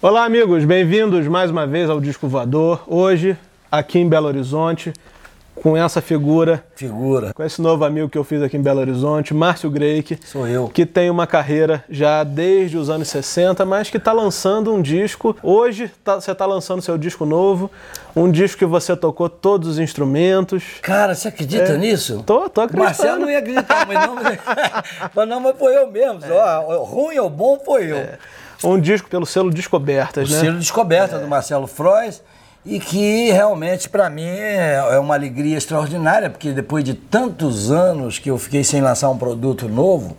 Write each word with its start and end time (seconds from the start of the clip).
Olá, 0.00 0.24
amigos, 0.26 0.64
bem-vindos 0.64 1.26
mais 1.26 1.50
uma 1.50 1.66
vez 1.66 1.90
ao 1.90 2.00
Disco 2.00 2.28
Voador. 2.28 2.84
Hoje, 2.86 3.36
aqui 3.68 3.98
em 3.98 4.08
Belo 4.08 4.28
Horizonte, 4.28 4.92
com 5.56 5.76
essa 5.76 6.00
figura, 6.00 6.64
Figura. 6.76 7.34
com 7.34 7.42
esse 7.42 7.60
novo 7.60 7.84
amigo 7.84 8.08
que 8.08 8.16
eu 8.16 8.22
fiz 8.22 8.40
aqui 8.40 8.56
em 8.56 8.62
Belo 8.62 8.78
Horizonte, 8.78 9.34
Márcio 9.34 9.68
Greik, 9.68 10.16
Sou 10.24 10.46
eu. 10.46 10.68
que 10.68 10.86
tem 10.86 11.10
uma 11.10 11.26
carreira 11.26 11.84
já 11.90 12.22
desde 12.22 12.76
os 12.78 12.88
anos 12.88 13.08
60, 13.08 13.64
mas 13.64 13.90
que 13.90 13.96
está 13.96 14.12
lançando 14.12 14.72
um 14.72 14.80
disco. 14.80 15.36
Hoje 15.42 15.90
tá- 16.04 16.20
você 16.20 16.30
está 16.30 16.46
lançando 16.46 16.80
seu 16.80 16.96
disco 16.96 17.24
novo, 17.26 17.68
um 18.14 18.30
disco 18.30 18.56
que 18.56 18.66
você 18.66 18.94
tocou 18.96 19.28
todos 19.28 19.66
os 19.68 19.78
instrumentos. 19.80 20.62
Cara, 20.80 21.12
você 21.16 21.26
acredita 21.26 21.72
É. 21.72 21.76
nisso? 21.76 22.22
Tô, 22.24 22.48
tô 22.48 22.60
acreditando. 22.60 22.84
Marcelo 22.84 23.18
não 23.22 23.28
ia 23.28 23.40
acreditar, 23.40 23.84
mas 23.84 24.06
não, 24.06 24.14
mas 25.12 25.28
não, 25.28 25.40
mas 25.40 25.58
foi 25.58 25.76
eu 25.76 25.90
mesmo. 25.90 26.20
Ó, 26.32 26.84
ruim 26.84 27.18
ou 27.18 27.28
bom 27.28 27.58
foi 27.66 27.90
eu. 27.90 28.06
Um 28.64 28.78
disco 28.80 29.08
pelo 29.08 29.24
selo 29.26 29.50
Descobertas, 29.50 30.28
O 30.28 30.32
né? 30.32 30.40
selo 30.40 30.58
descoberta 30.58 31.18
do 31.18 31.28
Marcelo 31.28 31.66
Frois 31.66 32.22
e 32.66 32.80
que 32.80 33.30
realmente 33.30 33.88
para 33.88 34.10
mim 34.10 34.26
é 34.26 34.74
é 34.92 34.98
uma 34.98 35.14
alegria 35.14 35.56
extraordinária, 35.56 36.28
porque 36.28 36.50
depois 36.52 36.82
de 36.84 36.94
tantos 36.94 37.70
anos 37.70 38.18
que 38.18 38.30
eu 38.30 38.36
fiquei 38.38 38.64
sem 38.64 38.80
lançar 38.80 39.08
um 39.10 39.16
produto 39.16 39.68
novo, 39.68 40.16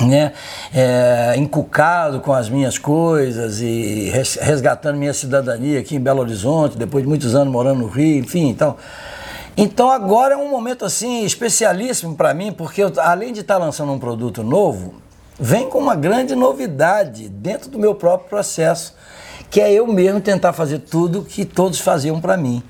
né, 0.00 0.32
é, 0.74 1.34
encucado 1.36 2.20
com 2.20 2.32
as 2.32 2.48
minhas 2.50 2.76
coisas 2.76 3.60
e 3.60 4.10
res- 4.10 4.36
resgatando 4.42 4.96
minha 4.98 5.14
cidadania 5.14 5.78
aqui 5.78 5.94
em 5.94 6.00
Belo 6.00 6.20
Horizonte, 6.20 6.76
depois 6.76 7.04
de 7.04 7.08
muitos 7.08 7.34
anos 7.36 7.52
morando 7.52 7.78
no 7.80 7.86
Rio, 7.88 8.18
enfim, 8.18 8.48
então... 8.48 8.76
Então 9.56 9.88
agora 9.88 10.34
é 10.34 10.36
um 10.36 10.50
momento 10.50 10.84
assim 10.84 11.24
especialíssimo 11.24 12.16
para 12.16 12.34
mim, 12.34 12.50
porque 12.50 12.82
eu, 12.82 12.92
além 12.98 13.32
de 13.32 13.38
estar 13.38 13.56
lançando 13.56 13.92
um 13.92 14.00
produto 14.00 14.42
novo, 14.42 14.94
vem 15.38 15.68
com 15.68 15.78
uma 15.78 15.94
grande 15.94 16.34
novidade 16.34 17.28
dentro 17.28 17.70
do 17.70 17.78
meu 17.78 17.94
próprio 17.94 18.28
processo, 18.28 18.94
que 19.50 19.60
é 19.60 19.72
eu 19.72 19.86
mesmo 19.86 20.20
tentar 20.20 20.52
fazer 20.52 20.80
tudo 20.80 21.24
que 21.24 21.44
todos 21.44 21.80
faziam 21.80 22.20
para 22.20 22.36
mim. 22.36 22.62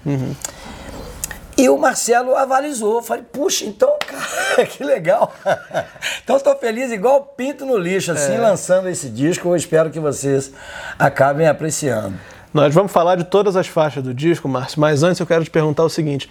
E 1.56 1.68
o 1.68 1.78
Marcelo 1.78 2.34
avalizou, 2.34 3.00
falei, 3.00 3.24
puxa, 3.32 3.64
então, 3.64 3.96
cara, 4.04 4.66
que 4.66 4.82
legal. 4.82 5.32
então 6.22 6.36
estou 6.36 6.56
feliz 6.56 6.90
igual 6.90 7.22
pinto 7.36 7.64
no 7.64 7.76
lixo, 7.76 8.10
assim, 8.10 8.36
lançando 8.36 8.88
esse 8.88 9.08
disco. 9.08 9.48
Eu 9.48 9.56
espero 9.56 9.90
que 9.90 10.00
vocês 10.00 10.52
acabem 10.98 11.46
apreciando. 11.46 12.14
Nós 12.52 12.74
vamos 12.74 12.90
falar 12.92 13.16
de 13.16 13.24
todas 13.24 13.56
as 13.56 13.66
faixas 13.66 14.02
do 14.02 14.12
disco, 14.12 14.48
Márcio, 14.48 14.80
mas 14.80 15.02
antes 15.02 15.20
eu 15.20 15.26
quero 15.26 15.44
te 15.44 15.50
perguntar 15.50 15.84
o 15.84 15.88
seguinte: 15.88 16.30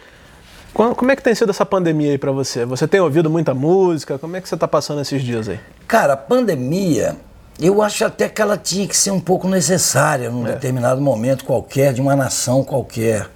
como 0.73 1.11
é 1.11 1.15
que 1.15 1.21
tem 1.21 1.35
sido 1.35 1.51
essa 1.51 1.65
pandemia 1.65 2.11
aí 2.11 2.17
pra 2.17 2.31
você? 2.31 2.65
Você 2.65 2.87
tem 2.87 2.99
ouvido 2.99 3.29
muita 3.29 3.53
música? 3.53 4.17
Como 4.17 4.35
é 4.35 4.41
que 4.41 4.49
você 4.49 4.57
tá 4.57 4.67
passando 4.67 5.01
esses 5.01 5.21
dias 5.21 5.47
aí? 5.47 5.59
Cara, 5.87 6.13
a 6.13 6.17
pandemia, 6.17 7.15
eu 7.59 7.81
acho 7.81 8.03
até 8.03 8.27
que 8.27 8.41
ela 8.41 8.57
tinha 8.57 8.87
que 8.87 8.97
ser 8.97 9.11
um 9.11 9.19
pouco 9.19 9.47
necessária 9.47 10.31
num 10.31 10.43
determinado 10.43 10.99
momento 10.99 11.45
qualquer, 11.45 11.93
de 11.93 12.01
uma 12.01 12.15
nação 12.15 12.63
qualquer. 12.63 13.29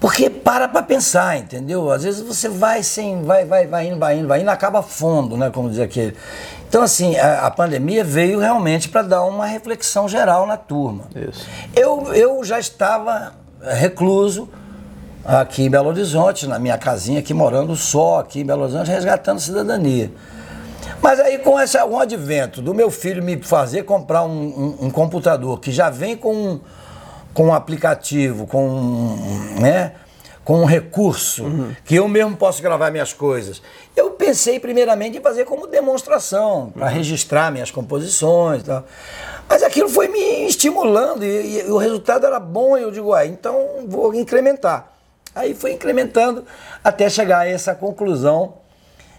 Porque 0.00 0.30
para 0.30 0.66
pra 0.66 0.82
pensar, 0.82 1.36
entendeu? 1.36 1.90
Às 1.90 2.04
vezes 2.04 2.22
você 2.22 2.48
vai 2.48 2.82
sem, 2.82 3.22
vai, 3.22 3.44
vai, 3.44 3.66
vai 3.66 3.88
indo, 3.88 3.98
vai 3.98 4.18
indo, 4.18 4.26
vai 4.26 4.40
indo, 4.40 4.48
acaba 4.48 4.82
fundo, 4.82 5.36
né? 5.36 5.50
Como 5.50 5.68
diz 5.68 5.78
aquele. 5.78 6.16
Então, 6.66 6.82
assim, 6.82 7.18
a, 7.18 7.46
a 7.46 7.50
pandemia 7.50 8.02
veio 8.02 8.38
realmente 8.38 8.88
para 8.88 9.02
dar 9.02 9.24
uma 9.24 9.44
reflexão 9.44 10.08
geral 10.08 10.46
na 10.46 10.56
turma. 10.56 11.04
Isso. 11.14 11.46
Eu, 11.76 12.14
eu 12.14 12.42
já 12.42 12.58
estava 12.58 13.34
recluso 13.62 14.48
aqui 15.24 15.64
em 15.64 15.70
Belo 15.70 15.88
Horizonte, 15.88 16.46
na 16.46 16.58
minha 16.58 16.78
casinha 16.78 17.20
aqui, 17.20 17.32
morando 17.34 17.74
só 17.76 18.20
aqui 18.20 18.40
em 18.40 18.44
Belo 18.44 18.62
Horizonte, 18.62 18.90
resgatando 18.90 19.40
cidadania. 19.40 20.10
Mas 21.02 21.18
aí 21.20 21.38
com 21.38 21.58
esse, 21.60 21.82
um 21.84 21.98
advento 21.98 22.60
do 22.60 22.74
meu 22.74 22.90
filho 22.90 23.22
me 23.22 23.40
fazer 23.42 23.84
comprar 23.84 24.22
um, 24.24 24.30
um- 24.30 24.86
um 24.86 24.90
computador 24.90 25.58
que 25.60 25.70
já 25.72 25.88
vem 25.90 26.16
com, 26.16 26.34
um- 26.34 26.60
com 27.32 27.46
um 27.46 27.54
aplicativo, 27.54 28.46
com, 28.46 28.66
um, 28.68 29.60
né, 29.60 29.92
com 30.44 30.60
um 30.60 30.64
recurso, 30.64 31.44
que 31.84 31.94
eu 31.96 32.08
mesmo 32.08 32.36
posso 32.36 32.60
gravar 32.62 32.90
minhas 32.90 33.12
coisas. 33.12 33.62
Eu 33.96 34.10
pensei 34.12 34.58
primeiramente 34.58 35.16
em 35.18 35.20
fazer 35.20 35.44
como 35.44 35.66
demonstração, 35.66 36.70
para 36.74 36.88
registrar 36.88 37.50
minhas 37.52 37.70
composições 37.70 38.62
e 38.62 38.64
tal. 38.64 38.84
Mas 39.48 39.62
aquilo 39.62 39.88
foi 39.88 40.08
me 40.08 40.46
estimulando 40.46 41.24
e, 41.24 41.60
e 41.60 41.70
o 41.70 41.76
resultado 41.76 42.26
era 42.26 42.40
bom 42.40 42.76
e 42.76 42.82
eu 42.82 42.90
digo, 42.90 43.12
ah, 43.14 43.24
então 43.24 43.56
vou 43.86 44.14
incrementar. 44.14 44.90
Aí 45.34 45.54
fui 45.54 45.72
incrementando 45.72 46.44
até 46.82 47.08
chegar 47.08 47.40
a 47.40 47.48
essa 47.48 47.74
conclusão 47.74 48.54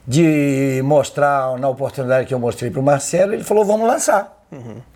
de 0.07 0.81
mostrar 0.83 1.57
na 1.57 1.69
oportunidade 1.69 2.27
que 2.27 2.33
eu 2.33 2.39
mostrei 2.39 2.71
para 2.71 2.79
o 2.79 2.83
Marcelo, 2.83 3.33
ele 3.33 3.43
falou, 3.43 3.63
vamos 3.63 3.87
lançar. 3.87 4.41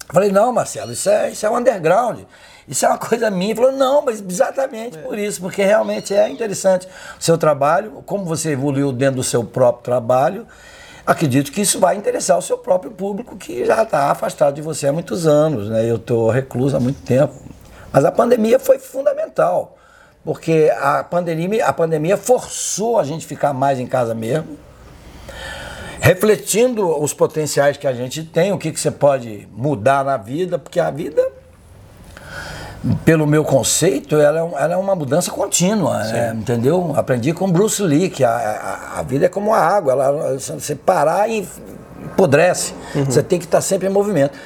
Falei, 0.09 0.31
não, 0.31 0.51
Marcelo, 0.51 0.91
isso 0.91 1.09
é, 1.09 1.31
isso 1.31 1.45
é 1.45 1.49
um 1.49 1.57
underground. 1.57 2.19
Isso 2.67 2.85
é 2.85 2.89
uma 2.89 2.97
coisa 2.97 3.29
minha. 3.29 3.51
Ele 3.51 3.55
falou, 3.55 3.71
não, 3.71 4.01
mas 4.01 4.21
exatamente 4.21 4.97
por 4.97 5.17
isso, 5.17 5.39
porque 5.39 5.63
realmente 5.63 6.13
é 6.13 6.27
interessante 6.29 6.87
o 6.87 7.23
seu 7.23 7.37
trabalho, 7.37 8.03
como 8.05 8.25
você 8.25 8.51
evoluiu 8.51 8.91
dentro 8.91 9.17
do 9.17 9.23
seu 9.23 9.43
próprio 9.43 9.83
trabalho. 9.83 10.45
Acredito 11.05 11.51
que 11.51 11.61
isso 11.61 11.79
vai 11.79 11.95
interessar 11.95 12.37
o 12.37 12.41
seu 12.41 12.57
próprio 12.57 12.91
público, 12.91 13.37
que 13.37 13.63
já 13.63 13.83
está 13.83 14.09
afastado 14.09 14.55
de 14.55 14.61
você 14.61 14.87
há 14.87 14.93
muitos 14.93 15.27
anos. 15.27 15.69
Né? 15.69 15.89
Eu 15.89 15.97
estou 15.97 16.29
recluso 16.29 16.75
há 16.75 16.79
muito 16.79 17.01
tempo. 17.03 17.33
Mas 17.93 18.03
a 18.03 18.11
pandemia 18.11 18.59
foi 18.59 18.79
fundamental, 18.79 19.74
porque 20.25 20.71
a 20.81 21.03
pandemia, 21.03 21.65
a 21.65 21.71
pandemia 21.71 22.17
forçou 22.17 22.97
a 22.99 23.03
gente 23.05 23.25
ficar 23.25 23.53
mais 23.53 23.79
em 23.79 23.85
casa 23.87 24.13
mesmo 24.15 24.57
refletindo 26.01 26.87
os 27.01 27.13
potenciais 27.13 27.77
que 27.77 27.87
a 27.87 27.93
gente 27.93 28.23
tem, 28.23 28.51
o 28.51 28.57
que, 28.57 28.71
que 28.71 28.79
você 28.79 28.91
pode 28.91 29.47
mudar 29.55 30.03
na 30.05 30.17
vida, 30.17 30.59
porque 30.59 30.79
a 30.79 30.91
vida, 30.91 31.21
pelo 33.03 33.25
meu 33.25 33.43
conceito, 33.43 34.15
ela 34.19 34.39
é, 34.39 34.43
um- 34.43 34.57
ela 34.59 34.73
é 34.73 34.77
uma 34.77 34.93
mudança 34.95 35.31
contínua, 35.31 36.03
né? 36.03 36.35
entendeu? 36.35 36.93
Aprendi 36.95 37.33
com 37.33 37.49
Bruce 37.51 37.81
Lee, 37.81 38.09
que 38.09 38.23
a, 38.23 38.29
a, 38.29 38.99
a 38.99 39.03
vida 39.03 39.25
é 39.25 39.29
como 39.29 39.53
a 39.53 39.57
água, 39.59 39.93
ela, 39.93 40.37
você 40.37 40.75
parar 40.75 41.27
e 41.27 41.47
apodrece, 42.11 42.73
você 43.05 43.23
tem 43.23 43.39
que 43.39 43.45
estar 43.45 43.61
sempre 43.61 43.87
em 43.87 43.91
movimento. 43.91 44.37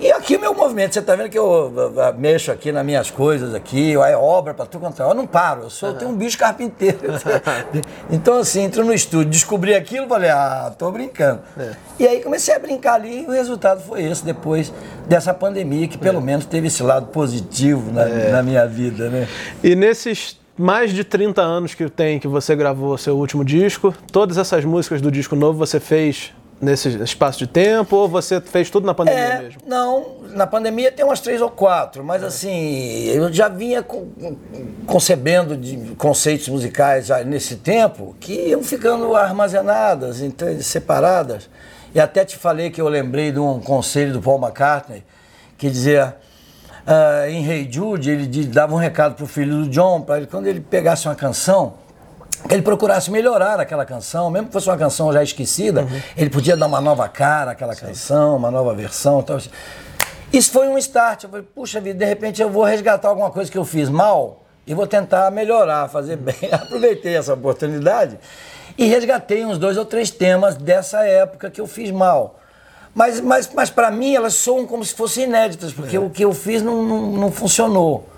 E 0.00 0.12
aqui 0.12 0.36
o 0.36 0.40
meu 0.40 0.54
movimento, 0.54 0.94
você 0.94 1.00
está 1.00 1.16
vendo 1.16 1.28
que 1.28 1.38
eu, 1.38 1.72
eu, 1.76 1.94
eu 1.94 2.14
mexo 2.14 2.52
aqui 2.52 2.70
nas 2.70 2.84
minhas 2.84 3.10
coisas 3.10 3.52
aqui, 3.52 3.94
é 3.94 4.16
obra 4.16 4.54
para 4.54 4.64
tudo 4.64 4.82
quanto 4.82 5.02
é. 5.02 5.04
Eu 5.04 5.14
não 5.14 5.26
paro, 5.26 5.62
eu 5.62 5.70
sou, 5.70 5.88
eu 5.88 5.94
tenho 5.96 6.10
um 6.10 6.14
bicho 6.14 6.38
carpinteiro. 6.38 6.98
então 8.10 8.38
assim, 8.38 8.62
entro 8.62 8.84
no 8.84 8.94
estúdio, 8.94 9.30
descobri 9.30 9.74
aquilo, 9.74 10.06
falei, 10.06 10.30
ah, 10.30 10.72
tô 10.78 10.90
brincando. 10.92 11.40
E 11.98 12.06
aí 12.06 12.22
comecei 12.22 12.54
a 12.54 12.58
brincar 12.58 12.94
ali 12.94 13.24
e 13.24 13.26
o 13.26 13.30
resultado 13.30 13.80
foi 13.80 14.04
esse, 14.04 14.24
depois 14.24 14.72
dessa 15.06 15.34
pandemia, 15.34 15.88
que 15.88 15.98
pelo 15.98 16.20
menos 16.20 16.44
teve 16.44 16.68
esse 16.68 16.82
lado 16.82 17.06
positivo 17.06 17.90
na, 17.90 18.04
na 18.04 18.42
minha 18.42 18.66
vida, 18.66 19.08
né? 19.08 19.26
E 19.64 19.74
nesses 19.74 20.38
mais 20.56 20.92
de 20.92 21.04
30 21.04 21.40
anos 21.40 21.74
que 21.74 21.88
tem 21.88 22.18
que 22.18 22.26
você 22.26 22.56
gravou 22.56 22.98
seu 22.98 23.16
último 23.16 23.44
disco, 23.44 23.94
todas 24.10 24.36
essas 24.36 24.64
músicas 24.64 25.00
do 25.00 25.10
disco 25.10 25.36
novo 25.36 25.56
você 25.56 25.78
fez 25.78 26.32
nesse 26.60 26.88
espaço 27.02 27.38
de 27.38 27.46
tempo 27.46 27.94
ou 27.96 28.08
você 28.08 28.40
fez 28.40 28.68
tudo 28.70 28.86
na 28.86 28.92
pandemia 28.94 29.20
É, 29.20 29.38
mesmo? 29.42 29.60
não, 29.66 30.16
na 30.30 30.46
pandemia 30.46 30.90
tem 30.90 31.04
umas 31.04 31.20
três 31.20 31.40
ou 31.40 31.48
quatro, 31.50 32.02
mas 32.02 32.22
assim, 32.24 33.04
eu 33.06 33.32
já 33.32 33.48
vinha 33.48 33.82
con- 33.82 34.08
concebendo 34.86 35.56
de 35.56 35.76
conceitos 35.96 36.48
musicais 36.48 37.06
já 37.06 37.22
nesse 37.22 37.56
tempo 37.56 38.16
que 38.18 38.48
iam 38.48 38.62
ficando 38.62 39.14
armazenadas, 39.14 40.22
separadas. 40.62 41.48
E 41.94 42.00
até 42.00 42.24
te 42.24 42.36
falei 42.36 42.70
que 42.70 42.80
eu 42.80 42.88
lembrei 42.88 43.32
de 43.32 43.38
um 43.38 43.60
conselho 43.60 44.12
do 44.12 44.20
Paul 44.20 44.38
McCartney 44.40 45.02
que 45.56 45.70
dizia. 45.70 46.16
ah, 46.86 47.28
em 47.28 47.46
Hey 47.48 47.68
Jude, 47.70 48.10
ele 48.10 48.26
dava 48.46 48.74
um 48.74 48.78
recado 48.78 49.14
pro 49.14 49.26
filho 49.26 49.64
do 49.64 49.68
John, 49.68 50.00
para 50.02 50.18
ele, 50.18 50.26
quando 50.26 50.46
ele 50.46 50.60
pegasse 50.60 51.06
uma 51.08 51.14
canção, 51.14 51.74
que 52.46 52.54
ele 52.54 52.62
procurasse 52.62 53.10
melhorar 53.10 53.58
aquela 53.60 53.84
canção, 53.84 54.30
mesmo 54.30 54.48
que 54.48 54.52
fosse 54.52 54.68
uma 54.68 54.76
canção 54.76 55.12
já 55.12 55.22
esquecida, 55.22 55.86
ele 56.16 56.30
podia 56.30 56.56
dar 56.56 56.66
uma 56.66 56.80
nova 56.80 57.08
cara 57.08 57.52
àquela 57.52 57.74
canção, 57.74 58.36
uma 58.36 58.50
nova 58.50 58.74
versão. 58.74 59.22
Tal. 59.22 59.38
Isso 60.32 60.50
foi 60.50 60.68
um 60.68 60.78
start. 60.78 61.24
Eu 61.24 61.30
falei, 61.30 61.46
puxa 61.54 61.80
vida, 61.80 61.98
de 61.98 62.04
repente 62.04 62.40
eu 62.40 62.50
vou 62.50 62.64
resgatar 62.64 63.08
alguma 63.08 63.30
coisa 63.30 63.50
que 63.50 63.58
eu 63.58 63.64
fiz 63.64 63.88
mal 63.88 64.44
e 64.66 64.74
vou 64.74 64.86
tentar 64.86 65.30
melhorar, 65.30 65.88
fazer 65.88 66.16
bem. 66.16 66.36
Aproveitei 66.52 67.16
essa 67.16 67.34
oportunidade 67.34 68.18
e 68.76 68.86
resgatei 68.86 69.44
uns 69.44 69.58
dois 69.58 69.76
ou 69.76 69.84
três 69.84 70.10
temas 70.10 70.56
dessa 70.56 71.04
época 71.04 71.50
que 71.50 71.60
eu 71.60 71.66
fiz 71.66 71.90
mal. 71.90 72.38
Mas, 72.94 73.20
mas, 73.20 73.50
mas 73.54 73.70
para 73.70 73.90
mim 73.90 74.14
elas 74.14 74.34
soam 74.34 74.66
como 74.66 74.84
se 74.84 74.94
fossem 74.94 75.24
inéditas, 75.24 75.72
porque 75.72 75.98
o 75.98 76.10
que 76.10 76.24
eu 76.24 76.32
fiz 76.32 76.62
não, 76.62 76.82
não, 76.82 77.12
não 77.12 77.32
funcionou. 77.32 78.08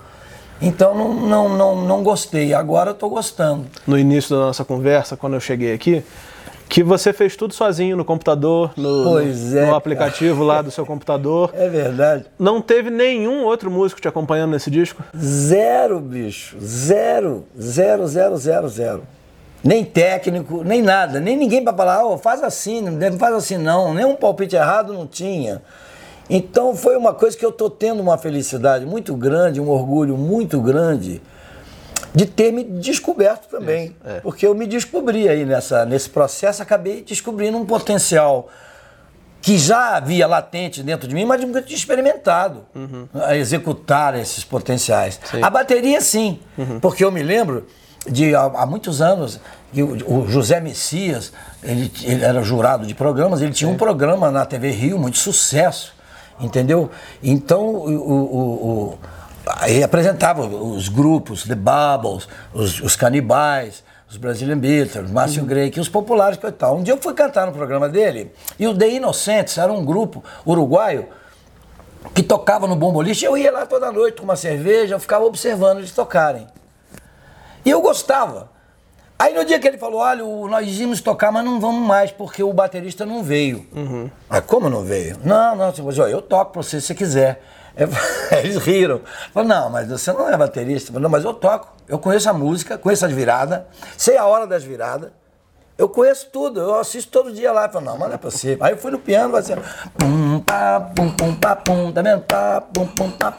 Então 0.61 0.95
não, 0.95 1.15
não, 1.15 1.49
não, 1.49 1.77
não 1.87 2.03
gostei. 2.03 2.53
Agora 2.53 2.91
eu 2.91 2.95
estou 2.95 3.09
gostando. 3.11 3.67
No 3.87 3.99
início 3.99 4.37
da 4.37 4.43
nossa 4.47 4.65
conversa, 4.65 5.17
quando 5.17 5.35
eu 5.35 5.41
cheguei 5.41 5.73
aqui, 5.73 6.03
que 6.69 6.83
você 6.83 7.13
fez 7.13 7.35
tudo 7.35 7.53
sozinho 7.55 7.97
no 7.97 8.05
computador, 8.05 8.71
no, 8.77 9.05
Pois 9.05 9.55
é, 9.55 9.61
no 9.61 9.67
cara. 9.67 9.77
aplicativo 9.77 10.45
lá 10.45 10.63
do 10.63 10.71
seu 10.71 10.87
computador. 10.87 11.51
É 11.57 11.69
verdade. 11.69 12.27
Não 12.39 12.61
teve 12.63 12.91
nenhum 12.91 13.45
outro 13.45 13.71
músico 13.71 14.01
te 14.01 14.07
acompanhando 14.07 14.53
nesse 14.53 14.71
disco? 14.71 15.03
Zero, 15.17 15.99
bicho. 15.99 16.57
Zero. 16.61 17.45
Zero, 17.61 18.07
zero, 18.07 18.37
zero, 18.37 18.69
zero. 18.69 19.03
Nem 19.65 19.85
técnico, 19.85 20.63
nem 20.65 20.81
nada. 20.81 21.21
Nem 21.21 21.37
ninguém 21.37 21.63
para 21.63 21.77
falar, 21.77 22.05
oh, 22.07 22.17
faz 22.17 22.43
assim, 22.43 22.81
não 22.81 23.19
faz 23.19 23.35
assim 23.35 23.59
não. 23.59 23.93
Nem 23.93 24.05
um 24.05 24.15
palpite 24.15 24.57
errado 24.57 24.93
não 24.93 25.07
tinha. 25.07 25.61
Então 26.31 26.77
foi 26.77 26.97
uma 26.97 27.13
coisa 27.13 27.37
que 27.37 27.45
eu 27.45 27.51
estou 27.51 27.69
tendo 27.69 28.01
uma 28.01 28.17
felicidade 28.17 28.87
muito 28.87 29.15
grande, 29.17 29.61
um 29.61 29.69
orgulho 29.69 30.17
muito 30.17 30.61
grande 30.61 31.21
de 32.15 32.25
ter 32.25 32.53
me 32.53 32.63
descoberto 32.63 33.49
também. 33.49 33.97
É. 34.05 34.21
Porque 34.21 34.47
eu 34.47 34.55
me 34.55 34.67
descobri 34.67 35.29
aí 35.29 35.45
nessa, 35.45 35.85
nesse 35.85 36.09
processo, 36.09 36.63
acabei 36.63 37.03
descobrindo 37.03 37.59
um 37.59 37.67
potencial 37.67 38.49
que 39.43 39.57
já 39.59 39.97
havia 39.97 40.27
latente 40.27 40.83
dentro 40.83 41.09
de 41.09 41.15
mim, 41.15 41.25
mas 41.25 41.41
nunca 41.41 41.63
tinha 41.63 41.77
experimentado 41.77 42.65
uhum. 42.75 43.09
a 43.15 43.37
executar 43.37 44.15
esses 44.15 44.45
potenciais. 44.45 45.19
Sim. 45.31 45.43
A 45.43 45.51
bateria, 45.51 46.01
sim, 46.01 46.39
uhum. 46.59 46.79
porque 46.79 47.05
eu 47.05 47.11
me 47.11 47.23
lembro 47.23 47.67
de 48.07 48.35
há, 48.35 48.43
há 48.43 48.67
muitos 48.67 49.01
anos 49.01 49.41
que 49.73 49.83
o, 49.83 50.21
o, 50.21 50.29
José 50.29 50.61
Messias, 50.61 51.33
ele, 51.63 51.91
ele, 52.03 52.25
era 52.25 52.43
jurado 52.43 52.87
de 52.87 52.95
programas, 52.95 53.41
ele 53.41 53.53
tinha 53.53 53.69
sim. 53.69 53.75
um 53.75 53.79
programa 53.79 54.31
na 54.31 54.45
TV 54.45 54.71
Rio, 54.71 54.99
muito 54.99 55.17
sucesso, 55.17 55.95
entendeu? 56.41 56.91
Então, 57.23 57.67
o, 57.67 57.91
o, 57.91 58.93
o 58.93 58.99
ele 59.67 59.83
apresentava 59.83 60.47
os 60.47 60.89
grupos, 60.89 61.45
The 61.45 61.55
Bubbles, 61.55 62.29
os, 62.53 62.81
os 62.81 62.95
Canibais, 62.95 63.83
os 64.09 64.17
Brazilian 64.17 64.59
Beatles, 64.59 65.11
Márcio 65.11 65.43
uhum. 65.43 65.49
Grey, 65.49 65.71
que 65.71 65.81
os 65.81 65.89
populares 65.89 66.39
e 66.43 66.53
tal. 66.53 66.77
Um 66.77 66.83
dia 66.83 66.93
eu 66.95 66.99
fui 66.99 67.15
cantar 67.15 67.47
no 67.47 67.53
programa 67.53 67.89
dele 67.89 68.33
e 68.59 68.67
o 68.67 68.77
The 68.77 68.89
Inocentes 68.89 69.57
era 69.57 69.73
um 69.73 69.85
grupo 69.85 70.23
uruguaio 70.45 71.09
que 72.15 72.23
tocava 72.23 72.67
no 72.67 72.77
bomboliche. 72.77 73.25
Eu 73.25 73.37
ia 73.37 73.53
lá 73.53 73.67
toda 73.67 73.93
noite 73.93 74.19
com 74.19 74.25
uma 74.25 74.37
cerveja, 74.37 74.95
eu 74.95 75.01
ficava 75.01 75.25
observando 75.25 75.79
eles 75.79 75.93
tocarem. 75.93 76.47
E 77.65 77.71
eu 77.71 77.81
gostava. 77.81 78.51
Aí 79.21 79.35
no 79.35 79.45
dia 79.45 79.59
que 79.59 79.69
ele 79.69 79.77
falou, 79.77 80.01
olha, 80.01 80.25
nós 80.25 80.67
íamos 80.81 81.03
tocar, 81.03 81.31
mas 81.31 81.45
não 81.45 81.61
vamos 81.61 81.87
mais, 81.87 82.11
porque 82.11 82.43
o 82.43 82.55
baterista 82.55 83.05
não 83.05 83.23
veio. 83.23 83.67
Uhum. 83.71 84.11
Mas 84.27 84.41
como 84.47 84.71
não 84.71 84.83
veio? 84.83 85.19
Não, 85.23 85.55
não, 85.55 85.71
eu 86.09 86.23
toco 86.23 86.53
pra 86.53 86.63
você 86.63 86.81
se 86.81 86.87
você 86.87 86.95
quiser. 86.95 87.43
Eles 88.43 88.57
riram. 88.57 89.03
Falaram, 89.35 89.65
não, 89.65 89.71
mas 89.71 89.89
você 89.89 90.11
não 90.11 90.27
é 90.27 90.35
baterista. 90.39 90.87
Falei, 90.87 91.03
não, 91.03 91.11
mas 91.11 91.23
eu 91.23 91.35
toco. 91.35 91.69
Eu 91.87 91.99
conheço 91.99 92.31
a 92.31 92.33
música, 92.33 92.79
conheço 92.79 93.05
as 93.05 93.13
viradas, 93.13 93.61
sei 93.95 94.17
a 94.17 94.25
hora 94.25 94.47
das 94.47 94.65
viradas. 94.65 95.11
Eu 95.77 95.91
conheço 95.91 96.29
tudo, 96.33 96.59
eu 96.59 96.77
assisto 96.77 97.13
todo 97.13 97.31
dia 97.31 97.53
lá. 97.53 97.69
Falei, 97.69 97.89
não, 97.89 97.99
mas 97.99 98.09
não 98.09 98.15
é 98.15 98.19
possível. 98.19 98.65
Aí 98.65 98.73
eu 98.73 98.79
fui 98.79 98.91
no 98.91 98.99
piano, 98.99 99.43
ser. 99.43 99.59
Pum, 99.99 100.41
pá, 100.41 100.81
pum, 100.97 101.11
pum, 101.11 101.35
pá, 101.35 101.55
pum, 101.57 101.93
tá 101.93 102.01
vendo? 102.01 102.23
Pá, 102.23 102.63
pum, 102.63 102.87
pum, 102.87 103.11
pá. 103.11 103.37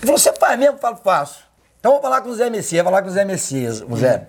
Falou, 0.00 0.16
você 0.16 0.32
faz 0.32 0.56
mesmo? 0.56 0.76
Eu 0.76 0.78
falo, 0.78 0.96
faço. 1.02 1.40
Então 1.80 1.90
vou 1.90 2.00
falar 2.00 2.20
com 2.20 2.28
o 2.28 2.34
Zé 2.36 2.48
Messias, 2.50 2.84
vou 2.84 2.92
falar 2.92 3.02
com 3.02 3.08
o 3.08 3.12
Zé 3.12 3.24
Messias. 3.24 3.80
O 3.80 3.96
Zé 3.96 4.28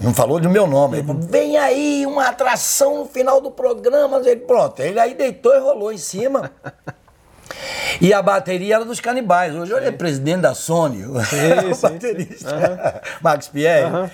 não 0.00 0.14
falou 0.14 0.38
do 0.40 0.48
meu 0.48 0.66
nome. 0.66 0.98
Ele 0.98 1.06
falou, 1.06 1.22
vem 1.22 1.56
aí, 1.56 2.06
uma 2.06 2.28
atração 2.28 2.98
no 2.98 3.06
final 3.06 3.40
do 3.40 3.50
programa. 3.50 4.18
Ele, 4.24 4.40
pronto, 4.40 4.80
ele 4.80 4.98
aí 4.98 5.14
deitou 5.14 5.54
e 5.54 5.58
rolou 5.58 5.92
em 5.92 5.98
cima. 5.98 6.50
E 8.00 8.12
a 8.12 8.22
bateria 8.22 8.76
era 8.76 8.84
dos 8.84 9.00
canibais. 9.00 9.54
Hoje 9.54 9.72
ele 9.72 9.86
é 9.86 9.90
presidente 9.90 10.42
da 10.42 10.54
Sony, 10.54 11.02
sim, 11.02 11.08
o 11.70 11.74
sim, 11.74 11.80
baterista. 11.88 12.54
Uhum. 12.54 13.00
Max 13.22 13.48
Pierre. 13.48 13.92
Uhum. 13.92 14.10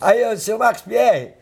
Aí 0.00 0.22
eu 0.22 0.34
disse, 0.34 0.52
Max 0.54 0.80
Pierre, 0.80 1.34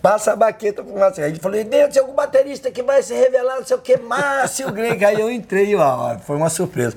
passa 0.00 0.32
a 0.32 0.36
baqueta 0.36 0.84
pro 0.84 0.96
Márcio 0.96 1.24
Ele 1.24 1.38
falou, 1.40 1.62
tem 1.64 1.82
algum 1.98 2.14
baterista 2.14 2.70
que 2.70 2.82
vai 2.82 3.02
se 3.02 3.12
revelar, 3.12 3.56
não 3.56 3.66
sei 3.66 3.76
o 3.76 3.80
que, 3.80 3.96
Márcio 3.98 4.70
Greg. 4.72 5.04
Aí 5.04 5.20
eu 5.20 5.30
entrei, 5.30 5.74
ó, 5.74 6.16
foi 6.20 6.36
uma 6.36 6.48
surpresa. 6.48 6.96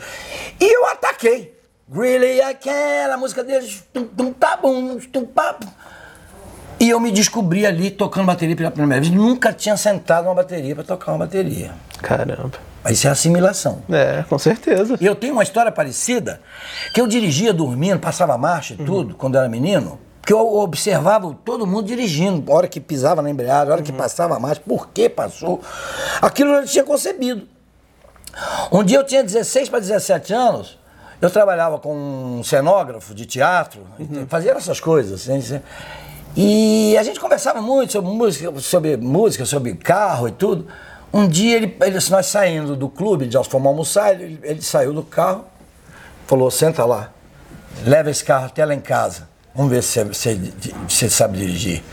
E 0.60 0.76
eu 0.76 0.86
ataquei. 0.86 1.59
Really 1.92 2.40
aquela 2.42 3.18
música 3.18 3.44
deles, 3.44 3.84
tum, 3.92 4.06
tum, 4.06 4.32
tá 4.32 4.58
tum, 4.58 5.26
papo. 5.26 5.68
E 6.80 6.90
eu 6.90 7.00
me 7.00 7.12
descobri 7.12 7.66
ali 7.66 7.92
tocando 7.92 8.26
bateria 8.28 8.56
pela 8.56 8.72
primeira 8.72 9.02
vez. 9.02 9.14
Nunca 9.14 9.52
tinha 9.52 9.76
sentado 9.76 10.26
uma 10.26 10.36
bateria 10.36 10.76
para 10.76 10.84
tocar 10.84 11.12
uma 11.12 11.20
bateria. 11.26 11.72
Caramba. 12.02 12.52
Isso 12.90 13.08
é 13.08 13.12
assimilação. 13.12 13.84
É, 13.90 14.24
com 14.30 14.40
certeza. 14.40 14.98
E 15.02 15.06
eu 15.06 15.16
tenho 15.16 15.34
uma 15.34 15.44
história 15.44 15.72
parecida, 15.72 16.40
que 16.94 17.02
eu 17.02 17.08
dirigia 17.08 17.52
dormindo, 17.52 18.00
passava 18.00 18.38
marcha 18.38 18.76
e 18.76 18.78
uhum. 18.80 18.86
tudo, 18.86 19.16
quando 19.16 19.38
era 19.38 19.50
menino, 19.50 20.00
que 20.26 20.32
eu 20.32 20.56
observava 20.58 21.36
todo 21.44 21.68
mundo 21.68 21.88
dirigindo, 21.88 22.50
a 22.50 22.56
hora 22.56 22.68
que 22.68 22.80
pisava 22.80 23.22
na 23.22 23.30
embreagem, 23.30 23.70
a 23.70 23.74
hora 23.74 23.78
uhum. 23.78 23.84
que 23.84 23.92
passava 23.92 24.38
a 24.38 24.40
marcha, 24.40 24.62
por 24.66 24.90
que 24.90 25.10
passou. 25.10 25.60
Aquilo 26.22 26.54
eu 26.54 26.66
tinha 26.66 26.84
concebido. 26.84 27.48
Um 28.72 28.84
dia 28.84 29.00
eu 29.00 29.04
tinha 29.04 29.24
16 29.24 29.68
para 29.68 29.80
17 29.80 30.34
anos, 30.34 30.79
eu 31.22 31.30
trabalhava 31.30 31.80
com 31.80 31.94
um 32.40 32.44
cenógrafo 32.44 33.14
de 33.14 33.26
teatro, 33.26 33.82
uhum. 34.00 34.26
fazia 34.28 34.52
essas 34.54 34.80
coisas. 34.80 35.30
Assim, 35.30 35.62
e 36.36 36.98
a 36.98 37.04
gente 37.04 37.20
conversava 37.20 37.62
muito 37.62 37.92
sobre 37.92 38.12
música, 38.12 38.60
sobre 38.60 38.98
música, 38.98 39.46
sobre 39.46 39.76
carro 39.76 40.28
e 40.28 40.32
tudo. 40.32 40.68
Um 41.12 41.28
dia 41.28 41.58
ele, 41.58 41.76
ele 41.82 41.98
nós 42.10 42.28
saindo 42.28 42.76
do 42.76 42.88
clube, 42.88 43.28
de 43.28 43.36
fomos 43.44 43.68
almoçar, 43.68 44.14
ele, 44.14 44.40
ele 44.44 44.62
saiu 44.62 44.94
do 44.94 45.04
carro, 45.04 45.46
falou, 46.28 46.52
senta 46.52 46.86
lá, 46.86 47.12
leva 47.84 48.10
esse 48.10 48.24
carro 48.24 48.46
até 48.46 48.64
lá 48.64 48.74
em 48.74 48.80
casa. 48.80 49.28
Vamos 49.56 49.72
ver 49.72 49.82
se 49.82 50.04
você 50.04 51.10
sabe 51.10 51.40
dirigir. 51.40 51.84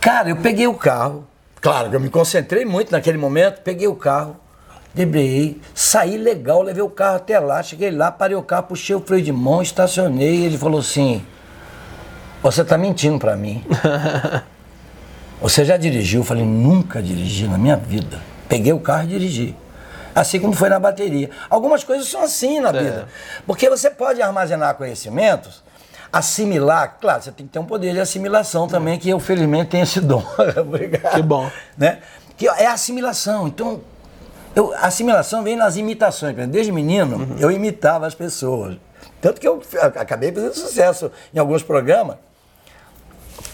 Cara, 0.00 0.30
eu 0.30 0.36
peguei 0.36 0.68
o 0.68 0.74
carro, 0.74 1.26
claro 1.60 1.90
que 1.90 1.96
eu 1.96 2.00
me 2.00 2.08
concentrei 2.08 2.64
muito 2.64 2.92
naquele 2.92 3.18
momento, 3.18 3.60
peguei 3.62 3.88
o 3.88 3.96
carro, 3.96 4.36
debreei, 4.96 5.60
saí 5.74 6.16
legal, 6.16 6.62
levei 6.62 6.82
o 6.82 6.88
carro 6.88 7.16
até 7.16 7.38
lá, 7.38 7.62
cheguei 7.62 7.90
lá, 7.90 8.10
parei 8.10 8.34
o 8.34 8.42
carro, 8.42 8.62
puxei 8.62 8.96
o 8.96 9.00
freio 9.00 9.22
de 9.22 9.30
mão, 9.30 9.60
estacionei, 9.60 10.46
ele 10.46 10.56
falou 10.56 10.80
assim, 10.80 11.22
você 12.42 12.62
está 12.62 12.78
mentindo 12.78 13.18
para 13.18 13.36
mim. 13.36 13.62
Você 15.38 15.66
já 15.66 15.76
dirigiu? 15.76 16.22
Eu 16.22 16.24
falei, 16.24 16.46
nunca 16.46 17.02
dirigi 17.02 17.46
na 17.46 17.58
minha 17.58 17.76
vida. 17.76 18.22
Peguei 18.48 18.72
o 18.72 18.80
carro 18.80 19.04
e 19.04 19.08
dirigi. 19.08 19.54
Assim 20.14 20.40
como 20.40 20.54
foi 20.54 20.70
na 20.70 20.78
bateria. 20.78 21.28
Algumas 21.50 21.84
coisas 21.84 22.08
são 22.08 22.22
assim 22.22 22.58
na 22.58 22.70
é. 22.70 22.82
vida. 22.82 23.08
Porque 23.46 23.68
você 23.68 23.90
pode 23.90 24.22
armazenar 24.22 24.74
conhecimentos, 24.76 25.62
assimilar, 26.10 26.96
claro, 26.98 27.22
você 27.22 27.30
tem 27.32 27.46
que 27.46 27.52
ter 27.52 27.58
um 27.58 27.66
poder 27.66 27.92
de 27.92 28.00
assimilação 28.00 28.66
também, 28.66 28.98
que 28.98 29.10
eu 29.10 29.20
felizmente 29.20 29.72
tenho 29.72 29.82
esse 29.82 30.00
dom. 30.00 30.24
Obrigado. 30.58 31.12
Que 31.16 31.22
bom. 31.22 31.50
Né? 31.76 31.98
Que 32.34 32.48
é 32.48 32.66
assimilação. 32.66 33.46
Então, 33.46 33.82
eu, 34.56 34.74
a 34.74 34.86
assimilação 34.86 35.44
vem 35.44 35.54
nas 35.54 35.76
imitações. 35.76 36.34
Desde 36.48 36.72
menino, 36.72 37.18
uhum. 37.18 37.36
eu 37.38 37.50
imitava 37.50 38.06
as 38.06 38.14
pessoas. 38.14 38.76
Tanto 39.20 39.40
que 39.40 39.46
eu 39.46 39.62
acabei 39.94 40.32
fazendo 40.32 40.54
sucesso 40.54 41.12
em 41.32 41.38
alguns 41.38 41.62
programas 41.62 42.16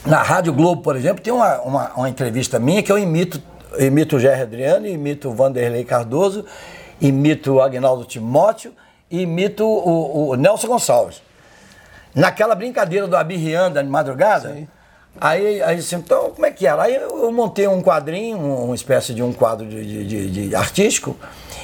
na 0.04 0.22
Rádio 0.22 0.52
Globo, 0.52 0.82
por 0.82 0.96
exemplo, 0.96 1.22
tem 1.22 1.32
uma, 1.32 1.60
uma, 1.60 1.93
uma 1.94 2.08
entrevista 2.08 2.58
minha 2.58 2.82
que 2.82 2.90
eu 2.90 2.99
imito, 2.99 3.40
imito 3.78 4.16
o 4.16 4.20
Gerry 4.20 4.43
Adriano, 4.43 4.87
imito 4.87 5.28
o 5.28 5.34
Vanderlei 5.34 5.84
Cardoso, 5.84 6.44
imito 7.00 7.54
o 7.54 7.62
Agnaldo 7.62 8.04
Timóteo 8.04 8.72
e 9.10 9.22
imito 9.22 9.64
o, 9.64 10.31
o, 10.31 10.37
Nelson 10.37 10.66
Gonçalves. 10.66 11.23
Naquela 12.14 12.54
brincadeira 12.54 13.06
do 13.06 13.16
Abirrianda 13.16 13.82
de 13.82 13.88
madrugada, 13.88 14.52
Sim. 14.52 14.68
Aí, 15.21 15.62
aí 15.62 15.78
assim, 15.78 15.97
então 15.97 16.31
como 16.31 16.47
é 16.47 16.50
que 16.50 16.66
era? 16.66 16.83
Aí 16.83 16.95
eu, 16.95 17.31
montei 17.33 17.66
um 17.66 17.83
quadrinho, 17.83 18.38
uma 18.38 18.75
espécie 18.75 19.14
de 19.14 19.23
um 19.23 19.33
quadro 19.33 19.66
de, 19.66 19.85
de, 19.85 20.28
de, 20.31 20.49
de 20.49 20.54
artístico, 20.54 21.16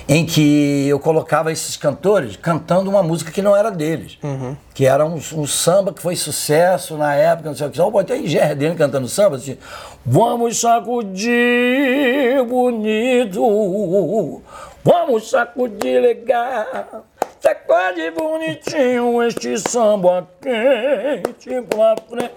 em 0.09 0.25
que 0.25 0.89
eu 0.89 0.99
colocava 0.99 1.53
esses 1.53 1.77
cantores 1.77 2.37
cantando 2.37 2.89
uma 2.89 3.03
música 3.03 3.31
que 3.31 3.43
não 3.43 3.55
era 3.55 3.71
deles, 3.71 4.19
uhum. 4.23 4.57
que 4.73 4.87
era 4.87 5.05
um, 5.05 5.17
um, 5.17 5.47
samba 5.47 5.93
que 5.93 6.01
foi 6.01 6.17
sucesso 6.17 6.97
na 6.97 7.15
época, 7.15 7.51
não 7.51 7.57
sei 7.57 7.67
o 7.67 7.71
que. 7.71 7.77
Só 7.77 7.91
pode 7.91 8.09
ter 8.09 8.21
GRDN 8.23 8.75
cantando 8.75 9.07
samba, 9.07 9.37
assim, 9.37 9.59
vamos 10.05 10.61
sacudir 10.61 12.43
bonito, 12.49 14.43
vamos 14.83 15.29
sacudir 15.29 16.01
legal, 16.01 17.05
sacode 17.41 18.11
bonitinho 18.13 19.23
este 19.23 19.59
samba 19.59 20.27
quente 20.41 21.63
pra 21.69 21.95
frente. 22.09 22.33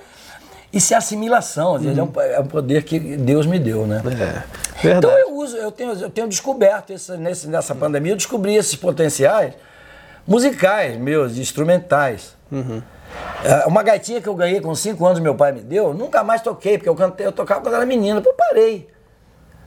Isso 0.74 0.94
é 0.94 0.98
assimilação, 0.98 1.74
uhum. 1.74 1.98
é, 1.98 2.04
um, 2.04 2.22
é, 2.22 2.40
um, 2.40 2.46
poder 2.46 2.84
que 2.84 2.98
Deus 3.00 3.46
me 3.46 3.60
deu, 3.60 3.86
né? 3.86 3.98
É, 3.98 4.82
verdade. 4.82 4.98
Então 4.98 5.18
eu 5.18 5.36
uso, 5.36 5.58
eu 5.58 5.72
tenho, 5.72 5.92
eu 5.94 6.10
tenho 6.10 6.28
descoberto 6.28 6.92
esse, 6.92 7.18
nesse, 7.18 7.48
nessa 7.48 7.76
pandemia, 7.76 8.14
eu 8.14 8.18
descobri 8.18 8.56
esses 8.56 8.76
potenciais 8.76 9.54
musicais 10.26 10.98
meus, 10.98 11.38
instrumentais. 11.38 12.38
Uhum. 12.50 12.82
É, 13.44 13.66
uma 13.68 13.84
gaitinha 13.84 14.22
que 14.22 14.30
eu 14.30 14.36
ganhei 14.36 14.62
com 14.62 14.74
5 14.74 15.06
anos, 15.06 15.20
meu 15.20 15.36
pai 15.36 15.52
me 15.52 15.62
deu, 15.62 15.94
nunca 15.94 16.24
mais 16.24 16.42
toquei, 16.42 16.78
porque 16.78 16.88
eu, 16.88 16.96
cantei, 16.96 17.26
eu 17.26 17.34
tocava 17.34 17.60
quando 17.60 17.76
era 17.76 17.86
menino, 17.86 18.22
eu 18.26 18.34
parei. 18.34 18.90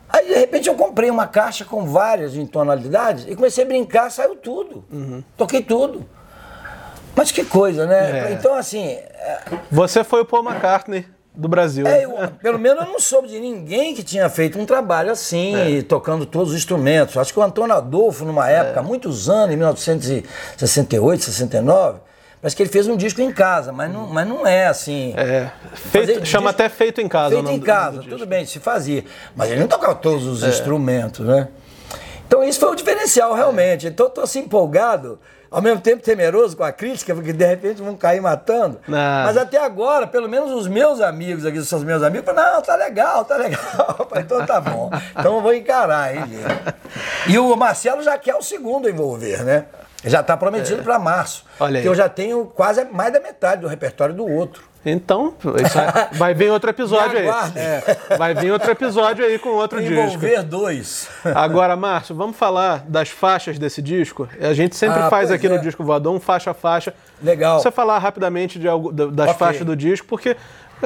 Aí 0.08 0.26
de 0.26 0.34
repente 0.34 0.68
eu 0.68 0.74
comprei 0.74 1.10
uma 1.10 1.26
caixa 1.26 1.64
com 1.64 1.86
várias 1.86 2.36
em 2.36 2.46
tonalidades 2.46 3.26
e 3.28 3.34
comecei 3.34 3.64
a 3.64 3.66
brincar, 3.66 4.10
saiu 4.10 4.36
tudo. 4.36 4.84
Uhum. 4.90 5.22
Toquei 5.36 5.60
tudo. 5.60 6.06
Mas 7.16 7.30
que 7.30 7.44
coisa, 7.44 7.86
né? 7.86 8.30
É. 8.30 8.32
Então, 8.32 8.54
assim. 8.54 8.86
É... 8.88 9.40
Você 9.70 10.02
foi 10.02 10.22
o 10.22 10.24
Paul 10.24 10.44
McCartney 10.44 11.06
do 11.34 11.48
Brasil. 11.48 11.86
É, 11.86 12.04
eu, 12.04 12.12
pelo 12.40 12.58
menos 12.58 12.84
eu 12.84 12.92
não 12.92 13.00
soube 13.00 13.28
de 13.28 13.40
ninguém 13.40 13.94
que 13.94 14.02
tinha 14.02 14.28
feito 14.28 14.58
um 14.58 14.64
trabalho 14.64 15.10
assim, 15.10 15.78
é. 15.78 15.82
tocando 15.82 16.24
todos 16.24 16.50
os 16.50 16.56
instrumentos. 16.56 17.16
Acho 17.16 17.32
que 17.32 17.38
o 17.38 17.42
Antônio 17.42 17.74
Adolfo, 17.74 18.24
numa 18.24 18.48
época, 18.48 18.80
há 18.80 18.82
é. 18.82 18.86
muitos 18.86 19.28
anos, 19.28 19.52
em 19.52 19.56
1968, 19.56 21.24
69, 21.24 21.98
parece 22.40 22.54
que 22.54 22.62
ele 22.62 22.70
fez 22.70 22.86
um 22.86 22.96
disco 22.96 23.20
em 23.20 23.32
casa, 23.32 23.72
mas 23.72 23.92
não, 23.92 24.06
mas 24.06 24.28
não 24.28 24.46
é 24.46 24.66
assim. 24.66 25.12
É. 25.16 25.50
Feito, 25.74 26.24
chama 26.24 26.50
disco, 26.50 26.62
até 26.62 26.68
feito 26.68 27.00
em 27.00 27.08
casa. 27.08 27.34
Feito 27.34 27.50
em 27.50 27.60
casa, 27.60 28.02
tudo 28.02 28.26
bem, 28.26 28.46
se 28.46 28.60
fazia. 28.60 29.04
Mas 29.34 29.50
ele 29.50 29.60
não 29.60 29.68
tocava 29.68 29.94
todos 29.94 30.26
os 30.26 30.44
é. 30.44 30.48
instrumentos, 30.48 31.26
né? 31.26 31.48
Então 32.26 32.44
isso 32.44 32.60
foi 32.60 32.70
o 32.70 32.74
diferencial, 32.74 33.34
realmente. 33.34 33.88
Então 33.88 34.06
eu 34.06 34.10
tô 34.10 34.20
assim 34.20 34.40
empolgado, 34.40 35.18
ao 35.54 35.62
mesmo 35.62 35.80
tempo 35.80 36.02
temeroso 36.02 36.56
com 36.56 36.64
a 36.64 36.72
crítica, 36.72 37.14
porque 37.14 37.32
de 37.32 37.46
repente 37.46 37.80
vão 37.80 37.96
cair 37.96 38.20
matando. 38.20 38.80
Nada. 38.88 39.28
Mas 39.28 39.36
até 39.36 39.56
agora, 39.56 40.04
pelo 40.04 40.28
menos 40.28 40.50
os 40.50 40.66
meus 40.66 41.00
amigos 41.00 41.46
aqui, 41.46 41.58
os 41.58 41.84
meus 41.84 42.02
amigos, 42.02 42.26
falam, 42.26 42.54
não, 42.54 42.60
tá 42.60 42.74
legal, 42.74 43.24
tá 43.24 43.36
legal. 43.36 44.08
Então 44.16 44.44
tá 44.44 44.60
bom. 44.60 44.90
Então 45.12 45.36
eu 45.36 45.40
vou 45.40 45.54
encarar, 45.54 46.14
hein? 46.14 46.24
E 47.28 47.38
o 47.38 47.54
Marcelo 47.54 48.02
já 48.02 48.18
quer 48.18 48.34
o 48.34 48.42
segundo 48.42 48.88
envolver, 48.88 49.44
né? 49.44 49.66
Já 50.04 50.20
está 50.20 50.36
prometido 50.36 50.82
para 50.82 50.98
março. 50.98 51.44
Olha 51.58 51.80
aí. 51.80 51.86
Eu 51.86 51.94
já 51.94 52.08
tenho 52.08 52.44
quase 52.46 52.84
mais 52.84 53.12
da 53.12 53.20
metade 53.20 53.62
do 53.62 53.68
repertório 53.68 54.14
do 54.14 54.26
outro. 54.26 54.62
Então, 54.86 55.34
vai 56.12 56.34
vir 56.34 56.50
outro 56.50 56.68
episódio 56.68 57.16
aí. 57.18 57.26
É, 57.56 58.16
vai 58.18 58.34
vir 58.34 58.52
outro 58.52 58.70
episódio 58.70 59.24
aí 59.24 59.38
com 59.38 59.48
outro 59.50 59.80
disco. 59.80 59.94
Envolver 59.94 60.42
dois. 60.42 61.08
Agora, 61.34 61.74
Márcio, 61.74 62.14
vamos 62.14 62.36
falar 62.36 62.84
das 62.86 63.08
faixas 63.08 63.58
desse 63.58 63.80
disco. 63.80 64.28
A 64.38 64.52
gente 64.52 64.76
sempre 64.76 65.00
Ah, 65.00 65.08
faz 65.08 65.30
aqui 65.30 65.46
é. 65.46 65.50
no 65.50 65.58
Disco 65.58 65.82
Voador 65.82 66.14
um 66.14 66.20
faixa 66.20 66.50
a 66.50 66.54
faixa. 66.54 66.92
Legal. 67.22 67.58
Você 67.60 67.70
falar 67.70 67.96
rapidamente 67.98 68.58
de 68.58 68.68
algo- 68.68 68.92
das 68.92 69.30
Ok. 69.30 69.38
faixas 69.38 69.64
do 69.64 69.74
disco, 69.74 70.06
porque 70.06 70.36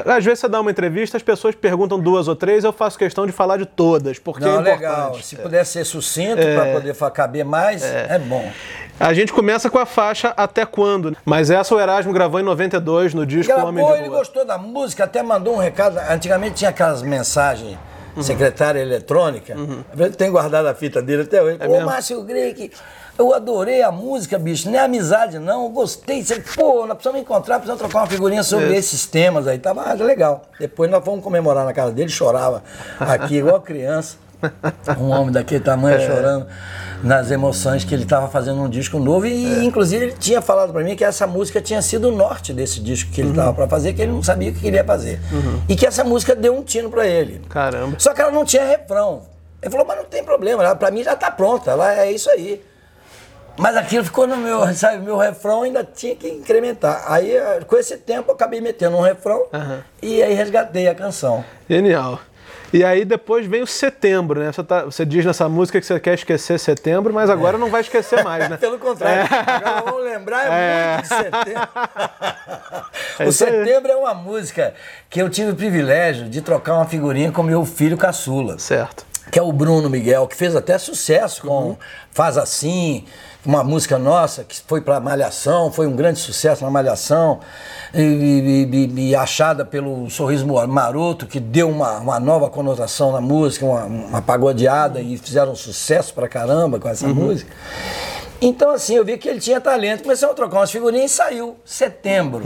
às 0.05 0.23
vezes 0.23 0.39
você 0.39 0.47
dá 0.47 0.61
uma 0.61 0.71
entrevista, 0.71 1.17
as 1.17 1.23
pessoas 1.23 1.55
perguntam 1.55 1.99
duas 1.99 2.27
ou 2.27 2.35
três, 2.35 2.63
eu 2.63 2.71
faço 2.71 2.97
questão 2.97 3.25
de 3.25 3.31
falar 3.31 3.57
de 3.57 3.65
todas, 3.65 4.19
porque 4.19 4.43
Não, 4.43 4.49
é 4.49 4.53
importante. 4.53 4.75
legal. 4.79 5.15
Se 5.21 5.35
puder 5.35 5.65
ser 5.65 5.85
sucinto 5.85 6.41
para 6.41 6.73
poder 6.73 6.95
caber 7.11 7.43
mais, 7.45 7.83
é. 7.83 8.19
bom. 8.19 8.51
A 8.99 9.13
gente 9.13 9.31
começa 9.31 9.69
com 9.69 9.79
a 9.79 9.85
faixa 9.85 10.33
Até 10.35 10.65
Quando, 10.65 11.15
mas 11.23 11.49
essa 11.49 11.73
o 11.73 11.79
Erasmo 11.79 12.11
gravou 12.11 12.39
em 12.39 12.43
92 12.43 13.13
no 13.13 13.25
disco 13.25 13.53
Homem 13.53 13.75
Gravou, 13.75 13.93
de 13.93 13.99
ele 14.01 14.09
Lua. 14.09 14.19
gostou 14.19 14.45
da 14.45 14.57
música, 14.57 15.05
até 15.05 15.23
mandou 15.23 15.55
um 15.55 15.57
recado. 15.57 15.97
Antigamente 16.09 16.55
tinha 16.55 16.69
aquelas 16.69 17.01
mensagens 17.01 17.77
secretária 18.21 18.79
eletrônica. 18.79 19.55
Eu 19.97 20.11
tenho 20.11 20.31
guardado 20.31 20.67
a 20.67 20.73
fita 20.73 21.01
dele 21.01 21.23
até 21.23 21.41
hoje. 21.41 21.57
Ô, 21.59 21.63
É 21.63 21.67
mesmo? 21.67 21.85
Márcio 21.85 22.21
Greik, 22.23 22.71
eu 23.17 23.33
adorei 23.33 23.81
a 23.81 23.91
música, 23.91 24.39
bicho. 24.39 24.69
Não 24.69 24.79
é 24.79 24.83
amizade, 24.83 25.39
não. 25.39 25.63
Eu 25.63 25.69
gostei. 25.69 26.23
Você, 26.23 26.39
pô, 26.39 26.85
nós 26.85 26.93
precisamos 26.95 27.21
encontrar, 27.21 27.55
precisamos 27.55 27.81
trocar 27.81 27.99
uma 27.99 28.07
figurinha 28.07 28.43
sobre 28.43 28.73
É. 28.73 28.77
esses 28.77 29.05
temas 29.05 29.47
aí. 29.47 29.59
Tava 29.59 29.83
ah, 29.89 29.93
legal. 29.93 30.43
Depois 30.59 30.89
nós 30.89 31.03
fomos 31.03 31.23
comemorar 31.23 31.65
na 31.65 31.73
casa 31.73 31.91
dele, 31.91 32.09
chorava 32.09 32.63
aqui 32.99 33.37
igual 33.37 33.59
criança. 33.61 34.17
Um 34.99 35.09
homem 35.09 35.31
daquele 35.31 35.59
tamanho 35.63 35.97
É. 35.97 36.05
chorando 36.07 36.47
nas 37.03 37.31
emoções 37.31 37.83
que 37.83 37.93
ele 37.93 38.03
estava 38.03 38.27
fazendo 38.27 38.61
um 38.61 38.69
disco 38.69 38.99
novo 38.99 39.25
e 39.25 39.65
inclusive 39.65 40.05
ele 40.05 40.13
tinha 40.13 40.41
falado 40.41 40.73
para 40.73 40.83
mim 40.83 40.95
que 40.95 41.03
essa 41.03 41.25
música 41.25 41.61
tinha 41.61 41.81
sido 41.81 42.09
o 42.09 42.11
norte 42.11 42.51
desse 42.53 42.81
disco 42.81 43.11
que 43.11 43.21
ele 43.21 43.29
estava 43.29 43.53
para 43.53 43.67
fazer, 43.67 43.93
que 43.93 44.01
ele 44.01 44.11
não 44.11 44.21
sabia 44.23 44.49
o 44.49 44.53
que 44.53 44.59
queria 44.59 44.83
fazer. 44.83 45.19
E 45.67 45.75
que 45.75 45.85
essa 45.85 46.03
música 46.03 46.35
deu 46.35 46.53
um 46.55 46.63
tino 46.63 46.89
para 46.89 47.05
ele. 47.07 47.41
Caramba. 47.49 47.95
Só 47.99 48.13
que 48.13 48.21
ela 48.21 48.31
não 48.31 48.43
tinha 48.43 48.65
refrão. 48.65 49.23
Ele 49.61 49.71
falou, 49.71 49.85
mas 49.85 49.97
não 49.97 50.05
tem 50.05 50.23
problema, 50.23 50.63
ela, 50.63 50.75
pra 50.75 50.89
mim 50.91 51.03
já 51.03 51.15
tá 51.15 51.29
pronta, 51.29 51.71
ela 51.71 51.93
é 51.93 52.11
isso 52.11 52.29
aí. 52.29 52.61
Mas 53.57 53.75
aquilo 53.75 54.05
ficou 54.05 54.25
no 54.25 54.37
meu, 54.37 54.65
sabe, 54.73 54.99
meu 55.03 55.17
refrão 55.17 55.63
ainda 55.63 55.83
tinha 55.83 56.15
que 56.15 56.29
incrementar. 56.29 57.03
Aí, 57.07 57.35
eh, 57.35 57.59
com 57.67 57.75
esse 57.77 57.97
tempo, 57.97 58.31
eu 58.31 58.35
acabei 58.35 58.61
metendo 58.61 58.95
um 58.95 59.01
refrão 59.01 59.45
Aham. 59.53 59.79
e 60.01 60.23
aí 60.23 60.33
resgatei 60.33 60.87
a 60.87 60.95
canção. 60.95 61.43
Genial. 61.69 62.19
E 62.71 62.83
aí 62.83 63.03
depois 63.03 63.45
vem 63.47 63.61
o 63.63 63.67
setembro, 63.67 64.39
né? 64.39 64.51
Você, 64.51 64.63
tá- 64.63 64.83
você 64.85 65.05
diz 65.05 65.25
nessa 65.25 65.49
música 65.49 65.79
que 65.79 65.85
você 65.87 65.99
quer 65.99 66.13
esquecer 66.13 66.59
setembro, 66.59 67.13
mas 67.13 67.29
agora 67.29 67.57
não 67.57 67.69
vai 67.69 67.81
esquecer 67.81 68.23
mais, 68.23 68.47
né? 68.49 68.57
Pelo 68.61 68.77
contrário, 68.77 69.23
agora 69.31 69.81
vamos 69.85 70.03
lembrar 70.03 70.45
é 70.45 70.93
muito 70.95 71.01
de 71.03 71.07
setembro. 71.09 71.69
É 73.19 73.27
o. 73.27 73.31
Setembro 73.33 73.91
é 73.91 73.95
uma 73.97 74.13
música 74.13 74.73
que 75.09 75.21
eu 75.21 75.29
tive 75.29 75.51
o 75.51 75.55
privilégio 75.55 76.29
de 76.29 76.41
trocar 76.41 76.75
uma 76.75 76.85
figurinha 76.85 77.31
com 77.31 77.43
meu 77.43 77.65
filho 77.65 77.97
caçula. 77.97 78.57
Certo. 78.59 79.05
que 79.31 79.37
é 79.37 79.41
o 79.41 79.51
Bruno 79.51 79.89
Miguel, 79.89 80.25
que 80.27 80.35
fez 80.35 80.55
até 80.55 80.77
sucesso 80.77 81.41
com 81.41 81.49
Uhum. 81.69 81.77
Faz 82.11 82.37
Assim, 82.37 83.05
uma 83.45 83.63
música 83.63 83.97
nossa 83.97 84.43
que 84.43 84.55
foi 84.67 84.81
para 84.81 84.99
Malhação, 84.99 85.71
foi 85.71 85.87
um 85.87 85.95
grande 85.95 86.19
sucesso 86.19 86.63
na 86.63 86.69
Malhação, 86.69 87.39
e, 87.93 88.01
e- 88.01 88.75
e- 88.75 89.09
e 89.09 89.15
achada 89.15 89.63
pelo 89.65 90.09
Sorriso 90.09 90.45
Maroto, 90.67 91.25
que 91.25 91.39
deu 91.39 91.69
uma, 91.69 91.97
uma 91.99 92.19
nova 92.19 92.49
conotação 92.49 93.11
na 93.11 93.21
música, 93.21 93.65
uma, 93.65 93.83
uma 93.85 94.21
pagodeada, 94.21 94.99
e 95.01 95.17
fizeram 95.17 95.55
sucesso 95.55 96.13
pra 96.13 96.27
caramba 96.27 96.79
com 96.79 96.89
essa 96.89 97.07
Uhum. 97.07 97.13
música. 97.13 97.51
Então, 98.41 98.71
assim, 98.71 98.95
eu 98.95 99.03
vi 99.03 99.17
que 99.17 99.27
ele 99.27 99.39
tinha 99.39 99.59
talento, 99.59 100.03
começamos 100.03 100.33
a 100.33 100.35
trocar 100.35 100.57
umas 100.59 100.71
figurinhas 100.71 101.11
e 101.11 101.13
saiu, 101.13 101.57
setembro. 101.65 102.41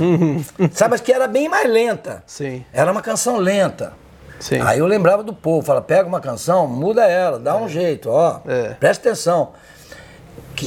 Sabe, 0.74 0.92
mas 0.92 1.02
que 1.02 1.12
era 1.14 1.28
bem 1.28 1.48
mais 1.50 1.70
lenta. 1.70 2.12
Uhum. 2.14 2.22
Sim. 2.26 2.66
Era 2.74 2.92
uma 2.92 3.02
canção 3.02 3.38
lenta. 3.38 3.94
Sim. 4.40 4.60
Aí 4.62 4.80
eu 4.80 4.86
lembrava 4.88 5.22
do 5.24 5.34
povo, 5.34 5.66
fala, 5.66 5.82
pega 5.82 6.08
uma 6.08 6.20
canção, 6.20 6.68
muda 6.68 7.06
ela, 7.06 7.38
dá 7.40 7.56
um 7.56 7.70
jeito, 7.70 8.10
ó, 8.10 8.40
É. 8.48 8.70
presta 8.80 9.08
atenção. 9.10 9.50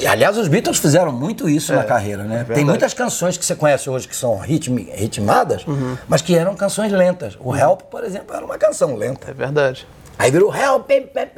Que, 0.00 0.07
aliás, 0.07 0.37
os 0.37 0.49
Beatles 0.49 0.79
fizeram 0.79 1.12
muito 1.12 1.49
isso 1.49 1.73
na 1.75 1.85
carreira, 1.85 2.23
né? 2.25 2.29
Tem 2.29 2.41
É, 2.41 2.45
verdade. 2.45 2.65
muitas 2.67 2.95
canções 2.95 3.37
que 3.37 3.45
você 3.45 3.55
conhece 3.55 3.88
hoje 3.88 4.07
que 4.09 4.15
são 4.17 4.37
ritmi- 4.38 4.91
ritmadas, 4.93 5.67
Uhum. 5.67 5.97
mas 6.09 6.21
que 6.23 6.37
eram 6.37 6.55
canções 6.55 6.93
lentas. 6.93 7.37
O 7.41 7.55
Help, 7.57 7.83
por 7.91 8.05
exemplo, 8.05 8.35
era 8.37 8.45
uma 8.45 8.59
canção 8.59 8.95
lenta. 8.97 9.31
É 9.31 9.35
verdade. 9.35 9.87
Aí 10.19 10.31
virou 10.31 10.55
Help, 10.55 10.88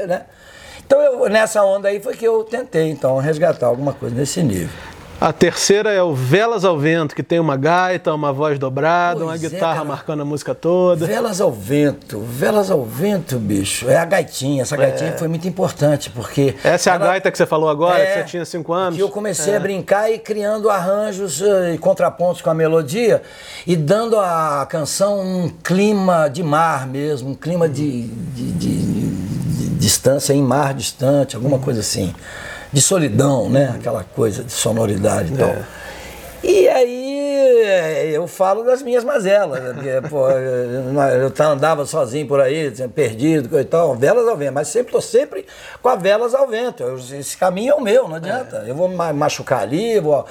né? 0.06 0.22
Então, 0.86 1.00
eu, 1.00 1.28
nessa 1.28 1.62
onda 1.62 1.88
aí 1.88 2.00
foi 2.00 2.14
que 2.16 2.24
eu 2.24 2.44
tentei, 2.44 2.90
então, 2.90 3.18
resgatar 3.18 3.66
alguma 3.66 3.92
coisa 3.92 4.14
nesse 4.14 4.42
nível. 4.42 4.70
A 5.20 5.32
terceira 5.32 5.90
é 5.90 6.00
o 6.00 6.14
Velas 6.14 6.64
ao 6.64 6.78
Vento, 6.78 7.12
que 7.12 7.24
tem 7.24 7.40
uma 7.40 7.56
gaita, 7.56 8.14
uma 8.14 8.32
voz 8.32 8.56
dobrada, 8.56 9.18
uma 9.24 9.32
Pois 9.32 9.42
é, 9.42 9.48
guitarra 9.48 9.72
cara. 9.78 9.84
marcando 9.84 10.20
a 10.22 10.24
música 10.24 10.54
toda. 10.54 11.06
Velas 11.06 11.40
ao 11.40 11.50
vento, 11.50 12.20
velas 12.20 12.70
ao 12.70 12.84
vento, 12.84 13.36
bicho. 13.36 13.90
É 13.90 13.96
a 13.96 14.04
gaitinha. 14.04 14.62
Essa 14.62 14.76
gaitinha 14.76 15.16
foi 15.18 15.26
muito 15.26 15.48
importante, 15.48 16.08
porque. 16.10 16.54
Essa 16.62 16.90
é 16.90 16.92
a 16.92 16.96
ela- 16.96 17.06
gaita 17.08 17.32
que 17.32 17.36
você 17.36 17.46
falou 17.46 17.68
agora, 17.68 17.98
É, 17.98 18.06
que 18.06 18.18
você 18.20 18.24
tinha 18.26 18.44
cinco 18.44 18.72
anos. 18.72 18.94
Que 18.96 19.02
eu 19.02 19.08
comecei 19.08 19.56
a 19.56 19.58
brincar 19.60 20.08
e 20.08 20.20
criando 20.20 20.70
arranjos 20.70 21.42
eh, 21.42 21.74
e 21.74 21.78
contrapontos 21.78 22.40
com 22.40 22.50
a 22.50 22.54
melodia 22.54 23.20
e 23.66 23.74
dando 23.74 24.16
à 24.20 24.64
canção 24.70 25.18
um 25.20 25.48
clima 25.48 26.28
de 26.28 26.44
mar 26.44 26.86
mesmo, 26.86 27.30
um 27.30 27.34
clima 27.34 27.68
de, 27.68 28.02
de- 28.06 28.52
de- 28.52 28.82
de 28.86 29.68
distância 29.80 30.32
em 30.32 30.42
mar 30.42 30.72
distante, 30.74 31.34
alguma 31.34 31.58
coisa 31.58 31.80
assim. 31.80 32.14
De 32.72 32.82
solidão, 32.82 33.48
né? 33.48 33.72
Aquela 33.74 34.04
coisa 34.04 34.44
de 34.44 34.52
sonoridade 34.52 35.32
e 35.32 35.36
tal. 35.36 35.56
E 36.42 36.68
aí 36.68 37.18
eh, 37.64 38.10
eu 38.12 38.28
falo 38.28 38.62
das 38.62 38.80
minhas 38.80 39.02
mazelas, 39.02 39.60
né? 39.60 39.72
porque 39.74 40.08
pô, 40.08 40.30
eu 40.30 41.32
andava 41.46 41.84
sozinho 41.84 42.28
por 42.28 42.40
aí, 42.40 42.70
perdido, 42.94 43.58
e 43.58 43.64
tal, 43.64 43.96
velas 43.96 44.28
ao 44.28 44.36
vento, 44.36 44.52
mas 44.54 44.68
sempre 44.68 44.92
tô 44.92 45.00
sempre 45.00 45.44
com 45.82 45.88
as 45.88 46.00
velas 46.00 46.34
ao 46.36 46.46
vento. 46.46 46.84
Esse 47.12 47.36
caminho 47.36 47.72
é 47.72 47.74
o 47.74 47.80
meu, 47.80 48.06
não 48.08 48.14
adianta. 48.16 48.64
Eu 48.68 48.74
vou 48.76 48.88
ma- 48.88 49.12
machucar 49.12 49.62
ali, 49.62 49.98
vou 49.98 50.24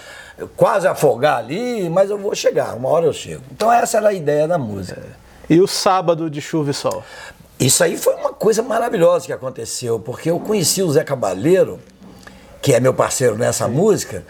quase 0.56 0.88
afogar 0.88 1.40
ali, 1.40 1.90
mas 1.90 2.10
eu 2.10 2.18
vou 2.18 2.34
chegar, 2.34 2.74
uma 2.76 2.88
hora 2.88 3.06
eu 3.06 3.14
chego. 3.14 3.44
Então 3.52 3.72
essa 3.72 3.98
era 3.98 4.08
a 4.10 4.14
ideia 4.14 4.48
da 4.48 4.58
música. 4.58 5.02
E 5.50 5.60
o 5.60 5.68
Sábado 5.68 6.30
de 6.30 6.40
Chuva 6.40 6.72
e 6.72 6.74
Sol. 6.74 7.04
Isso 7.60 7.84
aí 7.84 7.98
foi 7.98 8.14
uma 8.16 8.32
coisa 8.32 8.64
maravilhosa 8.64 9.26
que 9.26 9.34
aconteceu, 9.34 10.00
porque 10.00 10.30
eu 10.32 10.40
conheci 10.40 10.82
o 10.84 10.90
Zé 10.92 11.04
Cabaleiro, 11.04 11.80
que 12.68 12.74
é 12.74 12.82
meu 12.82 12.94
parceiro 12.94 13.38
nessa 13.38 13.66
música, 13.66 14.26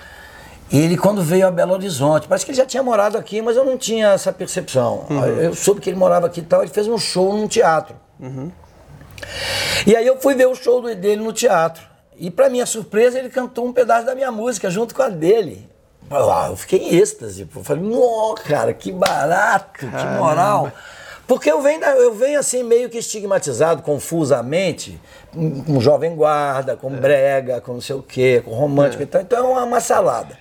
e 0.71 0.77
ele 0.79 0.95
quando 0.95 1.23
veio 1.23 1.47
a 1.47 1.49
Belo 1.49 1.73
Horizonte, 1.73 2.27
parece 2.27 2.45
que 2.45 2.51
ele 2.51 2.57
já 2.59 2.67
tinha 2.67 2.83
morado 2.83 3.17
aqui, 3.17 3.41
mas 3.41 3.57
eu 3.57 3.65
não 3.65 3.79
tinha 3.79 4.09
essa 4.09 4.31
percepção. 4.31 5.07
Eu 5.41 5.55
soube 5.55 5.81
que 5.81 5.89
ele 5.89 5.97
morava 5.97 6.27
aqui 6.27 6.41
e 6.41 6.43
tal, 6.43 6.61
ele 6.61 6.69
fez 6.69 6.87
um 6.87 6.99
show 6.99 7.33
num 7.35 7.47
teatro. 7.47 7.95
E 9.87 9.95
aí 9.95 10.05
eu 10.05 10.19
fui 10.21 10.35
ver 10.35 10.45
o 10.45 10.53
show 10.53 10.83
dele 10.83 11.23
no 11.23 11.33
teatro. 11.33 11.81
E 12.15 12.29
para 12.29 12.47
minha 12.47 12.67
surpresa, 12.67 13.17
ele 13.17 13.29
cantou 13.29 13.65
um 13.65 13.73
pedaço 13.73 14.05
da 14.05 14.13
minha 14.13 14.31
música 14.31 14.69
junto 14.69 14.93
com 14.93 15.01
a 15.01 15.09
dele. 15.09 15.67
Ah, 16.11 16.45
Eu 16.51 16.55
fiquei 16.57 16.77
em 16.77 16.95
êxtase. 16.95 17.43
pô. 17.45 17.61
Eu 17.61 17.63
falei, 17.63 17.81
nossa, 17.81 18.43
cara, 18.43 18.71
que 18.71 18.91
barato, 18.91 19.79
que 19.87 20.05
moral. 20.19 20.71
Porque 21.27 21.51
eu 21.51 21.61
venho, 21.61 21.83
eu 21.83 22.13
venho 22.13 22.39
assim 22.39 22.63
meio 22.63 22.89
que 22.89 22.97
estigmatizado 22.97 23.81
confusamente 23.83 24.99
com 25.65 25.79
jovem 25.81 26.15
guarda, 26.15 26.75
com 26.77 26.89
brega, 26.89 27.59
com 27.59 27.73
não 27.73 27.81
sei 27.81 27.95
o 27.97 28.01
quê, 28.01 28.41
com 28.45 28.51
romântico 28.51 29.03
e 29.03 29.05
tal. 29.05 29.21
Então 29.21 29.39
é 29.39 29.41
uma, 29.51 29.63
uma 29.63 29.79
salada. 29.81 30.37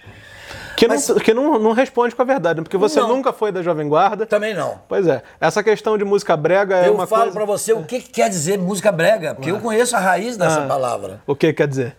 Que, 0.77 0.87
Mas- 0.87 1.09
não, 1.09 1.17
que 1.17 1.33
não, 1.35 1.59
não 1.59 1.73
responde 1.73 2.15
com 2.15 2.21
a 2.21 2.25
verdade, 2.25 2.59
né? 2.61 2.63
porque 2.63 2.77
você 2.77 3.01
Não. 3.01 3.09
nunca 3.09 3.33
foi 3.33 3.51
da 3.51 3.63
Jovem 3.63 3.89
Guarda. 3.89 4.27
Também 4.27 4.55
não. 4.55 4.79
Pois 4.87 5.07
é, 5.07 5.23
essa 5.41 5.63
questão 5.63 5.97
de 5.97 6.05
música 6.05 6.37
brega 6.37 6.77
é 6.77 6.89
eu 6.89 6.95
uma 6.95 7.07
falo 7.07 7.23
coisa... 7.23 7.37
pra 7.37 7.45
você 7.47 7.73
o 7.73 7.83
que, 7.83 7.99
que 8.01 8.11
quer 8.11 8.29
dizer 8.29 8.59
música 8.59 8.93
brega, 8.93 9.35
porque 9.35 9.51
eu 9.51 9.59
conheço 9.59 9.97
a 9.97 9.99
raiz 9.99 10.37
dessa 10.37 10.65
Ah. 10.65 10.67
palavra. 10.67 11.21
O 11.27 11.35
que 11.35 11.51
quer 11.55 11.67
dizer? 11.67 11.97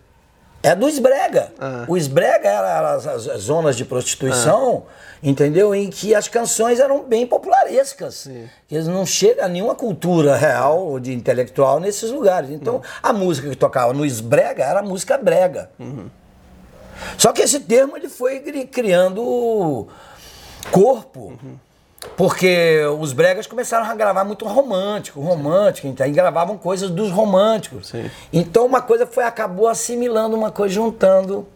É 0.63 0.75
do 0.75 0.89
esbrega. 0.89 1.53
Ah. 1.59 1.85
O 1.87 1.95
esbrega 1.95 2.49
era 2.49 2.93
as, 2.95 3.05
as- 3.07 3.27
as 3.27 3.41
zonas 3.43 3.75
de 3.77 3.85
prostituição, 3.85 4.83
entendeu? 5.21 5.73
Em 5.73 5.89
que 5.89 6.13
as 6.15 6.27
canções 6.27 6.79
eram 6.79 7.03
bem 7.03 7.25
popularescas. 7.27 8.27
Que 8.67 8.75
Eles 8.75 8.87
não 8.87 9.05
chega 9.05 9.45
a 9.45 9.47
nenhuma 9.47 9.75
cultura 9.75 10.35
real 10.35 10.79
ou 10.85 10.99
de 10.99 11.13
intelectual 11.13 11.79
nesses 11.79 12.09
lugares. 12.11 12.49
Então, 12.49 12.81
a 13.01 13.13
música 13.13 13.49
que 13.49 13.55
tocava 13.55 13.93
no 13.93 14.05
esbrega 14.05 14.63
era 14.63 14.81
música 14.81 15.17
brega. 15.17 15.69
Só 17.17 17.31
que 17.31 17.43
esse 17.43 17.59
termo 17.59 17.95
ele 17.95 18.09
foi 18.09 18.39
cri- 18.39 18.65
criando 18.65 19.87
corpo 20.71 21.37
Porque 22.15 22.81
os 22.99 23.13
bregas 23.13 23.47
começaram 23.47 23.85
a 23.85 23.95
gravar 23.95 24.23
muito 24.23 24.45
romântico, 24.45 25.19
romântico, 25.19 25.87
então, 25.87 26.05
e 26.05 26.11
gravavam 26.11 26.57
coisas 26.57 26.89
dos 26.89 27.11
românticos. 27.11 27.87
Sim. 27.89 28.09
Então 28.31 28.65
uma 28.65 28.81
coisa 28.81 29.05
foi 29.05 29.23
acabou 29.23 29.67
assimilando 29.67 30.35
uma 30.35 30.51
coisa, 30.51 30.75
juntando. 30.75 31.47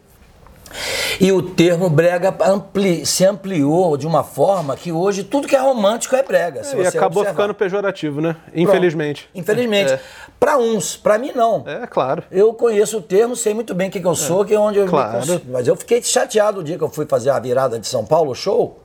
E 1.19 1.31
o 1.31 1.41
termo 1.41 1.89
brega 1.89 2.33
ampli, 2.45 3.05
se 3.05 3.25
ampliou 3.25 3.97
de 3.97 4.07
uma 4.07 4.23
forma 4.23 4.75
que 4.75 4.91
hoje 4.91 5.23
tudo 5.23 5.47
que 5.47 5.55
é 5.55 5.59
romântico 5.59 6.15
é 6.15 6.23
brega. 6.23 6.63
se 6.63 6.75
e 6.75 6.87
acabou 6.87 7.21
observar. 7.21 7.31
ficando 7.31 7.53
pejorativo, 7.53 8.21
né? 8.21 8.33
Pronto. 8.33 8.57
Infelizmente. 8.57 9.29
Infelizmente. 9.35 9.93
É. 9.93 9.99
Para 10.39 10.57
uns, 10.57 10.95
para 10.95 11.17
mim 11.17 11.31
não. 11.35 11.63
É, 11.67 11.85
claro. 11.85 12.23
Eu 12.31 12.53
conheço 12.53 12.97
o 12.97 13.01
termo, 13.01 13.35
sei 13.35 13.53
muito 13.53 13.75
bem 13.75 13.89
o 13.89 13.91
que, 13.91 13.99
que 13.99 14.07
eu 14.07 14.15
sou, 14.15 14.45
que 14.45 14.53
é 14.53 14.59
onde 14.59 14.79
eu 14.79 14.87
Claro. 14.87 15.19
Mas 15.49 15.67
eu 15.67 15.75
fiquei 15.75 16.01
chateado 16.01 16.61
o 16.61 16.63
dia 16.63 16.77
que 16.77 16.83
eu 16.83 16.89
fui 16.89 17.05
fazer 17.05 17.29
a 17.29 17.39
virada 17.39 17.77
de 17.77 17.85
São 17.85 18.05
Paulo, 18.05 18.33
show. 18.33 18.79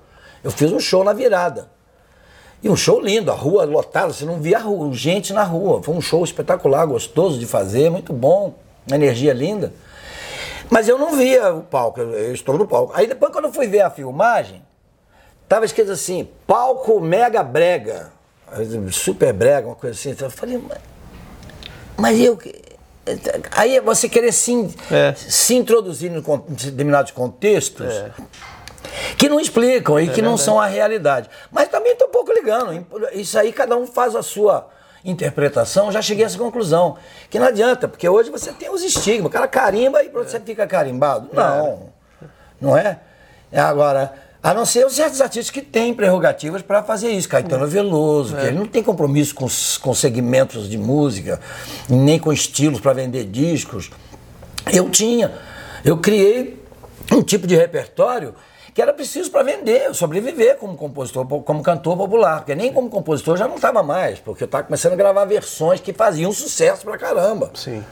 Eu 0.47 0.53
fiz 0.53 0.71
um 0.71 0.79
show 0.79 1.03
na 1.03 1.13
virada. 1.13 1.69
E 2.63 2.69
um 2.69 2.77
show 2.77 3.01
lindo, 3.01 3.33
a 3.33 3.35
rua 3.35 3.65
lotada, 3.65 4.13
você 4.13 4.25
não 4.25 4.41
via 4.41 4.59
a 4.59 4.61
rua, 4.61 4.95
gente 4.95 5.33
na 5.33 5.43
rua. 5.43 5.83
Foi 5.83 5.93
um 5.93 6.01
show 6.01 6.23
espetacular, 6.23 6.87
gostoso 6.87 7.37
de 7.37 7.45
fazer, 7.47 7.91
muito 7.91 8.13
bom, 8.13 8.55
uma 8.87 8.95
energia 8.95 9.33
linda. 9.33 9.73
Mas 10.71 10.89
eu 10.89 10.97
não 10.99 11.17
via 11.17 11.53
o 11.53 11.63
palco, 11.63 12.01
eu, 12.01 12.33
estou 12.33 12.57
no 12.57 12.65
palco. 12.65 12.93
Aí 12.95 13.09
depois, 13.09 13.33
quando 13.33 13.47
eu 13.47 13.53
fui 13.53 13.67
ver 13.67 13.81
a 13.81 13.91
filmagem, 13.91 14.63
tava 15.49 15.65
escrito 15.65 15.91
assim: 15.91 16.29
palco 16.47 17.01
mega 17.01 17.43
brega, 17.43 18.13
super 18.93 19.33
brega, 19.33 19.67
uma 19.67 19.75
coisa 19.75 19.99
assim. 19.99 20.11
Então 20.11 20.29
eu 20.29 20.31
falei, 20.33 20.59
mas, 20.59 20.79
mas 21.97 22.21
eu. 22.21 22.39
Aí 23.51 23.81
você 23.81 24.09
querer 24.09 24.31
se, 24.31 24.53
É. 24.93 25.13
se 25.17 25.57
introduzir 25.57 26.13
em 26.13 26.23
determinados 26.55 27.11
contextos 27.11 27.93
É. 27.93 28.13
que 29.17 29.29
não 29.29 29.41
explicam 29.41 29.99
e 30.01 30.09
que 30.09 30.23
não 30.23 30.37
são 30.37 30.61
a 30.61 30.67
realidade. 30.67 31.29
Mas 31.51 31.69
também 31.69 31.93
estou 31.93 32.09
um 32.09 32.11
pouco 32.11 32.33
ligando. 32.33 32.87
Isso 33.13 33.39
aí 33.39 33.53
cada 33.53 33.77
um 33.77 33.87
faz 33.87 34.15
a 34.15 34.23
sua 34.23 34.69
interpretação. 35.05 35.93
Já 35.93 36.03
cheguei 36.03 36.25
a 36.25 36.27
essa 36.27 36.39
conclusão. 36.39 36.97
Que 37.31 37.39
não 37.39 37.47
adianta, 37.47 37.87
porque 37.87 38.09
hoje 38.09 38.31
você 38.31 38.53
tem 38.53 38.71
os 38.71 38.83
estigmas. 38.83 39.27
O 39.27 39.33
cara 39.33 39.47
carimba 39.47 40.03
e 40.03 40.09
você 40.09 40.41
fica 40.41 40.67
carimbado. 40.67 41.29
Não. 41.33 41.91
Não 42.61 42.77
é? 42.77 43.01
É 43.53 43.61
Agora, 43.61 44.13
a 44.43 44.53
não 44.53 44.65
ser 44.65 44.85
os 44.87 44.95
certos 44.95 45.21
artistas 45.21 45.51
que 45.51 45.63
têm 45.63 45.95
prerrogativas 45.95 46.63
para 46.63 46.83
fazer 46.83 47.11
isso. 47.11 47.29
Caetano 47.29 47.67
Veloso, 47.67 48.37
que 48.37 48.47
ele 48.47 48.59
não 48.59 48.67
tem 48.67 48.83
compromisso 48.83 49.35
com, 49.35 49.47
com 49.81 49.95
segmentos 49.95 50.69
de 50.69 50.79
música, 50.79 51.41
nem 51.89 52.19
com 52.19 52.33
estilos 52.33 52.81
para 52.81 52.93
vender 52.93 53.25
discos. 53.25 53.91
Eu 54.73 54.91
tinha. 54.91 55.33
Eu 55.85 55.99
criei 55.99 56.63
um 57.13 57.23
tipo 57.23 57.47
de 57.47 57.55
repertório 57.55 58.35
que 58.77 58.83
era 58.83 58.93
preciso 58.93 59.31
para 59.31 59.43
vender, 59.43 59.95
sobreviver 59.95 60.59
como 60.59 60.77
compositor, 60.77 61.27
como 61.27 61.63
cantor 61.63 61.97
popular. 61.97 62.41
Porque 62.41 62.55
nem 62.55 62.71
como 62.71 62.91
compositor 62.91 63.35
já 63.35 63.49
não 63.49 63.55
estava 63.55 63.83
mais, 63.83 64.19
porque 64.19 64.43
eu 64.43 64.45
estava 64.45 64.65
começando 64.65 64.93
a 64.93 64.97
gravar 64.97 65.25
versões 65.25 65.81
que 65.81 65.95
faziam 65.95 66.31
sucesso 66.31 66.85
pra 66.85 66.99
caramba. 66.99 67.51
Sim. 67.55 67.83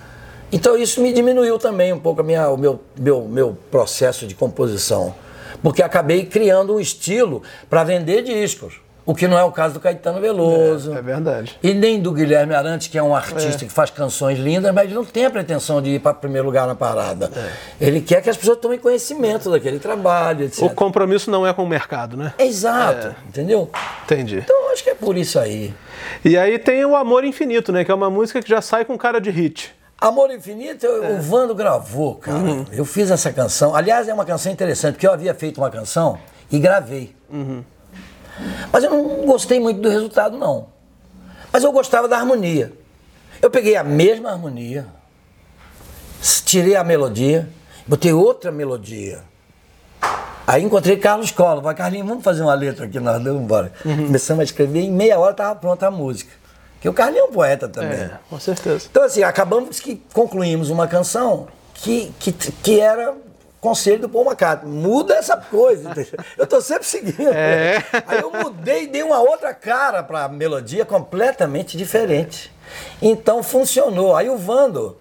Então 0.53 0.76
isso 0.76 1.00
me 1.00 1.11
diminuiu 1.11 1.59
também 1.59 1.91
um 1.91 1.99
pouco 1.99 2.21
a 2.21 2.23
minha, 2.23 2.50
o 2.50 2.59
meu, 2.59 2.83
meu, 2.99 3.23
meu 3.23 3.57
processo 3.71 4.26
de 4.26 4.35
composição. 4.35 5.14
Porque 5.62 5.83
acabei 5.83 6.26
criando 6.26 6.75
um 6.75 6.81
estilo 6.81 7.43
para 7.71 7.83
vender 7.83 8.21
discos. 8.21 8.84
O 9.06 9.14
que 9.14 9.28
não 9.28 9.38
é 9.38 9.44
o 9.44 9.52
caso 9.52 9.75
do 9.75 9.80
Caetano 9.80 10.18
Veloso. 10.20 10.94
É, 10.94 10.99
é 10.99 11.02
verdade. 11.02 11.58
E 11.62 11.75
nem 11.75 12.00
do 12.00 12.11
Guilherme 12.11 12.54
Arantes, 12.54 12.88
que 12.88 12.96
é 12.96 13.02
um 13.02 13.14
artista 13.14 13.64
que 13.66 13.70
faz 13.70 13.90
canções 13.90 14.38
lindas, 14.38 14.73
mas 14.73 14.84
ele 14.87 14.94
não 14.94 15.04
tem 15.04 15.26
a 15.26 15.30
pretensão 15.30 15.82
de 15.82 15.90
ir 15.90 16.00
para 16.00 16.14
primeiro 16.14 16.46
lugar 16.46 16.66
na 16.66 16.75
parada. 16.75 17.30
Ele 17.78 18.00
quer 18.00 18.23
que 18.23 18.30
as 18.30 18.37
pessoas 18.37 18.56
tomem 18.58 18.78
conhecimento 18.78 19.50
daquele 19.50 19.78
trabalho, 19.78 20.46
etc. 20.46 20.62
O 20.62 20.70
compromisso 20.70 21.30
não 21.30 21.46
é 21.46 21.52
com 21.52 21.64
o 21.64 21.68
mercado, 21.68 22.16
né? 22.16 22.32
Exato, 22.38 23.14
entendeu? 23.28 23.70
Entendi. 24.04 24.38
Então 24.38 24.73
acho 24.73 24.82
que 24.82 24.90
é 24.90 24.94
por 24.94 25.16
isso 25.18 25.38
aí. 25.38 25.75
E 26.25 26.38
aí 26.38 26.58
tem 26.58 26.84
o 26.87 26.96
Amor 26.96 27.25
Infinito, 27.25 27.70
né? 27.73 27.84
Que 27.84 27.90
é 27.90 27.94
uma 27.94 28.08
música 28.08 28.40
que 28.40 28.49
já 28.49 28.62
sai 28.62 28.84
com 28.87 28.96
cara 28.96 29.20
de 29.20 29.28
hit. 29.30 29.75
Amor 30.00 30.30
Infinito, 30.30 30.84
eu- 30.87 31.16
o 31.16 31.20
Vando 31.20 31.54
gravou, 31.54 32.14
cara. 32.16 32.38
Eu 32.73 32.84
fiz 32.87 33.11
essa 33.11 33.30
canção. 33.32 33.75
Aliás, 33.76 34.08
é 34.08 34.14
uma 34.14 34.25
canção 34.25 34.50
interessante, 34.50 34.94
porque 34.94 35.06
eu 35.06 35.12
havia 35.12 35.34
feito 35.34 35.58
uma 35.58 35.70
canção 35.70 36.18
e 36.50 36.58
gravei. 36.58 37.14
Mas 38.73 38.85
eu 38.85 38.90
não 38.90 39.27
gostei 39.27 39.61
muito 39.61 39.81
do 39.81 39.88
resultado, 39.88 40.37
não. 40.37 40.66
Mas 41.53 41.62
eu 41.62 41.73
gostava 41.73 42.09
da 42.09 42.16
harmonia. 42.16 42.73
Eu 43.40 43.51
peguei 43.51 43.77
a 43.77 43.85
mesma 43.85 44.31
harmonia, 44.31 44.87
tirei 46.44 46.77
a 46.77 46.83
melodia, 46.83 47.49
botei 47.87 48.12
outra 48.12 48.51
melodia. 48.51 49.23
Aí 50.47 50.62
encontrei 50.62 50.97
Carlos 50.97 51.31
Collor. 51.31 51.62
Falei, 51.62 51.77
Carlinhos, 51.77 52.09
vamos 52.09 52.25
fazer 52.25 52.42
uma 52.42 52.55
letra 52.55 52.87
aqui, 52.87 53.01
nós 53.01 53.23
vamos 53.23 53.42
embora. 53.42 53.73
Começamos 53.83 54.40
a 54.40 54.44
escrever, 54.44 54.81
em 54.81 54.90
meia 54.90 55.18
hora 55.18 55.33
estava 55.33 55.55
pronta 55.55 55.87
a 55.87 55.90
música. 55.90 56.33
Porque 56.75 56.88
o 56.88 56.92
Carlinhos 56.92 57.27
é 57.27 57.31
um 57.31 57.33
poeta 57.33 57.68
também. 57.68 57.99
É, 57.99 58.18
com 58.29 58.38
certeza. 58.38 58.87
Então, 58.90 59.03
assim, 59.03 59.23
acabamos 59.23 59.81
que 59.81 60.03
concluímos 60.12 60.68
uma 60.70 60.87
canção 60.87 61.49
que, 61.73 62.12
que, 62.18 62.33
que 62.33 62.81
era 62.81 63.14
conselho 63.64 64.00
do 64.00 64.09
Paul 64.09 64.27
McCartney. 64.27 64.70
Muda 64.70 65.14
essa 65.14 65.37
coisa. 65.37 65.90
Eu 66.37 66.46
tô 66.46 66.61
sempre 66.61 66.87
seguindo. 66.87 67.33
É. 67.33 67.83
Aí 68.07 68.20
eu 68.20 68.31
mudei 68.31 68.85
e 68.85 68.87
dei 68.87 69.03
uma 69.03 69.18
outra 69.20 69.55
cara 69.55 70.03
para 70.03 70.24
a 70.24 70.29
melodia 70.29 70.85
completamente 70.85 71.77
diferente. 71.77 72.53
Então 73.00 73.42
funcionou. 73.42 74.14
Aí 74.14 74.29
o 74.29 74.37
Vando, 74.37 74.96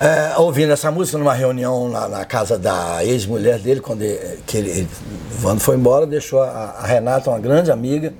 é, 0.00 0.36
ouvindo 0.38 0.72
essa 0.72 0.90
música 0.90 1.18
numa 1.18 1.34
reunião 1.34 1.88
na, 1.88 2.08
na 2.08 2.24
casa 2.24 2.58
da 2.58 3.04
ex-mulher 3.04 3.58
dele, 3.58 3.80
quando 3.80 4.02
ele, 4.02 4.40
ele- 4.54 4.88
o 5.30 5.34
Vando 5.34 5.60
foi 5.60 5.76
embora, 5.76 6.06
deixou 6.06 6.42
a, 6.42 6.48
a 6.78 6.86
Renata, 6.86 7.30
uma 7.30 7.38
grande 7.38 7.70
amiga, 7.70 8.12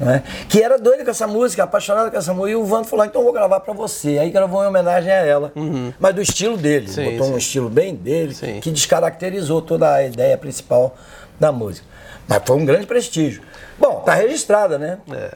não 0.00 0.10
é? 0.10 0.22
que 0.48 0.62
era 0.62 0.78
doida 0.78 1.04
com 1.04 1.10
essa 1.10 1.26
música, 1.26 1.62
apaixonada 1.64 2.10
com 2.10 2.16
essa 2.16 2.32
música, 2.32 2.52
e 2.52 2.56
o 2.56 2.64
Vando 2.64 2.88
falou, 2.88 3.04
então 3.04 3.20
eu 3.20 3.24
vou 3.24 3.32
gravar 3.32 3.60
pra 3.60 3.72
você. 3.74 4.18
Aí 4.18 4.30
gravou 4.30 4.64
em 4.64 4.66
homenagem 4.66 5.12
a 5.12 5.16
ela, 5.16 5.52
mas 6.00 6.14
do 6.14 6.22
estilo 6.22 6.56
dele, 6.56 6.86
Uhum. 6.86 6.92
Sim, 6.92 7.10
botou 7.12 7.26
um 7.28 7.32
sim. 7.32 7.38
estilo 7.38 7.68
bem 7.68 7.94
dele, 7.94 8.34
Sim. 8.34 8.60
que 8.60 8.70
descaracterizou 8.70 9.60
toda 9.62 9.92
a 9.92 10.02
ideia 10.04 10.36
principal 10.38 10.94
da 11.38 11.52
música. 11.52 11.86
Mas 12.26 12.42
foi 12.44 12.56
um 12.56 12.64
grande 12.64 12.86
prestígio. 12.86 13.42
Bom, 13.78 14.00
tá 14.00 14.14
registrada, 14.14 14.78
né? 14.78 14.98
É. 15.12 15.32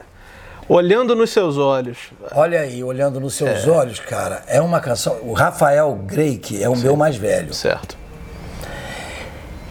Olhando 0.69 1.15
nos 1.15 1.31
seus 1.31 1.59
olhos. 1.59 1.99
Olha 2.33 2.61
aí, 2.61 2.83
olhando 2.83 3.21
nos 3.21 3.41
É. 3.43 3.45
seus 3.55 3.69
olhos, 3.69 4.01
cara, 4.01 4.43
é 4.47 4.61
uma 4.63 4.81
canção. 4.81 5.19
O 5.23 5.33
Rafael 5.35 5.93
Greik 6.07 6.63
é 6.63 6.69
o 6.69 6.77
meu 6.77 6.97
mais 6.97 7.17
velho. 7.17 7.53
Certo. 7.53 7.97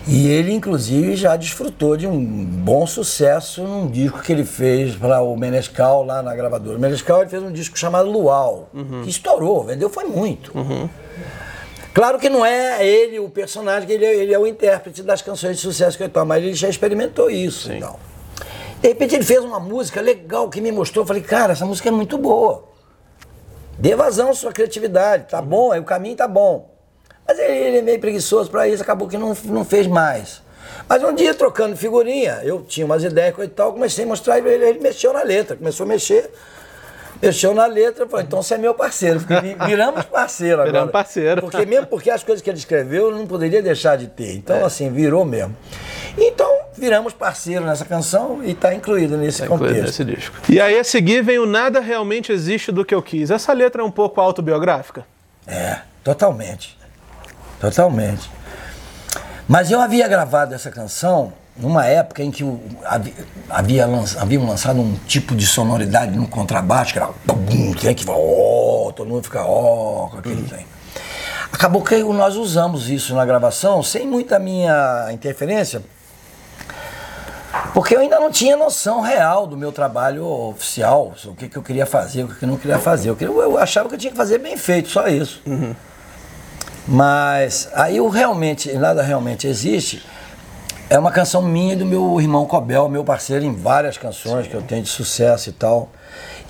E 0.05 0.27
ele, 0.27 0.51
inclusive, 0.51 1.15
já 1.15 1.35
desfrutou 1.37 1.95
de 1.95 2.05
um 2.05 2.43
bom 2.43 2.85
sucesso 2.85 3.63
num 3.63 3.89
disco 3.89 4.21
que 4.21 4.33
ele 4.33 4.43
fez 4.43 4.95
para 4.95 5.21
o 5.21 5.35
Menescal 5.37 6.03
lá 6.03 6.21
na 6.21 6.35
gravadora. 6.35 6.77
O 6.77 6.81
Menescal 6.81 7.21
ele 7.21 7.29
fez 7.29 7.41
um 7.41 7.51
disco 7.51 7.79
chamado 7.79 8.09
Luau, 8.09 8.69
que 9.03 9.09
estourou, 9.09 9.63
vendeu 9.63 9.89
foi 9.89 10.03
muito. 10.03 10.51
Claro 11.93 12.17
que 12.17 12.27
não 12.27 12.45
é 12.45 12.85
ele 12.85 13.19
o 13.19 13.29
personagem, 13.29 13.87
que 13.87 13.93
ele 13.93 14.03
é, 14.03 14.15
ele 14.15 14.33
é 14.33 14.39
o 14.39 14.47
intérprete 14.47 15.03
das 15.03 15.21
canções 15.21 15.57
de 15.57 15.61
sucesso 15.61 15.95
que 15.95 16.03
ele 16.03 16.11
toca, 16.11 16.25
mas 16.25 16.43
ele 16.43 16.55
já 16.55 16.67
experimentou 16.67 17.29
isso. 17.29 17.67
Sim. 17.67 17.77
Então. 17.77 17.95
De 18.81 18.89
repente 18.89 19.15
ele 19.15 19.23
fez 19.23 19.41
uma 19.41 19.59
música 19.59 20.01
legal 20.01 20.49
que 20.49 20.59
me 20.59 20.71
mostrou. 20.71 21.03
Eu 21.03 21.07
falei, 21.07 21.21
cara, 21.21 21.53
essa 21.53 21.65
música 21.65 21.87
é 21.87 21.91
muito 21.91 22.17
boa. 22.17 22.65
Dê 23.77 23.95
vazão 23.95 24.31
à 24.31 24.33
sua 24.33 24.51
criatividade, 24.51 25.29
tá 25.29 25.41
bom, 25.41 25.71
aí 25.71 25.79
o 25.79 25.83
caminho 25.83 26.15
tá 26.15 26.27
bom. 26.27 26.72
Mas 27.27 27.39
ele, 27.39 27.53
ele 27.57 27.77
é 27.77 27.81
meio 27.81 27.99
preguiçoso 27.99 28.49
para 28.49 28.67
isso, 28.67 28.83
acabou 28.83 29.07
que 29.07 29.17
não, 29.17 29.35
não 29.45 29.63
fez 29.65 29.87
mais. 29.87 30.41
Mas 30.87 31.01
um 31.03 31.13
dia, 31.13 31.33
trocando 31.33 31.75
figurinha, 31.77 32.41
eu 32.43 32.61
tinha 32.61 32.85
umas 32.85 33.03
ideias 33.03 33.33
e 33.39 33.47
tal, 33.47 33.71
comecei 33.73 34.03
a 34.03 34.07
mostrar 34.07 34.37
ele, 34.39 34.49
ele, 34.49 34.79
mexeu 34.79 35.13
na 35.13 35.23
letra, 35.23 35.55
começou 35.55 35.85
a 35.85 35.87
mexer, 35.87 36.29
mexeu 37.21 37.53
na 37.53 37.65
letra, 37.65 38.05
falei, 38.07 38.25
então 38.25 38.41
você 38.43 38.55
é 38.55 38.57
meu 38.57 38.73
parceiro, 38.73 39.21
viramos 39.65 40.03
parceiro 40.05 40.55
agora. 40.55 40.71
Viramos 40.71 40.91
parceiro. 40.91 41.41
Porque 41.41 41.65
mesmo 41.65 41.87
porque 41.87 42.09
as 42.09 42.21
coisas 42.23 42.41
que 42.41 42.49
ele 42.49 42.57
escreveu 42.57 43.09
eu 43.09 43.15
não 43.17 43.25
poderia 43.25 43.61
deixar 43.61 43.95
de 43.97 44.07
ter. 44.07 44.35
Então, 44.35 44.57
É. 44.57 44.63
assim, 44.63 44.91
virou 44.91 45.23
mesmo. 45.23 45.55
Então, 46.17 46.51
viramos 46.77 47.13
parceiro 47.13 47.65
nessa 47.65 47.85
canção 47.85 48.41
e 48.43 48.51
está 48.51 48.73
incluído 48.73 49.15
nesse 49.15 49.39
Tá 49.39 49.45
incluído 49.45 49.75
contexto. 49.75 49.99
nesse 49.99 50.15
disco. 50.17 50.35
E 50.49 50.59
aí 50.59 50.77
a 50.77 50.83
seguir 50.83 51.23
vem 51.23 51.39
o 51.39 51.45
Nada 51.45 51.79
Realmente 51.79 52.31
Existe 52.31 52.71
do 52.71 52.83
que 52.83 52.93
eu 52.93 53.01
quis. 53.01 53.31
Essa 53.31 53.53
letra 53.53 53.81
é 53.81 53.85
um 53.85 53.91
pouco 53.91 54.19
autobiográfica? 54.19 55.05
É, 55.47 55.79
totalmente. 56.03 56.77
Totalmente. 57.63 58.29
Mas 59.47 59.71
eu 59.71 59.79
havia 59.79 60.05
gravado 60.05 60.53
essa 60.53 60.69
canção 60.69 61.31
numa 61.55 61.85
época 61.85 62.21
em 62.21 62.29
que 62.29 62.43
havia, 62.83 63.13
havia 63.49 63.85
haviam 64.19 64.45
lançado 64.45 64.81
um 64.81 64.95
tipo 65.07 65.33
de 65.33 65.47
sonoridade 65.47 66.11
no 66.17 66.27
contrabaixo, 66.27 66.91
que 66.91 66.99
era 66.99 67.09
bum, 67.25 67.73
tem 67.73 67.95
que 67.95 68.03
ó, 68.09 68.91
todo 68.91 69.07
mundo 69.07 69.23
fica 69.23 69.43
ó, 69.45 70.09
com 70.09 70.17
aquele 70.17 70.43
trem. 70.43 70.65
Acabou 71.53 71.81
que 71.81 72.03
nós 72.03 72.35
usamos 72.35 72.89
isso 72.89 73.15
na 73.15 73.25
gravação 73.25 73.81
sem 73.81 74.05
muita 74.05 74.39
minha 74.39 75.07
interferência, 75.13 75.81
porque 77.73 77.95
eu 77.95 78.01
ainda 78.01 78.19
não 78.19 78.29
tinha 78.29 78.57
noção 78.57 78.99
real 78.99 79.47
do 79.47 79.55
meu 79.55 79.71
trabalho 79.71 80.25
oficial, 80.25 81.13
o 81.25 81.33
que, 81.33 81.47
que 81.47 81.57
eu 81.57 81.63
queria 81.63 81.85
fazer, 81.85 82.23
o 82.23 82.27
que 82.27 82.43
eu 82.43 82.49
não 82.49 82.57
queria 82.57 82.77
fazer. 82.79 83.09
Eu, 83.09 83.15
queria- 83.15 83.33
eu 83.33 83.57
achava 83.57 83.87
que 83.87 83.95
eu 83.95 83.99
tinha 83.99 84.11
que 84.11 84.17
fazer 84.17 84.37
bem 84.39 84.57
feito, 84.57 84.89
só 84.89 85.07
isso. 85.07 85.41
Mas 86.87 87.69
aí 87.73 87.99
o 88.01 88.09
realmente, 88.09 88.71
nada 88.73 89.01
realmente 89.01 89.47
existe, 89.47 90.03
É 90.89 90.99
uma 90.99 91.11
canção 91.11 91.41
minha 91.41 91.73
e 91.73 91.75
do 91.75 91.85
meu 91.85 92.19
irmão 92.21 92.45
Cobel, 92.45 92.87
meu 92.87 93.03
parceiro 93.03 93.43
em 93.43 93.55
várias 93.55 93.97
canções 93.97 94.43
Sim. 94.43 94.51
que 94.51 94.55
eu 94.55 94.61
tenho 94.61 94.83
de 94.83 94.89
sucesso 94.89 95.49
e 95.49 95.53
tal. 95.53 95.89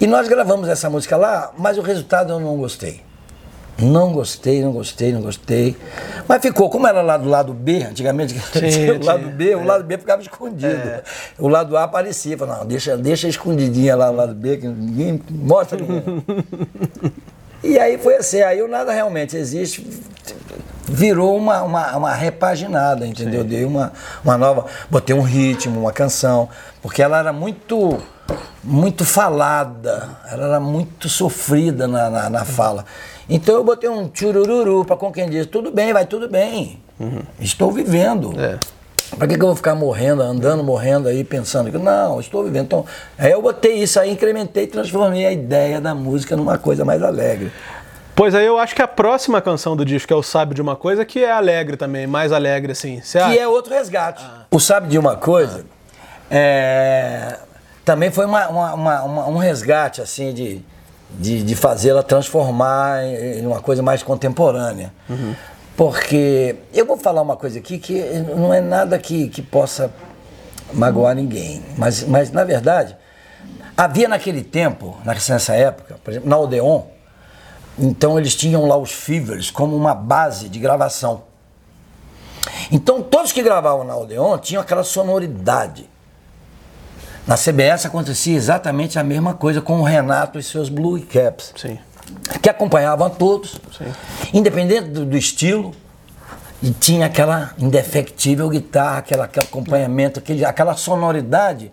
E 0.01 0.07
nós 0.07 0.27
gravamos 0.27 0.67
essa 0.67 0.89
música 0.89 1.15
lá, 1.15 1.51
mas 1.57 1.77
o 1.77 1.81
resultado 1.81 2.33
eu 2.33 2.39
não 2.39 2.57
gostei. 2.57 3.01
Não 3.77 4.11
gostei, 4.11 4.61
não 4.61 4.71
gostei, 4.71 5.11
não 5.13 5.21
gostei. 5.21 5.77
Mas 6.27 6.41
ficou, 6.41 6.69
como 6.69 6.87
era 6.87 7.01
lá 7.01 7.17
do 7.17 7.27
lado 7.29 7.53
B, 7.53 7.83
antigamente, 7.83 8.33
sim, 8.53 8.89
o 8.91 9.03
lado 9.03 9.29
B, 9.29 9.51
é. 9.51 9.55
o 9.55 9.63
lado 9.63 9.83
B 9.83 9.97
ficava 9.97 10.21
escondido. 10.21 10.67
É. 10.67 11.03
O 11.39 11.47
lado 11.47 11.75
A 11.77 11.83
aparecia. 11.83 12.37
Falava, 12.37 12.59
não, 12.59 12.67
deixa, 12.67 12.97
deixa 12.97 13.27
escondidinha 13.27 13.95
lá 13.95 14.11
no 14.11 14.17
lado 14.17 14.35
B, 14.35 14.57
que 14.57 14.67
ninguém 14.67 15.21
mostra 15.29 15.79
ninguém. 15.79 16.03
e 17.63 17.79
aí 17.79 17.97
foi 17.97 18.15
assim, 18.17 18.41
aí 18.41 18.61
o 18.61 18.67
nada 18.67 18.91
realmente 18.91 19.37
existe. 19.37 19.87
Virou 20.85 21.37
uma, 21.37 21.63
uma, 21.63 21.97
uma 21.97 22.13
repaginada, 22.13 23.07
entendeu? 23.07 23.41
Sim. 23.41 23.47
Dei 23.47 23.65
uma, 23.65 23.93
uma 24.23 24.37
nova. 24.37 24.65
Botei 24.89 25.15
um 25.15 25.21
ritmo, 25.21 25.79
uma 25.79 25.93
canção. 25.93 26.49
Porque 26.81 27.01
ela 27.01 27.17
era 27.19 27.31
muito 27.31 27.99
muito 28.63 29.03
falada, 29.03 30.09
ela 30.31 30.45
era 30.47 30.59
muito 30.59 31.09
sofrida 31.09 31.87
na, 31.87 32.09
na, 32.09 32.29
na 32.29 32.45
fala. 32.45 32.85
Então 33.29 33.55
eu 33.55 33.63
botei 33.63 33.89
um 33.89 34.09
churururu 34.13 34.85
para 34.85 34.95
com 34.95 35.11
quem 35.11 35.29
diz, 35.29 35.45
tudo 35.45 35.71
bem, 35.71 35.91
vai 35.91 36.05
tudo 36.05 36.29
bem. 36.29 36.81
Uhum. 36.99 37.21
Estou 37.39 37.71
vivendo. 37.71 38.33
É. 38.39 38.57
Para 39.17 39.27
que, 39.27 39.37
que 39.37 39.43
eu 39.43 39.47
vou 39.47 39.55
ficar 39.55 39.75
morrendo, 39.75 40.21
andando, 40.21 40.63
morrendo 40.63 41.07
aí, 41.07 41.23
pensando 41.23 41.71
que 41.71 41.77
não, 41.77 42.19
estou 42.19 42.43
vivendo. 42.43 42.65
Então, 42.65 42.85
aí 43.17 43.31
eu 43.31 43.41
botei 43.41 43.75
isso 43.75 43.99
aí, 43.99 44.11
incrementei, 44.11 44.67
transformei 44.67 45.25
a 45.25 45.31
ideia 45.31 45.79
da 45.79 45.93
música 45.93 46.35
numa 46.35 46.57
coisa 46.57 46.83
mais 46.83 47.01
alegre. 47.01 47.51
Pois 48.15 48.35
aí 48.35 48.45
eu 48.45 48.59
acho 48.59 48.75
que 48.75 48.81
a 48.81 48.87
próxima 48.87 49.41
canção 49.41 49.75
do 49.75 49.83
disco 49.83 50.13
é 50.13 50.15
o 50.15 50.21
Sabe 50.21 50.53
de 50.53 50.61
uma 50.61 50.75
Coisa, 50.75 51.03
que 51.03 51.23
é 51.23 51.31
alegre 51.31 51.75
também, 51.77 52.05
mais 52.05 52.31
alegre 52.31 52.71
assim. 52.71 53.01
Você 53.01 53.17
que 53.17 53.23
acha? 53.23 53.39
é 53.39 53.47
outro 53.47 53.73
resgate. 53.73 54.23
Ah. 54.23 54.45
O 54.51 54.59
Sabe 54.59 54.87
de 54.87 54.99
uma 54.99 55.15
Coisa 55.15 55.65
ah. 55.65 56.05
é, 56.29 57.37
também 57.83 58.11
foi 58.11 58.25
uma, 58.25 58.47
uma, 58.47 59.03
uma, 59.03 59.27
um 59.27 59.37
resgate 59.37 60.01
assim 60.01 60.33
de 60.33 60.63
de, 61.19 61.43
de 61.43 61.55
fazê-la 61.55 62.01
transformar 62.01 63.03
em 63.05 63.45
uma 63.45 63.61
coisa 63.61 63.81
mais 63.81 64.01
contemporânea. 64.01 64.91
Uhum. 65.09 65.35
Porque 65.75 66.55
eu 66.73 66.85
vou 66.85 66.97
falar 66.97 67.21
uma 67.21 67.35
coisa 67.35 67.59
aqui 67.59 67.79
que 67.79 67.99
não 68.35 68.53
é 68.53 68.61
nada 68.61 68.97
que, 68.99 69.27
que 69.29 69.41
possa 69.41 69.91
magoar 70.71 71.15
ninguém, 71.15 71.63
mas, 71.77 72.03
mas 72.03 72.31
na 72.31 72.43
verdade 72.43 72.95
havia 73.75 74.07
naquele 74.07 74.43
tempo, 74.43 74.97
nessa 75.05 75.53
época, 75.53 75.99
por 76.03 76.11
exemplo, 76.11 76.29
na 76.29 76.37
Odeon, 76.37 76.83
então 77.77 78.19
eles 78.19 78.35
tinham 78.35 78.65
lá 78.65 78.77
os 78.77 78.91
Fevers 78.91 79.49
como 79.49 79.75
uma 79.75 79.95
base 79.95 80.47
de 80.47 80.59
gravação. 80.59 81.23
Então 82.71 83.01
todos 83.01 83.31
que 83.31 83.41
gravavam 83.41 83.83
na 83.83 83.95
Odeon 83.95 84.37
tinham 84.37 84.61
aquela 84.61 84.83
sonoridade. 84.83 85.89
Na 87.25 87.35
CBS 87.35 87.85
acontecia 87.85 88.35
exatamente 88.35 88.99
a 88.99 89.03
mesma 89.03 89.33
coisa 89.33 89.61
com 89.61 89.79
o 89.79 89.83
Renato 89.83 90.37
e 90.37 90.43
seus 90.43 90.69
Blue 90.69 91.01
Caps. 91.01 91.53
Sim. 91.55 91.79
Que 92.41 92.49
acompanhavam 92.49 93.07
a 93.07 93.09
todos, 93.09 93.59
Sim. 93.77 93.91
independente 94.33 94.89
do, 94.89 95.05
do, 95.05 95.17
estilo, 95.17 95.73
e 96.61 96.71
tinha 96.71 97.05
aquela 97.05 97.53
indefectível 97.57 98.49
guitarra, 98.49 98.99
aquela, 98.99 99.25
aquele 99.25 99.45
acompanhamento, 99.45 100.19
aquele, 100.19 100.45
aquela 100.45 100.75
sonoridade 100.75 101.71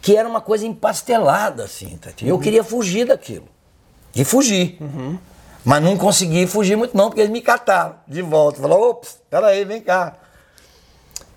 que 0.00 0.16
era 0.16 0.28
uma 0.28 0.40
coisa 0.40 0.66
empastelada, 0.66 1.64
assim. 1.64 1.96
Tá? 1.96 2.10
Eu 2.22 2.34
uhum. 2.34 2.40
queria 2.40 2.64
fugir 2.64 3.06
daquilo. 3.06 3.46
E 4.14 4.24
fugir. 4.24 4.76
Uhum. 4.80 5.18
Mas 5.64 5.82
não 5.82 5.96
consegui 5.96 6.46
fugir 6.46 6.76
muito, 6.76 6.96
não, 6.96 7.08
porque 7.08 7.20
eles 7.20 7.30
me 7.30 7.40
cataram 7.40 7.94
de 8.06 8.20
volta. 8.20 8.60
Falaram, 8.60 8.82
ops, 8.82 9.18
peraí, 9.30 9.64
vem 9.64 9.80
cá 9.80 10.16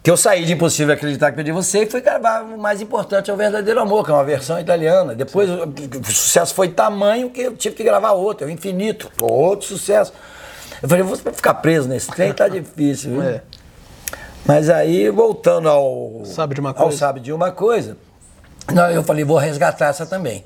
que 0.05 0.11
eu 0.11 0.15
saí 0.15 0.45
de 0.45 0.53
Impossível 0.53 0.93
Acreditar 0.93 1.31
que 1.31 1.35
Perdi 1.35 1.51
Você 1.51 1.81
e 1.81 1.89
fui 1.89 1.99
gravar 1.99 2.43
o 2.43 2.59
mais 2.59 2.79
importante 2.79 3.31
é 3.31 3.33
o 3.33 3.37
Verdadeiro 3.37 3.79
Amor, 3.79 4.05
que 4.05 4.11
é 4.11 4.13
uma 4.13 4.23
versão 4.23 4.59
italiana. 4.59 5.15
Depois 5.15 5.49
o, 5.49 5.63
o 5.63 6.05
sucesso 6.05 6.53
foi 6.53 6.67
tamanho 6.67 7.31
que 7.31 7.41
eu 7.41 7.57
tive 7.57 7.75
que 7.75 7.83
gravar 7.83 8.11
outro, 8.11 8.45
é 8.45 8.47
o 8.47 8.51
Infinito, 8.51 9.11
outro 9.19 9.65
sucesso. 9.65 10.13
Eu 10.79 10.87
falei, 10.87 11.03
vou 11.03 11.17
ficar 11.17 11.55
preso 11.55 11.89
nesse 11.89 12.11
trem, 12.11 12.31
tá 12.31 12.45
difícil, 12.47 13.13
viu? 13.13 13.23
É. 13.23 13.41
Mas 14.45 14.69
aí, 14.69 15.09
voltando 15.09 15.67
ao 15.69 16.21
Sabe 16.23 16.53
de 16.53 16.61
uma 16.61 16.71
coisa? 16.71 16.93
Ao 16.93 16.95
Sabe 16.95 17.19
de 17.19 17.33
uma 17.33 17.51
coisa, 17.51 17.97
eu 18.93 19.01
falei, 19.01 19.23
vou 19.23 19.37
resgatar 19.37 19.87
essa 19.87 20.05
também. 20.05 20.45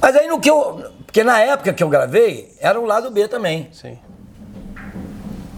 Mas 0.00 0.16
aí 0.16 0.26
no 0.26 0.40
que 0.40 0.48
eu. 0.48 0.82
Porque 1.04 1.22
na 1.22 1.38
época 1.40 1.74
que 1.74 1.82
eu 1.82 1.90
gravei, 1.90 2.50
era 2.58 2.80
o 2.80 2.86
lado 2.86 3.10
B 3.10 3.28
também. 3.28 3.68
Sim. 3.70 3.98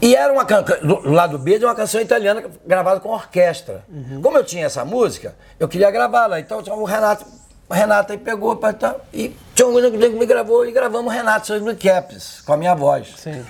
E 0.05 0.15
era 0.15 0.31
uma 0.31 0.45
do 0.45 1.11
lado 1.11 1.39
B 1.39 1.59
de 1.59 1.65
uma 1.65 1.75
canção 1.75 1.99
italiana 1.99 2.45
gravada 2.67 3.01
com 3.01 3.09
orquestra. 3.09 3.83
Uhum. 3.89 4.21
Como 4.21 4.37
eu 4.37 4.45
tinha 4.45 4.67
essa 4.67 4.85
música, 4.85 5.35
eu 5.59 5.67
queria 5.67 5.91
gravá-la. 5.91 6.39
Então 6.39 6.59
o 6.59 6.85
Renato, 6.85 7.25
o 7.67 7.73
Renato 7.73 8.13
aí 8.13 8.19
pegou 8.19 8.55
tá, 8.55 8.97
e 9.15 9.35
tinha 9.55 9.67
um 9.67 9.81
que 9.91 10.09
me 10.11 10.27
gravou 10.27 10.67
e 10.67 10.73
gravamos 10.73 11.11
o 11.11 11.17
Renato 11.17 11.47
seus 11.47 11.63
Caps 11.79 12.43
com 12.45 12.53
a 12.53 12.57
minha 12.59 12.75
voz. 12.75 13.15
Sim. 13.17 13.43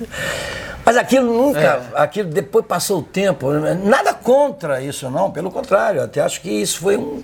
Mas 0.84 0.98
aquilo 0.98 1.32
nunca, 1.32 1.58
é. 1.58 1.82
aquilo 1.94 2.28
depois 2.28 2.66
passou 2.66 2.98
o 2.98 3.02
tempo, 3.02 3.50
nada 3.82 4.12
contra 4.12 4.82
isso 4.82 5.08
não, 5.08 5.30
pelo 5.30 5.50
contrário, 5.50 6.02
até 6.02 6.20
acho 6.20 6.42
que 6.42 6.50
isso 6.50 6.80
foi 6.80 6.98
um 6.98 7.22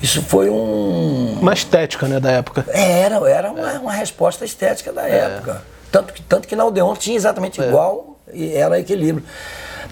isso 0.00 0.22
foi 0.22 0.48
um. 0.48 1.38
Uma 1.40 1.52
estética, 1.52 2.06
né, 2.06 2.20
da 2.20 2.30
época. 2.30 2.64
Era, 2.68 3.16
era 3.28 3.50
uma, 3.50 3.72
uma 3.80 3.92
resposta 3.92 4.44
estética 4.44 4.92
da 4.92 5.08
é. 5.08 5.18
época. 5.18 5.62
Tanto 5.90 6.12
que, 6.12 6.22
tanto 6.22 6.48
que 6.48 6.54
na 6.54 6.64
Odeon 6.64 6.94
tinha 6.94 7.16
exatamente 7.16 7.60
é. 7.60 7.66
igual 7.66 8.18
e 8.32 8.52
era 8.54 8.78
equilíbrio. 8.78 9.24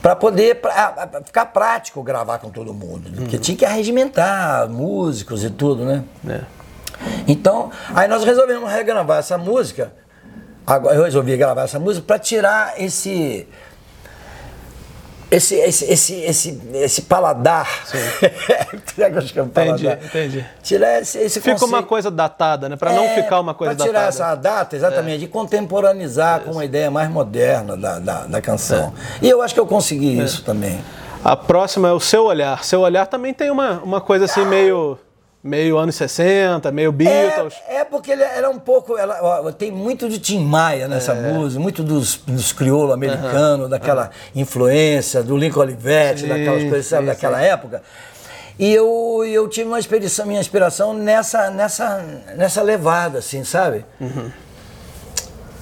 Para 0.03 0.15
poder 0.15 0.61
pra, 0.61 1.09
ficar 1.25 1.47
prático 1.47 2.03
gravar 2.03 2.39
com 2.39 2.51
todo 2.51 2.73
mundo. 2.73 3.09
Uhum. 3.09 3.15
Porque 3.17 3.39
tinha 3.39 3.57
que 3.57 3.65
arregimentar 3.65 4.69
músicos 4.69 5.43
e 5.43 5.51
tudo, 5.51 5.85
né? 5.85 6.05
É. 6.29 6.41
Então, 7.27 7.71
aí 7.95 8.09
nós 8.09 8.25
resolvemos 8.25 8.71
regravar 8.71 9.19
essa 9.19 9.37
música. 9.37 9.93
Agora, 10.67 10.97
eu 10.97 11.05
resolvi 11.05 11.37
gravar 11.37 11.63
essa 11.63 11.79
música 11.79 12.05
para 12.07 12.19
tirar 12.19 12.75
esse 12.81 13.47
esse, 15.31 15.55
esse, 15.57 15.85
esse, 15.87 16.15
esse, 16.15 16.61
esse 16.75 17.03
paladar. 17.03 17.67
Sim. 17.87 17.99
entendi, 19.45 19.89
entendi. 19.89 20.47
Tirar 20.63 21.01
esse, 21.01 21.19
esse 21.19 21.41
Fica 21.41 21.53
conceito. 21.53 21.69
uma 21.69 21.83
coisa 21.83 22.11
datada, 22.11 22.69
né? 22.69 22.77
Para 22.77 22.93
é, 22.93 22.97
não 22.97 23.09
ficar 23.23 23.41
uma 23.41 23.55
coisa 23.55 23.75
datada. 23.75 23.91
Para 23.91 24.01
tirar 24.01 24.09
essa 24.09 24.35
data, 24.35 24.77
exatamente, 24.77 25.23
é. 25.23 25.25
e 25.25 25.29
contemporaneizar 25.29 26.41
com 26.41 26.53
uma 26.53 26.65
ideia 26.65 26.91
mais 26.91 27.11
moderna 27.11 27.77
da, 27.77 27.99
da, 27.99 28.27
da 28.27 28.41
canção. 28.41 28.93
É. 29.21 29.27
E 29.27 29.29
eu 29.29 29.43
acho 29.43 29.53
que 29.53 29.61
eu 29.61 29.67
consegui 29.67 30.21
é. 30.21 30.25
isso 30.25 30.43
também. 30.45 30.81
A 31.25 31.35
próxima 31.35 31.89
é 31.89 31.93
o 31.93 31.99
Seu 31.99 32.25
Olhar. 32.25 32.63
Seu 32.65 32.83
Olhar 32.83 33.07
também 33.07 33.35
tem 33.35 33.51
uma, 33.51 33.81
uma 33.83 34.01
coisa 34.01 34.27
assim 34.27 34.45
meio 34.45 34.97
meio 35.47 35.79
anos 35.79 35.95
60, 35.97 36.71
meio 36.73 36.93
Beatles. 36.93 37.55
É, 37.69 37.77
é 37.77 37.85
porque 37.85 38.11
ele 38.11 38.23
era 38.23 38.51
um 38.51 38.59
pouco. 38.59 38.99
Ela, 38.99 39.19
ó, 39.23 39.53
tem 39.53 39.71
muito 39.71 40.09
de 40.09 40.19
Tim 40.19 40.45
Maia 40.45 40.89
nessa 40.89 41.13
é. 41.13 41.33
música, 41.33 41.61
muito 41.61 41.83
dos, 41.83 42.17
dos 42.27 42.53
crioulos 42.53 42.93
americanos, 42.93 43.65
uhum, 43.65 43.71
daquela 43.71 44.11
uhum. 44.35 44.43
influência, 44.43 45.23
do 45.23 45.37
Lincoln 45.37 45.61
Olivetti, 45.61 46.23
sim, 46.23 46.29
daquelas 46.29 46.65
coisas, 46.65 46.87
sabe, 46.87 47.03
sim, 47.03 47.07
daquela 47.09 47.39
sim. 47.39 47.45
época. 47.45 47.83
E 48.59 48.73
eu, 48.73 49.23
eu 49.27 49.49
tive 49.49 49.69
uma 49.69 49.79
inspiração, 49.79 50.27
minha 50.27 50.41
inspiração 50.41 50.95
nessa, 50.95 51.51
nessa, 51.51 52.03
nessa 52.37 52.63
levada, 52.63 53.19
assim, 53.19 53.45
sabe? 53.45 53.85
Uhum. 54.01 54.31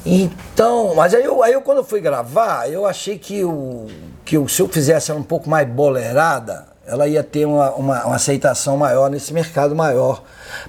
Então, 0.06 0.94
mas 0.94 1.14
aí 1.14 1.24
eu, 1.24 1.42
aí 1.42 1.54
eu 1.54 1.62
quando 1.62 1.82
fui 1.82 2.00
gravar, 2.00 2.70
eu 2.70 2.86
achei 2.86 3.18
que, 3.18 3.42
o, 3.42 3.86
que 4.24 4.36
o, 4.36 4.46
se 4.48 4.60
eu 4.60 4.68
fizesse 4.68 5.10
um 5.12 5.22
pouco 5.22 5.48
mais 5.48 5.66
boleirada, 5.66 6.66
ela 6.86 7.08
ia 7.08 7.22
ter 7.22 7.46
uma, 7.46 7.70
uma, 7.72 8.04
uma, 8.04 8.16
aceitação 8.16 8.76
maior 8.76 9.10
nesse 9.10 9.32
mercado 9.32 9.74
maior. 9.74 10.22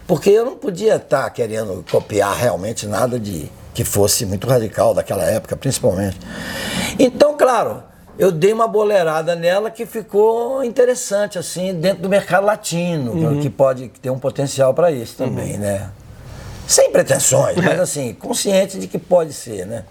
Porque 0.07 0.29
eu 0.29 0.45
não 0.45 0.55
podia 0.55 0.95
estar 0.95 1.29
querendo 1.29 1.83
copiar 1.89 2.35
realmente 2.35 2.87
nada 2.87 3.19
de 3.19 3.51
que 3.73 3.83
fosse 3.83 4.25
muito 4.25 4.47
radical 4.47 4.93
daquela 4.93 5.23
época, 5.23 5.55
principalmente. 5.55 6.17
Então, 6.97 7.35
claro, 7.35 7.83
eu 8.17 8.31
dei 8.31 8.53
uma 8.53 8.67
boleirada 8.67 9.35
nela 9.35 9.69
que 9.69 9.85
ficou 9.85 10.63
interessante, 10.63 11.37
assim, 11.37 11.73
dentro 11.73 12.03
do 12.03 12.09
mercado 12.09 12.45
latino, 12.45 13.11
uhum. 13.11 13.41
que 13.41 13.49
pode 13.49 13.89
ter 14.01 14.09
um 14.09 14.17
potencial 14.17 14.73
para 14.73 14.91
isso 14.91 15.15
também, 15.17 15.53
uhum. 15.53 15.59
né? 15.59 15.89
Sem 16.65 16.89
pretensões, 16.91 17.57
mas 17.57 17.79
assim, 17.79 18.13
consciente 18.13 18.79
de 18.79 18.87
que 18.87 18.97
pode 18.97 19.33
ser, 19.33 19.67
né? 19.67 19.83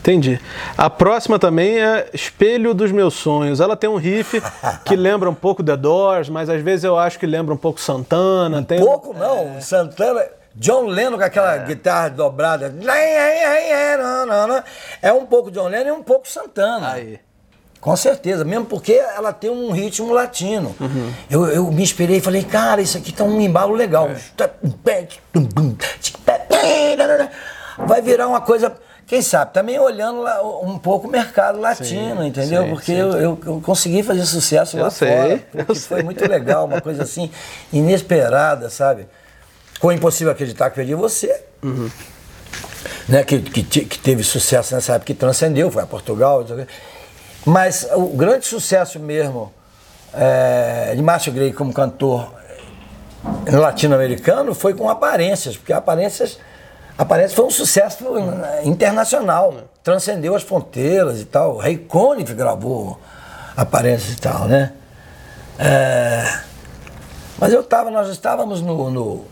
Entendi. 0.00 0.40
A 0.78 0.88
próxima 0.88 1.38
também 1.38 1.78
é 1.78 2.08
Espelho 2.12 2.72
dos 2.72 2.90
Meus 2.90 3.14
Sonhos. 3.14 3.60
Ela 3.60 3.76
tem 3.76 3.88
um 3.88 3.96
riff 3.96 4.42
que 4.84 4.96
lembra 4.96 5.28
um 5.28 5.34
pouco 5.34 5.62
The 5.62 5.76
Doors, 5.76 6.28
mas 6.30 6.48
às 6.48 6.62
vezes 6.62 6.84
eu 6.84 6.98
acho 6.98 7.18
que 7.18 7.26
lembra 7.26 7.52
um 7.52 7.58
pouco 7.58 7.80
Santana. 7.80 8.58
Um 8.58 8.64
tem... 8.64 8.80
pouco 8.80 9.12
não, 9.12 9.56
é... 9.56 9.60
Santana... 9.60 10.24
John 10.54 10.86
Lennon 10.86 11.16
com 11.16 11.22
aquela 11.22 11.54
é. 11.54 11.64
guitarra 11.64 12.08
dobrada. 12.10 12.74
É 15.00 15.12
um 15.12 15.24
pouco 15.24 15.50
John 15.50 15.68
Lennon 15.68 15.88
e 15.88 15.92
um 15.92 16.02
pouco 16.02 16.28
Santana. 16.28 16.92
Aí. 16.92 17.20
Com 17.80 17.96
certeza, 17.96 18.44
mesmo 18.44 18.66
porque 18.66 18.92
ela 18.92 19.32
tem 19.32 19.48
um 19.48 19.70
ritmo 19.70 20.12
latino. 20.12 20.74
Uhum. 20.78 21.12
Eu, 21.30 21.46
eu 21.46 21.72
me 21.72 21.82
inspirei 21.82 22.18
e 22.18 22.20
falei, 22.20 22.44
cara, 22.44 22.82
isso 22.82 22.98
aqui 22.98 23.10
tá 23.10 23.24
um 23.24 23.40
embalo 23.40 23.74
legal. 23.74 24.10
É. 24.10 24.16
Vai 27.78 28.02
virar 28.02 28.28
uma 28.28 28.40
coisa 28.42 28.76
quem 29.10 29.20
sabe, 29.22 29.52
também 29.52 29.76
olhando 29.76 30.22
lá 30.22 30.40
um 30.62 30.78
pouco 30.78 31.08
o 31.08 31.10
mercado 31.10 31.58
latino, 31.58 32.20
Sim, 32.22 32.28
entendeu? 32.28 32.62
sim, 32.62 32.68
porque 32.70 32.92
sim. 32.92 32.96
Eu, 32.96 33.12
eu, 33.14 33.38
eu 33.44 33.60
consegui 33.60 34.04
fazer 34.04 34.24
sucesso 34.24 34.76
Eu 34.78 34.84
lá 34.84 34.90
sei, 34.92 35.08
fora. 35.08 35.32
eu 35.32 35.38
Porque 35.64 35.80
foi 35.80 35.96
sei. 35.96 36.02
muito 36.04 36.30
legal, 36.30 36.64
uma 36.64 36.80
coisa 36.80 37.02
assim, 37.02 37.28
inesperada, 37.72 38.70
sabe? 38.70 39.08
Foi 39.80 39.96
impossível 39.96 40.32
acreditar 40.32 40.70
que 40.70 40.76
perdi 40.76 40.94
você. 40.94 41.42
Uhum. 41.60 41.90
Né? 43.08 43.24
Que, 43.24 43.40
que, 43.40 43.64
que 43.64 43.98
teve 43.98 44.22
sucesso 44.22 44.76
nessa 44.76 44.92
época, 44.92 45.06
que 45.06 45.14
transcendeu, 45.14 45.72
foi 45.72 45.82
a 45.82 45.86
Portugal. 45.86 46.46
sei. 46.46 46.68
Mas 47.44 47.88
o 47.92 48.10
grande 48.10 48.46
sucesso 48.46 49.00
mesmo 49.00 49.52
é, 50.14 50.92
de 50.94 51.02
Márcio 51.02 51.32
Grey 51.32 51.52
como 51.52 51.72
cantor 51.72 52.32
latino-americano 53.52 54.54
foi 54.54 54.72
com 54.72 54.88
Aparências, 54.88 55.56
porque 55.56 55.72
Aparências, 55.72 56.38
Aparências 57.00 57.32
foi 57.34 57.46
um 57.46 57.50
sucesso 57.50 58.04
internacional, 58.62 59.54
transcendeu 59.82 60.34
as 60.34 60.42
fronteiras 60.42 61.18
e 61.18 61.24
tal. 61.24 61.56
Rei 61.56 61.78
Conniff 61.78 62.34
gravou 62.34 63.00
Aparências 63.56 64.12
e 64.12 64.20
tal, 64.20 64.46
né? 64.46 64.74
É, 65.58 66.40
mas 67.38 67.54
eu 67.54 67.62
tava, 67.62 67.90
nós 67.90 68.10
estávamos 68.10 68.60
no, 68.60 68.90
no, 68.90 69.24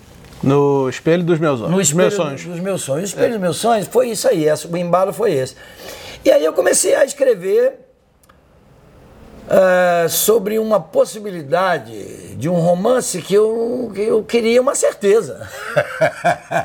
No 0.43 0.89
espelho 0.89 1.23
dos 1.23 1.39
meus 1.39 1.61
olhos. 1.61 1.71
no 1.71 1.81
espelho 1.81 1.99
meus 2.05 2.15
sonhos. 2.15 2.45
dos 2.45 2.61
meus 2.61 2.81
sonhos. 2.83 3.03
O 3.03 3.07
espelho 3.13 3.33
dos 3.33 3.41
meus 3.41 3.57
sonhos 3.59 3.87
foi 3.87 4.09
isso 4.09 4.27
aí, 4.27 4.49
essa- 4.49 4.67
o 4.67 4.75
embalo 4.75 5.13
foi 5.13 5.33
esse. 5.33 5.55
E 6.25 6.31
aí 6.31 6.43
eu 6.43 6.55
comecei 6.55 6.95
a 6.95 7.05
escrever 7.05 7.88
eh, 9.51 10.07
sobre 10.09 10.59
uma 10.59 10.79
possibilidade 10.79 12.37
de 12.37 12.49
um 12.49 12.55
romance 12.55 13.23
que 13.23 13.35
eu, 13.35 13.91
que 13.95 14.03
eu 14.03 14.23
queria 14.23 14.61
uma 14.61 14.75
certeza. 14.75 15.49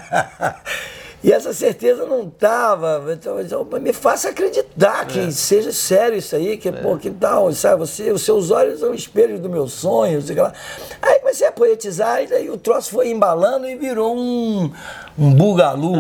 E 1.24 1.32
essa 1.32 1.54
certeza 1.54 2.06
não 2.06 2.24
estava. 2.24 3.02
Então, 3.14 3.40
então, 3.40 3.66
me 3.80 3.94
faça 3.94 4.30
acreditar 4.30 5.06
que 5.06 5.32
seja 5.32 5.72
sério 5.72 6.18
isso 6.18 6.36
aí, 6.36 6.58
que, 6.58 6.70
pô, 6.70 6.98
que 6.98 7.10
tal, 7.10 7.52
sabe? 7.54 7.80
Você, 7.80 8.12
os 8.12 8.24
seus 8.24 8.52
olhos 8.52 8.82
são 8.82 8.94
espelhos 8.94 9.40
do 9.40 9.50
meu 9.50 9.68
sonho, 9.70 10.22
sei 10.22 10.36
lá. 10.36 10.52
Aí 11.02 11.20
comecei 11.20 11.48
a 11.48 11.52
poetizar, 11.52 12.22
e 12.22 12.28
daí 12.28 12.50
o 12.50 12.58
troço 12.58 12.92
foi 12.92 13.10
embalando 13.10 13.66
e 13.66 13.76
virou 13.78 14.18
um, 14.18 14.70
um 15.18 15.34
bugalu. 15.34 15.96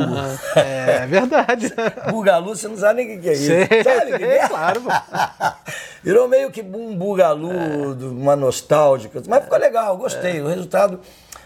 É 0.56 1.06
verdade. 1.06 1.74
Bugalu, 2.12 2.56
você 2.56 2.68
não 2.68 2.78
sabe 2.78 3.06
nem 3.06 3.18
o 3.18 3.22
que 3.22 3.30
é 3.30 3.34
isso. 3.34 3.46
Sei, 3.46 3.84
sabe 3.84 4.14
o 4.14 4.18
que 4.18 4.26
é? 4.26 4.40
sei, 4.40 4.48
claro. 4.50 4.82
Virou 6.04 6.28
meio 6.28 6.52
que 6.52 6.62
um 6.62 6.98
bugalu, 6.98 7.96
de 7.96 8.06
uma 8.06 8.36
nostálgica. 8.36 9.22
Mas 9.26 9.46
ficou 9.46 9.58
legal, 9.58 9.96
gostei. 9.96 10.42
O 10.42 10.48
resultado, 10.48 11.00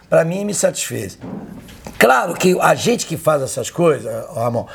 para 0.09 0.23
mim, 0.23 0.45
me 0.45 0.53
satisfez. 0.53 1.17
Claro 1.97 2.33
que 2.35 2.57
a 2.59 2.75
gente 2.75 3.05
que 3.05 3.17
faz 3.17 3.41
essas 3.41 3.69
coisas, 3.69 4.11
Ramon, 4.33 4.67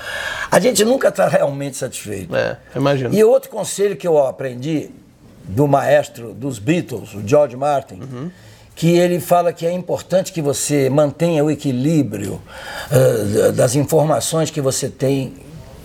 a 0.51 0.59
gente 0.59 0.85
nunca 0.85 1.09
está 1.09 1.29
realmente 1.29 1.77
satisfeito. 1.77 2.35
É, 2.35 2.59
imagino. 2.75 3.15
E 3.15 3.23
outro 3.23 3.49
conselho 3.49 3.97
que 3.97 4.07
eu 4.07 4.19
aprendi 4.27 4.91
do 5.45 5.67
maestro 5.67 6.33
dos 6.33 6.59
Beatles, 6.59 7.15
o 7.15 7.27
George 7.27 7.57
Martin, 7.57 8.31
que 8.75 8.97
ele 8.97 9.21
fala 9.21 9.53
que 9.53 9.67
é 9.67 9.73
importante 9.73 10.33
que 10.33 10.41
você 10.41 10.89
mantenha 10.89 11.45
o 11.45 11.51
equilíbrio 11.51 12.41
eh, 12.91 13.53
das 13.53 13.75
informações 13.75 14.51
que 14.51 14.61
você 14.61 14.89
tem, 14.89 15.35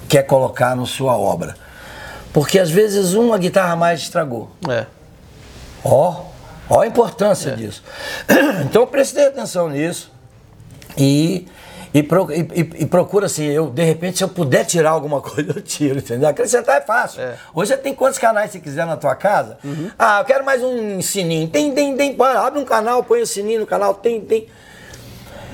quer 0.08 0.24
colocar 0.24 0.76
na 0.76 0.86
sua 0.86 1.18
obra. 1.18 1.56
Porque 2.32 2.60
às 2.60 2.70
vezes 2.70 3.14
uma 3.14 3.38
guitarra 3.38 3.76
mais 3.76 4.02
estragou. 4.02 4.52
É. 4.70 4.86
Ó, 5.84 6.27
ó 6.70 6.82
a 6.82 6.88
importância 6.88 7.56
disso. 7.56 7.84
Então 8.66 8.82
eu 8.84 8.88
prestei 8.88 9.28
atenção 9.28 9.70
nisso 9.70 10.12
e, 10.98 11.48
e, 11.94 12.02
pro- 12.04 12.32
e- 12.32 12.48
e- 12.80 12.86
procura 12.86 13.28
assim, 13.28 13.46
eu, 13.46 13.70
de 13.70 13.84
repente, 13.84 14.18
se 14.18 14.24
eu 14.24 14.28
puder 14.30 14.66
tirar 14.66 14.90
alguma 14.92 15.22
coisa, 15.22 15.52
eu 15.56 15.62
tiro, 15.62 16.00
entendeu? 16.00 16.28
Acrescentar 16.28 16.78
é 16.78 16.82
fácil. 16.82 17.22
É. 17.22 17.36
Hoje 17.54 17.72
você 17.72 17.78
tem 17.78 17.94
quantos 17.94 18.18
canais 18.20 18.52
você 18.52 18.60
quiser 18.60 18.86
na 18.86 18.98
tua 18.98 19.16
casa? 19.16 19.58
Ah, 19.98 20.20
eu 20.22 20.26
quero 20.26 20.44
mais 20.46 20.64
um 20.64 21.02
sininho. 21.02 21.48
Tem, 21.48 21.72
tem, 21.74 21.96
tem. 21.96 22.16
Abre 22.20 22.60
um 22.60 22.66
canal, 22.66 23.04
põe 23.04 23.22
o 23.22 23.28
sininho 23.28 23.60
no 23.62 23.68
canal, 23.68 23.94
tem, 23.94 24.20
tem. 24.22 24.48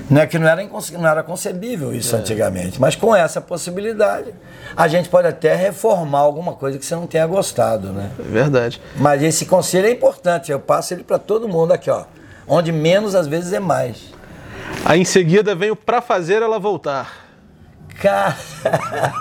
Não 0.09 0.21
é 0.21 0.27
que 0.27 0.37
não 0.37 0.47
era, 0.47 0.63
não 0.63 1.07
era 1.07 1.23
concebível 1.23 1.93
isso 1.93 2.15
antigamente, 2.15 2.79
mas 2.79 2.95
com 2.95 3.15
essa 3.15 3.39
possibilidade, 3.39 4.33
a 4.75 4.87
gente 4.87 5.07
pode 5.07 5.27
até 5.27 5.55
reformar 5.55 6.19
alguma 6.19 6.53
coisa 6.53 6.77
que 6.77 6.85
você 6.85 6.93
não 6.93 7.07
tenha 7.07 7.25
gostado, 7.25 7.93
né? 7.93 8.11
É 8.19 8.23
verdade. 8.23 8.81
Mas 8.97 9.23
esse 9.23 9.45
conselho 9.45 9.87
é 9.87 9.91
importante, 9.91 10.51
eu 10.51 10.59
passo 10.59 10.93
ele 10.93 11.03
para 11.03 11.17
todo 11.17 11.47
mundo 11.47 11.71
aqui, 11.71 11.89
ó. 11.89 12.03
Onde 12.47 12.71
menos 12.71 13.15
às 13.15 13.27
vezes 13.27 13.53
é 13.53 13.59
mais. 13.59 14.13
Aí 14.83 14.99
em 14.99 15.05
seguida 15.05 15.55
vem 15.55 15.71
o 15.71 15.75
Pra 15.75 16.01
Fazer 16.01 16.41
Ela 16.41 16.59
Voltar. 16.59 17.23
Cara, 18.01 18.35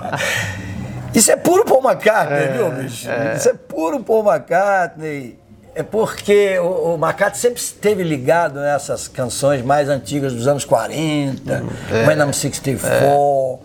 isso 1.15 1.31
é 1.31 1.37
puro 1.37 1.65
Paul 1.65 1.83
McCartney, 1.85 2.49
viu, 2.49 2.71
bicho? 2.71 3.09
Isso 3.37 3.49
é 3.49 3.55
puro 3.55 4.03
Paul 4.03 4.29
McCartney. 4.29 5.39
É 5.75 5.83
porque 5.83 6.59
o, 6.59 6.95
o 6.95 6.95
McCartney 6.95 7.41
sempre 7.41 7.61
esteve 7.61 8.03
ligado 8.03 8.61
nessas 8.61 9.09
canções 9.09 9.65
mais 9.65 9.89
antigas 9.89 10.35
dos 10.35 10.47
anos 10.47 10.65
40, 10.65 11.65
When 12.07 12.19
I'm 12.19 12.33
64, 12.33 13.59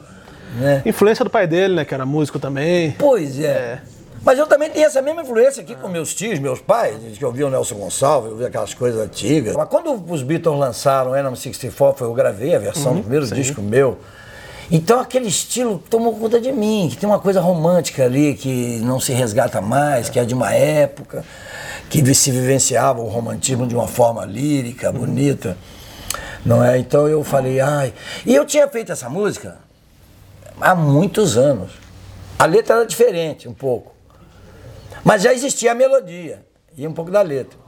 né? 0.59 0.81
Influência 0.85 1.25
do 1.25 1.29
pai 1.29 1.45
dele, 1.45 1.75
né? 1.75 1.85
Que 1.85 1.93
era 1.93 2.05
músico 2.05 2.39
também. 2.39 2.95
Pois 2.97 3.37
é. 3.39 3.81
Mas 4.23 4.39
eu 4.39 4.47
também 4.47 4.69
tenho 4.69 4.85
essa 4.85 5.01
mesma 5.01 5.21
influência 5.21 5.63
aqui 5.63 5.75
com 5.75 5.87
meus 5.87 6.13
tios, 6.13 6.39
meus 6.39 6.59
pais, 6.59 6.97
que 7.17 7.23
eu 7.23 7.31
vi 7.31 7.43
o 7.43 7.49
Nelson 7.49 7.75
Gonçalves, 7.75 8.37
eu 8.37 8.45
aquelas 8.45 8.73
coisas 8.73 8.99
antigas. 8.99 9.55
Mas 9.55 9.69
quando 9.69 10.03
os 10.11 10.21
Beatles 10.21 10.57
lançaram 10.57 11.11
o 11.11 11.15
Enema 11.15 11.35
64, 11.35 12.05
eu 12.05 12.13
gravei 12.13 12.55
a 12.55 12.59
versão 12.59 12.95
do 12.95 13.01
primeiro 13.01 13.25
disco 13.27 13.61
meu. 13.61 13.97
Então 14.69 14.99
aquele 14.99 15.27
estilo 15.27 15.81
tomou 15.89 16.13
conta 16.17 16.41
de 16.41 16.51
mim, 16.51 16.89
que 16.89 16.97
tem 16.97 17.07
uma 17.07 17.19
coisa 17.19 17.39
romântica 17.39 18.03
ali 18.03 18.33
que 18.33 18.79
não 18.79 18.99
se 18.99 19.13
resgata 19.13 19.61
mais, 19.61 20.09
que 20.09 20.19
é 20.19 20.25
de 20.25 20.33
uma 20.33 20.53
época, 20.53 21.23
que 21.89 22.13
se 22.13 22.31
vivenciava 22.31 22.99
o 22.99 23.07
romantismo 23.07 23.65
de 23.65 23.73
uma 23.73 23.87
forma 23.87 24.25
lírica, 24.25 24.91
bonita. 24.91 25.57
Não 26.45 26.63
é? 26.63 26.77
Então 26.77 27.07
eu 27.07 27.23
falei, 27.23 27.61
ai. 27.61 27.93
E 28.25 28.35
eu 28.35 28.45
tinha 28.45 28.67
feito 28.67 28.91
essa 28.91 29.09
música 29.09 29.57
há 30.59 30.75
muitos 30.75 31.37
anos. 31.37 31.71
A 32.37 32.45
letra 32.45 32.75
era 32.75 32.85
diferente 32.85 33.47
um 33.47 33.53
pouco. 33.53 33.95
Mas 35.03 35.23
já 35.23 35.33
existia 35.33 35.71
a 35.71 35.75
melodia 35.75 36.43
e 36.75 36.85
um 36.85 36.93
pouco 36.93 37.09
da 37.09 37.21
letra. 37.21 37.66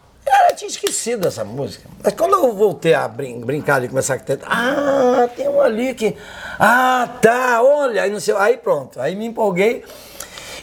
Eu 0.50 0.56
tinha 0.56 0.70
esquecido 0.70 1.28
essa 1.28 1.44
música. 1.44 1.90
Mas 2.04 2.14
quando 2.14 2.34
eu 2.34 2.54
voltei 2.54 2.94
a 2.94 3.08
brin 3.08 3.40
brincar 3.42 3.76
ali, 3.76 3.88
começar 3.88 4.16
a 4.16 4.20
cantar, 4.20 4.48
ah, 4.50 5.28
tem 5.36 5.48
um 5.48 5.62
ali 5.62 5.94
que. 5.94 6.16
Ah, 6.60 7.08
tá, 7.22 7.62
olha, 7.64 8.04
aí, 8.04 8.12
não 8.12 8.20
sei, 8.20 8.36
aí 8.36 8.58
pronto. 8.58 9.00
Aí 9.02 9.16
me 9.16 9.26
empolguei 9.26 9.84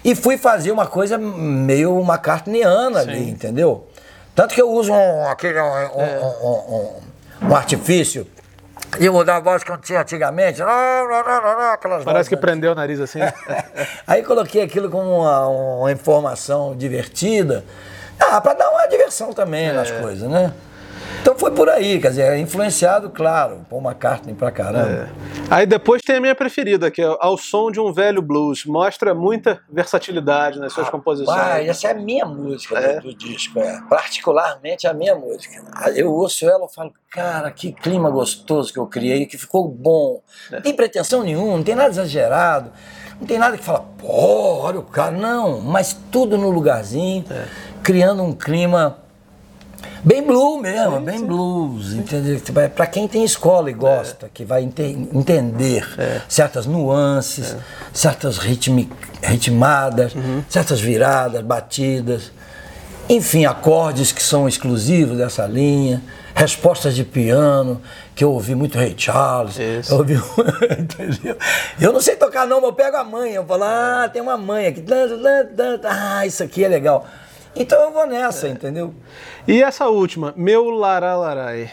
e 0.05 0.15
fui 0.15 0.37
fazer 0.39 0.71
uma 0.71 0.87
coisa 0.87 1.17
meio 1.19 2.01
macartniana 2.03 3.01
ali, 3.01 3.31
entendeu? 3.31 3.87
Tanto 4.35 4.55
que 4.55 4.61
eu 4.61 4.71
uso 4.71 4.93
um, 4.93 5.27
aquele, 5.29 5.59
um, 5.61 5.65
um- 5.65 6.47
um- 6.47 6.75
um- 6.77 7.49
um 7.49 7.57
artifício 7.57 8.27
de 8.99 9.09
mudar 9.11 9.37
a 9.37 9.41
voz 9.41 9.65
que 9.65 9.71
eu 9.73 9.79
tinha 9.79 10.01
antigamente. 10.03 10.63
Aquelas 11.73 12.05
Parece 12.05 12.29
que 12.29 12.37
prendeu 12.37 12.73
o 12.73 12.75
nariz 12.75 13.01
assim. 13.01 13.19
Aí 14.07 14.23
coloquei 14.23 14.63
aquilo 14.63 14.91
como 14.91 15.21
uma, 15.23 15.49
uma 15.49 15.93
informação 15.93 16.77
divertida. 16.77 17.65
Ah, 18.19 18.41
para 18.41 18.55
dar 18.55 18.71
uma 18.71 18.87
diversão 18.87 19.33
também 19.33 19.73
nas 19.73 19.91
coisas, 19.91 20.29
né? 20.29 20.53
Então 21.21 21.37
foi 21.37 21.51
por 21.51 21.69
aí, 21.69 22.01
quer 22.01 22.11
dizer, 22.11 22.23
é 22.23 22.39
influenciado, 22.39 23.11
claro, 23.11 23.67
por 23.69 23.79
uma 23.79 23.91
McCartney 23.91 24.33
pra 24.35 24.51
caramba. 24.53 25.09
Aí 25.51 25.67
depois 25.67 26.01
tem 26.01 26.17
a 26.17 26.21
minha 26.21 26.35
preferida, 26.37 26.89
que 26.89 27.03
é 27.03 27.17
Ao 27.19 27.37
Som 27.37 27.71
de 27.71 27.81
um 27.81 27.93
Velho 27.93 28.23
Blues. 28.23 28.65
Mostra 28.65 29.13
muita 29.13 29.61
versatilidade 29.69 30.61
nas 30.61 30.73
suas 30.73 30.87
Ah, 30.87 30.91
composições. 30.91 31.69
essa 31.69 31.89
é 31.89 31.91
a 31.91 31.95
minha 31.95 32.25
música 32.25 33.01
do- 33.01 33.09
do, 33.09 33.15
disco, 33.15 33.59
é. 33.59 33.81
Particularmente 33.89 34.87
a 34.87 34.95
minha 34.95 35.15
música. 35.17 35.63
Ah, 35.75 35.91
Eu 35.91 36.13
ouço 36.13 36.49
ela 36.49 36.67
e 36.71 36.75
falo, 36.75 36.93
cara, 37.11 37.51
que 37.51 37.73
clima 37.73 38.09
gostoso 38.09 38.73
que 38.73 38.79
eu 38.79 38.87
criei, 38.87 39.27
que 39.27 39.37
ficou 39.37 39.67
bom. 39.69 40.23
Não 40.51 40.61
tem 40.61 40.75
pretensão 40.75 41.23
nenhuma, 41.25 41.57
não 41.57 41.65
tem 41.65 41.75
nada 41.75 41.89
exagerado. 41.91 42.71
Não 43.21 43.27
tem 43.27 43.39
nada 43.39 43.57
que 43.57 43.65
fala, 43.65 43.85
pô, 43.99 44.59
olha 44.61 44.79
o 44.79 44.83
cara. 44.83 45.11
Não, 45.11 45.61
mas 45.61 45.97
tudo 46.13 46.37
no 46.37 46.51
lugarzinho, 46.51 47.25
criando 47.87 48.20
um 48.20 48.33
clima 48.33 48.99
bem 50.03 50.20
blue 50.20 50.61
mesmo, 50.61 50.99
bem 50.99 51.25
blues, 51.25 51.92
entendeu? 51.92 52.40
Para 52.75 52.85
quem 52.88 53.07
tem 53.07 53.22
escola 53.25 53.70
e 53.70 53.72
gosta, 53.72 54.29
que 54.35 54.44
vai 54.44 54.64
ente- 54.64 54.83
entender 55.14 55.87
certas 56.29 56.66
nuances, 56.66 57.55
certas 57.92 58.38
ritmi- 58.38 58.90
ritmadas, 59.22 60.14
certas 60.49 60.81
viradas, 60.81 61.42
batidas, 61.42 62.33
enfim, 63.09 63.44
acordes 63.46 64.11
que 64.11 64.20
são 64.20 64.49
exclusivos 64.49 65.16
dessa 65.16 65.46
linha, 65.46 66.03
respostas 66.35 66.96
de 66.96 67.05
piano, 67.05 67.81
que 68.16 68.25
eu 68.25 68.33
ouvi 68.33 68.57
muito 68.57 68.77
Ray 68.77 68.96
Charles, 68.99 69.57
Isso. 69.61 69.92
eu 69.94 69.99
ouvi, 69.99 70.14
entendeu? 70.77 71.37
Eu 71.81 71.92
não 71.92 72.01
sei 72.01 72.16
tocar 72.16 72.49
não, 72.49 72.57
mas 72.61 72.70
eu 72.70 72.75
pego 72.75 72.96
a 72.96 73.05
manha, 73.05 73.35
eu 73.37 73.44
falo, 73.46 73.62
ah, 73.62 74.11
tem 74.12 74.20
uma 74.20 74.37
manha 74.37 74.70
aqui, 74.70 74.85
ah, 75.85 76.27
isso 76.27 76.42
aqui 76.42 76.64
é 76.64 76.68
legal. 76.68 77.07
Então 77.57 77.83
eu 77.83 77.90
vou 77.90 78.07
nessa, 78.07 78.49
entendeu? 78.49 78.95
E 79.49 79.62
essa 79.62 79.87
última, 79.88 80.33
Meu 80.37 80.71
Laralarai. 80.71 81.71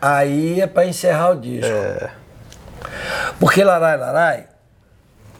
Aí 0.00 0.60
é 0.60 0.66
para 0.66 0.86
encerrar 0.86 1.30
o 1.30 1.36
disco. 1.36 1.70
É. 1.70 2.10
Porque 3.38 3.62
Larai 3.62 3.96
Larai 3.96 4.46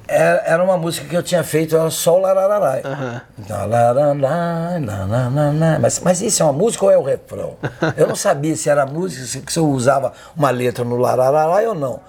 era, 0.08 0.42
era 0.46 0.64
uma 0.64 0.78
música 0.78 1.06
que 1.06 1.14
eu 1.14 1.22
tinha 1.22 1.44
feito, 1.44 1.76
era 1.76 1.90
só 1.90 2.16
o 2.16 2.20
larararai. 2.20 2.80
Aham. 2.82 3.20
Então, 3.38 3.68
larararai, 3.68 4.80
larararai. 4.80 5.78
Mas, 5.78 6.00
mas 6.00 6.22
isso 6.22 6.42
é 6.42 6.46
uma 6.46 6.52
música 6.52 6.86
ou 6.86 6.90
é 6.90 6.96
o 6.96 7.02
refrão? 7.02 7.58
Eu 7.94 8.06
não 8.06 8.16
sabia 8.16 8.56
se 8.56 8.70
era 8.70 8.86
música, 8.86 9.26
se, 9.26 9.58
eu 9.58 9.68
usava 9.68 10.14
uma 10.34 10.50
letra 10.50 10.82
no 10.82 10.96
larararai 10.96 11.66
ou 11.66 11.74
não. 11.74 12.00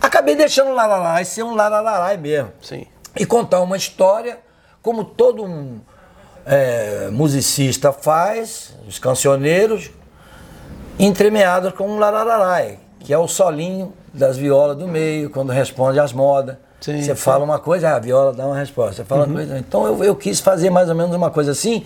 Acabei 0.00 0.34
deixando 0.34 0.70
o 0.70 0.74
larararai 0.74 1.24
ser 1.24 1.44
um 1.44 1.54
larararai 1.54 2.16
mesmo. 2.16 2.50
Sim. 2.60 2.84
E 3.16 3.24
contar 3.24 3.60
uma 3.60 3.76
história, 3.76 4.40
como 4.82 5.04
todo 5.04 5.44
um 5.44 5.80
é, 6.46 7.08
musicista 7.10 7.92
faz, 7.92 8.74
os 8.88 8.98
cancioneiros, 8.98 9.90
entremeados 10.98 11.72
com 11.72 11.88
um 11.88 11.98
larararai, 11.98 12.78
que 13.00 13.12
é 13.12 13.18
o 13.18 13.26
solinho 13.28 13.92
das 14.12 14.36
violas 14.36 14.76
do 14.76 14.86
meio, 14.86 15.30
quando 15.30 15.50
responde 15.50 15.98
às 15.98 16.12
modas. 16.12 16.56
Sim, 16.80 17.00
Você 17.02 17.14
sim. 17.16 17.20
fala 17.22 17.42
uma 17.44 17.58
coisa, 17.58 17.90
a 17.94 17.98
viola 17.98 18.32
dá 18.32 18.46
uma 18.46 18.56
resposta. 18.58 18.96
Você 18.96 19.04
fala 19.04 19.24
uma 19.24 19.34
coisa. 19.34 19.58
Então 19.58 19.86
eu, 19.86 20.04
eu 20.04 20.14
quis 20.14 20.38
fazer 20.40 20.68
mais 20.70 20.88
ou 20.88 20.94
menos 20.94 21.14
uma 21.16 21.30
coisa 21.30 21.50
assim. 21.52 21.84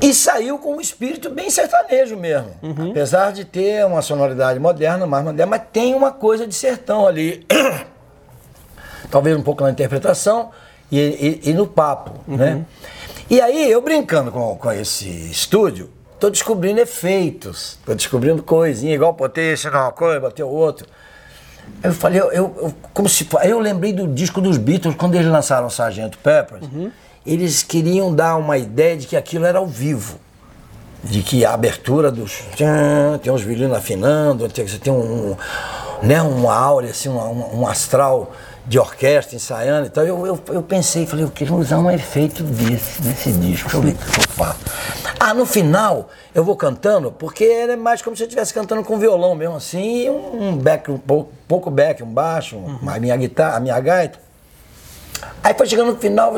E 0.00 0.14
saiu 0.14 0.58
com 0.60 0.76
um 0.76 0.80
espírito 0.80 1.28
bem 1.28 1.50
sertanejo 1.50 2.16
mesmo. 2.16 2.50
Apesar 2.90 3.32
de 3.32 3.44
ter 3.44 3.84
uma 3.84 4.00
sonoridade 4.00 4.60
moderna, 4.60 5.06
mais 5.08 5.24
moderna, 5.24 5.50
mas 5.50 5.62
tem 5.72 5.92
uma 5.92 6.12
coisa 6.12 6.46
de 6.46 6.54
sertão 6.54 7.04
ali. 7.04 7.44
Talvez 9.10 9.36
um 9.36 9.42
pouco 9.42 9.64
na 9.64 9.70
interpretação 9.70 10.50
e, 10.90 10.98
e- 11.44 11.50
e 11.50 11.52
no 11.54 11.66
papo, 11.66 12.12
né? 12.28 12.64
E 13.30 13.40
aí, 13.40 13.70
eu 13.70 13.80
brincando 13.82 14.30
com, 14.32 14.56
com 14.56 14.72
esse 14.72 15.08
estúdio, 15.30 15.90
tô 16.18 16.30
descobrindo 16.30 16.80
efeitos, 16.80 17.78
tô 17.84 17.94
descobrindo 17.94 18.42
coisinha, 18.42 18.94
igual 18.94 19.12
botei 19.12 19.52
esse 19.52 19.66
numa 19.68 19.92
coisa, 19.92 20.20
botei 20.20 20.44
o 20.44 20.48
outro. 20.48 20.86
Eu 21.82 21.92
falei, 21.92 22.20
eu, 22.20 22.30
eu- 22.32 22.74
como 22.94 23.08
se 23.08 23.28
aí 23.38 23.50
eu 23.50 23.58
lembrei 23.60 23.92
do 23.92 24.06
disco 24.08 24.40
dos 24.40 24.56
Beatles, 24.56 24.94
quando 24.96 25.14
eles 25.14 25.26
lançaram 25.30 25.66
o 25.66 25.70
Sargento 25.70 26.16
Peppers, 26.18 26.62
eles 27.26 27.62
queriam 27.62 28.14
dar 28.14 28.36
uma 28.36 28.56
ideia 28.56 28.96
de 28.96 29.06
que 29.06 29.16
aquilo 29.16 29.44
era 29.44 29.58
ao 29.58 29.66
vivo. 29.66 30.18
De 31.04 31.22
que 31.22 31.44
a 31.44 31.52
abertura 31.52 32.10
dos. 32.10 32.42
Tem 33.22 33.30
uns 33.32 33.42
violinos 33.42 33.76
afinando, 33.76 34.48
tem, 34.48 34.66
você 34.66 34.78
tem 34.78 34.92
um, 34.92 35.36
né, 36.02 36.20
uma 36.22 36.52
áurea, 36.56 36.90
assim, 36.90 37.08
um- 37.08 37.60
um 37.60 37.66
astral 37.68 38.32
de 38.68 38.78
orquestra 38.78 39.34
ensaiando 39.34 39.86
e 39.86 39.90
tal. 39.90 40.04
Eu, 40.04 40.26
eu, 40.26 40.40
eu 40.48 40.62
pensei, 40.62 41.06
falei, 41.06 41.24
eu 41.24 41.30
queria 41.30 41.54
usar 41.54 41.78
um 41.78 41.90
efeito 41.90 42.42
desse, 42.42 43.02
nesse 43.02 43.32
disco. 43.32 43.68
Deixa 43.70 43.76
eu 43.78 43.82
ver 43.82 43.92
o 43.92 43.96
que 43.96 44.20
eu 44.20 44.34
faço. 44.34 44.58
Ah, 45.18 45.32
no 45.32 45.46
final 45.46 46.10
eu 46.34 46.44
vou 46.44 46.54
cantando, 46.54 47.10
porque 47.10 47.44
era 47.44 47.76
mais 47.76 48.02
como 48.02 48.14
se 48.16 48.22
eu 48.22 48.26
estivesse 48.26 48.52
cantando 48.52 48.84
com 48.84 48.98
violão 48.98 49.34
mesmo 49.34 49.56
assim, 49.56 50.04
e 50.04 50.10
um, 50.10 50.56
back, 50.56 50.90
um 50.90 50.98
pouco, 50.98 51.32
pouco 51.48 51.70
back, 51.70 52.02
um 52.02 52.12
baixo, 52.12 52.56
um- 52.56 52.88
a 52.88 52.98
minha 53.00 53.16
guitarra, 53.16 53.56
a 53.56 53.60
minha 53.60 53.80
gaita. 53.80 54.18
Aí 55.42 55.54
foi 55.54 55.66
chegando 55.66 55.92
no 55.92 55.98
final, 55.98 56.34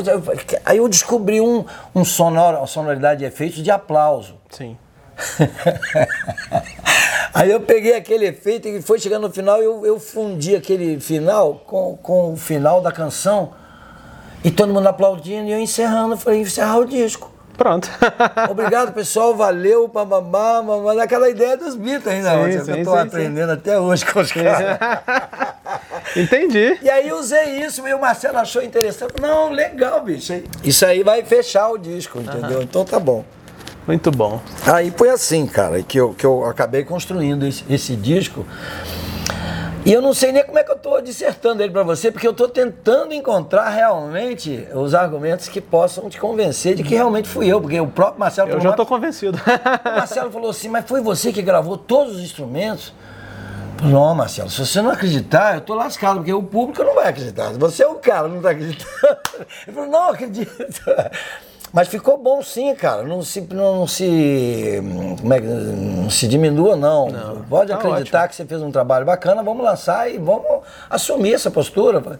aí 0.65 0.77
eu 0.77 0.87
descobri 0.87 1.39
um, 1.41 1.65
um 1.93 2.03
sonoro, 2.05 2.57
uma 2.57 2.65
sonoridade 2.67 3.19
de 3.19 3.25
efeitos 3.25 3.61
de 3.61 3.69
aplauso. 3.69 4.35
Sim. 4.49 4.75
Aí 7.33 7.49
eu 7.49 7.61
peguei 7.61 7.95
aquele 7.95 8.27
efeito 8.27 8.67
e 8.67 8.81
foi 8.81 8.99
chegando 8.99 9.27
no 9.27 9.33
final, 9.33 9.61
eu, 9.61 9.85
eu 9.85 9.99
fundi 9.99 10.55
aquele 10.55 10.99
final 10.99 11.63
com, 11.65 11.97
com 11.97 12.33
o 12.33 12.37
final 12.37 12.81
da 12.81 12.91
canção. 12.91 13.53
E 14.43 14.51
todo 14.51 14.73
mundo 14.73 14.87
aplaudindo 14.87 15.47
e 15.47 15.51
eu 15.51 15.59
encerrando, 15.59 16.17
falei, 16.17 16.41
encerrar 16.41 16.79
o 16.79 16.85
disco. 16.85 17.31
Pronto. 17.57 17.89
Obrigado, 18.49 18.91
pessoal, 18.91 19.35
valeu, 19.35 19.87
bababá, 19.87 20.61
babá, 20.61 20.95
daquela 20.95 21.29
ideia 21.29 21.55
dos 21.55 21.75
Beatles 21.75 22.07
ainda, 22.07 22.31
Sim, 22.31 22.37
hoje, 22.37 22.65
sim, 22.65 22.71
eu 22.71 22.83
tô 22.83 22.91
sim, 22.91 22.97
aprendendo 22.97 23.51
até 23.51 23.79
hoje 23.79 24.05
com 24.05 24.19
os 24.19 24.31
caras. 24.31 24.79
Entendi. 26.15 26.79
E 26.81 26.89
aí 26.89 27.13
usei 27.13 27.63
isso 27.63 27.87
e 27.87 27.93
o 27.93 28.01
Marcelo 28.01 28.39
achou 28.39 28.63
interessante. 28.63 29.13
Não, 29.21 29.51
legal, 29.51 30.03
bicho. 30.03 30.41
Isso 30.63 30.85
aí 30.85 31.03
vai 31.03 31.23
fechar 31.23 31.69
o 31.69 31.77
disco, 31.77 32.19
entendeu? 32.19 32.61
Então 32.61 32.83
tá 32.83 32.99
bom. 32.99 33.23
Muito 33.87 34.11
bom. 34.11 34.39
Aí 34.65 34.93
foi 34.95 35.09
assim, 35.09 35.45
cara, 35.47 35.81
que 35.81 35.99
eu, 35.99 36.13
que 36.13 36.25
eu 36.25 36.45
acabei 36.45 36.83
construindo 36.83 37.45
esse, 37.45 37.63
esse 37.69 37.95
disco. 37.95 38.45
E 39.83 39.91
eu 39.91 39.99
não 39.99 40.13
sei 40.13 40.31
nem 40.31 40.43
como 40.43 40.59
é 40.59 40.63
que 40.63 40.69
eu 40.71 40.75
estou 40.75 41.01
dissertando 41.01 41.63
ele 41.63 41.71
para 41.71 41.81
você, 41.81 42.11
porque 42.11 42.27
eu 42.27 42.31
estou 42.31 42.47
tentando 42.47 43.15
encontrar 43.15 43.67
realmente 43.69 44.67
os 44.75 44.93
argumentos 44.93 45.47
que 45.47 45.59
possam 45.59 46.07
te 46.07 46.19
convencer 46.19 46.75
de 46.75 46.83
que 46.83 46.93
realmente 46.93 47.27
fui 47.27 47.47
eu, 47.47 47.59
porque 47.59 47.79
o 47.79 47.87
próprio 47.87 48.19
Marcelo 48.19 48.47
Eu 48.49 48.51
falou, 48.51 48.63
já 48.63 48.69
"Mas 48.69 48.73
estou 48.79 48.85
convencido. 48.85 49.39
o 49.41 49.89
Marcelo 49.97 50.31
falou 50.31 50.51
assim, 50.51 50.69
mas 50.69 50.85
foi 50.85 51.01
você 51.01 51.33
que 51.33 51.41
gravou 51.41 51.77
todos 51.77 52.17
os 52.17 52.21
instrumentos? 52.21 52.93
Não, 53.81 54.13
Marcelo, 54.13 54.51
se 54.51 54.63
você 54.63 54.79
não 54.83 54.91
acreditar, 54.91 55.55
eu 55.55 55.61
tô 55.61 55.73
lascado, 55.73 56.17
porque 56.17 56.31
o 56.31 56.43
público 56.43 56.83
não 56.83 56.93
vai 56.93 57.07
acreditar. 57.07 57.51
Você 57.53 57.83
é 57.83 57.87
o 57.87 57.95
cara, 57.95 58.27
não 58.27 58.39
tá 58.39 58.51
acreditando. 58.51 59.17
Ele 59.65 59.75
falou, 59.75 59.89
não, 59.89 60.09
acredito. 60.11 60.51
Mas 61.73 61.87
ficou 61.87 62.17
bom 62.17 62.41
sim, 62.41 62.73
cara. 62.75 63.03
Não 63.03 63.21
se, 63.21 63.41
não 63.41 63.87
se, 63.87 64.81
como 65.19 65.33
é 65.33 65.39
que, 65.39 65.47
não 65.47 66.09
se 66.09 66.27
diminua, 66.27 66.75
não. 66.75 67.09
Pode 67.49 67.71
tá 67.71 67.77
acreditar 67.77 68.19
ótimo. 68.19 68.29
que 68.29 68.35
você 68.35 68.45
fez 68.45 68.61
um 68.61 68.71
trabalho 68.71 69.05
bacana, 69.05 69.41
vamos 69.41 69.63
lançar 69.63 70.11
e 70.11 70.17
vamos 70.17 70.63
assumir 70.89 71.33
essa 71.33 71.49
postura. 71.49 72.19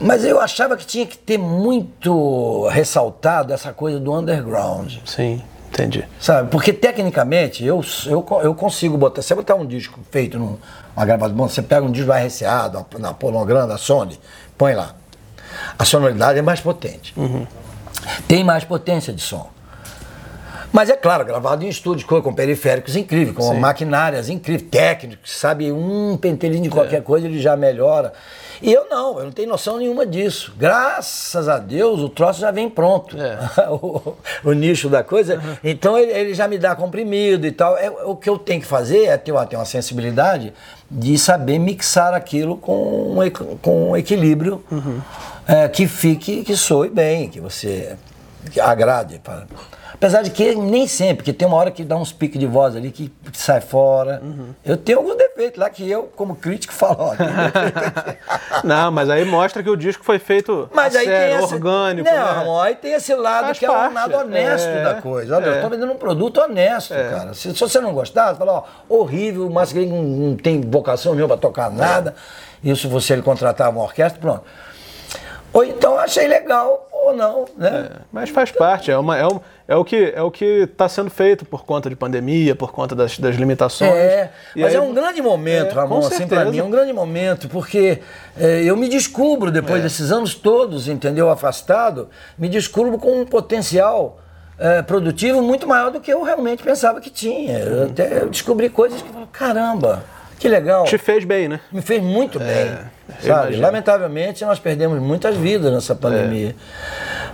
Mas 0.00 0.24
eu 0.24 0.40
achava 0.40 0.76
que 0.76 0.86
tinha 0.86 1.06
que 1.06 1.16
ter 1.16 1.38
muito 1.38 2.66
ressaltado 2.68 3.52
essa 3.52 3.72
coisa 3.72 4.00
do 4.00 4.12
underground. 4.12 4.94
Sim, 5.04 5.42
entendi. 5.68 6.04
Sabe? 6.18 6.50
Porque 6.50 6.72
tecnicamente 6.72 7.64
eu, 7.64 7.84
eu, 8.06 8.26
eu 8.42 8.54
consigo 8.54 8.96
botar. 8.96 9.20
Você 9.20 9.34
botar 9.34 9.56
um 9.56 9.66
disco 9.66 10.00
feito 10.10 10.38
numa 10.38 11.04
gravadora, 11.04 11.34
bom, 11.34 11.48
você 11.48 11.60
pega 11.60 11.84
um 11.84 11.92
disco 11.92 12.10
RCA, 12.10 12.68
na, 12.70 12.98
na 12.98 13.14
Ponogram, 13.14 13.68
da 13.68 13.76
Sony, 13.76 14.18
põe 14.56 14.74
lá. 14.74 14.94
A 15.78 15.84
sonoridade 15.84 16.38
é 16.38 16.42
mais 16.42 16.60
potente. 16.60 17.14
Tem 18.26 18.42
mais 18.42 18.64
potência 18.64 19.12
de 19.12 19.20
som. 19.20 19.50
Mas 20.72 20.88
é 20.88 20.96
claro, 20.96 21.22
gravado 21.24 21.64
em 21.64 21.68
estúdio, 21.68 22.06
com, 22.06 22.22
com 22.22 22.32
periféricos 22.32 22.96
incríveis, 22.96 23.36
com 23.36 23.52
Sim. 23.52 23.60
maquinárias 23.60 24.30
incríveis, 24.30 24.70
técnicos, 24.70 25.30
sabe? 25.38 25.70
Um 25.70 26.16
pentelinho 26.16 26.62
de 26.62 26.70
qualquer 26.70 27.02
coisa 27.02 27.26
ele 27.26 27.38
já 27.38 27.54
melhora. 27.54 28.14
E 28.62 28.72
eu 28.72 28.88
não, 28.88 29.18
eu 29.18 29.24
não 29.26 29.32
tenho 29.32 29.48
noção 29.48 29.76
nenhuma 29.76 30.06
disso. 30.06 30.54
Graças 30.56 31.46
a 31.48 31.58
Deus 31.58 32.00
o 32.00 32.08
troço 32.08 32.40
já 32.40 32.50
vem 32.50 32.70
pronto. 32.70 33.16
É. 33.20 33.38
o, 33.68 34.14
o 34.44 34.52
nicho 34.52 34.88
da 34.88 35.04
coisa. 35.04 35.42
Então 35.62 35.98
ele, 35.98 36.12
ele 36.12 36.32
já 36.32 36.48
me 36.48 36.56
dá 36.56 36.74
comprimido 36.74 37.46
e 37.46 37.52
tal. 37.52 37.76
É, 37.76 37.90
o 37.90 38.16
que 38.16 38.30
eu 38.30 38.38
tenho 38.38 38.60
que 38.60 38.66
fazer 38.66 39.04
é 39.06 39.18
ter 39.18 39.32
uma, 39.32 39.44
ter 39.44 39.56
uma 39.56 39.66
sensibilidade 39.66 40.54
de 40.90 41.18
saber 41.18 41.58
mixar 41.58 42.14
aquilo 42.14 42.56
com 42.56 43.16
com 43.60 43.90
um 43.90 43.96
equilíbrio 43.96 44.64
é, 45.46 45.68
que 45.68 45.86
fique, 45.86 46.44
que 46.44 46.56
soe 46.56 46.88
bem, 46.88 47.28
que 47.28 47.40
você 47.40 47.96
que 48.50 48.60
agrade. 48.60 49.20
Apesar 49.94 50.22
de 50.22 50.30
que 50.30 50.54
nem 50.56 50.88
sempre, 50.88 51.16
porque 51.16 51.32
tem 51.32 51.46
uma 51.46 51.56
hora 51.56 51.70
que 51.70 51.84
dá 51.84 51.96
uns 51.96 52.12
piques 52.12 52.40
de 52.40 52.46
voz 52.46 52.74
ali 52.74 52.90
que, 52.90 53.08
que 53.30 53.38
sai 53.38 53.60
fora. 53.60 54.20
Eu 54.64 54.76
tenho 54.76 54.98
alguns 54.98 55.16
defeitos 55.16 55.60
lá 55.60 55.70
que 55.70 55.88
eu, 55.88 56.10
como 56.16 56.34
crítico, 56.34 56.74
falo, 56.74 56.96
ó. 56.98 57.14
Não, 58.64 58.90
mas 58.90 59.08
aí 59.08 59.24
mostra 59.24 59.62
que 59.62 59.70
o 59.70 59.76
disco 59.76 60.04
foi 60.04 60.18
feito 60.18 60.68
Mas 60.74 60.96
aí 60.96 61.04
sério, 61.04 61.36
tem 61.36 61.44
esse, 61.44 61.54
orgânico. 61.54 62.08
Não, 62.08 62.16
né? 62.16 62.32
Ramon, 62.32 62.60
aí 62.60 62.74
tem 62.74 62.94
esse 62.94 63.14
lado 63.14 63.46
Faz 63.46 63.58
que 63.60 63.64
é 63.64 63.70
o 63.70 63.72
parte, 63.72 63.94
lado 63.94 64.16
honesto 64.16 64.66
é, 64.66 64.82
da 64.82 64.94
coisa. 64.94 65.36
Olha, 65.36 65.46
eu 65.46 65.54
é. 65.54 65.60
tô 65.60 65.68
vendendo 65.68 65.92
um 65.92 65.96
produto 65.96 66.40
honesto, 66.40 66.94
cara. 66.94 67.32
Se, 67.32 67.54
se 67.54 67.60
você 67.60 67.80
não 67.80 67.92
gostar, 67.92 68.32
você 68.32 68.38
fala, 68.38 68.52
ó, 68.54 68.64
horrível, 68.88 69.46
o 69.46 69.52
Márcio 69.52 69.86
não, 69.86 70.02
não 70.02 70.36
tem 70.36 70.60
vocação 70.62 71.14
nenhuma 71.14 71.36
para 71.36 71.48
tocar 71.48 71.70
nada. 71.70 72.16
Isso 72.64 72.88
você 72.88 73.12
ele 73.12 73.22
contratava 73.22 73.70
uma 73.70 73.84
orquestra, 73.84 74.20
pronto. 74.20 74.42
Ou 75.52 75.64
então 75.64 75.98
achei 75.98 76.26
legal, 76.26 76.88
ou 76.90 77.14
não, 77.14 77.44
né? 77.58 77.90
É, 77.92 77.96
mas 78.10 78.30
faz 78.30 78.50
parte, 78.50 78.90
é, 78.90 78.96
uma, 78.96 79.18
é, 79.18 79.26
um, 79.26 79.38
é 79.68 79.76
o 79.76 79.84
que 79.84 80.12
é 80.16 80.22
o 80.22 80.30
que 80.30 80.44
está 80.62 80.88
sendo 80.88 81.10
feito 81.10 81.44
por 81.44 81.64
conta 81.64 81.90
de 81.90 81.96
pandemia, 81.96 82.54
por 82.56 82.72
conta 82.72 82.94
das, 82.94 83.18
das 83.18 83.36
limitações. 83.36 83.92
É, 83.92 84.30
mas 84.56 84.66
aí- 84.66 84.74
é 84.76 84.80
um 84.80 84.94
grande 84.94 85.20
momento, 85.20 85.72
É, 85.72 85.74
Ramon, 85.74 85.98
assim, 85.98 86.16
certeza. 86.16 86.44
mim, 86.46 86.58
é 86.58 86.64
um 86.64 86.70
grande 86.70 86.92
momento, 86.92 87.48
porque 87.48 87.98
é, 88.38 88.62
eu 88.64 88.76
me 88.76 88.88
descubro, 88.88 89.50
depois 89.50 89.80
É. 89.80 89.82
desses 89.82 90.10
anos 90.10 90.34
todos, 90.34 90.88
entendeu, 90.88 91.28
afastado, 91.28 92.08
me 92.38 92.48
descubro 92.48 92.96
com 92.98 93.20
um 93.20 93.26
potencial 93.26 94.18
é, 94.58 94.80
produtivo 94.80 95.42
muito 95.42 95.66
maior 95.66 95.90
do 95.90 96.00
que 96.00 96.12
eu 96.12 96.22
realmente 96.22 96.62
pensava 96.62 97.00
que 97.00 97.10
tinha. 97.10 97.58
Eu, 97.58 97.84
até, 97.86 98.22
eu 98.22 98.28
descobri 98.28 98.68
coisas 98.70 99.02
que 99.02 99.08
eu 99.08 99.12
falo, 99.12 99.26
caramba, 99.26 100.04
que 100.38 100.48
legal. 100.48 100.84
Te 100.84 100.96
fez 100.98 101.24
bem, 101.24 101.48
né? 101.48 101.60
Me 101.72 101.82
fez 101.82 102.00
muito 102.02 102.38
bem. 102.38 102.78
Sabe? 103.20 103.56
É. 103.56 103.58
Lamentavelmente, 103.58 104.44
nós 104.44 104.58
perdemos 104.58 105.00
muitas 105.00 105.36
vidas 105.36 105.72
nessa 105.72 105.94
pandemia. 105.94 106.54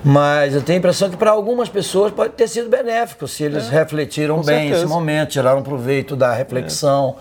Mas 0.05 0.55
eu 0.55 0.62
tenho 0.62 0.76
a 0.76 0.79
impressão 0.79 1.11
que 1.11 1.16
para 1.16 1.31
algumas 1.31 1.68
pessoas 1.68 2.12
pode 2.12 2.33
ter 2.35 2.47
sido 2.49 2.68
benéfico 2.68 3.26
se 3.26 3.43
eles 3.43 3.68
refletiram 3.68 4.37
Com 4.37 4.45
bem 4.45 4.66
esse 4.66 4.81
certeza. 4.81 4.87
momento, 4.95 5.31
tiraram 5.31 5.62
proveito 5.62 6.14
da 6.14 6.33
reflexão, 6.33 7.16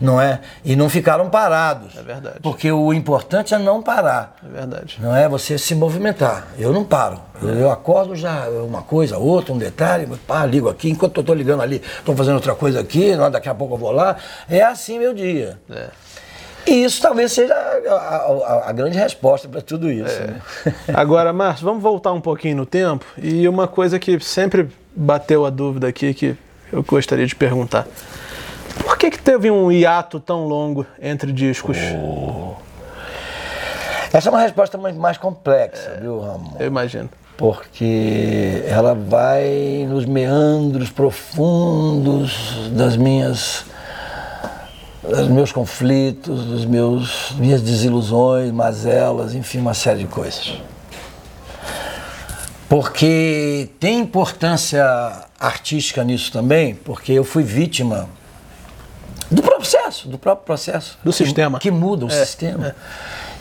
não 0.00 0.20
é? 0.20 0.40
E 0.64 0.76
não 0.76 0.88
ficaram 0.88 1.28
parados. 1.28 1.96
É 1.96 2.02
verdade. 2.02 2.36
Porque 2.40 2.70
o 2.70 2.92
importante 2.92 3.52
é 3.52 3.58
não 3.58 3.82
parar. 3.82 4.36
É 4.44 4.48
verdade. 4.48 4.98
Não 5.00 5.14
é 5.14 5.28
você 5.28 5.58
se 5.58 5.74
movimentar. 5.74 6.46
Eu 6.58 6.72
não 6.72 6.84
paro. 6.84 7.20
Eu, 7.42 7.48
eu 7.50 7.70
acordo 7.70 8.14
já 8.14 8.48
uma 8.48 8.82
coisa, 8.82 9.18
outra, 9.18 9.52
um 9.52 9.58
detalhe, 9.58 10.06
pá, 10.26 10.44
ligo 10.46 10.68
aqui, 10.68 10.90
enquanto 10.90 11.16
eu 11.16 11.22
estou 11.22 11.34
ligando 11.34 11.62
ali, 11.62 11.82
estou 11.98 12.14
fazendo 12.14 12.34
outra 12.34 12.54
coisa 12.54 12.80
aqui, 12.80 13.16
daqui 13.32 13.48
a 13.48 13.54
pouco 13.54 13.74
eu 13.74 13.78
vou 13.78 13.90
lá. 13.90 14.16
É 14.48 14.62
assim 14.62 14.98
meu 14.98 15.12
dia. 15.12 15.58
É. 15.70 15.88
E 16.66 16.84
isso 16.84 17.00
talvez 17.00 17.32
seja 17.32 17.54
a, 17.54 17.94
a, 17.94 18.68
a 18.70 18.72
grande 18.72 18.98
resposta 18.98 19.48
para 19.48 19.60
tudo 19.60 19.90
isso. 19.90 20.22
É. 20.22 20.26
né? 20.26 20.40
Agora, 20.94 21.32
Márcio, 21.32 21.64
vamos 21.64 21.82
voltar 21.82 22.12
um 22.12 22.20
pouquinho 22.20 22.56
no 22.56 22.66
tempo 22.66 23.04
e 23.16 23.48
uma 23.48 23.66
coisa 23.66 23.98
que 23.98 24.18
sempre 24.20 24.68
bateu 24.94 25.46
a 25.46 25.50
dúvida 25.50 25.88
aqui 25.88 26.12
que 26.12 26.36
eu 26.72 26.82
gostaria 26.82 27.26
de 27.26 27.34
perguntar. 27.34 27.86
Por 28.84 28.96
que, 28.96 29.10
que 29.10 29.18
teve 29.18 29.50
um 29.50 29.70
hiato 29.70 30.20
tão 30.20 30.46
longo 30.46 30.86
entre 31.00 31.32
discos? 31.32 31.76
Essa 34.12 34.28
é 34.28 34.30
uma 34.30 34.40
resposta 34.40 34.76
muito 34.76 34.98
mais 34.98 35.16
complexa, 35.16 35.98
viu, 36.00 36.20
Ramon? 36.20 36.56
Eu 36.58 36.66
imagino. 36.66 37.08
Porque 37.36 38.62
ela 38.66 38.94
vai 38.94 39.86
nos 39.88 40.04
meandros 40.04 40.90
profundos 40.90 42.68
das 42.72 42.96
minhas 42.96 43.64
dos 45.10 45.28
meus 45.28 45.52
conflitos, 45.52 46.44
dos 46.44 46.64
meus 46.64 47.32
minhas 47.36 47.60
desilusões, 47.62 48.50
mazelas, 48.52 49.34
enfim, 49.34 49.58
uma 49.58 49.74
série 49.74 50.00
de 50.00 50.06
coisas. 50.06 50.54
Porque 52.68 53.68
tem 53.80 53.98
importância 54.00 54.84
artística 55.38 56.04
nisso 56.04 56.30
também, 56.32 56.74
porque 56.74 57.12
eu 57.12 57.24
fui 57.24 57.42
vítima 57.42 58.08
do 59.30 59.42
processo, 59.42 60.08
do 60.08 60.16
próprio 60.18 60.46
processo. 60.46 60.96
Do 61.02 61.10
que- 61.10 61.16
sistema. 61.16 61.58
Que 61.58 61.70
muda 61.70 62.06
o 62.06 62.10
sistema. 62.10 62.74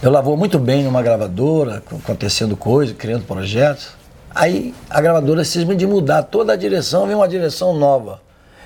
Eu 0.02 0.10
lavou 0.12 0.36
muito 0.36 0.58
bem 0.58 0.84
numa 0.84 1.02
gravadora, 1.02 1.84
acontecendo 2.04 2.56
coisas, 2.58 2.96
criando 2.98 3.26
projetos. 3.26 3.90
Aí 4.34 4.74
a 4.90 5.02
gravadora 5.02 5.44
cisma 5.44 5.76
de 5.76 5.86
mudar 5.86 6.24
toda 6.24 6.54
a 6.54 6.56
direção, 6.56 7.06
vem 7.06 7.16
uma 7.16 7.28
direção 7.28 7.74
nova. 7.76 8.22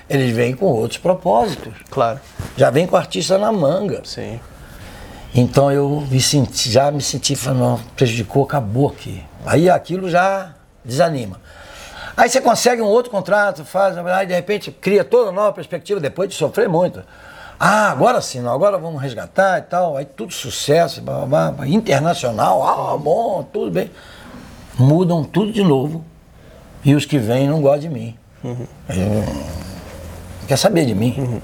Eles 0.08 0.34
vêm 0.34 0.54
com 0.54 0.66
outros 0.66 0.98
propósitos. 0.98 1.72
Claro. 1.90 2.20
Já 2.56 2.70
vem 2.70 2.86
com 2.86 2.94
o 2.94 2.98
artista 2.98 3.38
na 3.38 3.50
manga. 3.50 4.02
Sim. 4.04 4.38
Então 5.34 5.72
eu 5.72 6.04
me 6.10 6.20
senti, 6.20 6.70
já 6.70 6.90
me 6.90 7.00
senti, 7.02 7.34
falando, 7.34 7.80
prejudicou, 7.96 8.44
acabou 8.44 8.88
aqui. 8.88 9.22
Aí 9.44 9.68
aquilo 9.68 10.08
já 10.08 10.54
desanima. 10.84 11.40
Aí 12.16 12.28
você 12.28 12.40
consegue 12.40 12.80
um 12.80 12.86
outro 12.86 13.10
contrato, 13.10 13.64
faz, 13.64 13.98
aí 13.98 14.26
de 14.26 14.34
repente 14.34 14.70
cria 14.70 15.02
toda 15.02 15.30
uma 15.30 15.42
nova 15.42 15.52
perspectiva, 15.52 15.98
depois 15.98 16.28
de 16.28 16.36
sofrer 16.36 16.68
muito. 16.68 17.02
Ah, 17.58 17.90
agora 17.90 18.20
sim, 18.20 18.40
não, 18.40 18.52
agora 18.52 18.78
vamos 18.78 19.02
resgatar 19.02 19.58
e 19.58 19.62
tal. 19.62 19.96
Aí 19.96 20.04
tudo 20.04 20.32
sucesso, 20.32 21.00
blá, 21.00 21.26
blá, 21.26 21.50
blá, 21.50 21.66
internacional, 21.66 22.62
ah, 22.62 22.96
bom, 22.96 23.42
tudo 23.52 23.70
bem. 23.72 23.90
Mudam 24.78 25.24
tudo 25.24 25.50
de 25.50 25.64
novo. 25.64 26.04
E 26.84 26.94
os 26.94 27.04
que 27.04 27.18
vêm 27.18 27.48
não 27.48 27.60
gostam 27.60 27.80
de 27.80 27.88
mim. 27.88 28.16
Eu- 28.44 28.54
não 28.88 29.73
quer 30.44 30.56
saber 30.56 30.84
de 30.86 30.94
mim. 30.94 31.40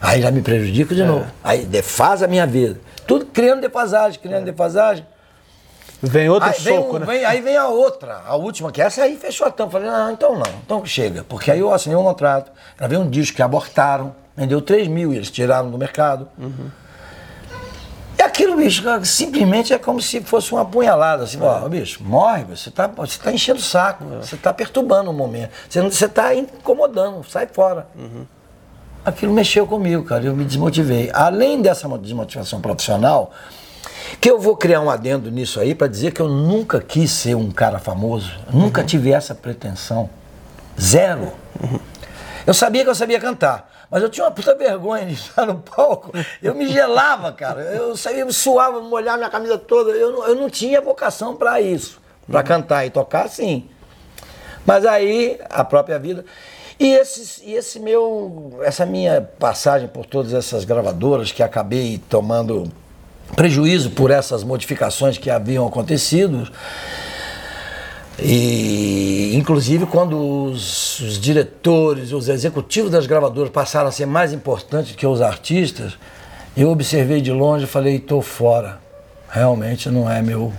Aí 0.00 0.22
já 0.22 0.30
me 0.30 0.40
prejudico 0.42 0.94
de 0.94 1.02
novo. 1.02 1.26
Aí 1.42 1.64
defasa 1.64 2.24
a 2.26 2.28
minha 2.28 2.46
vida. 2.46 2.80
Tudo 3.06 3.26
criando 3.26 3.60
defasagem, 3.62 4.20
criando 4.20 4.44
defasagem. 4.44 5.04
Vem 6.00 6.28
outro 6.28 6.48
Aí 6.48 6.54
vem, 6.60 6.76
soco, 6.76 6.96
um- 6.96 6.98
né? 7.00 7.06
vem- 7.06 7.24
aí 7.24 7.40
vem 7.40 7.56
a 7.56 7.66
outra, 7.66 8.22
a 8.24 8.36
última, 8.36 8.70
que 8.70 8.80
essa 8.80 9.02
aí 9.02 9.16
fechou 9.16 9.48
a 9.48 9.50
tampa. 9.50 9.72
Falei, 9.72 9.90
não, 9.90 10.12
então 10.12 10.34
não, 10.34 10.46
então 10.64 10.84
chega. 10.86 11.24
Porque 11.28 11.50
aí 11.50 11.58
eu 11.58 11.72
assinei 11.74 11.96
um 11.98 12.04
contrato, 12.04 12.52
gravei 12.76 12.96
um 12.96 13.10
disco 13.10 13.34
que 13.34 13.42
abortaram, 13.42 14.14
vendeu 14.36 14.62
3 14.62 14.86
mil 14.86 15.12
e 15.12 15.16
eles 15.16 15.28
tiraram 15.30 15.68
do 15.70 15.76
mercado. 15.76 16.28
E 18.18 18.22
aquilo, 18.22 18.56
bicho, 18.56 18.82
simplesmente 19.04 19.72
é 19.72 19.78
como 19.78 20.02
se 20.02 20.20
fosse 20.20 20.50
uma 20.50 20.62
apunhalada. 20.62 21.22
Assim, 21.22 21.38
ó, 21.40 21.68
bicho, 21.68 22.02
morre, 22.02 22.42
você 22.44 22.68
tá, 22.68 22.88
você 22.88 23.16
tá 23.16 23.32
enchendo 23.32 23.60
o 23.60 23.62
saco, 23.62 24.04
você 24.20 24.36
tá 24.36 24.52
perturbando 24.52 25.10
o 25.10 25.14
momento, 25.14 25.50
você, 25.68 25.80
não, 25.80 25.88
você 25.88 26.08
tá 26.08 26.34
incomodando, 26.34 27.24
sai 27.30 27.46
fora. 27.46 27.86
Aquilo 29.04 29.32
mexeu 29.32 29.66
comigo, 29.66 30.02
cara, 30.02 30.24
eu 30.24 30.34
me 30.34 30.44
desmotivei. 30.44 31.10
Além 31.14 31.62
dessa 31.62 31.88
desmotivação 31.96 32.60
profissional, 32.60 33.32
que 34.20 34.28
eu 34.28 34.40
vou 34.40 34.56
criar 34.56 34.80
um 34.80 34.90
adendo 34.90 35.30
nisso 35.30 35.60
aí 35.60 35.72
para 35.72 35.86
dizer 35.86 36.12
que 36.12 36.20
eu 36.20 36.28
nunca 36.28 36.80
quis 36.80 37.12
ser 37.12 37.36
um 37.36 37.52
cara 37.52 37.78
famoso, 37.78 38.32
nunca 38.52 38.82
tive 38.82 39.12
essa 39.12 39.32
pretensão. 39.32 40.10
Zero. 40.80 41.32
Eu 42.44 42.52
sabia 42.54 42.82
que 42.82 42.90
eu 42.90 42.94
sabia 42.94 43.20
cantar, 43.20 43.70
mas 43.90 44.02
eu 44.02 44.10
tinha 44.10 44.24
uma 44.26 44.30
puta 44.30 44.54
vergonha 44.54 45.06
de 45.06 45.14
estar 45.14 45.46
no 45.46 45.58
palco. 45.58 46.12
Eu 46.42 46.54
me 46.54 46.66
gelava, 46.68 47.32
cara. 47.32 47.62
Eu 47.62 47.96
saía, 47.96 48.24
me 48.24 48.32
suava, 48.32 48.80
molhava 48.80 49.16
minha 49.16 49.30
camisa 49.30 49.56
toda. 49.56 49.90
Eu 49.92 50.12
não, 50.12 50.26
eu 50.26 50.34
não 50.34 50.50
tinha 50.50 50.80
vocação 50.80 51.34
para 51.34 51.60
isso, 51.60 52.00
para 52.30 52.42
cantar 52.42 52.84
e 52.84 52.90
tocar, 52.90 53.28
sim. 53.28 53.68
Mas 54.66 54.84
aí, 54.84 55.38
a 55.48 55.64
própria 55.64 55.98
vida. 55.98 56.24
E, 56.78 56.92
esses, 56.92 57.40
e 57.42 57.54
esse 57.54 57.80
meu, 57.80 58.60
essa 58.62 58.86
minha 58.86 59.22
passagem 59.38 59.88
por 59.88 60.06
todas 60.06 60.32
essas 60.32 60.64
gravadoras 60.64 61.32
que 61.32 61.42
acabei 61.42 62.00
tomando 62.08 62.70
prejuízo 63.34 63.90
por 63.90 64.10
essas 64.10 64.44
modificações 64.44 65.18
que 65.18 65.30
haviam 65.30 65.66
acontecido. 65.66 66.48
E, 68.18 69.32
inclusive, 69.34 69.86
quando 69.86 70.18
os, 70.18 70.87
os 71.00 71.18
diretores, 71.18 72.12
os 72.12 72.28
executivos 72.28 72.90
das 72.90 73.06
gravadoras 73.06 73.50
passaram 73.50 73.88
a 73.88 73.92
ser 73.92 74.06
mais 74.06 74.32
importantes 74.32 74.94
que 74.94 75.06
os 75.06 75.20
artistas, 75.20 75.98
eu 76.56 76.70
observei 76.70 77.20
de 77.20 77.32
longe 77.32 77.64
e 77.64 77.68
falei: 77.68 77.96
estou 77.96 78.22
fora. 78.22 78.78
Realmente 79.28 79.90
não 79.90 80.10
é 80.10 80.22
meu. 80.22 80.52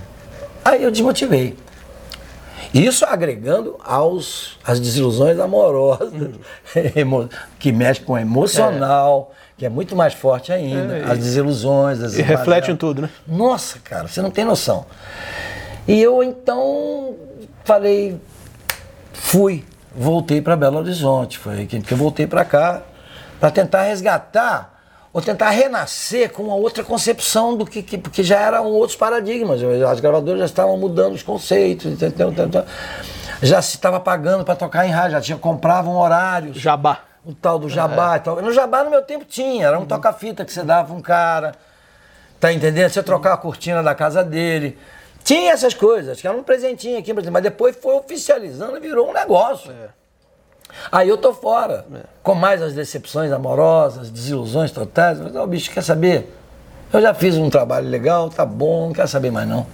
Aí 0.63 0.83
eu 0.83 0.91
desmotivei. 0.91 1.57
Isso 2.73 3.03
agregando 3.05 3.77
aos, 3.83 4.59
às 4.63 4.79
desilusões 4.79 5.39
amorosas, 5.39 6.11
que 7.57 7.71
mexe 7.71 8.01
com 8.01 8.13
o 8.13 8.17
emocional, 8.17 9.31
que 9.57 9.65
é 9.65 9.69
muito 9.69 9.95
mais 9.95 10.13
forte 10.13 10.51
ainda. 10.51 10.97
É, 10.97 11.03
as 11.03 11.17
desilusões, 11.17 12.01
as 12.01 12.17
E 12.17 12.21
reflete 12.21 12.69
em 12.69 12.75
tudo, 12.75 13.01
né? 13.01 13.09
nossa, 13.27 13.79
cara, 13.79 14.07
você 14.07 14.21
não 14.21 14.29
tem 14.29 14.45
noção. 14.45 14.85
E 15.87 15.99
eu 15.99 16.21
então 16.21 17.15
falei, 17.63 18.19
fui, 19.13 19.65
voltei 19.99 20.41
para 20.41 20.55
Belo 20.55 20.77
Horizonte, 20.77 21.37
foi 21.37 21.65
que 21.65 21.91
eu 21.91 21.97
voltei 21.97 22.25
para 22.25 22.45
cá 22.45 22.81
para 23.37 23.51
tentar 23.51 23.83
resgatar 23.83 24.79
ou 25.11 25.21
tentar 25.21 25.49
renascer 25.49 26.31
com 26.31 26.43
uma 26.43 26.55
outra 26.55 26.83
concepção 26.83 27.57
do 27.57 27.65
que, 27.65 27.83
que 27.83 27.97
porque 27.97 28.23
já 28.23 28.39
eram 28.39 28.65
outros 28.67 28.97
paradigmas. 28.97 29.61
As 29.61 29.99
gravadoras 29.99 30.39
já 30.39 30.45
estavam 30.45 30.77
mudando 30.77 31.13
os 31.13 31.23
conceitos, 31.23 31.85
entendeu? 31.85 32.29
Entendeu? 32.29 32.63
já 33.41 33.61
se 33.61 33.75
estava 33.75 33.99
pagando 33.99 34.45
para 34.45 34.55
tocar 34.55 34.85
em 34.85 34.91
rádio, 34.91 35.11
já 35.11 35.21
tinha 35.21 35.37
compravam 35.37 35.97
horários 35.97 36.57
Jabá. 36.57 36.99
o 37.25 37.33
tal 37.33 37.59
do 37.59 37.69
jabá 37.69 38.17
e 38.17 38.19
tal. 38.21 38.41
No 38.41 38.53
jabá 38.53 38.83
no 38.83 38.89
meu 38.89 39.01
tempo 39.01 39.25
tinha, 39.25 39.67
era 39.67 39.79
um 39.79 39.85
toca-fita 39.85 40.45
que 40.45 40.53
você 40.53 40.63
dava 40.63 40.93
um 40.93 41.01
cara, 41.01 41.53
tá 42.39 42.53
entendendo? 42.53 42.89
Você 42.89 43.03
trocava 43.03 43.35
a 43.35 43.37
cortina 43.37 43.83
da 43.83 43.93
casa 43.93 44.23
dele. 44.23 44.77
Tinha 45.23 45.51
essas 45.51 45.73
coisas, 45.73 46.19
que 46.19 46.27
era 46.27 46.35
um 46.35 46.43
presentinho 46.43 46.97
aqui, 46.97 47.13
mas 47.13 47.43
depois 47.43 47.75
foi 47.75 47.95
oficializando 47.95 48.77
e 48.77 48.79
virou 48.79 49.09
um 49.09 49.13
negócio. 49.13 49.71
Aí 50.91 51.09
eu 51.09 51.17
tô 51.17 51.33
fora, 51.33 51.85
com 52.23 52.35
mais 52.35 52.61
as 52.61 52.73
decepções 52.73 53.31
amorosas, 53.31 54.09
desilusões 54.09 54.71
totais. 54.71 55.17
Eu 55.19 55.25
falei, 55.25 55.41
"Ô, 55.41 55.47
bicho, 55.47 55.71
quer 55.71 55.83
saber? 55.83 56.33
Eu 56.93 57.01
já 57.01 57.13
fiz 57.13 57.35
um 57.37 57.49
trabalho 57.49 57.87
legal, 57.89 58.29
tá 58.29 58.45
bom, 58.45 58.87
não 58.87 58.93
quero 58.93 59.07
saber 59.07 59.31
mais 59.31 59.47
não. 59.47 59.65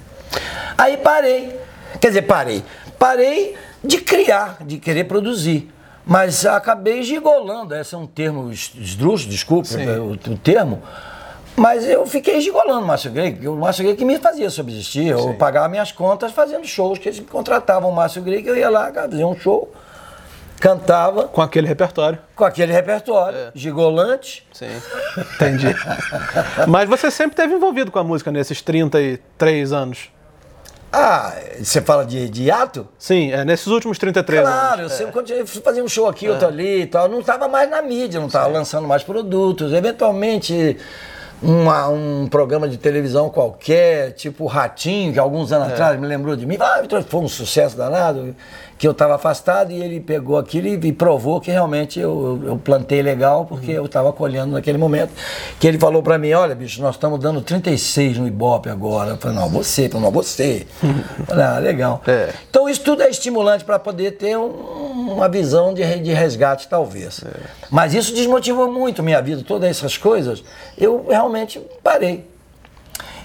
Aí 0.77 0.97
parei. 0.97 1.57
Quer 2.01 2.09
dizer, 2.09 2.23
parei. 2.23 2.63
Parei 2.99 3.55
de 3.83 3.97
criar, 3.99 4.57
de 4.61 4.77
querer 4.77 5.05
produzir. 5.05 5.71
Mas 6.05 6.45
acabei 6.45 7.01
gigolando. 7.03 7.73
Esse 7.75 7.95
é 7.95 7.97
um 7.97 8.05
termo 8.07 8.51
es- 8.51 8.71
esdrúxulo, 8.75 9.31
desculpa 9.31 9.67
o, 9.77 10.11
o 10.11 10.37
termo. 10.37 10.81
Mas 11.55 11.87
eu 11.87 12.05
fiquei 12.05 12.41
gigolando 12.41 12.81
o 12.83 12.85
Márcio 12.87 13.11
Grey, 13.11 13.31
porque 13.31 13.47
o 13.47 13.55
Márcio 13.55 13.83
Grey 13.83 13.95
que 13.95 14.03
me 14.03 14.17
fazia 14.19 14.49
subsistir. 14.49 15.07
Eu 15.07 15.33
pagava 15.35 15.69
minhas 15.69 15.91
contas 15.91 16.31
fazendo 16.33 16.65
shows, 16.67 16.99
que 16.99 17.07
eles 17.07 17.19
me 17.19 17.25
contratavam 17.25 17.89
o 17.89 17.93
Márcio 17.95 18.21
Grey, 18.21 18.43
que 18.43 18.49
eu 18.49 18.57
ia 18.57 18.69
lá, 18.69 18.91
fazia 18.91 19.25
um 19.25 19.39
show, 19.39 19.71
cantava 20.59 21.23
Com 21.29 21.41
aquele 21.41 21.65
repertório. 21.67 22.19
com 22.35 22.43
aquele 22.43 22.73
repertório, 22.73 23.51
gigolante. 23.53 24.45
Sim. 24.51 24.67
Entendi. 25.35 25.67
Mas 26.67 26.89
você 26.89 27.09
sempre 27.09 27.33
esteve 27.33 27.53
envolvido 27.53 27.89
com 27.89 27.99
a 27.99 28.03
música 28.03 28.31
nesses 28.31 28.61
33 28.61 29.71
anos. 29.71 30.09
Ah, 30.91 31.33
você 31.61 31.81
fala 31.81 32.05
de, 32.05 32.29
de 32.29 32.49
ato? 32.49 32.87
Sim, 32.97 33.31
é, 33.31 33.43
nesses 33.43 33.67
últimos 33.67 33.97
33 33.97 34.41
Claro, 34.41 34.75
eu 34.81 34.85
anos. 34.85 34.93
sempre 34.93 35.11
continuei 35.11 35.45
fazia 35.45 35.83
um 35.83 35.89
show 35.89 36.07
aqui, 36.07 36.29
outro 36.29 36.47
ali 36.47 36.83
e 36.83 36.87
tal. 36.87 37.09
Não 37.09 37.19
estava 37.19 37.49
mais 37.49 37.69
na 37.69 37.81
mídia, 37.81 38.19
não 38.19 38.27
estava 38.27 38.47
lançando 38.47 38.87
mais 38.87 39.03
produtos. 39.03 39.73
Eventualmente, 39.73 40.77
uma- 41.41 41.87
um 41.89 42.27
programa 42.27 42.67
de 42.67 42.77
televisão 42.77 43.29
qualquer, 43.29 44.11
tipo 44.13 44.45
Ratinho, 44.45 45.13
que 45.13 45.19
alguns 45.19 45.51
anos 45.51 45.67
atrás 45.71 45.99
me 45.99 46.07
lembrou 46.07 46.35
de 46.35 46.45
mim. 46.45 46.57
Ah, 46.59 46.81
Vitor, 46.81 47.03
foi 47.03 47.21
um 47.21 47.27
sucesso 47.27 47.75
danado, 47.77 48.35
que 48.77 48.85
eu 48.87 48.91
estava 48.91 49.15
afastado 49.15 49.71
e 49.71 49.81
ele 49.81 50.01
pegou 50.01 50.37
aquilo 50.37 50.67
e, 50.67 50.73
e 50.73 50.91
provou 50.91 51.39
que 51.39 51.49
realmente 51.49 51.97
eu, 51.99 52.41
eu- 52.45 52.57
plantei 52.57 53.01
legal, 53.01 53.45
porque 53.45 53.71
eu 53.71 53.85
estava 53.85 54.11
colhendo 54.11 54.51
naquele 54.53 54.77
momento. 54.77 55.11
Que 55.59 55.67
ele 55.67 55.79
falou 55.79 56.01
para 56.03 56.17
mim: 56.17 56.33
olha, 56.33 56.53
bicho, 56.55 56.81
nós 56.81 56.95
estamos 56.95 57.19
dando 57.19 57.41
36 57.41 58.17
no 58.17 58.27
Ibope 58.27 58.69
agora. 58.69 59.11
Eu 59.11 59.17
falei: 59.17 59.37
não, 59.37 59.47
você, 59.49 59.85
eu 59.85 59.89
falei, 59.91 60.05
não, 60.05 60.11
você. 60.11 60.65
Falei, 61.25 61.43
ah, 61.45 61.59
legal. 61.59 62.01
É. 62.07 62.29
Então 62.49 62.67
isso 62.67 62.81
tudo 62.81 63.01
é 63.03 63.09
estimulante 63.09 63.63
para 63.63 63.79
poder 63.79 64.11
ter 64.11 64.37
um, 64.37 64.84
uma 65.13 65.29
visão 65.29 65.73
de, 65.73 65.99
de 65.99 66.13
resgate, 66.13 66.67
talvez. 66.67 67.23
Mas 67.69 67.93
isso 67.93 68.13
desmotivou 68.13 68.71
muito 68.71 69.03
minha 69.03 69.21
vida, 69.21 69.43
todas 69.43 69.69
essas 69.69 69.97
coisas. 69.97 70.43
Eu 70.77 71.07
realmente 71.09 71.59
parei. 71.83 72.27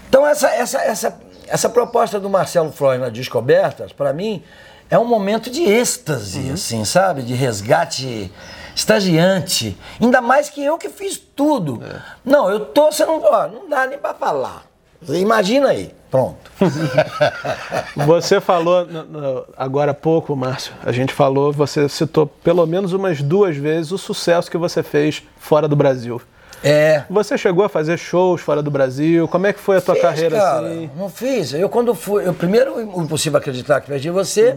Então, 0.09 0.25
essa, 0.27 0.49
essa, 0.49 0.81
essa, 0.81 1.21
essa 1.47 1.69
proposta 1.69 2.19
do 2.19 2.29
Marcelo 2.29 2.71
Freud 2.71 2.99
na 2.99 3.09
Descobertas, 3.09 3.93
para 3.93 4.11
mim, 4.11 4.43
é 4.89 4.99
um 4.99 5.05
momento 5.05 5.49
de 5.49 5.63
êxtase, 5.63 6.51
assim, 6.51 6.83
sabe? 6.83 7.21
De 7.21 7.33
resgate 7.33 8.31
estagiante. 8.75 9.77
Ainda 9.99 10.21
mais 10.21 10.49
que 10.49 10.63
eu 10.63 10.77
que 10.77 10.89
fiz 10.89 11.17
tudo. 11.17 11.81
Não, 12.25 12.49
eu 12.49 12.65
tô, 12.65 12.91
você 12.91 13.05
não, 13.05 13.21
ó, 13.21 13.47
não 13.47 13.69
dá 13.69 13.87
nem 13.87 13.97
para 13.97 14.13
falar. 14.13 14.70
Imagina 15.09 15.69
aí, 15.69 15.91
pronto. 16.09 16.37
Você 18.05 18.39
falou 18.39 18.85
no- 18.85 19.03
no- 19.03 19.45
agora 19.57 19.91
há 19.91 19.93
pouco, 19.93 20.35
Márcio, 20.35 20.73
a 20.83 20.91
gente 20.91 21.13
falou, 21.13 21.51
você 21.51 21.87
citou 21.89 22.27
pelo 22.27 22.65
menos 22.65 22.93
umas 22.93 23.21
duas 23.21 23.55
vezes 23.57 23.91
o 23.91 23.97
sucesso 23.97 24.49
que 24.49 24.57
você 24.57 24.83
fez 24.83 25.23
fora 25.39 25.67
do 25.67 25.75
Brasil. 25.75 26.21
É. 26.63 27.03
Você 27.09 27.37
chegou 27.39 27.65
a 27.65 27.69
fazer 27.69 27.97
shows 27.97 28.39
fora 28.41 28.61
do 28.61 28.69
Brasil? 28.69 29.27
Como 29.27 29.47
é 29.47 29.53
que 29.53 29.59
foi 29.59 29.77
a 29.77 29.81
tua 29.81 29.95
Fiz, 29.95 30.03
carreira 30.03 30.37
cara, 30.37 30.67
assim? 30.67 30.89
Não 30.95 31.09
fiz. 31.09 31.53
Eu 31.55 31.67
quando 31.67 31.95
fui. 31.95 32.27
Eu, 32.27 32.35
primeiro, 32.35 32.79
Impossível 33.01 33.39
Acreditar 33.39 33.81
que 33.81 33.87
Perdi 33.87 34.11
Você 34.11 34.55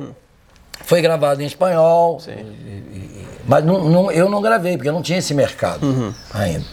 foi 0.84 1.00
gravado 1.00 1.42
em 1.42 1.46
espanhol. 1.46 2.18
e- 2.30 3.24
Mas 3.46 3.62
não, 3.64 3.84
não- 3.90 4.10
eu 4.10 4.28
não 4.30 4.40
gravei, 4.40 4.76
porque 4.76 4.88
eu 4.88 4.92
não 4.92 5.02
tinha 5.02 5.18
esse 5.18 5.34
mercado 5.34 6.14
ainda. 6.32 6.64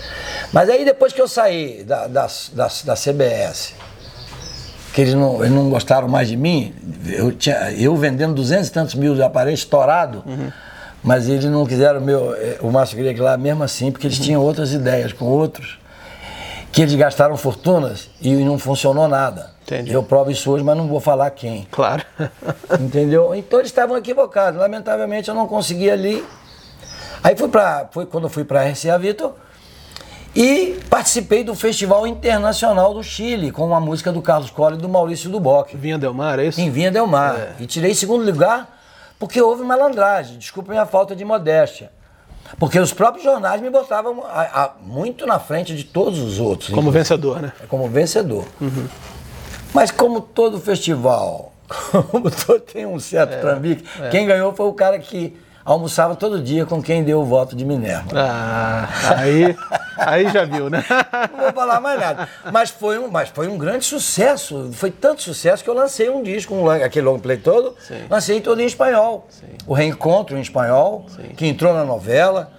Mas 0.53 0.69
aí 0.69 0.85
depois 0.85 1.11
que 1.11 1.21
eu 1.21 1.27
saí 1.27 1.83
da, 1.83 2.07
da, 2.07 2.27
da, 2.53 2.67
da 2.85 2.95
CBS, 2.95 3.73
que 4.93 5.01
eles 5.01 5.13
não, 5.13 5.39
eles 5.43 5.51
não 5.53 5.69
gostaram 5.69 6.07
mais 6.07 6.27
de 6.29 6.37
mim, 6.37 6.73
eu, 7.07 7.31
tinha, 7.31 7.71
eu 7.73 7.95
vendendo 7.95 8.33
200 8.33 8.67
e 8.67 8.71
tantos 8.71 8.95
mil 8.95 9.15
de 9.15 9.21
aparelho 9.21 9.53
estourado, 9.53 10.23
mas 11.03 11.27
eles 11.27 11.43
não 11.45 11.65
quiseram 11.65 11.99
o 11.99 12.03
meu. 12.03 12.33
eh, 12.35 12.57
O 12.61 12.71
Márcio 12.71 12.95
queria 12.95 13.13
que 13.13 13.19
lá 13.21 13.35
mesmo 13.37 13.63
assim, 13.63 13.91
porque 13.91 14.07
eles 14.07 14.19
tinham 14.19 14.41
outras 14.41 14.71
ideias 14.73 15.11
com 15.11 15.25
outros 15.25 15.77
que 16.71 16.81
eles 16.81 16.95
gastaram 16.95 17.35
fortunas 17.35 18.09
e 18.21 18.33
não 18.35 18.57
funcionou 18.57 19.07
nada. 19.07 19.51
Entendi. 19.63 19.93
Eu 19.93 20.03
provo 20.03 20.31
isso 20.31 20.51
hoje, 20.51 20.63
mas 20.63 20.75
não 20.77 20.87
vou 20.87 20.99
falar 20.99 21.29
quem. 21.31 21.67
Claro. 21.71 22.03
Entendeu? 22.79 23.35
Então 23.35 23.59
eles 23.59 23.69
estavam 23.71 23.97
equivocados. 23.97 24.59
Lamentavelmente 24.59 25.29
eu 25.29 25.35
não 25.35 25.47
consegui 25.47 25.89
ali. 25.89 26.25
Aí 27.23 27.35
fui 27.35 27.49
para, 27.49 27.87
foi 27.91 28.05
quando 28.05 28.25
eu 28.25 28.29
fui 28.29 28.43
para 28.43 28.61
a 28.61 28.69
RCA 28.69 28.97
Vitor 28.97 29.33
e 30.35 30.79
participei 30.89 31.43
do 31.43 31.53
Festival 31.53 32.07
Internacional 32.07 32.93
do 32.93 33.03
Chile 33.03 33.51
com 33.51 33.65
uma 33.67 33.79
música 33.79 34.11
do 34.11 34.21
Carlos 34.21 34.49
Colla 34.49 34.75
e 34.75 34.79
do 34.79 34.89
Maurício 34.89 35.29
Duboc 35.29 35.75
Vinha 35.75 35.97
Del 35.97 36.13
Mar, 36.13 36.39
é 36.39 36.45
isso? 36.45 36.59
em 36.59 36.71
Vinha 36.71 36.89
Del 36.89 37.05
Mar. 37.05 37.55
E 37.59 37.65
tirei 37.67 37.93
segundo 37.93 38.25
lugar 38.25 38.79
porque 39.19 39.41
houve 39.41 39.63
malandragem. 39.63 40.37
Desculpem 40.37 40.77
a 40.79 40.85
falta 40.85 41.15
de 41.15 41.23
modéstia. 41.23 41.91
Porque 42.59 42.79
os 42.79 42.93
próprios 42.93 43.23
jornais 43.23 43.61
me 43.61 43.69
botavam 43.69 44.23
a- 44.25 44.63
a- 44.63 44.71
muito 44.83 45.25
na 45.25 45.39
frente 45.39 45.75
de 45.75 45.83
todos 45.83 46.19
os 46.19 46.39
outros. 46.39 46.69
Como 46.69 46.89
inclusive. 46.89 46.99
vencedor, 46.99 47.41
né? 47.41 47.51
como 47.67 47.87
vencedor. 47.87 48.45
Mas 49.73 49.89
como 49.91 50.19
todo 50.21 50.59
festival, 50.59 51.53
como 52.11 52.29
todo 52.29 52.59
tem 52.59 52.85
um 52.85 52.99
certo 52.99 53.39
trambique, 53.39 53.83
quem 54.09 54.25
ganhou 54.27 54.53
foi 54.53 54.65
o 54.67 54.73
cara 54.73 54.99
que 54.99 55.37
almoçava 55.63 56.15
todo 56.15 56.41
dia 56.41 56.65
com 56.65 56.81
quem 56.81 57.03
deu 57.03 57.21
o 57.21 57.25
voto 57.25 57.55
de 57.55 57.63
Minerva. 57.65 58.09
Ah, 58.15 58.87
aí, 59.17 59.55
aí 59.97 60.29
já 60.29 60.45
viu, 60.45 60.69
né? 60.69 60.83
Não 61.31 61.43
vou 61.43 61.53
falar 61.53 61.79
mais 61.79 61.99
nada. 61.99 62.27
Mas 62.51 62.69
foi 62.69 62.97
um, 62.97 63.07
mas 63.09 63.29
foi 63.29 63.47
um 63.47 63.57
grande 63.57 63.85
sucesso. 63.85 64.69
Foi 64.73 64.89
tanto 64.91 65.21
sucesso 65.21 65.63
que 65.63 65.69
eu 65.69 65.73
lancei 65.73 66.09
um 66.09 66.23
disco, 66.23 66.53
um, 66.53 66.69
aquele 66.69 67.05
long 67.05 67.19
play 67.19 67.37
todo, 67.37 67.75
Sim. 67.79 68.01
lancei 68.09 68.41
todo 68.41 68.61
em 68.61 68.65
espanhol. 68.65 69.27
O 69.67 69.73
Reencontro 69.73 70.37
em 70.37 70.41
espanhol, 70.41 71.05
que 71.37 71.45
entrou 71.47 71.73
na 71.73 71.83
novela, 71.83 72.51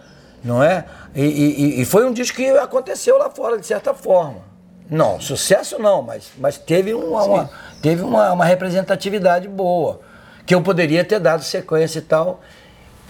não 0.45 0.63
é? 0.63 0.85
E, 1.15 1.23
e- 1.23 1.81
e 1.83 1.85
foi 1.85 2.07
um 2.07 2.13
disco 2.13 2.37
que 2.37 2.49
aconteceu 2.51 3.19
lá 3.19 3.29
fora, 3.31 3.59
de 3.59 3.67
certa 3.67 3.93
forma. 3.93 4.51
Não, 4.91 5.21
sucesso 5.21 5.79
não, 5.79 6.03
mas, 6.03 6.31
mas 6.39 6.59
teve, 6.59 6.93
uma, 6.93 7.23
uma- 7.25 7.51
teve 7.81 8.03
uma, 8.03 8.33
uma 8.33 8.45
representatividade 8.45 9.49
boa. 9.49 10.01
Que 10.45 10.55
eu 10.55 10.61
poderia 10.61 11.05
ter 11.05 11.21
dado 11.21 11.43
sequência 11.45 12.01
e 12.01 12.03
tal, 12.03 12.41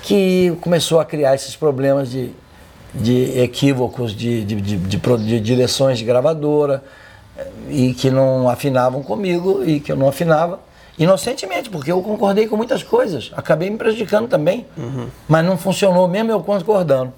que 0.02 0.56
começou 0.60 1.00
a 1.00 1.04
criar 1.04 1.34
esses 1.34 1.56
problemas 1.56 2.10
de, 2.10 2.32
de 2.92 3.38
equívocos 3.40 4.14
de, 4.14 4.44
de, 4.44 4.60
de, 4.60 4.76
de 4.76 5.40
direções 5.40 5.98
de 5.98 6.04
gravadora 6.04 6.82
eh, 7.38 7.46
e 7.70 7.94
que 7.94 8.10
não 8.10 8.48
afinavam 8.48 9.02
comigo 9.02 9.62
e 9.64 9.80
que 9.80 9.92
eu 9.92 9.96
não 9.96 10.08
afinava 10.08 10.60
inocentemente, 10.98 11.70
porque 11.70 11.90
eu 11.90 12.02
concordei 12.02 12.46
com 12.46 12.56
muitas 12.56 12.82
coisas, 12.82 13.32
acabei 13.34 13.70
me 13.70 13.78
prejudicando 13.78 14.28
também, 14.28 14.66
mas 15.26 15.44
não 15.44 15.56
funcionou 15.56 16.06
mesmo 16.06 16.30
eu 16.30 16.40
concordando. 16.40 17.12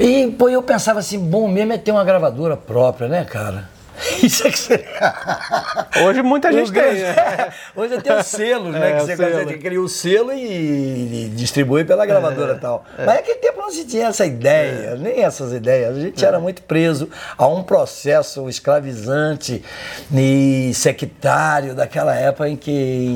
E 0.00 0.28
pô, 0.36 0.48
eu 0.48 0.62
pensava 0.62 0.98
assim, 0.98 1.18
bom 1.18 1.46
mesmo 1.46 1.72
é 1.72 1.78
ter 1.78 1.92
uma 1.92 2.02
gravadora 2.02 2.56
própria, 2.56 3.06
né, 3.06 3.24
cara? 3.24 3.68
Isso 4.22 4.46
é 4.46 4.50
que 4.50 4.58
seria. 4.58 4.86
Hoje 6.04 6.22
muita 6.22 6.52
gente 6.52 6.72
tem. 6.72 6.94
né? 6.94 7.52
Hoje 7.74 8.00
tem 8.00 8.16
os 8.16 8.26
selos, 8.26 8.72
né? 8.72 8.90
É, 8.90 8.96
que 8.96 9.02
o 9.02 9.06
você 9.06 9.16
selo. 9.16 9.32
consegue 9.32 9.58
criar 9.58 9.80
o 9.80 9.88
selo 9.88 10.32
e, 10.32 11.26
e 11.26 11.32
distribui 11.34 11.84
pela 11.84 12.04
gravadora 12.04 12.54
e 12.54 12.58
tal. 12.58 12.84
Mas 12.96 13.06
naquele 13.06 13.38
tempo 13.38 13.60
não 13.60 13.70
se 13.70 13.84
tinha 13.84 14.06
essa 14.08 14.26
ideia, 14.26 14.96
nem 14.96 15.22
essas 15.22 15.52
ideias. 15.52 15.96
A 15.96 16.00
gente 16.00 16.24
era 16.24 16.38
muito 16.40 16.62
preso 16.62 17.08
a 17.36 17.46
um 17.46 17.62
processo 17.62 18.48
escravizante 18.48 19.62
e 20.12 20.72
sectário 20.74 21.74
daquela 21.74 22.14
época 22.14 22.48
em 22.48 22.56
que, 22.56 22.70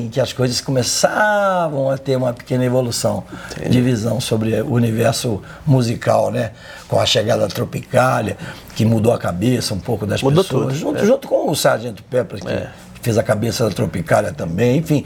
em 0.05 0.09
que 0.09 0.19
as 0.19 0.33
coisas 0.33 0.61
começavam 0.61 1.89
a 1.89 1.97
ter 1.97 2.15
uma 2.15 2.33
pequena 2.33 2.65
evolução 2.65 3.23
de 3.69 3.81
visão 3.81 4.19
sobre 4.19 4.61
o 4.61 4.73
universo 4.73 5.41
musical, 5.65 6.31
né? 6.31 6.51
Com 6.87 6.99
a 6.99 7.05
chegada 7.05 7.41
da 7.41 7.47
Tropicália, 7.53 8.37
que 8.75 8.85
mudou 8.85 9.11
a 9.13 9.17
cabeça 9.17 9.73
um 9.73 9.79
pouco 9.79 10.05
das 10.05 10.21
Mudou 10.21 10.43
pessoas. 10.43 10.63
tudo, 10.67 10.75
Junto, 10.75 11.03
é. 11.03 11.05
junto 11.05 11.27
com 11.27 11.49
o 11.51 11.55
Sargento 11.55 12.01
Pepper, 12.03 12.39
que 12.39 12.69
fez 13.01 13.17
a 13.17 13.23
cabeça 13.23 13.65
da 13.67 13.75
Tropicália 13.75 14.31
também, 14.33 14.77
enfim. 14.77 15.05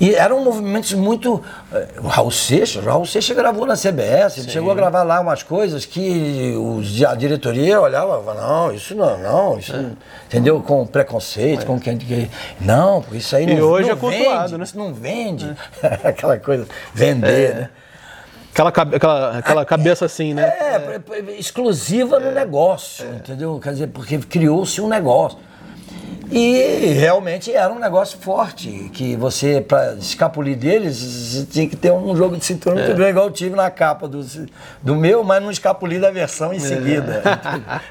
E 0.00 0.14
eram 0.14 0.42
movimentos 0.42 0.92
muito. 0.94 1.42
eh, 1.72 1.88
O 2.02 2.06
Raul 2.08 2.30
Seixas, 2.30 2.82
o 2.82 2.86
Raul 2.86 3.04
Seixas 3.06 3.36
gravou 3.36 3.66
na 3.66 3.76
CBS, 3.76 4.38
ele 4.38 4.50
chegou 4.50 4.70
a 4.72 4.74
gravar 4.74 5.02
lá 5.02 5.20
umas 5.20 5.42
coisas 5.42 5.84
que 5.86 6.54
os, 6.56 7.02
a 7.04 7.14
diretoria 7.14 7.80
olhava 7.80 8.20
e 8.22 8.36
não, 8.40 8.72
isso 8.72 8.94
não, 8.94 9.18
não, 9.18 9.58
isso 9.58 9.76
não", 9.76 9.96
entendeu? 10.26 10.60
Com 10.62 10.86
preconceito, 10.86 11.66
com 11.66 11.78
quem. 11.78 11.98
que- 11.98 12.30
Não, 12.60 13.04
isso 13.12 13.36
aí 13.36 13.46
não, 13.46 13.52
E 13.54 13.62
hoje 13.62 13.88
não 13.88 13.94
é 13.94 13.98
cultuado, 13.98 14.42
vende, 14.48 14.58
né? 14.58 14.64
Isso 14.64 14.78
não 14.78 14.92
vende. 14.94 15.56
Aquela 16.02 16.38
coisa, 16.38 16.66
vender, 16.94 17.54
né? 17.54 17.70
Aquela, 18.52 18.70
aquela, 18.70 19.38
aquela 19.38 19.64
cabeça 19.64 20.04
assim, 20.04 20.34
né? 20.34 20.42
É, 20.58 20.98
p- 20.98 21.36
exclusiva 21.38 22.18
no 22.18 22.32
negócio, 22.32 23.06
entendeu? 23.14 23.58
Quer 23.62 23.72
dizer, 23.72 23.86
porque 23.88 24.18
criou-se 24.18 24.80
um 24.80 24.88
negócio. 24.88 25.38
E 26.32 26.92
realmente 26.98 27.52
era 27.52 27.72
um 27.72 27.78
negócio 27.80 28.16
forte, 28.18 28.88
que 28.92 29.16
você, 29.16 29.60
para 29.60 29.94
escapulir 29.94 30.56
deles, 30.56 30.96
você 30.96 31.44
tinha 31.46 31.68
que 31.68 31.74
ter 31.74 31.90
um 31.90 32.14
jogo 32.16 32.36
de 32.36 32.44
cintura 32.44 32.76
muito 32.76 32.94
grande, 32.94 33.10
igual 33.10 33.26
eu 33.26 33.32
tive 33.32 33.56
na 33.56 33.68
capa 33.68 34.06
do, 34.06 34.24
do 34.80 34.94
meu, 34.94 35.24
mas 35.24 35.42
não 35.42 35.50
escapuli 35.50 35.98
da 35.98 36.10
versão 36.12 36.52
em 36.52 36.60
seguida. 36.60 37.20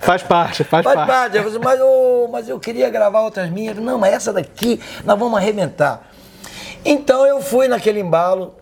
Faz 0.00 0.22
parte, 0.22 0.64
faz, 0.64 0.84
Faz 0.84 0.96
parte. 0.96 1.06
parte. 1.08 1.36
Eu 1.36 1.44
falei, 1.44 1.58
mas, 1.62 1.80
eu, 1.80 2.28
mas 2.32 2.48
eu 2.48 2.58
queria 2.58 2.88
gravar 2.90 3.20
outras 3.22 3.50
minhas. 3.50 3.76
Não, 3.76 3.98
mas 3.98 4.14
essa 4.14 4.32
daqui 4.32 4.80
nós 5.04 5.18
vamos 5.18 5.38
arrebentar. 5.38 6.02
Então 6.84 7.26
eu 7.26 7.40
fui 7.40 7.68
naquele 7.68 8.00
embalo. 8.00 8.54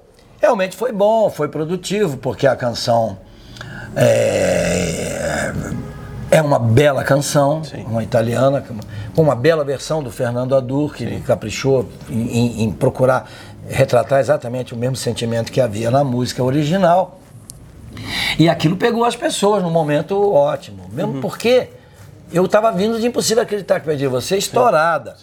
Realmente 0.44 0.76
foi 0.76 0.92
bom, 0.92 1.30
foi 1.30 1.48
produtivo, 1.48 2.18
porque 2.18 2.46
a 2.46 2.54
canção 2.54 3.16
é, 3.96 5.50
é 6.30 6.42
uma 6.42 6.58
bela 6.58 7.02
canção, 7.02 7.62
uma 7.86 8.02
italiana, 8.02 8.62
com 9.16 9.22
uma 9.22 9.34
bela 9.34 9.64
versão 9.64 10.02
do 10.02 10.10
Fernando 10.10 10.54
Adur, 10.54 10.92
que 10.94 11.18
caprichou 11.22 11.88
em, 12.10 12.26
em- 12.60 12.62
em 12.64 12.70
procurar 12.72 13.26
retratar 13.66 14.20
exatamente 14.20 14.74
o 14.74 14.76
mesmo 14.76 14.96
sentimento 14.96 15.50
que 15.50 15.62
havia 15.62 15.90
na 15.90 16.04
música 16.04 16.44
original. 16.44 17.18
E 18.38 18.46
aquilo 18.46 18.76
pegou 18.76 19.02
as 19.06 19.16
pessoas 19.16 19.62
num 19.62 19.70
momento 19.70 20.30
ótimo. 20.30 20.84
Mesmo 20.92 21.22
porque 21.22 21.70
eu 22.30 22.44
estava 22.44 22.70
vindo 22.70 23.00
de 23.00 23.06
Impossível 23.06 23.42
Acreditar 23.42 23.80
que 23.80 23.86
Perdi 23.86 24.06
Você 24.08 24.36
estourada. 24.36 25.16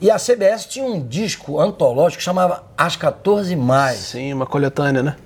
E 0.00 0.10
a 0.10 0.16
CBS 0.16 0.64
tinha 0.64 0.84
um 0.84 1.06
disco 1.06 1.60
antológico 1.60 2.18
que 2.18 2.24
chamava 2.24 2.64
As 2.76 2.96
14 2.96 3.54
Mais. 3.54 3.98
Sim, 3.98 4.32
uma 4.32 4.46
coletânea, 4.46 5.02
né? 5.02 5.16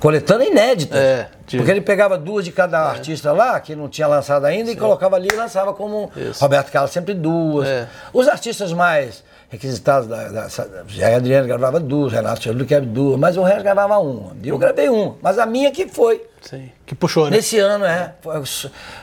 Coletânea 0.00 0.48
inédita. 0.48 0.96
É. 0.96 1.28
De- 1.46 1.56
Porque 1.58 1.70
ele 1.70 1.80
pegava 1.80 2.18
duas 2.18 2.44
de 2.44 2.52
cada 2.52 2.80
artista 2.80 3.32
lá, 3.32 3.60
que 3.60 3.76
não 3.76 3.88
tinha 3.88 4.06
lançado 4.06 4.44
ainda, 4.44 4.70
e 4.70 4.76
colocava 4.76 5.16
ali 5.16 5.28
e 5.32 5.36
lançava 5.36 5.72
como 5.72 6.10
Isso. 6.16 6.40
Roberto 6.40 6.72
Carlos, 6.72 6.90
sempre 6.90 7.14
duas. 7.14 7.68
É. 7.68 7.88
Os 8.12 8.26
artistas 8.28 8.72
mais 8.72 9.22
requisitados, 9.48 10.08
da, 10.08 10.28
da, 10.28 10.48
Jair 10.88 11.16
Adriano 11.16 11.46
gravava 11.46 11.78
duas, 11.78 12.12
Renato 12.12 12.52
gravava 12.52 12.80
duas, 12.86 13.18
mas 13.18 13.36
o 13.36 13.42
resto 13.42 13.62
gravava 13.62 13.98
uma. 13.98 14.36
E 14.42 14.48
eu 14.48 14.58
gravei 14.58 14.88
um, 14.88 15.14
mas 15.22 15.38
a 15.38 15.46
minha 15.46 15.70
que 15.70 15.86
foi. 15.86 16.24
Sim. 16.40 16.70
Que 16.84 16.94
puxou, 16.94 17.24
né? 17.24 17.36
Nesse 17.36 17.58
ano, 17.58 17.84
é. 17.84 18.14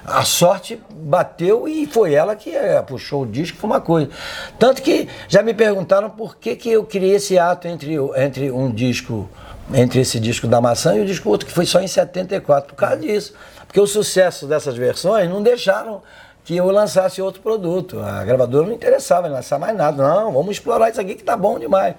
A 0.05 0.23
sorte 0.23 0.81
bateu 0.91 1.67
e 1.67 1.85
foi 1.85 2.13
ela 2.13 2.35
que 2.35 2.55
é, 2.55 2.81
puxou 2.81 3.23
o 3.23 3.25
disco, 3.25 3.57
foi 3.57 3.69
uma 3.69 3.81
coisa. 3.81 4.09
Tanto 4.59 4.81
que 4.81 5.07
já 5.27 5.41
me 5.41 5.53
perguntaram 5.53 6.09
por 6.09 6.37
que, 6.37 6.55
que 6.55 6.69
eu 6.69 6.83
criei 6.85 7.15
esse 7.15 7.37
ato 7.37 7.67
entre, 7.67 7.95
entre 8.15 8.51
um 8.51 8.71
disco, 8.71 9.29
entre 9.73 10.01
esse 10.01 10.19
disco 10.19 10.47
da 10.47 10.59
maçã 10.59 10.95
e 10.95 11.01
o 11.01 11.05
disco 11.05 11.29
outro, 11.29 11.45
que 11.47 11.53
foi 11.53 11.65
só 11.65 11.79
em 11.79 11.87
74, 11.87 12.69
por 12.69 12.75
causa 12.75 12.97
disso. 12.97 13.33
Porque 13.67 13.79
o 13.79 13.87
sucesso 13.87 14.45
dessas 14.47 14.75
versões 14.75 15.29
não 15.29 15.41
deixaram 15.41 16.01
que 16.43 16.55
eu 16.57 16.69
lançasse 16.69 17.21
outro 17.21 17.41
produto. 17.41 17.99
A 17.99 18.23
gravadora 18.23 18.67
não 18.67 18.73
interessava 18.73 19.27
em 19.27 19.31
lançar 19.31 19.57
mais 19.57 19.75
nada. 19.75 20.03
Não, 20.03 20.31
vamos 20.33 20.51
explorar 20.51 20.89
isso 20.89 20.99
aqui 21.01 21.15
que 21.15 21.23
tá 21.23 21.35
bom 21.37 21.57
demais. 21.57 21.95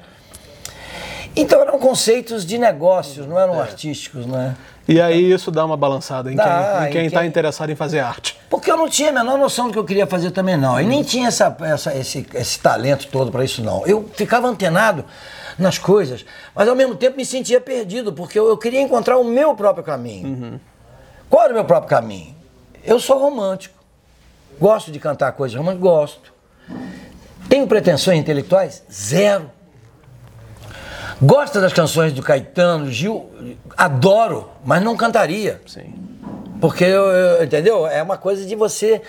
Então 1.37 1.61
eram 1.61 1.79
conceitos 1.81 2.47
de 2.47 2.59
negócios, 2.59 3.27
não 3.27 3.39
eram 3.41 3.61
artísticos, 3.61 4.25
né? 4.25 4.55
E 4.87 5.01
aí 5.01 5.33
isso 5.33 5.51
dá 5.51 5.65
uma 5.65 5.77
balançada 5.77 6.31
em 6.31 6.37
Dá, 6.37 6.45
quem, 6.45 6.85
em 6.85 6.89
em 6.89 6.93
quem 6.93 7.11
tá 7.11 7.21
quem- 7.21 7.29
interessado 7.29 7.71
em 7.71 7.75
fazer 7.75 8.01
arte. 8.01 8.39
Porque 8.49 8.71
eu 8.71 8.77
não 8.77 8.89
tinha 8.89 9.09
a 9.09 9.13
menor 9.13 9.37
noção 9.39 9.67
do 9.67 9.73
que 9.73 9.79
eu 9.79 9.85
queria 9.85 10.07
fazer 10.07 10.31
também, 10.31 10.57
não. 10.57 10.79
E 10.81 10.85
nem 10.85 11.03
tinha 11.03 11.27
essa, 11.29 11.57
essa- 11.63 11.95
esse, 11.97 12.25
esse 12.35 12.59
talento 12.61 13.09
todo 13.09 13.33
para 13.33 13.43
isso, 13.43 13.63
não. 13.65 13.85
Eu 13.87 14.09
ficava 14.15 14.47
antenado 14.47 15.05
nas 15.59 15.79
coisas, 15.79 16.25
mas 16.55 16.69
ao 16.69 16.75
mesmo 16.75 16.95
tempo 16.97 17.17
me 17.17 17.25
sentia 17.25 17.61
perdido, 17.61 18.13
porque 18.13 18.39
eu, 18.39 18.49
eu 18.49 18.57
queria 18.59 18.81
encontrar 18.81 19.19
o 19.19 19.25
meu 19.25 19.55
próprio 19.55 19.85
caminho. 19.85 20.61
Qual 21.31 21.43
era 21.45 21.53
o 21.53 21.55
meu 21.55 21.65
próprio 21.65 21.89
caminho? 21.91 22.35
Eu 22.85 22.99
sou 23.01 23.19
romântico. 23.19 23.75
Gosto 24.61 24.91
de 24.93 24.99
cantar 24.99 25.33
coisas 25.33 25.57
românticas? 25.57 25.83
Gosto. 25.83 26.33
Tenho 27.49 27.67
pretensões 27.67 28.19
intelectuais? 28.19 28.83
Zero. 28.93 29.51
Gosto 31.21 31.61
das 31.61 31.73
canções 31.73 32.13
do 32.13 32.23
Caetano, 32.23 32.91
Gil? 32.91 33.31
Adoro, 33.77 34.51
mas 34.65 34.83
não 34.83 34.97
cantaria. 34.97 35.61
Sim. 35.67 35.95
Porque, 36.61 36.85
eu- 36.85 37.07
eu- 37.11 37.45
entendeu? 37.45 37.87
É 37.87 38.03
uma 38.03 38.17
coisa 38.17 38.45
de 38.45 38.55
você 38.55 39.01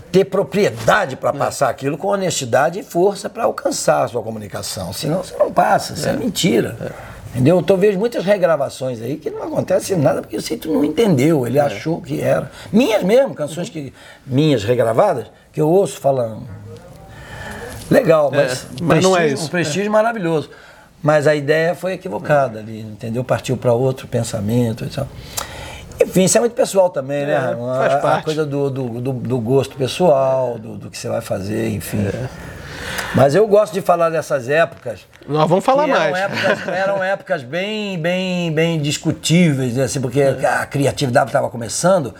ter 0.00 0.24
propriedade 0.24 1.16
para 1.16 1.32
passar 1.32 1.68
aquilo 1.68 1.96
com 1.98 2.08
honestidade 2.08 2.80
e 2.80 2.82
força 2.82 3.28
para 3.28 3.44
alcançar 3.44 4.04
a 4.04 4.08
sua 4.08 4.22
comunicação. 4.22 4.92
Senão 4.92 5.22
você 5.22 5.36
não 5.36 5.52
passa, 5.52 5.94
isso 5.94 6.08
é, 6.08 6.12
mentira. 6.12 6.76
Entendeu? 7.30 7.60
Então 7.60 7.76
eu 7.76 7.80
vejo 7.80 7.98
muitas 7.98 8.24
regravações 8.24 9.02
aí 9.02 9.16
que 9.16 9.30
não 9.30 9.42
acontece 9.42 9.94
nada 9.94 10.22
porque 10.22 10.36
o 10.36 10.40
Cito 10.40 10.70
não 10.72 10.84
entendeu, 10.84 11.46
ele 11.46 11.60
achou 11.60 12.00
que 12.00 12.20
era. 12.20 12.50
Minhas 12.72 13.02
mesmo, 13.02 13.34
canções 13.34 13.68
que 13.68 13.92
minhas 14.26 14.64
regravadas, 14.64 15.26
que 15.52 15.60
eu 15.60 15.68
ouço 15.68 16.00
falando. 16.00 16.42
Legal, 17.90 18.30
mas, 18.30 18.66
mas 18.82 19.02
não 19.02 19.16
é 19.16 19.28
isso. 19.28 19.44
Um 19.44 19.48
prestígio 19.48 19.90
maravilhoso. 19.90 20.50
Mas 21.02 21.26
a 21.26 21.34
ideia 21.34 21.74
foi 21.74 21.92
equivocada 21.92 22.58
ali, 22.58 22.80
entendeu? 22.80 23.22
Partiu 23.22 23.56
para 23.56 23.72
outro 23.72 24.08
pensamento 24.08 24.84
e 24.84 24.88
tal. 24.88 25.06
Enfim, 26.00 26.24
isso 26.24 26.36
é 26.36 26.40
muito 26.40 26.54
pessoal 26.54 26.90
também, 26.90 27.26
né? 27.26 27.32
É, 27.32 27.38
Ramon? 27.38 27.74
faz 27.74 27.92
A- 27.92 27.96
A 27.96 28.00
parte. 28.00 28.24
coisa 28.24 28.46
do, 28.46 28.70
do, 28.70 28.88
do- 29.00 29.12
do 29.12 29.38
gosto 29.40 29.76
pessoal, 29.76 30.58
do, 30.58 30.76
do 30.76 30.90
que 30.90 30.96
você 30.98 31.08
vai 31.08 31.20
fazer, 31.20 31.70
enfim. 31.70 32.06
É. 32.06 32.28
Mas 33.14 33.34
eu 33.34 33.46
gosto 33.48 33.72
de 33.72 33.80
falar 33.80 34.10
dessas 34.10 34.48
épocas. 34.48 35.00
Nós 35.26 35.48
vamos 35.48 35.64
falar 35.64 35.84
eram 35.88 35.98
mais. 35.98 36.16
Épocas, 36.16 36.68
eram 36.68 37.02
épocas 37.04 37.42
bem, 37.42 37.98
bem, 37.98 38.52
bem 38.52 38.80
discutíveis, 38.80 39.74
né? 39.74 39.84
assim, 39.84 40.00
porque 40.00 40.22
a 40.22 40.64
criatividade 40.66 41.28
estava 41.30 41.48
começando 41.50 42.14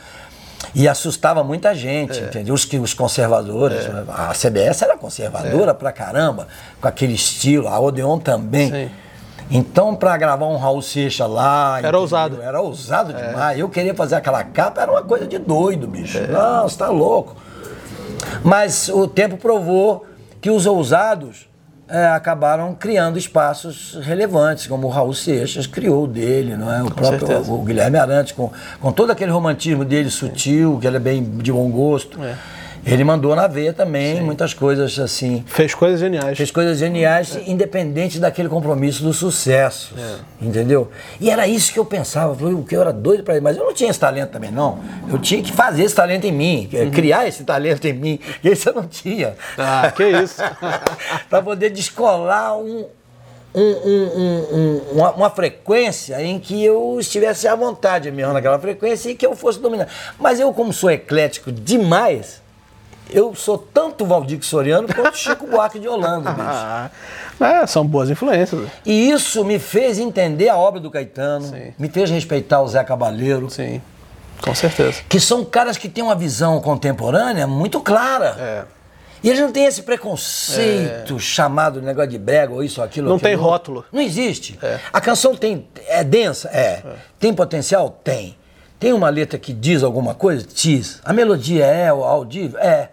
e 0.75 0.89
assustava 0.89 1.45
muita 1.45 1.75
gente, 1.75 2.19
entendeu? 2.19 2.55
Os, 2.55 2.65
os 2.73 2.95
conservadores. 2.95 3.87
A 4.09 4.33
CBS 4.35 4.83
era 4.83 4.97
conservadora 4.97 5.73
pra 5.73 5.93
caramba, 5.93 6.49
com 6.81 6.89
aquele 6.89 7.15
estilo, 7.15 7.69
a 7.69 7.79
Odeon 7.79 8.19
também. 8.19 8.71
Sim. 8.71 8.91
Então, 9.51 9.95
pra 9.95 10.17
gravar 10.17 10.47
um 10.47 10.57
Raul 10.57 10.83
Seixas 10.83 11.29
lá. 11.29 11.81
Era 11.83 11.99
ousado. 11.99 12.43
Era 12.43 12.61
ousado 12.61 13.13
demais. 13.13 13.59
Eu 13.59 13.69
queria 13.69 13.95
fazer 13.95 14.17
aquela 14.17 14.45
capa, 14.45 14.83
era 14.83 14.91
uma 14.91 15.03
coisa 15.03 15.27
de 15.27 15.39
doido, 15.39 15.87
bicho. 15.87 16.21
Não, 16.29 16.69
você 16.69 16.77
tá 16.77 16.89
louco. 16.89 17.37
Mas 18.43 18.89
o 18.89 19.07
tempo 19.07 19.37
provou 19.37 20.07
que 20.41 20.51
os 20.51 20.67
ousados 20.67 21.49
é, 21.89 22.07
acabaram 22.09 22.75
criando 22.75 23.19
espaços 23.19 23.99
relevantes, 24.03 24.67
como 24.67 24.87
o 24.87 24.91
Raul 24.91 25.15
Seixas 25.15 25.67
criou 25.67 26.07
dele, 26.07 26.57
não 26.57 26.73
é? 26.73 26.83
O 26.83 26.91
próprio 26.91 27.27
certeza. 27.27 27.51
o 27.51 27.63
Guilherme 27.63 27.97
Arantes, 27.97 28.33
com, 28.33 28.51
com 28.81 28.93
todo 28.93 29.11
aquele 29.11 29.31
romantismo 29.31 29.85
dele 29.85 30.11
sutil, 30.11 30.79
que 30.81 30.87
ele 30.87 30.97
é 30.97 31.01
bem 31.01 31.23
de 31.23 31.51
bom 31.51 31.71
gosto. 31.71 32.23
É. 32.23 32.35
Ele 32.87 33.05
mandou 33.05 33.35
na 33.37 33.47
veia 33.47 33.73
também 33.73 34.21
muitas 34.23 34.55
coisas 34.55 34.99
assim. 34.99 35.45
Fez 35.47 35.75
coisas 35.75 36.01
geniais. 36.01 36.37
Fez 36.37 36.51
coisas 36.51 36.79
geniais, 36.79 37.39
independente 37.47 38.19
daquele 38.19 38.49
compromisso 38.49 39.03
do 39.03 39.13
sucesso. 39.13 39.95
Entendeu? 40.41 40.91
E 41.21 41.31
era 41.31 41.47
isso 41.47 41.73
que 41.73 41.79
eu 41.79 41.85
pensava. 41.85 42.33
O 42.49 42.65
que 42.65 42.75
eu 42.77 42.81
era 42.81 42.93
doido 42.93 43.23
para 43.25 43.37
ir. 43.37 43.41
Mas 43.43 43.57
eu 43.57 43.65
não 43.65 43.75
tinha 43.75 43.91
esse 43.91 44.01
talento 44.01 44.31
também, 44.31 44.51
não. 44.51 44.79
Eu 45.11 45.19
tinha 45.19 45.43
que 45.43 45.53
fazer 45.53 45.83
esse 45.85 45.95
talento 45.95 46.25
em 46.27 46.33
mim, 46.33 46.69
eh, 46.73 46.87
criar 46.91 47.27
esse 47.27 47.45
talento 47.45 47.85
em 47.87 47.93
mim. 47.93 48.19
E 48.43 48.49
esse 48.49 48.69
eu 48.69 48.75
não 48.75 48.87
tinha. 48.87 49.35
Ah, 49.57 49.93
que 49.95 50.05
isso. 50.09 50.41
para 51.29 51.43
poder 51.43 51.71
descolar 51.71 52.57
um, 52.57 52.87
um- 53.55 53.61
um- 53.61 54.11
um- 54.17 54.47
um- 54.53 54.81
uma, 54.93 55.11
uma 55.13 55.31
frequência 55.31 56.23
em 56.23 56.39
que 56.39 56.65
eu 56.65 56.97
estivesse 57.01 57.49
à 57.49 57.55
vontade 57.55 58.11
mesmo 58.11 58.33
naquela 58.33 58.59
frequência 58.59 59.11
e 59.11 59.15
que 59.15 59.27
eu 59.27 59.35
fosse 59.35 59.59
dominar. 59.59 59.89
Mas 60.19 60.39
eu, 60.41 60.53
como 60.53 60.73
sou 60.73 60.91
eclético 60.91 61.51
demais, 61.51 62.41
eu 63.11 63.35
sou 63.35 63.59
tanto 63.59 64.05
Valdir 64.05 64.43
Soriano 64.45 64.89
quanto 64.93 65.17
Chico 65.17 65.47
Buarque 65.49 65.79
de 65.79 65.89
Holanda, 65.89 66.31
bicho. 66.31 66.49
Ah, 66.49 66.91
é, 67.41 67.67
são 67.67 67.87
boas 67.87 68.11
influências. 68.11 68.69
E 68.85 69.11
isso 69.11 69.45
me 69.45 69.59
fez 69.59 69.99
entender 69.99 70.49
a 70.49 70.57
obra 70.57 70.81
do 70.81 70.91
Caetano, 70.91 71.47
Sim. 71.47 71.73
me 71.79 71.89
fez 71.89 72.11
respeitar 72.11 72.61
o 72.61 72.69
Zé 72.69 72.83
Cabaleiro, 72.85 73.49
Sim, 73.49 73.81
com 74.43 74.55
certeza. 74.55 75.03
que 75.09 75.21
são 75.21 75.45
caras 75.45 75.77
que 75.77 75.89
têm 75.89 76.03
uma 76.05 76.17
visão 76.17 76.61
contemporânea 76.61 77.47
muito 77.47 77.81
clara. 77.81 78.37
É. 78.39 78.79
E 79.23 79.29
eles 79.29 79.41
não 79.41 79.51
têm 79.51 79.65
esse 79.65 79.83
preconceito 79.83 81.19
chamado 81.19 81.83
negócio 81.83 82.11
de 82.11 82.19
brega 82.19 82.53
ou 82.53 82.63
isso 82.63 82.81
ou 82.81 82.87
aquilo. 82.87 83.09
Não 83.09 83.17
aquilo 83.17 83.29
tem 83.31 83.37
rótulo. 83.37 83.85
Não 83.93 84.01
existe. 84.01 84.57
A 84.93 85.01
canção 85.01 85.35
tem 85.35 85.67
é 85.89 86.05
densa? 86.05 86.49
É. 86.51 86.83
Tem 87.19 87.35
potencial? 87.35 87.99
Tem. 88.05 88.37
Tem 88.79 88.93
uma 88.93 89.09
letra 89.11 89.37
que 89.37 89.53
diz 89.53 89.83
alguma 89.83 90.15
coisa? 90.15 90.47
Diz. 90.55 91.01
A 91.05 91.13
melodia 91.13 91.67
é 91.67 91.93
o 91.93 92.05
audível? 92.05 92.61
É. 92.61 92.91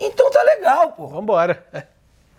Então 0.00 0.30
tá 0.30 0.42
legal, 0.42 0.92
pô. 0.92 1.06
Vambora. 1.06 1.62
É, 1.72 1.82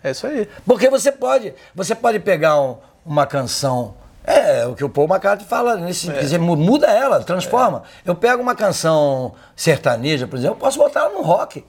é 0.04 0.10
isso 0.12 0.26
aí. 0.26 0.48
Porque 0.66 0.88
você 0.88 1.12
pode, 1.12 1.54
você 1.74 1.94
pode 1.94 2.18
pegar 2.20 2.60
um- 2.60 2.76
uma 3.04 3.26
canção. 3.26 3.94
É, 4.24 4.66
o 4.66 4.74
que 4.74 4.84
o 4.84 4.88
Paul 4.88 5.08
McCartney 5.08 5.48
fala, 5.48 5.76
nesse, 5.76 6.10
você 6.12 6.38
mu- 6.38 6.56
muda 6.56 6.86
ela, 6.86 7.22
transforma. 7.24 7.82
Eu 8.04 8.14
pego 8.14 8.42
uma 8.42 8.54
canção 8.54 9.34
sertaneja, 9.56 10.26
por 10.26 10.38
exemplo, 10.38 10.56
eu 10.56 10.60
posso 10.60 10.78
botar 10.78 11.00
ela 11.00 11.10
no 11.10 11.22
rock. 11.22 11.64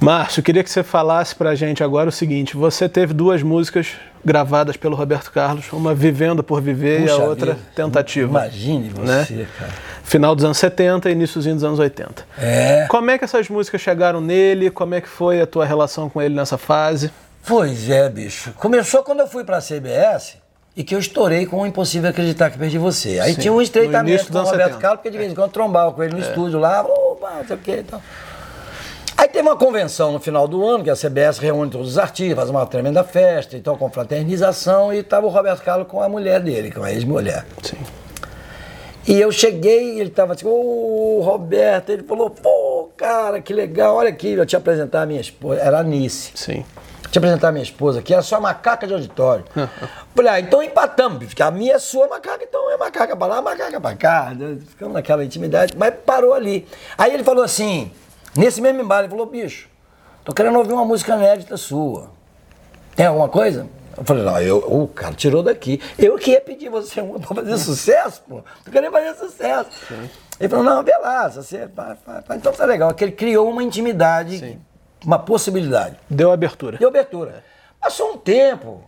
Márcio, 0.00 0.42
queria 0.42 0.62
que 0.62 0.70
você 0.70 0.82
falasse 0.82 1.34
pra 1.34 1.54
gente 1.54 1.82
agora 1.82 2.08
o 2.08 2.12
seguinte: 2.12 2.56
você 2.56 2.88
teve 2.88 3.14
duas 3.14 3.42
músicas 3.42 3.92
gravadas 4.24 4.76
pelo 4.76 4.96
Roberto 4.96 5.30
Carlos, 5.30 5.72
uma 5.72 5.94
Vivendo 5.94 6.42
por 6.42 6.60
Viver 6.60 7.00
e 7.00 7.04
a 7.04 7.12
Puxa 7.12 7.24
outra 7.24 7.54
vida. 7.54 7.66
Tentativa. 7.74 8.30
Imagine 8.30 8.88
você, 8.90 9.34
né? 9.34 9.46
cara. 9.58 9.72
Final 10.02 10.34
dos 10.34 10.44
anos 10.44 10.58
70 10.58 11.08
e 11.08 11.12
iníciozinho 11.12 11.54
dos 11.54 11.64
anos 11.64 11.78
80. 11.78 12.24
É. 12.38 12.86
Como 12.88 13.10
é 13.10 13.18
que 13.18 13.24
essas 13.24 13.48
músicas 13.48 13.80
chegaram 13.80 14.20
nele? 14.20 14.70
Como 14.70 14.94
é 14.94 15.00
que 15.00 15.08
foi 15.08 15.40
a 15.40 15.46
tua 15.46 15.64
relação 15.64 16.08
com 16.08 16.20
ele 16.20 16.34
nessa 16.34 16.58
fase? 16.58 17.10
Pois 17.46 17.90
é, 17.90 18.08
bicho. 18.08 18.52
Começou 18.56 19.02
quando 19.02 19.20
eu 19.20 19.26
fui 19.26 19.44
pra 19.44 19.60
CBS 19.60 20.38
e 20.76 20.82
que 20.82 20.94
eu 20.94 20.98
estourei 20.98 21.46
com 21.46 21.60
o 21.60 21.66
Impossível 21.66 22.10
Acreditar 22.10 22.50
que 22.50 22.58
Perdi 22.58 22.78
Você. 22.78 23.20
Aí 23.20 23.34
Sim, 23.34 23.40
tinha 23.42 23.52
um 23.52 23.62
estreitamento 23.62 24.26
com 24.26 24.38
o 24.38 24.42
Roberto 24.42 24.60
70. 24.60 24.78
Carlos, 24.78 24.98
porque 24.98 25.10
de 25.10 25.18
vez 25.18 25.32
em 25.32 25.34
quando 25.34 25.52
trombava 25.52 25.92
com 25.92 26.02
ele 26.02 26.14
no 26.14 26.20
estúdio 26.20 26.58
lá, 26.58 26.82
opa, 26.82 27.30
não 27.38 27.46
sei 27.46 27.56
o 27.56 27.58
que 27.58 27.70
e 27.72 27.82
tal. 27.82 28.02
Aí 29.16 29.28
teve 29.28 29.46
uma 29.46 29.56
convenção 29.56 30.12
no 30.12 30.18
final 30.18 30.48
do 30.48 30.66
ano, 30.66 30.82
que 30.82 30.90
a 30.90 30.96
CBS 30.96 31.38
reúne 31.38 31.70
todos 31.70 31.88
os 31.88 31.98
artistas, 31.98 32.36
faz 32.36 32.50
uma 32.50 32.66
tremenda 32.66 33.04
festa, 33.04 33.56
então 33.56 33.76
com 33.76 33.88
fraternização, 33.88 34.92
e 34.92 34.98
estava 34.98 35.26
o 35.26 35.30
Roberto 35.30 35.62
Carlos 35.62 35.86
com 35.86 36.02
a 36.02 36.08
mulher 36.08 36.40
dele, 36.40 36.70
com 36.70 36.82
a 36.82 36.92
ex-mulher. 36.92 37.46
Sim. 37.62 37.78
E 39.06 39.20
eu 39.20 39.30
cheguei 39.30 39.96
e 39.96 40.00
ele 40.00 40.10
tava 40.10 40.32
assim, 40.32 40.46
ô 40.46 41.20
Roberto, 41.22 41.90
ele 41.90 42.02
falou, 42.02 42.30
pô, 42.30 42.90
cara, 42.96 43.40
que 43.40 43.52
legal, 43.52 43.96
olha 43.96 44.08
aqui, 44.08 44.32
eu 44.32 44.46
te 44.46 44.56
apresentar 44.56 45.02
a 45.02 45.06
minha 45.06 45.20
esposa, 45.20 45.60
era 45.60 45.76
a 45.76 45.80
Anice. 45.80 46.32
Sim. 46.34 46.64
Te 47.10 47.18
apresentar 47.18 47.48
a 47.48 47.52
minha 47.52 47.62
esposa, 47.62 48.02
que 48.02 48.12
era 48.12 48.22
só 48.22 48.40
macaca 48.40 48.86
de 48.86 48.94
auditório. 48.94 49.44
Falei, 50.16 50.32
ah, 50.32 50.40
então 50.40 50.62
empatamos, 50.62 51.18
porque 51.26 51.42
a 51.42 51.50
minha 51.50 51.74
é 51.74 51.78
sua 51.78 52.08
macaca, 52.08 52.42
então 52.42 52.70
é 52.72 52.76
macaca 52.76 53.14
pra 53.14 53.26
lá, 53.26 53.42
macaca 53.42 53.80
pra 53.80 53.94
cá. 53.94 54.32
Ficamos 54.68 54.94
naquela 54.94 55.24
intimidade, 55.24 55.74
mas 55.76 55.94
parou 56.04 56.34
ali. 56.34 56.66
Aí 56.96 57.12
ele 57.12 57.22
falou 57.22 57.44
assim, 57.44 57.92
nesse 58.36 58.60
mesmo 58.60 58.80
embalo, 58.80 59.02
ele 59.02 59.10
falou, 59.10 59.26
bicho, 59.26 59.68
tô 60.24 60.32
querendo 60.32 60.58
ouvir 60.58 60.72
uma 60.72 60.84
música 60.84 61.14
inédita 61.14 61.56
sua. 61.56 62.10
Tem 62.94 63.06
alguma 63.06 63.28
coisa? 63.28 63.66
Eu 63.96 64.04
falei, 64.04 64.24
não, 64.24 64.40
eu, 64.40 64.58
o 64.58 64.88
cara 64.88 65.14
tirou 65.14 65.42
daqui. 65.42 65.80
Eu 65.98 66.16
que 66.16 66.32
ia 66.32 66.40
pedir 66.40 66.68
você 66.68 67.00
uma 67.00 67.18
pra 67.18 67.34
fazer 67.34 67.56
sucesso, 67.58 68.22
pô. 68.28 68.42
Tu 68.64 68.70
queria 68.70 68.90
fazer 68.90 69.14
sucesso. 69.14 69.70
Sim. 69.88 70.10
Ele 70.40 70.48
falou, 70.48 70.64
não, 70.64 70.82
beleza, 70.82 71.42
você, 71.42 71.68
então 72.36 72.52
tá 72.52 72.64
legal. 72.64 72.92
Que 72.92 73.04
ele 73.04 73.12
criou 73.12 73.48
uma 73.48 73.62
intimidade, 73.62 74.38
Sim. 74.38 74.58
uma 75.04 75.18
possibilidade. 75.18 75.96
Deu 76.10 76.32
abertura. 76.32 76.76
Deu 76.76 76.88
abertura. 76.88 77.44
Passou 77.80 78.12
um 78.12 78.16
tempo. 78.16 78.82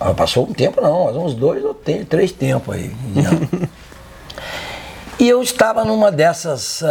Ah, 0.00 0.12
passou 0.12 0.44
um 0.48 0.52
tempo 0.52 0.80
não, 0.80 1.06
uns 1.24 1.34
dois 1.34 1.64
ou 1.64 1.74
três 1.74 2.32
tempos 2.32 2.74
aí. 2.74 2.90
e 5.18 5.28
eu 5.28 5.42
estava 5.42 5.84
numa 5.84 6.10
dessas 6.10 6.82
uh, 6.82 6.86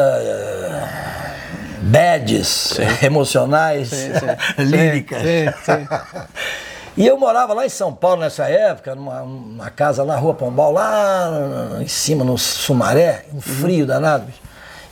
bads 1.81 2.47
sim. 2.47 3.05
emocionais, 3.05 3.89
sim, 3.89 4.11
sim. 4.57 4.63
líricas. 4.63 5.21
E 6.95 7.07
eu 7.07 7.17
morava 7.17 7.55
lá 7.55 7.65
em 7.65 7.69
São 7.69 7.91
Paulo 7.91 8.21
nessa 8.21 8.47
época, 8.47 8.93
numa, 8.93 9.21
numa 9.21 9.69
casa 9.71 10.03
lá, 10.03 10.15
Rua 10.15 10.35
Pombal, 10.35 10.71
lá 10.71 11.79
em 11.81 11.87
cima, 11.87 12.23
no 12.23 12.37
Sumaré, 12.37 13.25
um 13.33 13.41
frio 13.41 13.87
danado. 13.87 14.31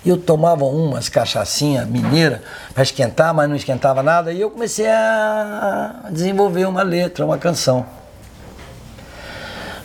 E 0.03 0.09
eu 0.09 0.17
tomava 0.17 0.65
umas 0.65 1.09
cachaçinhas 1.09 1.87
mineira 1.87 2.41
para 2.73 2.81
esquentar, 2.81 3.31
mas 3.35 3.47
não 3.47 3.55
esquentava 3.55 4.01
nada. 4.01 4.33
E 4.33 4.41
eu 4.41 4.49
comecei 4.49 4.87
a 4.87 6.07
desenvolver 6.09 6.65
uma 6.65 6.81
letra, 6.81 7.23
uma 7.23 7.37
canção. 7.37 7.85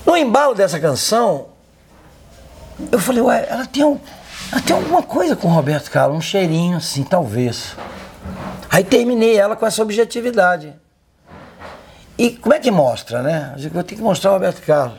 No 0.06 0.16
embalo 0.16 0.54
dessa 0.54 0.80
canção, 0.80 1.48
eu 2.90 2.98
falei, 2.98 3.22
ué, 3.22 3.46
ela 3.48 3.66
tem, 3.66 3.84
um, 3.84 3.98
ela 4.52 4.60
tem 4.60 4.76
alguma 4.76 5.02
coisa 5.02 5.34
com 5.34 5.48
o 5.48 5.50
Roberto 5.50 5.90
Carlos, 5.90 6.18
um 6.18 6.20
cheirinho 6.20 6.76
assim, 6.76 7.02
talvez. 7.02 7.76
Aí 8.70 8.84
terminei 8.84 9.36
ela 9.36 9.56
com 9.56 9.66
essa 9.66 9.82
objetividade. 9.82 10.74
E 12.18 12.30
como 12.30 12.54
é 12.54 12.58
que 12.58 12.70
mostra, 12.70 13.22
né? 13.22 13.54
Eu 13.56 13.84
tenho 13.84 13.98
que 13.98 14.02
mostrar 14.02 14.30
o 14.30 14.34
Roberto 14.34 14.62
Carlos. 14.62 14.98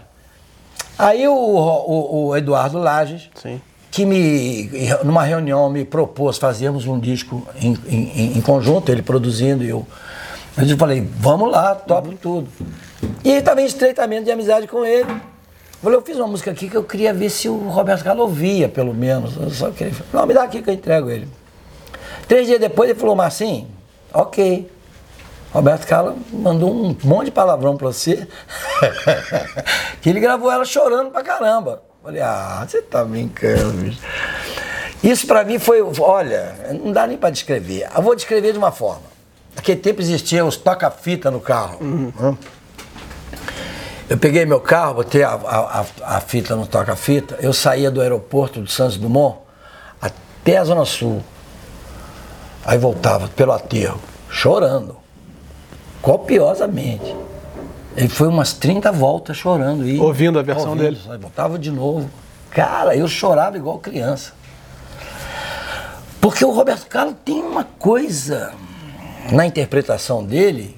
Aí 0.97 1.28
o, 1.28 1.34
o, 1.34 2.28
o 2.28 2.38
Eduardo 2.38 2.80
Lages, 2.80 3.30
Sim. 3.36 3.61
que 3.91 4.05
me, 4.05 4.69
numa 5.03 5.23
reunião, 5.23 5.69
me 5.69 5.86
propôs 5.86 6.38
fazermos 6.38 6.88
um 6.88 6.99
disco 6.99 7.47
em, 7.61 7.78
em, 7.88 8.38
em 8.38 8.41
conjunto, 8.41 8.91
ele 8.91 9.01
produzindo 9.01 9.63
e 9.63 9.69
eu. 9.69 9.86
Eu 10.57 10.78
falei, 10.78 11.07
vamos 11.19 11.51
lá, 11.51 11.75
topo 11.75 12.09
uhum. 12.09 12.17
tudo. 12.17 12.49
E 13.23 13.32
em 13.32 13.65
estreitamento 13.65 14.25
de 14.25 14.32
amizade 14.32 14.67
com 14.67 14.84
ele. 14.84 15.05
Falei, 15.82 15.97
eu 15.97 16.01
fiz 16.01 16.17
uma 16.17 16.28
música 16.28 16.51
aqui 16.51 16.69
que 16.69 16.75
eu 16.75 16.84
queria 16.84 17.13
ver 17.13 17.30
se 17.30 17.47
o 17.47 17.69
Roberto 17.69 18.03
Carlos 18.03 18.25
ouvia, 18.25 18.67
pelo 18.67 18.93
menos. 18.93 19.36
Só 19.55 19.69
queria. 19.69 19.93
Não, 20.11 20.25
me 20.25 20.34
dá 20.34 20.43
aqui 20.43 20.61
que 20.61 20.69
eu 20.69 20.73
entrego 20.73 21.09
ele. 21.09 21.28
Três 22.28 22.47
dias 22.47 22.59
depois 22.59 22.89
ele 22.89 22.99
falou, 22.99 23.15
Marcinho, 23.15 23.67
ok. 24.13 24.69
Roberto 25.53 25.88
Carlos 25.88 26.15
mandou 26.32 26.73
um 26.73 26.95
monte 27.03 27.25
de 27.25 27.32
palavrão 27.32 27.78
pra 27.78 27.88
você. 27.88 28.28
que 30.01 30.09
ele 30.09 30.19
gravou 30.19 30.51
ela 30.51 30.65
chorando 30.65 31.11
pra 31.11 31.23
caramba. 31.23 31.84
Falei, 32.03 32.21
ah, 32.21 32.65
você 32.67 32.82
tá 32.82 33.03
brincando, 33.03 33.73
bicho. 33.73 33.99
Isso 35.03 35.28
pra 35.28 35.43
mim 35.43 35.59
foi, 35.59 35.82
olha, 35.99 36.55
não 36.84 36.91
dá 36.91 37.05
nem 37.05 37.17
pra 37.17 37.30
descrever. 37.30 37.88
Eu 37.95 38.01
vou 38.01 38.15
descrever 38.15 38.51
de 38.51 38.57
uma 38.57 38.71
forma. 38.71 39.03
Naquele 39.55 39.80
tempo 39.80 40.01
existiam 40.01 40.47
os 40.47 40.57
toca-fita 40.57 41.30
no 41.30 41.39
carro. 41.39 41.78
Uhum. 41.82 42.11
Né? 42.19 42.38
Eu 44.10 44.18
peguei 44.18 44.45
meu 44.45 44.62
carro, 44.62 44.95
botei 44.95 45.22
a, 45.24 45.34
a, 45.34 45.86
a 46.16 46.22
fita 46.22 46.55
no 46.55 46.66
toca-fita, 46.66 47.38
eu 47.41 47.51
saía 47.51 47.91
do 47.91 47.99
aeroporto 47.99 48.62
de 48.62 48.72
Santos 48.72 48.95
Dumont 48.95 49.39
até 50.01 50.58
a 50.58 50.64
Zona 50.64 50.86
Sul. 50.86 51.22
Aí 52.66 52.78
voltava 52.78 53.28
pelo 53.28 53.51
aterro, 53.51 53.99
chorando 54.30 54.95
copiosamente. 56.01 57.16
Ele 57.97 58.08
foi 58.08 58.28
umas 58.28 58.53
30 58.53 58.91
voltas 58.93 59.36
chorando. 59.36 59.86
E, 59.86 59.99
ouvindo 59.99 60.39
a 60.39 60.41
versão 60.41 60.70
ouvindo, 60.70 60.84
dele. 60.84 61.01
Aí 61.10 61.18
voltava 61.18 61.60
de 61.60 61.72
novo. 61.72 62.10
Cara, 62.49 62.95
eu 62.95 63.08
chorava 63.08 63.58
igual 63.58 63.80
criança. 63.80 64.32
Porque 66.22 66.45
o 66.45 66.51
Roberto 66.51 66.88
Carlos 66.88 67.16
tem 67.26 67.41
uma 67.41 67.64
coisa 67.64 68.53
na 69.32 69.45
interpretação 69.45 70.24
dele 70.24 70.76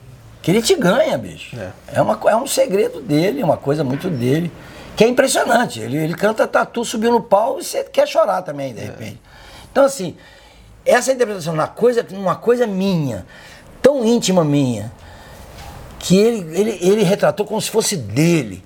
que 0.50 0.58
ele 0.58 0.62
te 0.64 0.76
ganha, 0.76 1.16
bicho. 1.16 1.56
É, 1.56 1.72
é, 1.93 2.02
uma, 2.02 2.20
é 2.26 2.36
um 2.36 2.47
segredo 2.47 3.00
dele, 3.02 3.41
é 3.41 3.45
uma 3.45 3.58
coisa 3.58 3.84
muito 3.84 4.10
dele, 4.10 4.52
que 4.95 5.04
é 5.04 5.08
impressionante. 5.08 5.80
Ele, 5.80 5.97
ele 5.97 6.16
canta 6.16 6.47
tatu, 6.47 6.84
subiu 6.84 7.12
no 7.12 7.22
pau 7.22 7.60
e 7.60 7.64
você 7.64 7.84
quer 7.84 8.08
chorar 8.08 8.41
também, 8.41 8.74
de 8.74 8.80
é. 8.80 8.86
repente. 8.86 9.20
É. 9.24 9.68
Então, 9.72 9.86
assim, 9.86 10.18
essa 10.84 11.12
interpretação, 11.12 11.54
uma 11.54 11.68
coisa, 11.68 12.06
uma 12.12 12.36
coisa 12.36 12.66
minha, 12.66 13.28
tão 13.80 14.04
íntima 14.04 14.43
minha, 14.43 14.91
que 16.00 16.18
ele, 16.18 16.60
ele, 16.60 16.80
ele 16.82 17.04
retratou 17.04 17.45
como 17.45 17.62
se 17.62 17.70
fosse 17.70 17.95
dele. 17.95 18.64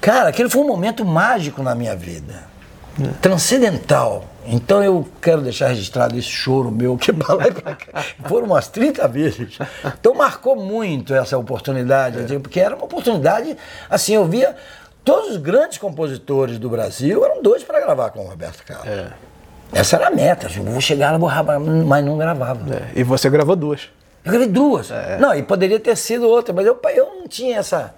Cara, 0.00 0.30
aquele 0.30 0.48
foi 0.48 0.62
um 0.62 0.66
momento 0.66 1.04
mágico 1.04 1.62
na 1.62 1.74
minha 1.74 1.94
vida. 1.94 2.44
É. 2.98 3.08
Transcendental. 3.20 4.24
Então 4.46 4.82
eu 4.82 5.08
quero 5.20 5.40
deixar 5.40 5.68
registrado 5.68 6.18
esse 6.18 6.28
choro 6.28 6.70
meu 6.70 6.96
que 6.96 7.12
pra 7.12 7.34
lá 7.34 7.48
e 7.48 7.52
pra 7.52 7.74
cá. 7.74 8.04
Foram 8.26 8.46
umas 8.46 8.68
30 8.68 9.06
vezes. 9.08 9.58
Então 9.84 10.14
marcou 10.14 10.56
muito 10.56 11.14
essa 11.14 11.38
oportunidade, 11.38 12.34
é. 12.34 12.38
porque 12.38 12.60
era 12.60 12.74
uma 12.74 12.84
oportunidade, 12.84 13.56
assim, 13.88 14.14
eu 14.14 14.24
via 14.24 14.56
todos 15.04 15.30
os 15.30 15.36
grandes 15.36 15.78
compositores 15.78 16.58
do 16.58 16.68
Brasil 16.68 17.24
eram 17.24 17.42
dois 17.42 17.62
para 17.62 17.80
gravar 17.80 18.10
com 18.10 18.20
o 18.20 18.28
Roberto 18.28 18.64
Carlos. 18.64 18.86
É. 18.86 19.12
Essa 19.72 19.96
era 19.96 20.08
a 20.08 20.10
meta, 20.10 20.48
eu 20.54 20.64
vou 20.64 20.80
chegar, 20.80 21.16
vou 21.18 21.30
mas 21.86 22.04
não 22.04 22.18
gravava. 22.18 22.74
É. 22.74 23.00
E 23.00 23.02
você 23.02 23.30
gravou 23.30 23.56
duas. 23.56 23.88
Eu 24.24 24.30
gravei 24.30 24.48
duas. 24.48 24.90
É. 24.90 25.18
Não, 25.18 25.34
e 25.34 25.42
poderia 25.42 25.80
ter 25.80 25.96
sido 25.96 26.28
outra, 26.28 26.52
mas 26.52 26.66
eu, 26.66 26.78
eu 26.94 27.06
não 27.06 27.26
tinha 27.26 27.58
essa. 27.58 27.94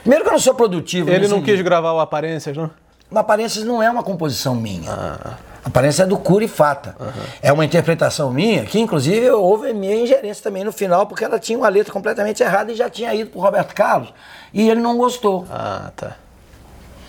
Primeiro 0.00 0.24
que 0.24 0.30
eu 0.30 0.32
não 0.32 0.40
sou 0.40 0.54
produtivo. 0.54 1.10
Ele 1.10 1.28
não 1.28 1.42
quis 1.42 1.60
gravar 1.60 1.92
o 1.92 2.00
Aparências, 2.00 2.56
não? 2.56 2.70
O 3.10 3.18
Aparências 3.18 3.64
não 3.64 3.82
é 3.82 3.90
uma 3.90 4.02
composição 4.02 4.54
minha. 4.54 4.90
Ah. 4.90 5.34
Aparência 5.64 6.02
é 6.02 6.06
do 6.06 6.18
Curi 6.18 6.46
Fata. 6.46 6.94
Uhum. 7.00 7.22
É 7.40 7.52
uma 7.52 7.64
interpretação 7.64 8.30
minha, 8.30 8.64
que 8.64 8.78
inclusive 8.78 9.30
houve 9.30 9.72
minha 9.72 9.96
ingerência 9.96 10.42
também 10.42 10.62
no 10.62 10.72
final, 10.72 11.06
porque 11.06 11.24
ela 11.24 11.38
tinha 11.38 11.58
uma 11.58 11.68
letra 11.68 11.92
completamente 11.92 12.42
errada 12.42 12.70
e 12.70 12.74
já 12.74 12.90
tinha 12.90 13.14
ido 13.14 13.30
pro 13.30 13.40
Roberto 13.40 13.74
Carlos. 13.74 14.12
E 14.52 14.68
ele 14.68 14.80
não 14.80 14.98
gostou. 14.98 15.46
Ah, 15.50 15.90
tá. 15.96 16.16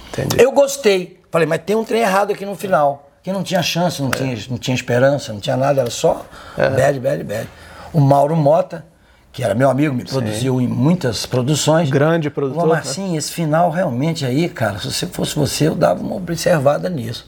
Entendi. 0.09 0.41
Eu 0.41 0.51
gostei. 0.51 1.19
Falei, 1.29 1.45
mas 1.45 1.61
tem 1.65 1.75
um 1.75 1.83
trem 1.83 2.01
errado 2.01 2.31
aqui 2.31 2.45
no 2.45 2.55
final. 2.55 3.09
Que 3.21 3.33
não 3.33 3.43
tinha 3.43 3.61
chance, 3.61 4.01
não, 4.01 4.09
é. 4.09 4.11
tinha, 4.11 4.37
não 4.49 4.57
tinha 4.57 4.75
esperança, 4.75 5.33
não 5.33 5.39
tinha 5.39 5.57
nada, 5.57 5.81
era 5.81 5.89
só 5.89 6.25
é. 6.57 6.69
bad, 6.69 6.99
bad, 6.99 7.23
bad 7.23 7.49
o 7.95 8.01
Mauro 8.01 8.35
Mota, 8.35 8.85
que 9.31 9.41
era 9.41 9.55
meu 9.55 9.69
amigo, 9.69 9.95
me 9.95 10.03
produziu 10.03 10.59
em 10.59 10.67
muitas 10.67 11.25
produções. 11.25 11.89
Grande 11.89 12.29
produtor. 12.29 12.59
Falou, 12.59 12.75
Marcinho, 12.75 13.13
né? 13.13 13.17
esse 13.17 13.31
final 13.31 13.69
realmente 13.69 14.25
aí, 14.25 14.49
cara, 14.49 14.79
se 14.79 14.91
você 14.91 15.07
fosse 15.07 15.33
você, 15.33 15.69
eu 15.69 15.75
dava 15.75 16.03
uma 16.03 16.15
observada 16.15 16.89
nisso. 16.89 17.25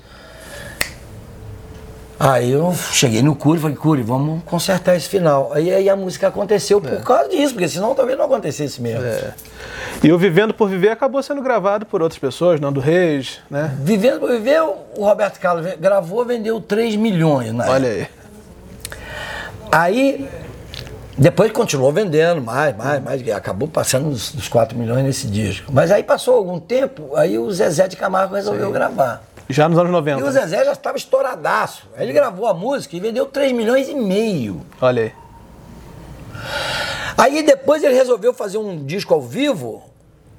Aí 2.20 2.52
eu 2.52 2.74
cheguei 2.92 3.22
no 3.22 3.36
Cury 3.36 3.60
e 3.60 3.62
falei, 3.62 3.78
Cury, 3.78 4.02
vamos 4.02 4.44
consertar 4.44 4.96
esse 4.96 5.08
final. 5.08 5.52
Aí, 5.54 5.72
aí 5.72 5.88
a 5.88 5.96
música 5.96 6.28
aconteceu 6.28 6.82
por 6.82 6.94
é. 6.94 6.98
causa 6.98 7.30
disso, 7.30 7.54
porque 7.54 7.68
senão 7.68 7.94
talvez 7.94 8.18
não 8.18 8.26
acontecesse 8.26 8.82
mesmo. 8.82 9.06
É. 9.06 9.34
E 10.04 10.12
o 10.12 10.18
Vivendo 10.18 10.54
por 10.54 10.68
Viver 10.68 10.90
acabou 10.90 11.22
sendo 11.22 11.42
gravado 11.42 11.86
por 11.86 12.02
outras 12.02 12.18
pessoas, 12.18 12.60
Nando 12.60 12.80
Reis, 12.80 13.40
né? 13.50 13.76
Vivendo 13.80 14.20
por 14.20 14.32
Viver, 14.32 14.62
o 14.62 15.06
Roberto 15.06 15.40
Carlos 15.40 15.76
gravou, 15.80 16.26
vendeu 16.26 16.60
3 16.60 16.96
milhões, 16.96 17.54
né? 17.54 17.66
Olha 17.68 17.90
aí. 17.90 18.08
Aí 19.72 20.30
depois 21.18 21.52
continuou 21.52 21.92
vendendo 21.92 22.42
mais, 22.42 22.76
mais, 22.76 23.04
mais, 23.04 23.30
acabou 23.30 23.68
passando 23.68 24.10
dos, 24.10 24.32
dos 24.32 24.48
4 24.48 24.78
milhões 24.78 25.04
nesse 25.04 25.28
disco. 25.28 25.72
Mas 25.72 25.92
aí 25.92 26.04
passou 26.04 26.36
algum 26.36 26.60
tempo, 26.60 27.16
aí 27.16 27.38
o 27.40 27.52
Zezé 27.52 27.88
de 27.88 27.96
Camargo 27.96 28.36
resolveu 28.36 28.68
Sim. 28.68 28.74
gravar. 28.74 29.27
Já 29.50 29.70
nos 29.70 29.78
anos 29.80 29.92
90. 29.92 30.20
E 30.20 30.24
o 30.24 30.32
Zezé 30.32 30.66
já 30.66 30.74
estava 30.74 30.98
estouradaço. 30.98 31.88
Aí 31.96 32.06
ele 32.06 32.14
gravou 32.14 32.48
a 32.48 32.54
música 32.54 32.96
e 32.96 33.00
vendeu 33.00 33.26
3 33.26 33.54
milhões 33.54 33.88
e 33.88 33.96
meio. 33.96 34.62
Olha 34.82 35.04
aí. 35.04 35.14
Aí 37.18 37.44
depois 37.44 37.84
ele 37.84 37.96
resolveu 37.96 38.34
fazer 38.34 38.58
um 38.58 38.86
disco 38.86 39.14
ao 39.14 39.22
vivo 39.22 39.84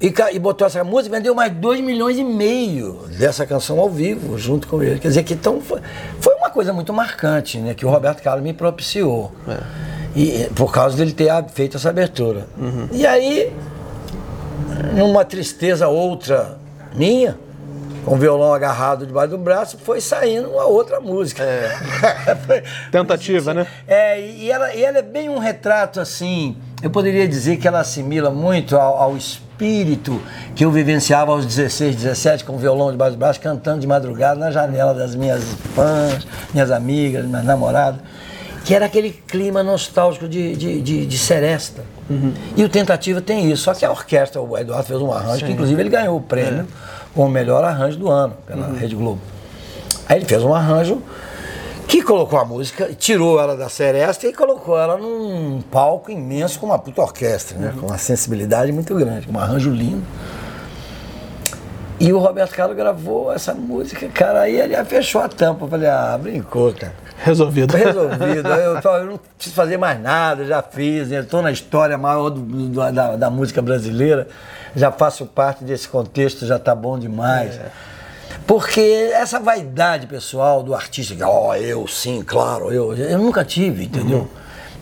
e, 0.01 0.15
e 0.33 0.39
botou 0.39 0.67
essa 0.67 0.85
música 0.85 1.17
e 1.17 1.19
vendeu 1.19 1.35
mais 1.35 1.53
2 1.53 1.81
milhões 1.81 2.17
e 2.19 2.25
meio 2.25 3.01
dessa 3.19 3.45
canção 3.45 3.81
ao 3.81 3.91
vivo, 3.91 4.39
junto 4.39 4.69
com 4.69 4.83
ele. 4.83 5.01
Quer 5.01 5.09
dizer 5.09 5.25
que 5.25 5.35
então 5.35 5.61
foi, 5.61 5.81
foi 6.21 6.35
uma 6.37 6.51
coisa 6.51 6.73
muito 6.73 6.93
marcante, 6.93 7.59
né? 7.59 7.75
Que 7.75 7.85
o 7.85 7.91
Roberto 7.91 8.23
Carlos 8.23 8.45
me 8.45 8.53
propiciou. 8.53 9.33
É. 9.49 9.59
E, 10.15 10.51
por 10.55 10.73
causa 10.73 10.97
dele 10.97 11.13
ter 11.13 11.31
feito 11.49 11.77
essa 11.77 11.91
abertura. 11.91 12.47
Uhum. 12.57 12.89
E 12.93 13.07
aí, 13.07 13.53
numa 14.95 15.25
tristeza 15.25 15.89
outra 15.89 16.59
minha, 16.95 17.37
com 18.09 18.15
o 18.15 18.19
violão 18.19 18.55
agarrado 18.55 19.07
debaixo 19.07 19.31
do 19.31 19.39
braço, 19.39 19.77
foi 19.77 20.01
saindo 20.01 20.49
uma 20.49 20.65
outra 20.65 20.99
música. 20.99 21.43
É. 21.43 21.77
Tentativa, 22.91 23.53
né? 23.53 23.67
É, 23.87 24.19
e 24.19 24.51
ela, 24.51 24.75
e 24.75 24.83
ela 24.83 24.99
é 24.99 25.03
bem 25.03 25.29
um 25.29 25.37
retrato 25.37 26.01
assim. 26.01 26.57
Eu 26.83 26.89
poderia 26.89 27.29
dizer 27.29 27.59
que 27.59 27.69
ela 27.69 27.81
assimila 27.81 28.31
muito 28.31 28.79
ao, 28.79 28.97
ao 28.97 29.17
espírito 29.17 30.23
que 30.57 30.65
eu 30.65 30.71
vivenciava 30.71 31.33
aos 31.33 31.45
16, 31.45 31.97
17, 31.97 32.45
com 32.45 32.55
o 32.55 32.59
violão 32.59 32.91
debaixo 32.91 33.15
do 33.15 33.19
braço, 33.19 33.41
cantando 33.41 33.81
de 33.81 33.87
madrugada 33.87 34.41
na 34.41 34.51
janela 34.51 34.95
das 34.95 35.15
minhas 35.15 35.45
fãs, 35.75 36.27
minhas 36.55 36.71
amigas, 36.71 37.27
minhas 37.27 37.45
namoradas 37.45 38.01
que 38.65 38.75
era 38.75 38.85
aquele 38.85 39.11
clima 39.11 39.63
nostálgico 39.63 40.29
de, 40.29 40.55
de, 40.55 40.83
de, 40.83 41.07
de 41.07 41.19
seresta. 41.19 41.83
E 42.55 42.63
o 42.63 42.69
Tentativa 42.69 43.19
tem 43.19 43.51
isso. 43.51 43.63
Só 43.63 43.73
que 43.73 43.83
a 43.83 43.91
orquestra, 43.91 44.43
o 44.43 44.59
Eduardo 44.59 44.87
fez 44.87 45.01
um 45.01 45.11
arranjo, 45.11 45.47
que 45.47 45.53
inclusive 45.53 45.81
ele 45.81 45.89
ganhou 45.89 46.19
o 46.19 46.21
prêmio 46.21 46.67
como 47.19 47.31
o 47.31 47.33
melhor 47.33 47.65
arranjo 47.65 47.99
do 47.99 48.09
ano 48.09 48.37
pela 48.47 48.69
Rede 48.75 48.95
Globo. 48.95 49.21
Aí 50.09 50.19
ele 50.19 50.25
fez 50.25 50.41
um 50.45 50.55
arranjo 50.55 51.03
que 51.89 52.01
colocou 52.01 52.39
a 52.39 52.45
música, 52.45 52.95
tirou 52.97 53.41
ela 53.41 53.57
da 53.57 53.69
seresta 53.69 54.29
e 54.29 54.33
colocou 54.33 54.79
ela 54.79 54.97
num 54.97 55.61
palco 55.63 56.13
imenso 56.13 56.61
com 56.61 56.67
uma 56.67 56.79
puta 56.79 57.03
orquestra, 57.03 57.59
né? 57.59 57.75
com 57.77 57.87
uma 57.89 57.99
sensibilidade 57.99 58.71
muito 58.71 58.95
grande, 58.95 59.29
um 59.29 59.37
arranjo 59.37 59.69
lindo. 59.69 60.05
E 61.99 62.13
o 62.13 62.21
Roberto 62.21 62.55
Carlos 62.55 62.77
gravou 62.77 63.33
essa 63.33 63.53
música, 63.53 64.07
cara, 64.11 64.43
aí 64.43 64.55
ele 64.55 64.77
fechou 64.85 65.21
a 65.21 65.29
tampa. 65.29 65.65
Eu 65.65 65.69
falei, 65.69 65.89
ah, 65.89 66.17
brincou, 66.23 66.73
cara. 66.73 66.95
Resolvido. 67.19 67.77
Resolvido. 67.77 68.49
eu, 68.49 68.81
eu 68.81 69.07
não 69.07 69.21
preciso 69.37 69.55
fazer 69.55 69.77
mais 69.77 70.01
nada, 70.01 70.45
já 70.45 70.63
fiz, 70.63 71.11
estou 71.11 71.43
na 71.43 71.51
história 71.51 71.99
maior 71.99 72.31
do, 72.31 72.41
do, 72.41 72.93
da, 72.93 73.17
da, 73.17 73.31
música 73.31 73.61
brasileira, 73.61 74.29
já 74.75 74.93
faço 74.93 75.27
parte 75.27 75.65
desse 75.65 75.89
contexto, 75.89 76.47
já 76.47 76.59
tá 76.59 76.75
bom 76.75 76.99
demais. 76.99 77.57
É. 77.57 77.71
Porque 78.47 79.11
essa 79.13 79.41
vaidade 79.41 80.07
pessoal 80.07 80.63
do 80.63 80.75
artista, 80.75 81.15
que, 81.15 81.23
ó, 81.23 81.49
oh, 81.49 81.55
eu 81.55 81.87
sim, 81.87 82.23
claro, 82.23 82.73
eu, 82.73 82.95
eu 82.95 83.19
nunca 83.19 83.45
tive, 83.45 83.85
entendeu? 83.85 84.21
Uhum. 84.21 84.29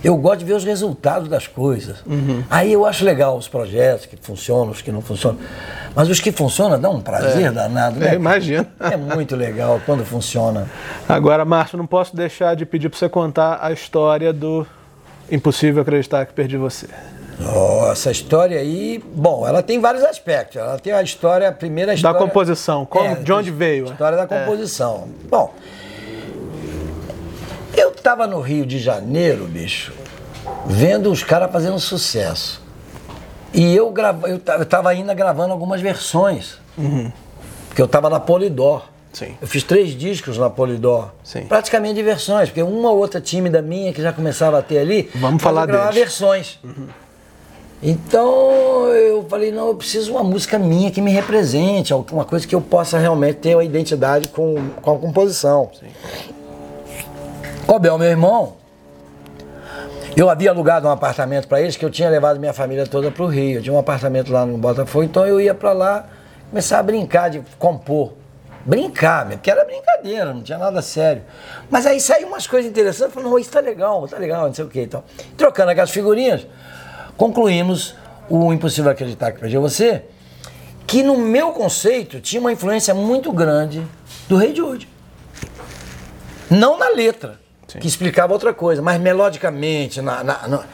Eu 0.05 0.16
gosto 0.16 0.41
de 0.41 0.45
ver 0.45 0.55
os 0.55 0.64
resultados 0.64 1.28
das 1.28 1.47
coisas. 1.47 1.97
Uhum. 2.07 2.45
Aí 2.51 2.72
eu 2.72 2.84
acho 2.84 3.05
legal 3.05 3.37
os 3.37 3.49
projetos 3.49 4.07
que 4.07 4.16
funcionam, 4.16 4.70
os 4.70 4.82
que 4.82 4.93
não 4.93 5.01
funcionam. 5.01 5.39
Mas 5.97 6.11
os 6.11 6.20
que 6.20 6.30
funcionam 6.30 6.78
dão 6.78 6.97
um 6.97 7.01
prazer 7.01 7.47
é. 7.47 7.51
danado, 7.51 7.99
né? 7.99 8.11
É, 8.11 8.14
imagina. 8.16 8.68
É 8.78 8.99
muito 8.99 9.34
legal 9.34 9.80
quando 9.86 10.05
funciona. 10.05 10.68
Agora, 11.09 11.42
Márcio, 11.42 11.78
não 11.78 11.86
posso 11.86 12.14
deixar 12.14 12.55
de 12.55 12.66
pedir 12.66 12.90
para 12.90 12.99
você 12.99 13.09
contar 13.09 13.61
a 13.62 13.72
história 13.72 14.30
do 14.30 14.66
Impossível 15.32 15.80
Acreditar 15.80 16.26
que 16.26 16.34
Perdi 16.34 16.59
Você. 16.59 16.86
Oh, 17.40 17.90
essa 17.90 18.11
história 18.11 18.61
aí, 18.61 19.03
bom, 19.14 19.49
ela 19.49 19.62
tem 19.62 19.80
vários 19.80 20.05
aspectos. 20.05 20.57
Ela 20.57 20.78
tem 20.78 20.92
a 20.92 21.03
história, 21.03 21.49
a 21.49 21.53
primeira 21.53 21.94
história. 21.94 22.18
Da 22.18 22.26
composição, 22.26 22.84
como, 22.84 23.09
é, 23.09 23.14
de 23.14 23.32
onde 23.32 23.51
veio? 23.51 23.86
História 23.86 24.18
da 24.18 24.24
é. 24.24 24.44
composição. 24.44 25.09
É. 25.24 25.28
Bom, 25.28 25.55
eu 27.74 27.90
tava 27.92 28.26
no 28.26 28.40
Rio 28.42 28.66
de 28.66 28.78
Janeiro, 28.78 29.47
bicho, 29.47 29.94
vendo 30.66 31.11
os 31.11 31.22
caras 31.22 31.51
fazendo 31.51 31.80
sucesso. 31.80 32.66
E 33.57 33.75
eu, 33.75 33.91
grava, 33.91 34.29
eu, 34.29 34.39
eu 34.47 34.67
tava 34.67 34.91
ainda 34.91 35.15
gravando 35.15 35.51
algumas 35.51 35.81
versões. 35.81 36.59
Uhum. 36.77 37.11
Porque 37.69 37.81
eu 37.81 37.89
tava 37.89 38.11
na 38.11 38.21
Polidor. 38.21 38.83
Sim. 39.15 39.35
Eu 39.41 39.49
fiz 39.49 39.63
três 39.63 39.97
discos 39.97 40.37
na 40.37 40.51
Polidor. 40.51 41.11
Sim. 41.25 41.47
Praticamente 41.47 41.95
de 41.95 42.03
versões, 42.03 42.51
porque 42.51 42.63
uma 42.63 42.91
ou 42.91 42.99
outra 42.99 43.19
tímida 43.19 43.63
minha 43.63 43.95
que 43.95 44.03
já 44.03 44.13
começava 44.13 44.59
a 44.59 44.63
ter 44.63 44.79
ali. 44.79 45.11
Vamos 45.15 45.43
falar 45.43 45.63
eu 45.63 45.69
gravar 45.69 45.85
deles. 45.87 45.99
versões. 46.01 46.59
Uhum. 46.63 46.87
Então 47.83 48.89
eu 48.89 49.25
falei, 49.29 49.51
não, 49.51 49.69
eu 49.69 49.75
preciso 49.75 50.07
de 50.07 50.11
uma 50.11 50.25
música 50.25 50.59
minha 50.59 50.91
que 50.91 51.01
me 51.01 51.11
represente, 51.11 51.95
alguma 51.95 52.27
coisa 52.27 52.47
que 52.47 52.55
eu 52.55 52.61
possa 52.61 52.99
realmente 52.99 53.37
ter 53.37 53.55
uma 53.55 53.65
identidade 53.65 54.29
com, 54.29 54.57
com 54.83 54.91
a 54.91 54.99
composição. 54.99 55.71
Sim. 55.81 55.87
Cobel, 57.67 57.97
meu 57.97 58.09
irmão, 58.09 58.55
eu 60.17 60.31
havia 60.31 60.51
alugado 60.51 60.89
um 60.89 60.91
apartamento 60.91 61.47
para 61.47 61.61
eles, 61.61 61.77
que 61.77 61.85
eu 61.85 61.91
tinha 61.91 62.09
levado 62.09 62.41
minha 62.41 62.55
família 62.55 62.87
toda 62.87 63.11
para 63.11 63.23
o 63.23 63.27
Rio. 63.27 63.59
Eu 63.59 63.62
tinha 63.62 63.75
um 63.75 63.79
apartamento 63.79 64.33
lá 64.33 64.47
no 64.47 64.57
Botafogo, 64.57 65.05
então 65.05 65.27
eu 65.27 65.39
ia 65.39 65.55
para 65.55 65.75
lá 65.75 66.09
começar 66.49 66.79
a 66.79 66.83
brincar 66.83 67.29
de 67.29 67.43
compor. 67.59 68.14
Brincar, 68.64 69.29
porque 69.29 69.51
era 69.51 69.64
brincadeira, 69.64 70.33
não 70.33 70.43
tinha 70.43 70.57
nada 70.57 70.81
sério. 70.81 71.23
Mas 71.71 71.87
aí 71.87 72.01
saiu 72.01 72.29
umas 72.29 72.47
coisas 72.47 72.69
interessantes, 72.69 73.14
falei, 73.14 73.29
não, 73.29 73.39
isso 73.39 73.51
tá 73.51 73.61
legal, 73.61 74.09
tá 74.09 74.17
legal, 74.17 74.47
não 74.47 74.55
sei 74.55 74.64
o 74.64 74.69
que. 74.69 74.81
Então, 74.81 75.05
trocando 75.37 75.71
aquelas 75.71 75.91
figurinhas, 75.91 76.47
concluímos 77.17 77.95
o 78.29 78.53
Impossível 78.53 78.91
Acreditar 78.91 79.33
que 79.33 79.39
Perdi 79.39 79.59
Você, 79.59 80.03
que 80.87 81.03
no 81.03 81.19
meu 81.19 81.53
conceito 81.53 82.21
tinha 82.21 82.41
uma 82.41 82.51
influência 82.51 82.95
muito 82.95 83.31
grande 83.31 83.87
do 84.29 84.37
Rei 84.37 84.55
Jude. 84.57 84.89
Não 86.51 86.79
na 86.79 86.89
letra, 86.89 87.39
Sim. 87.77 87.81
que 87.81 87.89
explicava 87.89 88.33
outra 88.33 88.53
coisa, 88.53 88.83
mas 88.83 89.01
melodicamente, 89.01 90.03
na, 90.03 90.24
na, 90.24 90.64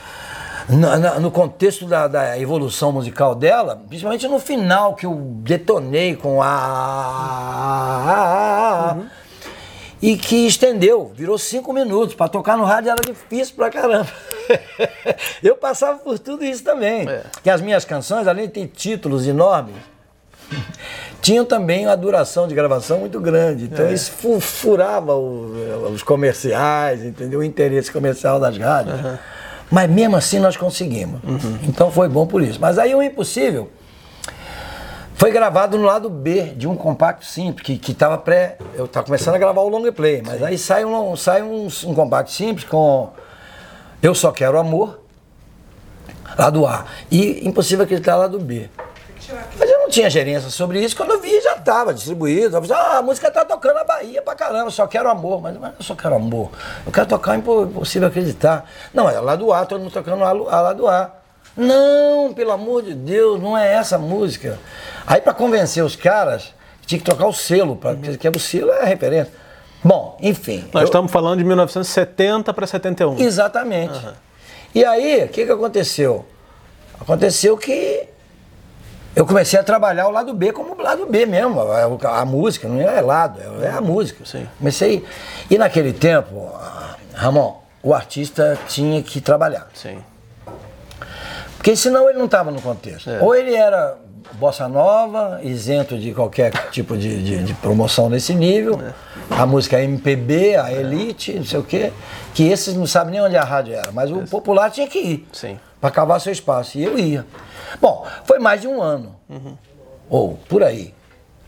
na, 0.69 1.21
no 1.21 1.31
contexto 1.31 1.87
da, 1.87 2.09
da, 2.09 2.39
evolução 2.39 2.93
musical 2.93 3.35
dela, 3.35 3.83
principalmente 3.89 4.27
no 4.27 4.39
final 4.39 4.95
que 4.95 5.07
eu 5.07 5.15
detonei 5.15 6.17
com 6.17 6.43
a. 6.43 6.47
a, 6.47 8.11
a, 8.11 8.91
a 8.91 8.95
uhum 8.95 9.23
e 10.03 10.17
que 10.17 10.49
estendeu, 10.49 11.13
virou 11.15 11.39
cinco 11.39 11.73
minutos. 11.73 12.15
Para 12.15 12.29
tocar 12.29 12.59
no 12.59 12.65
rádio 12.65 12.91
era 12.91 13.01
difícil 13.01 13.55
pra 13.55 13.71
caramba. 13.71 14.09
eu 15.41 15.55
passava 15.55 15.99
por 15.99 16.19
tudo 16.19 16.45
isso 16.45 16.65
também. 16.65 17.09
É. 17.09 17.23
Que 17.41 17.49
as 17.49 17.61
minhas 17.61 17.85
canções, 17.85 18.27
além 18.27 18.49
de 18.49 18.53
ter 18.55 18.67
títulos 18.67 19.29
enormes, 19.29 19.77
tinham 21.23 21.45
também 21.45 21.87
uma 21.87 21.97
duração 21.97 22.49
de 22.49 22.55
gravação 22.55 22.99
muito 22.99 23.21
grande. 23.21 23.65
Então 23.65 23.87
é. 23.87 23.95
isso 23.95 24.13
furava 24.41 25.15
o, 25.15 25.91
os 25.93 26.03
comerciais, 26.03 27.05
entendeu? 27.05 27.39
O 27.39 27.45
interesse 27.45 27.91
comercial 27.91 28.41
das 28.41 28.59
rádios. 28.59 29.01
Uhum. 29.01 29.17
Mas 29.71 29.89
mesmo 29.89 30.17
assim 30.17 30.41
nós 30.41 30.57
conseguimos. 30.57 31.23
Uhum. 31.23 31.59
Então 31.63 31.91
foi 31.91 32.09
bom 32.09 32.27
por 32.27 32.43
isso. 32.43 32.59
Mas 32.61 32.77
aí 32.77 32.93
o 32.93 33.03
impossível 33.03 33.71
foi 35.15 35.31
gravado 35.31 35.79
no 35.79 35.85
lado 35.85 36.11
B 36.11 36.55
de 36.57 36.67
um 36.67 36.75
compacto 36.75 37.25
simples, 37.25 37.65
que, 37.65 37.79
que 37.79 37.95
tava 37.95 38.19
pré. 38.19 38.59
Eu 38.75 38.87
estava 38.87 39.07
começando 39.07 39.37
a 39.37 39.39
gravar 39.39 39.61
o 39.61 39.69
long 39.69 39.91
play, 39.93 40.23
mas 40.27 40.39
Sim. 40.39 40.45
aí 40.45 40.59
sai, 40.59 40.85
um, 40.85 41.15
sai 41.15 41.41
um, 41.41 41.69
um 41.87 41.95
compacto 41.95 42.33
simples 42.33 42.65
com 42.65 43.11
Eu 44.03 44.17
Só 44.17 44.33
Quero 44.33 44.59
Amor, 44.59 44.99
lado 46.37 46.67
A, 46.67 46.85
e 47.09 47.47
Impossível 47.47 47.85
Acreditar 47.85 48.17
lado 48.17 48.41
B. 48.41 48.69
Mas 49.57 49.71
tinha 49.93 50.09
gerência 50.09 50.49
sobre 50.49 50.81
isso, 50.81 50.97
quando 50.97 51.11
eu 51.11 51.21
vi 51.21 51.39
já 51.41 51.55
estava 51.55 51.93
distribuído. 51.93 52.57
Eu 52.57 52.63
falei, 52.63 52.77
ah, 52.77 52.99
a 52.99 53.03
música 53.03 53.31
tá 53.31 53.45
tocando 53.45 53.75
na 53.75 53.85
Bahia 53.85 54.23
pra 54.23 54.35
caramba, 54.35 54.71
só 54.71 54.87
quero 54.87 55.09
amor. 55.09 55.41
Mas, 55.43 55.57
mas 55.59 55.75
eu 55.79 55.85
só 55.85 55.95
quero 55.95 56.15
amor. 56.15 56.51
Eu 56.85 56.91
quero 56.91 57.07
tocar 57.07 57.37
Impossível 57.37 58.09
Acreditar. 58.09 58.65
Não, 58.95 59.09
é 59.09 59.21
lado 59.21 59.53
A, 59.53 59.67
todo 59.67 59.81
mundo 59.81 59.93
tocando 59.93 60.21
lá 60.21 60.33
lado 60.33 60.89
A. 60.89 61.13
Não, 61.55 62.33
pelo 62.33 62.53
amor 62.53 62.83
de 62.83 62.95
Deus, 62.95 63.41
não 63.41 63.57
é 63.57 63.75
essa 63.75 63.99
música. 63.99 64.59
Aí 65.07 65.21
para 65.21 65.35
convencer 65.35 65.85
os 65.85 65.95
caras, 65.95 66.55
tinha 66.87 66.99
que 66.99 67.05
trocar 67.05 67.27
o 67.27 67.33
selo, 67.33 67.77
pra, 67.77 67.95
porque 67.95 68.29
o 68.29 68.41
selo 68.41 68.71
é 68.71 68.83
a 68.83 68.87
referência. 68.87 69.33
Bom, 69.85 70.17
enfim. 70.23 70.65
Nós 70.73 70.83
eu... 70.83 70.87
estamos 70.87 71.13
falando 71.13 71.39
de 71.39 71.45
1970 71.45 72.55
para 72.55 72.67
71. 72.67 73.21
Exatamente. 73.21 73.95
Uhum. 73.95 74.13
E 74.75 74.85
aí, 74.85 75.25
o 75.25 75.29
que, 75.29 75.45
que 75.45 75.53
aconteceu? 75.53 76.25
Aconteceu 76.99 77.59
que 77.59 78.09
eu 79.15 79.27
comecei 79.27 79.59
a 79.59 79.63
trabalhar 79.63 80.09
o 80.09 80.11
lado 80.11 80.33
B 80.33 80.53
como 80.53 80.81
lado 80.81 81.07
B 81.07 81.27
mesmo. 81.27 81.61
A, 81.61 82.21
a 82.21 82.25
música, 82.25 82.67
não 82.67 82.81
é 82.81 83.01
lado, 83.01 83.41
é, 83.63 83.67
é 83.67 83.71
a 83.71 83.81
música. 83.81 84.25
Sim. 84.25 84.47
Comecei. 84.59 85.05
E 85.51 85.59
naquele 85.59 85.93
tempo, 85.93 86.51
Ramon, 87.15 87.61
o 87.83 87.93
artista 87.95 88.59
tinha 88.69 89.03
que 89.03 89.21
trabalhar. 89.21 89.69
Sim. 89.75 89.99
Porque 91.57 91.77
senão 91.77 92.09
ele 92.09 92.19
não 92.19 92.25
estava 92.25 92.51
no 92.51 92.61
contexto. 92.61 93.11
É. 93.11 93.21
Ou 93.21 93.35
ele 93.35 93.55
era 93.55 93.97
bossa 94.33 94.67
nova, 94.67 95.41
isento 95.43 95.99
de 95.99 96.13
qualquer 96.13 96.51
tipo 96.71 96.97
de, 96.97 97.23
de, 97.23 97.45
de 97.45 97.55
promoção 97.55 98.09
nesse 98.09 98.35
nível. 98.35 98.81
É. 98.83 98.93
A 99.39 99.47
música 99.47 99.81
MPB, 99.81 100.57
a 100.57 100.73
Elite, 100.73 101.35
não 101.35 101.45
sei 101.45 101.61
o 101.61 101.63
quê. 101.63 101.93
Que 102.35 102.49
esses 102.49 102.75
não 102.75 102.87
sabem 102.87 103.13
nem 103.13 103.23
onde 103.23 103.37
a 103.37 103.45
rádio 103.45 103.75
era. 103.75 103.93
Mas 103.93 104.11
o 104.11 104.23
popular 104.23 104.71
tinha 104.71 104.89
que 104.89 104.99
ir. 104.99 105.29
Sim. 105.33 105.59
Para 105.81 105.91
cavar 105.91 106.21
seu 106.21 106.33
espaço. 106.33 106.79
E 106.79 106.85
eu 106.85 106.99
ia. 106.99 107.27
Bom, 107.81 108.07
foi 108.25 108.39
mais 108.39 108.61
de 108.61 108.69
um 108.69 108.81
ano. 108.83 109.15
Uhum. 109.29 109.57
Ou 110.09 110.39
por 110.49 110.63
aí. 110.63 110.95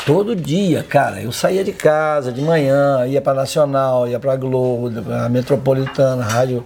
Todo 0.06 0.36
dia, 0.36 0.82
cara, 0.82 1.22
eu 1.22 1.32
saía 1.32 1.64
de 1.64 1.72
casa 1.72 2.30
de 2.30 2.42
manhã, 2.42 3.06
ia 3.06 3.22
para 3.22 3.32
Nacional, 3.32 4.06
ia 4.06 4.20
para 4.20 4.36
Globo, 4.36 4.90
para 5.02 5.30
Metropolitana, 5.30 6.22
Rádio 6.22 6.64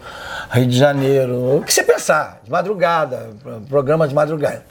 Rio 0.50 0.66
de 0.66 0.76
Janeiro, 0.76 1.58
o 1.58 1.62
que 1.62 1.72
você 1.72 1.84
pensar, 1.84 2.40
de 2.42 2.50
madrugada, 2.50 3.30
programa 3.68 4.08
de 4.08 4.14
madrugada. 4.14 4.64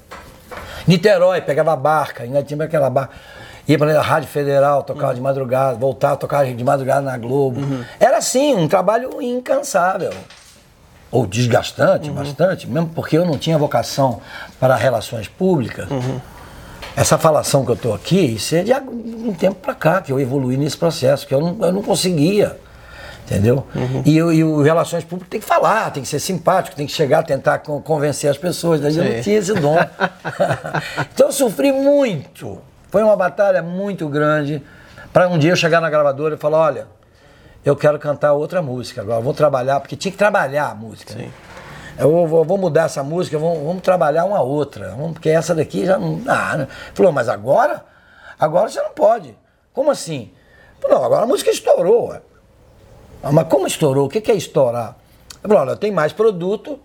Niterói, 0.85 1.39
pegava 1.41 1.71
a 1.71 1.75
barca, 1.77 2.23
ainda 2.23 2.43
tinha 2.43 2.61
aquela 2.61 2.89
barca. 2.89 3.13
Ia 3.67 3.77
para 3.77 3.99
a 3.99 4.01
Rádio 4.01 4.29
Federal, 4.29 4.83
tocava 4.83 5.09
uhum. 5.09 5.15
de 5.15 5.21
madrugada, 5.21 5.77
voltava, 5.77 6.17
tocava 6.17 6.45
de 6.45 6.63
madrugada 6.63 7.01
na 7.01 7.17
Globo. 7.17 7.61
Uhum. 7.61 7.83
Era 7.99 8.17
assim, 8.17 8.53
um 8.53 8.67
trabalho 8.67 9.21
incansável. 9.21 10.11
Ou 11.11 11.25
desgastante, 11.25 12.09
uhum. 12.09 12.15
bastante, 12.15 12.69
mesmo 12.69 12.89
porque 12.89 13.17
eu 13.17 13.25
não 13.25 13.37
tinha 13.37 13.57
vocação 13.57 14.21
para 14.59 14.75
relações 14.75 15.27
públicas. 15.27 15.89
Uhum. 15.89 16.19
Essa 16.95 17.17
falação 17.17 17.63
que 17.63 17.71
eu 17.71 17.75
estou 17.75 17.93
aqui, 17.93 18.19
isso 18.35 18.55
é 18.55 18.63
de 18.63 18.73
um 18.73 19.33
tempo 19.33 19.55
para 19.55 19.75
cá 19.75 20.01
que 20.01 20.11
eu 20.11 20.19
evolui 20.19 20.57
nesse 20.57 20.75
processo, 20.75 21.27
que 21.27 21.33
eu 21.33 21.39
não, 21.39 21.65
eu 21.65 21.71
não 21.71 21.83
conseguia. 21.83 22.57
Entendeu? 23.23 23.67
Uhum. 23.75 24.03
E, 24.05 24.15
e 24.15 24.43
o 24.43 24.61
Relações 24.61 25.03
Públicas 25.03 25.29
tem 25.29 25.39
que 25.39 25.45
falar, 25.45 25.91
tem 25.91 26.01
que 26.01 26.07
ser 26.07 26.19
simpático, 26.19 26.77
tem 26.77 26.87
que 26.87 26.93
chegar, 26.93 27.23
tentar 27.23 27.59
convencer 27.59 28.31
as 28.31 28.37
pessoas. 28.37 28.79
Daí 28.79 28.95
eu 28.95 29.03
não 29.03 29.21
tinha 29.21 29.37
esse 29.37 29.53
dom. 29.53 29.75
então 31.13 31.27
eu 31.27 31.31
sofri 31.33 31.73
muito. 31.73 32.57
Foi 32.89 33.03
uma 33.03 33.17
batalha 33.17 33.61
muito 33.61 34.07
grande 34.07 34.63
para 35.11 35.27
um 35.27 35.37
dia 35.37 35.51
eu 35.51 35.57
chegar 35.57 35.81
na 35.81 35.89
gravadora 35.89 36.35
e 36.35 36.37
falar: 36.37 36.59
olha, 36.59 36.87
eu 37.65 37.75
quero 37.75 37.99
cantar 37.99 38.33
outra 38.33 38.61
música 38.61 39.01
agora, 39.01 39.19
vou 39.21 39.33
trabalhar, 39.33 39.79
porque 39.79 39.95
tinha 39.95 40.11
que 40.11 40.17
trabalhar 40.17 40.69
a 40.71 40.75
música. 40.75 41.13
Né? 41.15 41.29
eu 41.99 42.11
vou, 42.11 42.27
vou- 42.27 42.45
vou 42.45 42.57
mudar 42.57 42.83
essa 42.83 43.03
música, 43.03 43.37
vamos, 43.39 43.63
vamos 43.63 43.81
trabalhar 43.81 44.23
uma 44.25 44.39
outra, 44.41 44.89
vamos- 44.91 45.13
porque 45.13 45.29
essa 45.29 45.55
daqui 45.55 45.85
já 45.85 45.97
não 45.97 46.19
dá. 46.19 46.55
né? 46.57 46.67
Falou, 46.93 47.11
mas 47.11 47.27
agora? 47.27 47.83
Agora 48.39 48.69
você 48.69 48.81
não 48.81 48.91
pode. 48.91 49.35
Como 49.73 49.89
assim? 49.91 50.31
Falou, 50.79 50.99
não, 50.99 51.05
agora 51.05 51.23
a 51.23 51.27
música 51.27 51.49
estourou. 51.49 52.09
ué. 52.09 52.21
Ah, 53.23 53.31
mas 53.31 53.47
como 53.47 53.65
estourou? 53.65 54.05
O 54.05 54.09
que 54.09 54.31
é 54.31 54.35
estourar? 54.35 54.95
Falei, 55.41 55.57
olha, 55.57 55.75
tem 55.75 55.91
mais 55.91 56.13
produto, 56.13 56.79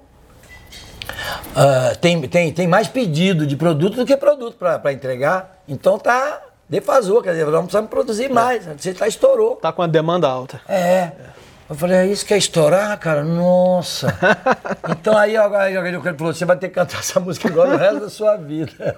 ah, 1.55 1.93
tem, 2.01 2.21
tem, 2.29 2.53
tem 2.53 2.67
mais 2.67 2.89
pedido 2.89 3.47
de 3.47 3.55
produto 3.57 3.97
do 3.97 4.07
que 4.07 4.17
produto 4.17 4.57
para 4.57 4.93
entregar. 4.93 5.63
Então 5.69 5.99
tá 5.99 6.41
defasou, 6.73 7.23
quer 7.23 7.33
dizer, 7.33 7.45
nós 7.47 7.61
precisamos 7.61 7.91
produzir 7.91 8.31
mais. 8.31 8.65
Você 8.65 8.95
tá 8.95 9.07
estourou. 9.07 9.57
Tá 9.57 9.71
com 9.71 9.83
a 9.83 9.87
demanda 9.87 10.27
alta. 10.27 10.59
É. 10.67 11.13
Eu 11.73 11.77
falei, 11.77 11.97
é 11.97 12.07
isso 12.07 12.27
que 12.27 12.35
é 12.35 12.37
estourar, 12.37 12.99
cara? 12.99 13.25
Nossa. 13.25 14.15
então 14.91 15.17
aí, 15.17 15.35
agora, 15.39 15.71
ele 15.71 15.99
falou, 16.19 16.35
você 16.35 16.45
vai 16.45 16.55
ter 16.55 16.69
que 16.69 16.75
cantar 16.75 16.99
essa 16.99 17.19
música 17.19 17.49
igual 17.49 17.67
o 17.67 17.77
resto 17.79 18.01
da 18.01 18.11
sua 18.11 18.37
vida. 18.37 18.95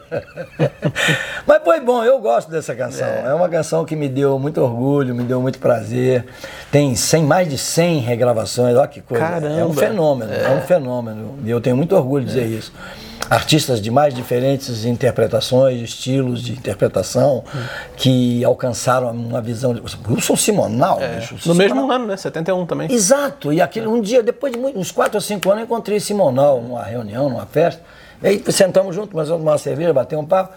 Mas 1.47 1.63
foi 1.63 1.79
bom, 1.79 2.03
eu 2.03 2.19
gosto 2.19 2.51
dessa 2.51 2.75
canção. 2.75 3.07
É. 3.07 3.33
uma 3.33 3.49
canção 3.49 3.85
que 3.85 3.95
me 3.95 4.09
deu 4.09 4.41
muito 4.41 4.61
orgulho, 4.61 5.15
me 5.15 5.23
deu 5.23 5.41
muito 5.41 5.61
prazer. 5.61 6.27
Tem 6.73 6.97
100, 6.97 7.23
mais 7.23 7.49
de 7.49 7.57
100 7.57 8.01
regravações, 8.01 8.77
olha 8.77 8.89
que 8.89 9.01
coisa. 9.01 9.25
É 9.25 9.37
um 9.39 9.41
Caramba. 9.41 9.75
fenômeno, 9.75 10.33
é, 10.33 10.51
um 10.51 10.61
fenômeno. 10.63 11.39
E 11.45 11.51
eu 11.51 11.61
tenho 11.61 11.77
muito 11.77 11.95
orgulho 11.95 12.25
de 12.25 12.33
dizer 12.33 12.47
isso. 12.47 12.73
Artistas 13.31 13.81
de 13.81 13.91
mais 13.91 14.13
diferentes 14.13 14.85
interpretações, 14.85 15.81
estilos 15.81 16.43
de 16.43 16.53
interpretação, 16.53 17.43
que 17.97 18.45
alcançaram 18.45 19.11
uma 19.13 19.41
visão. 19.41 19.73
De... 19.73 19.83
Wilson 20.09 20.37
Simonal, 20.37 20.99
bicho, 20.99 21.35
No 21.35 21.41
Simonal- 21.41 21.57
mesmo 21.57 21.93
ano, 21.93 22.07
né? 22.07 22.17
71 22.19 22.64
também. 22.67 22.91
Exato, 22.93 23.53
e 23.53 23.61
aquele, 23.61 23.87
um 23.87 24.01
dia, 24.01 24.23
depois 24.23 24.53
de 24.53 24.59
muito- 24.59 24.79
uns 24.79 24.91
4 24.91 25.17
ou 25.17 25.21
5 25.21 25.49
anos, 25.51 25.61
eu 25.63 25.65
encontrei 25.67 25.99
Simonal 26.01 26.61
numa 26.61 26.83
reunião, 26.83 27.29
numa 27.29 27.47
festa. 27.47 27.83
E 28.23 28.27
aí 28.29 28.45
sentamos 28.53 28.95
juntos, 28.95 29.11
tomar 29.29 29.51
uma 29.53 29.59
cerveja, 29.59 29.93
bater 29.93 30.17
um 30.17 30.25
papo. 30.25 30.55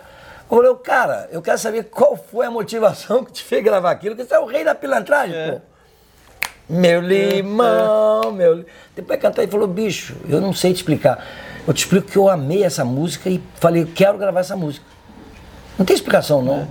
Eu 0.49 0.57
falei, 0.57 0.75
cara, 0.83 1.27
eu 1.31 1.41
quero 1.41 1.57
saber 1.57 1.83
qual 1.85 2.15
foi 2.15 2.45
a 2.45 2.51
motivação 2.51 3.23
que 3.25 3.31
te 3.33 3.43
fez 3.43 3.63
gravar 3.63 3.91
aquilo, 3.91 4.15
porque 4.15 4.27
você 4.27 4.35
é 4.35 4.39
o 4.39 4.45
rei 4.45 4.63
da 4.63 4.73
pilantragem, 4.75 5.35
pô. 5.53 5.61
Meu 6.69 6.99
limão, 6.99 8.31
meu. 8.33 8.53
li- 8.55 8.65
Depois 8.95 9.19
cantar 9.19 9.43
e 9.43 9.47
falou, 9.47 9.67
bicho, 9.67 10.15
eu 10.27 10.41
não 10.41 10.51
sei 10.53 10.73
te 10.73 10.77
explicar. 10.77 11.25
Eu 11.65 11.73
te 11.73 11.79
explico 11.79 12.07
que 12.11 12.17
eu 12.17 12.27
amei 12.29 12.63
essa 12.63 12.83
música 12.83 13.29
e 13.29 13.41
falei, 13.55 13.85
quero 13.85 14.17
gravar 14.17 14.41
essa 14.41 14.55
música. 14.55 14.85
Não 15.77 15.85
tem 15.85 15.95
explicação, 15.95 16.41
não. 16.41 16.67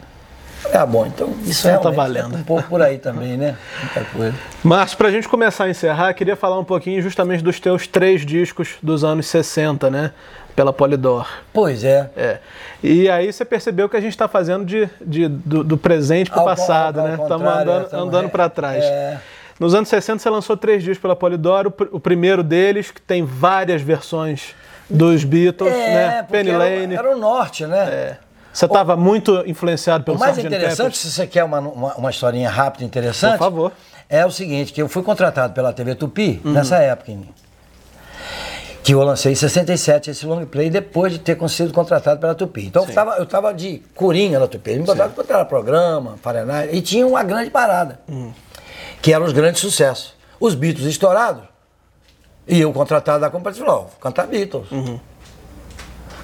Falei, 0.66 0.80
ah, 0.80 0.86
bom, 0.86 1.06
então 1.06 1.34
isso 1.44 1.68
Então 1.68 1.80
tá 1.80 1.90
valendo. 1.90 2.34
é 2.34 2.38
um 2.38 2.42
pouco 2.42 2.64
por 2.68 2.82
aí 2.82 2.98
também, 2.98 3.36
né? 3.36 3.56
Muita 3.80 4.04
coisa. 4.10 4.34
Márcio, 4.62 4.96
pra 4.98 5.10
gente 5.10 5.28
começar 5.28 5.64
a 5.64 5.70
encerrar, 5.70 6.12
queria 6.14 6.36
falar 6.36 6.58
um 6.58 6.64
pouquinho 6.64 7.00
justamente 7.02 7.42
dos 7.42 7.58
teus 7.60 7.86
três 7.86 8.24
discos 8.26 8.74
dos 8.82 9.04
anos 9.04 9.26
60, 9.26 9.90
né? 9.90 10.10
Pela 10.54 10.72
Polydor. 10.72 11.28
Pois 11.52 11.84
é. 11.84 12.08
É. 12.16 12.38
E 12.82 13.08
aí 13.10 13.30
você 13.32 13.44
percebeu 13.44 13.88
que 13.88 13.96
a 13.96 14.00
gente 14.00 14.12
está 14.12 14.26
fazendo 14.26 14.64
de, 14.64 14.88
de- 15.04 15.28
do, 15.28 15.62
do 15.62 15.76
presente 15.76 16.30
para 16.30 16.38
o 16.38 16.40
Ao 16.40 16.46
con- 16.48 16.54
passado, 16.56 17.00
ao 17.00 17.06
né? 17.08 17.18
Estamos 17.20 17.46
andando, 17.46 17.94
andando 17.94 18.24
é, 18.26 18.28
para 18.28 18.48
trás. 18.48 18.82
é. 18.84 19.18
Nos 19.60 19.74
anos 19.74 19.88
60 19.88 20.18
você 20.18 20.28
lançou 20.30 20.56
três 20.56 20.82
discos 20.82 20.98
pela 20.98 21.16
Polydor. 21.16 21.66
O, 21.66 21.96
o 21.96 22.00
primeiro 22.00 22.42
deles, 22.42 22.90
que 22.90 23.00
tem 23.00 23.24
várias 23.24 23.80
versões 23.82 24.54
dos 24.88 25.24
Beatles, 25.24 25.72
né? 25.72 26.18
porque 26.22 26.32
Penny 26.32 26.50
era, 26.50 26.58
Lane. 26.58 26.94
era 26.94 27.16
o 27.16 27.18
norte, 27.18 27.66
né? 27.66 27.78
É. 27.90 28.16
Você 28.57 28.64
estava 28.64 28.96
muito 28.96 29.42
influenciado 29.46 30.02
pelo 30.02 30.16
O 30.16 30.20
mais 30.20 30.38
Sgt. 30.38 30.46
interessante, 30.46 30.76
Pepper's. 30.78 30.98
se 30.98 31.11
você 31.11 31.26
quer 31.26 31.44
uma, 31.44 31.61
uma, 31.61 31.94
uma 31.96 32.09
historinha 32.11 32.48
rápida 32.48 32.84
e 32.84 32.86
interessante, 32.86 33.32
Por 33.32 33.38
favor. 33.44 33.72
é 34.09 34.24
o 34.24 34.30
seguinte, 34.30 34.72
que 34.72 34.80
eu 34.80 34.88
fui 34.88 35.02
contratado 35.02 35.52
pela 35.52 35.74
TV 35.74 35.94
Tupi 35.94 36.40
Uhum. 36.42 36.52
nessa 36.52 36.76
época, 36.78 37.12
em- 37.12 37.28
que 38.82 38.94
eu 38.94 39.02
lancei 39.02 39.32
em 39.32 39.34
67 39.34 40.11
esse 40.11 40.24
long 40.24 40.46
play 40.46 40.70
depois 40.70 41.12
de 41.12 41.18
ter 41.18 41.36
sido 41.50 41.70
contratado 41.74 42.18
pela 42.18 42.34
Tupi. 42.34 42.64
Então 42.64 42.86
eu 42.86 42.94
tava, 42.94 43.16
eu 43.18 43.26
tava 43.26 43.52
de 43.52 43.82
corinha 43.94 44.38
na 44.40 44.46
Tupi. 44.46 44.70
Eles 44.70 44.80
me 44.80 44.86
botaram 44.86 45.12
para 45.12 45.44
programa, 45.44 46.16
Fahrenheit, 46.22 46.74
e 46.74 46.80
tinha 46.80 47.07
uma 47.07 47.22
grande 47.22 47.50
parada, 47.50 48.00
Uhum. 48.09 48.32
que 49.02 49.12
eram 49.12 49.26
os 49.26 49.32
grandes 49.34 49.61
sucessos. 49.61 50.14
Os 50.40 50.54
Beatles 50.54 50.86
estourados, 50.86 51.42
e 52.48 52.59
eu 52.59 52.72
contratado 52.72 53.20
da 53.20 53.28
companhia, 53.28 53.62
falou, 53.62 53.82
vou 53.82 53.90
cantar 54.00 54.26
Beatles. 54.26 54.70
Uhum. 54.72 54.98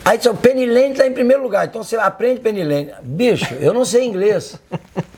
Aí 0.04 0.16
disse, 0.16 0.28
o 0.28 0.34
Penny 0.34 0.66
Lane 0.66 0.92
está 0.92 1.06
em 1.06 1.12
primeiro 1.12 1.42
lugar, 1.42 1.66
então 1.66 1.82
você 1.82 1.96
aprende 1.96 2.40
Penny 2.40 2.64
Lane. 2.64 2.92
Bicho, 3.02 3.54
eu 3.54 3.72
não 3.72 3.84
sei 3.84 4.04
inglês. 4.04 4.58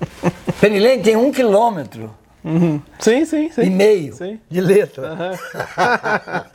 Penny 0.61 0.79
Lane 0.79 1.03
tem 1.03 1.17
um 1.17 1.33
quilômetro 1.33 2.15
Uhum. 2.45 2.81
Sim, 2.99 3.25
sim, 3.25 3.51
sim. 3.51 3.63
e 3.63 3.71
meio 3.71 4.15
Sim. 4.15 4.39
de 4.51 4.61
letra. 4.61 5.17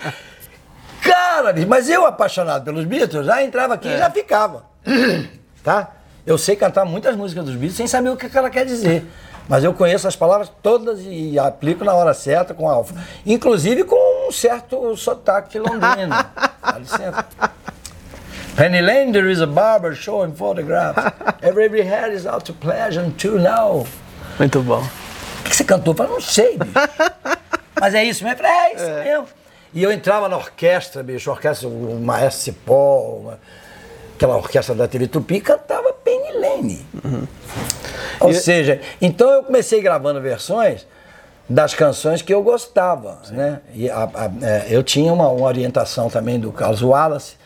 Cara, 1.02 1.52
bicho, 1.52 1.68
mas 1.68 1.90
eu 1.90 2.06
apaixonado 2.06 2.64
pelos 2.64 2.86
Beatles, 2.86 3.26
já 3.26 3.44
entrava 3.44 3.74
aqui 3.74 3.88
e 3.88 3.98
já 3.98 4.12
ficava. 4.12 4.66
tá? 5.64 5.94
Eu 6.28 6.38
sei 6.38 6.56
cantar 6.56 6.86
muitas 6.86 7.16
músicas 7.16 7.44
dos 7.44 7.56
Beatles 7.56 7.76
sem 7.76 7.88
saber 7.88 8.10
o 8.10 8.18
que 8.18 8.30
ela 8.38 8.52
quer 8.52 8.66
dizer. 8.66 9.04
Mas 9.48 9.64
eu 9.64 9.74
conheço 9.74 10.08
as 10.08 10.16
palavras 10.16 10.52
todas 10.62 11.00
e 11.02 11.40
aplico 11.40 11.84
na 11.84 11.96
hora 11.96 12.14
certa 12.14 12.54
com 12.54 12.70
alfa. 12.70 12.94
Inclusive 13.26 13.84
com 13.84 14.28
um 14.28 14.32
certo 14.32 14.96
sotaque 14.96 15.58
londrino. 15.58 16.10
Dá 16.62 16.78
licença. 16.78 17.26
Penny 18.56 18.82
Lane, 18.82 19.12
there 19.14 19.30
is 19.30 19.40
a 19.42 19.48
barber 19.48 19.96
showing 19.96 20.34
photographs. 20.34 21.00
Every 21.42 21.82
head 21.82 22.12
is 22.14 22.26
out 22.26 22.46
to 22.46 22.54
pleasure 22.54 23.10
to 23.10 23.40
now. 23.40 23.86
Muito 24.38 24.62
bom. 24.62 24.82
O 25.40 25.44
que 25.44 25.56
você 25.56 25.64
cantou? 25.64 25.94
Eu 25.94 25.98
falei, 25.98 26.12
não 26.14 26.22
sei, 26.22 26.58
bicho. 26.58 26.74
Mas 27.80 27.96
é 27.96 28.04
isso 28.04 28.24
mesmo? 28.24 28.38
Eu 28.40 28.44
falei, 28.44 28.52
é 28.52 28.76
isso 28.76 29.04
mesmo. 29.04 29.28
E 29.74 29.84
eu 29.84 29.92
entrava 29.92 30.28
na 30.28 30.36
orquestra, 30.36 31.02
bicho, 31.04 31.30
orquestra, 31.32 31.68
o 31.70 32.00
Maestro 32.02 32.44
Cipó, 32.44 33.20
uma- 33.22 33.40
aquela 34.16 34.36
orquestra 34.36 34.76
da 34.76 34.88
TV 34.88 35.08
Tupi, 35.08 35.36
e 35.36 35.42
cantava 35.42 35.94
Penny 35.94 36.32
Lane. 36.34 36.86
Ou 38.20 38.32
E- 38.32 38.36
seja, 38.36 38.82
então 39.02 39.30
eu 39.30 39.44
comecei 39.44 39.82
gravando 39.82 40.20
versões 40.20 40.86
das 41.50 41.74
canções 41.74 42.22
que 42.22 42.34
eu 42.34 42.44
gostava, 42.44 43.20
né? 43.32 43.62
E 43.74 43.90
a- 43.90 44.04
a- 44.14 44.46
é, 44.46 44.66
eu 44.70 44.84
tinha 44.84 45.14
uma, 45.14 45.30
uma 45.30 45.48
orientação 45.48 46.10
também 46.10 46.38
do 46.40 46.52
Carlos 46.52 46.82
Wallace, 46.82 47.38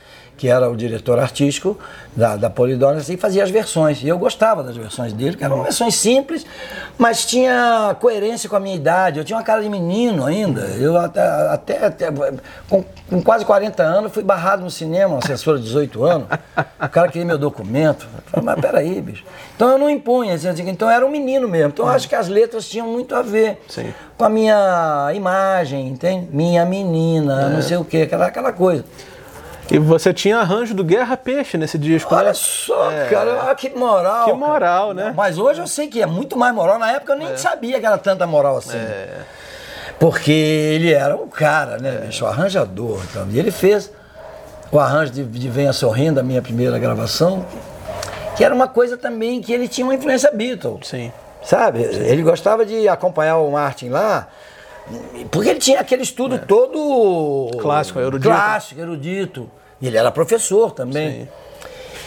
que 0.43 0.49
era 0.49 0.69
o 0.69 0.75
diretor 0.75 1.19
artístico 1.19 1.79
da, 2.13 2.35
da 2.35 2.49
Polydor, 2.49 2.97
e 3.07 3.15
fazia 3.15 3.45
as 3.45 3.49
versões. 3.49 4.03
E 4.03 4.09
eu 4.09 4.17
gostava 4.17 4.61
das 4.61 4.75
versões 4.75 5.13
dele, 5.13 5.37
que 5.37 5.43
eram 5.45 5.63
versões 5.63 5.95
simples, 5.95 6.45
mas 6.97 7.25
tinha 7.25 7.95
coerência 8.01 8.49
com 8.49 8.57
a 8.57 8.59
minha 8.59 8.75
idade. 8.75 9.19
Eu 9.19 9.23
tinha 9.23 9.37
uma 9.37 9.43
cara 9.43 9.61
de 9.63 9.69
menino 9.69 10.25
ainda. 10.25 10.59
Eu 10.77 10.97
até, 10.97 11.21
até, 11.21 11.85
até- 11.85 12.11
com, 12.69 12.83
com 13.09 13.23
quase 13.23 13.45
40 13.45 13.81
anos, 13.83 14.11
fui 14.11 14.21
barrado 14.21 14.61
no 14.65 14.69
cinema, 14.69 15.13
uma 15.13 15.19
assessora 15.19 15.57
de 15.57 15.63
18 15.63 16.03
anos. 16.03 16.27
O 16.57 16.89
cara 16.89 17.07
queria 17.07 17.25
meu 17.25 17.37
documento. 17.37 18.05
Eu 18.13 18.23
falei, 18.25 18.45
mas 18.45 18.59
peraí, 18.59 18.99
bicho. 19.01 19.23
Então 19.55 19.69
eu 19.69 19.77
não 19.77 19.89
impunha, 19.89 20.33
assim, 20.33 20.49
então 20.67 20.89
eu 20.89 20.93
era 20.93 21.05
um 21.05 21.09
menino 21.09 21.47
mesmo. 21.47 21.69
Então 21.69 21.85
eu 21.85 21.91
acho 21.93 22.09
que 22.09 22.15
as 22.15 22.27
letras 22.27 22.67
tinham 22.67 22.85
muito 22.89 23.15
a 23.15 23.21
ver 23.21 23.61
Sim. 23.69 23.93
com 24.17 24.25
a 24.25 24.29
minha 24.29 25.09
imagem, 25.15 25.87
entende? 25.87 26.27
Minha 26.33 26.65
menina, 26.65 27.47
não 27.47 27.61
sei 27.61 27.77
o 27.77 27.85
quê, 27.85 28.01
aquela, 28.01 28.25
aquela 28.25 28.51
coisa. 28.51 28.83
E 29.71 29.79
você 29.79 30.13
tinha 30.13 30.39
arranjo 30.39 30.73
do 30.73 30.83
Guerra 30.83 31.15
Peixe 31.15 31.57
nesse 31.57 31.77
disco, 31.77 32.13
Olha 32.13 32.27
né? 32.27 32.33
só, 32.33 32.91
cara, 33.09 33.45
olha 33.45 33.55
que 33.55 33.69
moral. 33.69 34.25
Que 34.25 34.31
cara. 34.31 34.35
moral, 34.35 34.93
né? 34.93 35.13
Mas 35.15 35.37
hoje 35.37 35.61
eu 35.61 35.67
sei 35.67 35.87
que 35.87 36.01
é 36.01 36.05
muito 36.05 36.37
mais 36.37 36.53
moral. 36.53 36.77
Na 36.77 36.91
época 36.91 37.13
eu 37.13 37.17
nem 37.17 37.35
sabia 37.37 37.79
que 37.79 37.85
era 37.85 37.97
tanta 37.97 38.27
moral 38.27 38.57
assim. 38.57 38.77
Porque 39.99 40.31
ele 40.31 40.91
era 40.91 41.15
um 41.15 41.27
cara, 41.27 41.77
né, 41.77 41.91
bicho? 42.05 42.25
O 42.25 42.27
arranjador. 42.27 43.01
Então. 43.09 43.27
E 43.31 43.39
ele 43.39 43.51
fez 43.51 43.91
o 44.71 44.79
arranjo 44.79 45.11
de, 45.11 45.23
de 45.23 45.49
Venha 45.49 45.71
Sorrindo, 45.71 46.19
a 46.19 46.23
minha 46.23 46.41
primeira 46.41 46.77
gravação, 46.77 47.45
que 48.35 48.43
era 48.43 48.53
uma 48.53 48.67
coisa 48.67 48.97
também 48.97 49.41
que 49.41 49.53
ele 49.53 49.67
tinha 49.67 49.85
uma 49.85 49.95
influência 49.95 50.31
Beatles. 50.31 50.87
Sim. 50.87 51.11
Sabe? 51.43 51.81
Ele 51.83 52.21
gostava 52.21 52.65
de 52.65 52.87
acompanhar 52.87 53.37
o 53.37 53.51
Martin 53.51 53.89
lá, 53.89 54.27
porque 55.31 55.49
ele 55.49 55.59
tinha 55.59 55.79
aquele 55.79 56.03
estudo 56.03 56.39
todo. 56.39 57.51
Clássico, 57.59 57.99
erudito. 57.99 58.29
Clássico, 58.29 58.81
erudito. 58.81 59.49
E 59.81 59.87
ele 59.87 59.97
era 59.97 60.11
professor 60.11 60.71
também. 60.71 61.11
Sim. 61.23 61.27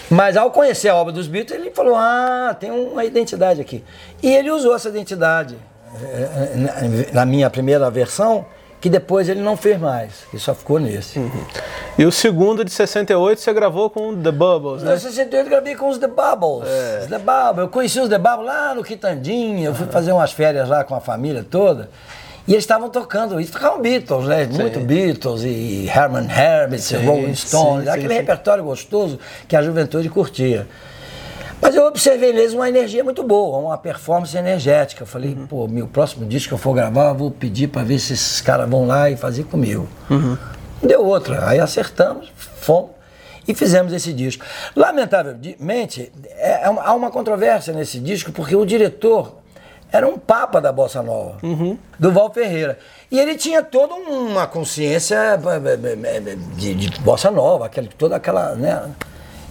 Mas 0.08 0.36
ao 0.36 0.50
conhecer 0.50 0.88
a 0.88 0.94
obra 0.94 1.12
dos 1.12 1.26
Beatles, 1.26 1.60
ele 1.60 1.70
falou: 1.72 1.94
Ah, 1.96 2.56
tem 2.58 2.70
uma 2.70 3.04
identidade 3.04 3.60
aqui. 3.60 3.84
E 4.22 4.32
ele 4.34 4.50
usou 4.50 4.74
essa 4.74 4.88
identidade 4.88 5.56
eh, 6.00 7.08
na 7.12 7.26
minha 7.26 7.50
primeira 7.50 7.90
versão, 7.90 8.46
que 8.80 8.88
depois 8.88 9.28
ele 9.28 9.40
não 9.40 9.56
fez 9.56 9.80
mais, 9.80 10.12
que 10.30 10.38
só 10.38 10.54
ficou 10.54 10.78
nesse. 10.78 11.20
E 11.98 12.04
o 12.04 12.12
segundo 12.12 12.64
de 12.64 12.70
68 12.70 13.40
você 13.40 13.52
gravou 13.52 13.90
com 13.90 14.14
The 14.22 14.30
Bubbles, 14.30 14.82
Em 14.82 14.86
né? 14.86 14.96
68 14.96 15.44
eu 15.44 15.50
gravei 15.50 15.74
com 15.74 15.88
os 15.88 15.98
The 15.98 16.06
Bubbles. 16.06 16.68
Os 17.02 17.06
The 17.08 17.18
Bubbles. 17.18 17.58
Eu 17.58 17.68
conheci 17.68 17.98
os 17.98 18.08
The 18.08 18.18
Bubbles 18.18 18.46
lá 18.46 18.74
no 18.74 18.84
Quitandinha. 18.84 19.66
Eu 19.68 19.74
fui 19.74 19.86
fazer 19.86 20.12
umas 20.12 20.30
férias 20.30 20.68
lá 20.68 20.84
com 20.84 20.94
a 20.94 21.00
família 21.00 21.44
toda. 21.48 21.90
E 22.47 22.53
eles 22.53 22.62
estavam 22.62 22.88
tocando, 22.88 23.40
e 23.40 23.47
tocavam 23.47 23.80
Beatles, 23.80 24.26
né? 24.26 24.47
Muito 24.47 24.78
Beatles 24.78 25.42
e 25.42 25.88
Herman 25.88 26.28
Hermit, 26.30 26.94
Rolling 26.97 27.34
Stones, 27.34 27.84
sim, 27.84 27.90
aquele 27.90 28.09
sim. 28.09 28.14
repertório 28.14 28.62
gostoso 28.62 29.18
que 29.49 29.57
a 29.57 29.62
juventude 29.62 30.09
curtia. 30.09 30.68
Mas 31.61 31.74
eu 31.74 31.84
observei 31.86 32.32
neles 32.32 32.53
uma 32.53 32.68
energia 32.68 33.03
muito 33.03 33.22
boa, 33.24 33.59
uma 33.59 33.78
performance 33.78 34.36
energética. 34.36 35.03
Eu 35.03 35.07
falei, 35.07 35.36
pô, 35.49 35.66
meu 35.66 35.88
próximo 35.88 36.24
disco 36.26 36.49
que 36.49 36.55
eu 36.55 36.59
for 36.59 36.74
gravar, 36.74 37.09
eu 37.09 37.14
vou 37.14 37.30
pedir 37.30 37.68
para 37.68 37.82
ver 37.82 37.99
se 37.99 38.12
esses 38.12 38.40
caras 38.40 38.68
vão 38.68 38.86
lá 38.86 39.11
e 39.11 39.16
fazer 39.16 39.44
comigo. 39.44 39.88
Não 40.09 40.38
deu 40.82 41.05
outra. 41.05 41.49
Aí 41.49 41.59
acertamos, 41.59 42.30
fomos 42.36 42.90
e 43.49 43.55
fizemos 43.55 43.92
esse 43.92 44.12
disco. 44.12 44.44
Lamentavelmente, 44.74 46.12
é, 46.36 46.64
é 46.64 46.68
uma, 46.68 46.82
há 46.82 46.94
uma 46.94 47.11
controvérsia 47.11 47.72
nesse 47.72 47.99
disco, 48.01 48.32
porque 48.32 48.55
o 48.55 48.66
diretor 48.66 49.38
era 49.93 50.07
um 50.07 50.18
papa 50.18 50.61
da 50.61 50.72
bossa 50.72 51.03
nova, 51.03 51.39
do 51.99 52.12
Val 52.12 52.32
Ferreira. 52.32 52.78
E 53.11 53.18
ele 53.18 53.37
tinha 53.37 53.62
toda 53.62 53.95
uma 53.95 54.47
consciência 54.47 55.16
eh, 55.16 55.39
eh, 56.05 56.37
de, 56.57 56.74
de 56.74 57.01
bossa 57.01 57.30
nova, 57.30 57.66
aquela, 57.66 57.89
toda 57.97 58.16
aquela, 58.16 58.55
né? 58.57 58.91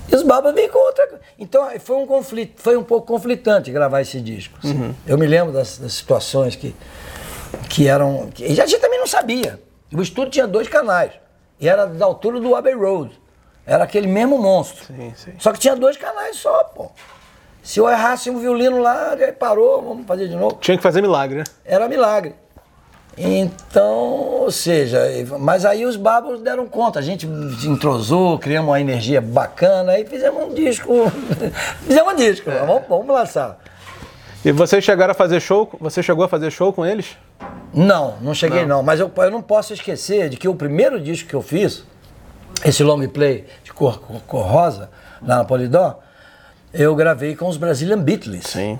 E 0.08 0.16
os 0.16 0.24
Babas 0.24 0.54
vêm 0.54 0.70
com 0.70 0.78
outra. 0.78 1.20
Então 1.40 1.68
foi 1.80 1.96
um 1.96 2.06
conflito, 2.06 2.62
foi 2.62 2.78
um 2.78 2.84
pouco 2.84 3.08
conflitante 3.08 3.72
gravar 3.72 4.02
esse 4.02 4.20
disco. 4.22 4.58
assim. 4.64 4.96
Eu 5.08 5.18
me 5.18 5.26
lembro 5.26 5.52
das, 5.54 5.78
das 5.78 5.94
situações 5.94 6.56
que, 6.56 6.76
que 7.70 7.88
eram. 7.88 8.30
Que, 8.34 8.46
e 8.46 8.62
a 8.62 8.66
gente 8.66 8.80
também 8.82 9.00
não 9.00 9.08
sabia. 9.08 9.60
O 9.92 10.02
estúdio 10.02 10.32
tinha 10.32 10.48
dois 10.48 10.68
canais. 10.68 11.12
E 11.60 11.68
era 11.70 11.86
da 11.86 12.06
altura 12.06 12.40
do 12.40 12.54
Abbey 12.56 12.74
Road. 12.74 13.20
Era 13.66 13.86
aquele 13.86 14.08
mesmo 14.08 14.38
monstro. 14.38 14.86
Sim, 14.86 15.14
sim. 15.16 15.34
Só 15.40 15.52
que 15.52 15.60
tinha 15.60 15.76
dois 15.76 15.98
canais 15.98 16.36
só, 16.36 16.66
pô. 16.66 16.92
Se 17.66 17.80
eu 17.80 17.90
errasse 17.90 18.30
um 18.30 18.38
violino 18.38 18.80
lá, 18.80 19.14
aí 19.14 19.32
parou, 19.32 19.82
vamos 19.82 20.06
fazer 20.06 20.28
de 20.28 20.36
novo. 20.36 20.56
Tinha 20.62 20.78
que 20.78 20.84
fazer 20.84 21.02
milagre, 21.02 21.40
né? 21.40 21.44
Era 21.66 21.90
milagre. 21.90 22.36
Então, 23.18 23.96
ou 23.96 24.52
seja, 24.52 25.00
mas 25.40 25.66
aí 25.66 25.84
os 25.84 25.96
babos 25.96 26.42
deram 26.42 26.68
conta, 26.68 27.00
a 27.00 27.02
gente 27.02 27.26
entrosou, 27.66 28.38
criamos 28.38 28.70
uma 28.70 28.80
energia 28.80 29.20
bacana 29.20 29.98
e 29.98 30.06
fizemos 30.06 30.44
um 30.44 30.54
disco. 30.54 31.12
fizemos 31.88 32.14
um 32.14 32.16
disco, 32.16 32.52
vamos, 32.52 32.84
vamos 32.88 33.08
lançar. 33.08 33.58
E 34.44 34.52
vocês 34.52 34.84
chegaram 34.84 35.14
a 35.14 35.16
fazer 35.16 35.40
show? 35.40 35.68
Você 35.80 36.04
chegou 36.04 36.24
a 36.24 36.30
fazer 36.30 36.52
show 36.52 36.72
com 36.72 36.86
eles? 36.86 37.18
Não, 37.74 38.14
não 38.22 38.36
cheguei 38.36 38.64
não, 38.64 38.84
mas 38.84 39.00
eu, 39.00 39.12
eu 39.18 39.32
não 39.32 39.42
posso 39.42 39.74
esquecer 39.74 40.30
de 40.30 40.38
que 40.38 40.48
o 40.48 40.54
primeiro 40.54 41.02
disco 41.02 41.28
que 41.28 41.36
eu 41.36 41.42
fiz, 41.42 41.84
esse 42.64 42.84
long 42.84 43.08
play 43.08 43.48
de 43.64 43.74
cor, 43.74 44.00
cor, 44.00 44.22
cor 44.28 44.46
rosa, 44.46 44.92
lá 45.20 45.38
na 45.38 45.44
Polydor, 45.44 46.05
eu 46.78 46.96
gravei 46.96 47.36
com 47.36 47.48
os 47.48 47.58
Brazilian 47.58 48.00
Beatles. 48.00 48.46
Sim. 48.46 48.80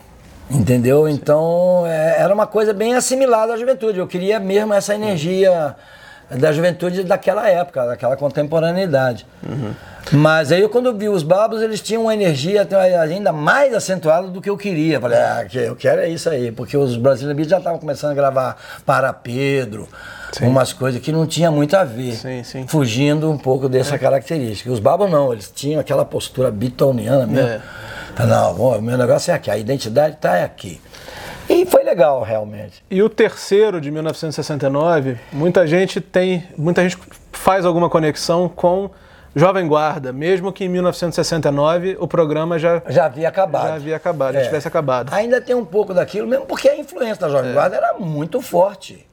Entendeu? 0.50 1.08
Então 1.08 1.84
é, 1.88 2.22
era 2.22 2.34
uma 2.34 2.46
coisa 2.46 2.74
bem 2.74 2.94
assimilada 2.94 3.54
à 3.54 3.58
juventude. 3.58 4.00
Eu 4.00 4.08
queria 4.08 4.40
mesmo 4.40 4.74
essa 4.74 4.94
energia 4.94 5.76
da 6.30 6.52
juventude 6.52 7.04
daquela 7.04 7.50
época, 7.50 7.86
daquela 7.86 8.16
contemporaneidade. 8.18 9.26
Mas 10.12 10.52
aí 10.52 10.68
quando 10.70 10.88
eu 10.88 10.96
vi 10.96 11.10
os 11.10 11.24
Babos, 11.24 11.62
eles 11.62 11.82
tinham 11.82 12.04
uma 12.04 12.14
energia 12.14 12.68
ainda 13.02 13.32
mais 13.32 13.74
acentuada 13.74 14.28
do 14.28 14.42
que 14.42 14.50
eu 14.50 14.58
queria. 14.58 15.00
Falei, 15.00 15.18
ah, 15.18 15.46
que 15.50 15.58
eu 15.58 15.76
quero 15.76 16.02
é 16.02 16.10
isso 16.10 16.30
aí, 16.30 16.52
porque 16.52 16.78
os 16.78 16.96
brasileiros 16.96 17.36
Beats 17.36 17.50
já 17.50 17.58
estavam 17.58 17.80
começando 17.80 18.12
a 18.12 18.16
gravar 18.16 18.58
para 18.86 19.12
Pedro, 19.14 19.88
Sim. 20.32 20.46
umas 20.46 20.74
coisas 20.74 21.02
que 21.02 21.12
não 21.12 21.26
tinha 21.26 21.50
muito 21.50 21.76
a 21.76 21.84
ver. 21.84 22.14
Sim, 22.14 22.44
sim. 22.44 22.68
Fugindo 22.68 23.32
um 23.32 23.38
pouco 23.38 23.68
dessa 23.68 23.98
característica. 23.98 24.72
Os 24.72 24.80
Babos 24.80 25.10
não, 25.10 25.34
eles 25.34 25.52
tinham 25.54 25.80
aquela 25.80 26.06
postura 26.06 26.52
bitoniana 26.52 27.26
mesmo. 27.26 27.50
É. 27.50 27.62
Não, 28.26 28.54
o 28.54 28.82
meu 28.82 28.98
negócio 28.98 29.32
é 29.32 29.34
aqui, 29.34 29.52
a 29.52 29.58
identidade 29.58 30.16
está 30.16 30.44
aqui. 30.44 30.80
E 31.50 31.66
foi 31.66 31.84
legal, 31.84 32.24
realmente. 32.24 32.84
E 32.90 33.02
o 33.04 33.10
terceiro 33.10 33.80
de 33.80 33.92
1969, 33.92 35.18
muita 35.32 35.68
gente 35.68 36.02
tem, 36.02 36.44
muita 36.58 36.82
gente 36.82 36.98
faz 37.32 37.66
alguma 37.66 37.90
conexão 37.90 38.50
com 38.50 38.90
Jovem 39.36 39.68
Guarda, 39.68 40.14
mesmo 40.14 40.52
que 40.54 40.64
em 40.64 40.70
1969 40.70 41.98
o 42.00 42.08
programa 42.08 42.58
já 42.58 42.82
Já 42.88 43.06
havia 43.06 43.28
acabado. 43.28 43.68
Já 43.68 43.76
havia 43.76 43.96
acabado, 43.98 44.34
já 44.34 44.44
tivesse 44.44 44.68
acabado. 44.68 45.14
Ainda 45.14 45.42
tem 45.42 45.56
um 45.56 45.66
pouco 45.66 45.94
daquilo, 45.94 46.28
mesmo 46.28 46.46
porque 46.46 46.70
a 46.70 46.78
influência 46.78 47.18
da 47.18 47.30
Jovem 47.30 47.54
Guarda 47.54 47.76
era 47.76 47.94
muito 48.00 48.42
forte. 48.42 49.06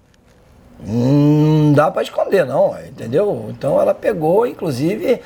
Não 0.85 1.73
dá 1.73 1.91
para 1.91 2.03
esconder, 2.03 2.47
não, 2.47 2.77
entendeu? 2.87 3.47
Então 3.51 3.81
ela 3.81 3.95
pegou, 3.95 4.47
inclusive, 4.47 5.21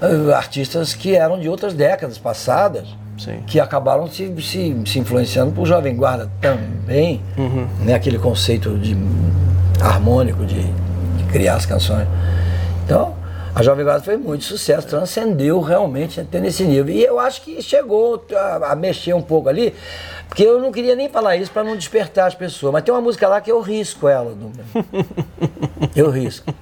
eh, 0.00 0.34
artistas 0.34 0.94
que 0.94 1.14
eram 1.14 1.38
de 1.38 1.48
outras 1.48 1.74
décadas 1.74 2.18
passadas, 2.18 2.88
Sim. 3.18 3.40
que 3.46 3.58
acabaram 3.60 4.06
se, 4.08 4.32
se, 4.42 4.76
se 4.86 4.98
influenciando 4.98 5.52
por 5.52 5.66
Jovem 5.66 5.96
Guarda 5.96 6.30
também, 6.40 7.20
né? 7.80 7.94
aquele 7.94 8.18
conceito 8.18 8.76
de 8.78 8.96
harmônico 9.80 10.44
de, 10.44 10.60
de 10.62 11.24
criar 11.30 11.54
as 11.56 11.66
canções. 11.66 12.06
Então, 12.84 13.14
a 13.54 13.62
Jovem 13.62 13.84
Guarda 13.84 14.04
foi 14.04 14.16
muito 14.16 14.44
sucesso, 14.44 14.86
transcendeu 14.86 15.60
realmente 15.60 16.20
até 16.20 16.38
nesse 16.40 16.62
nível. 16.64 16.94
E 16.94 17.02
eu 17.02 17.18
acho 17.18 17.40
que 17.42 17.60
chegou 17.62 18.24
a, 18.34 18.72
a 18.72 18.76
mexer 18.76 19.14
um 19.14 19.22
pouco 19.22 19.48
ali, 19.48 19.74
porque 20.28 20.42
eu 20.42 20.60
não 20.60 20.70
queria 20.70 20.94
nem 20.94 21.08
falar 21.08 21.36
isso 21.36 21.50
para 21.50 21.64
não 21.64 21.74
despertar 21.76 22.26
as 22.26 22.34
pessoas, 22.34 22.72
mas 22.72 22.82
tem 22.84 22.92
uma 22.92 23.00
música 23.00 23.26
lá 23.28 23.40
que 23.40 23.50
eu 23.50 23.60
risco 23.60 24.08
ela. 24.08 24.32
do- 24.34 24.52
Eu 25.96 26.10
risco. 26.10 26.52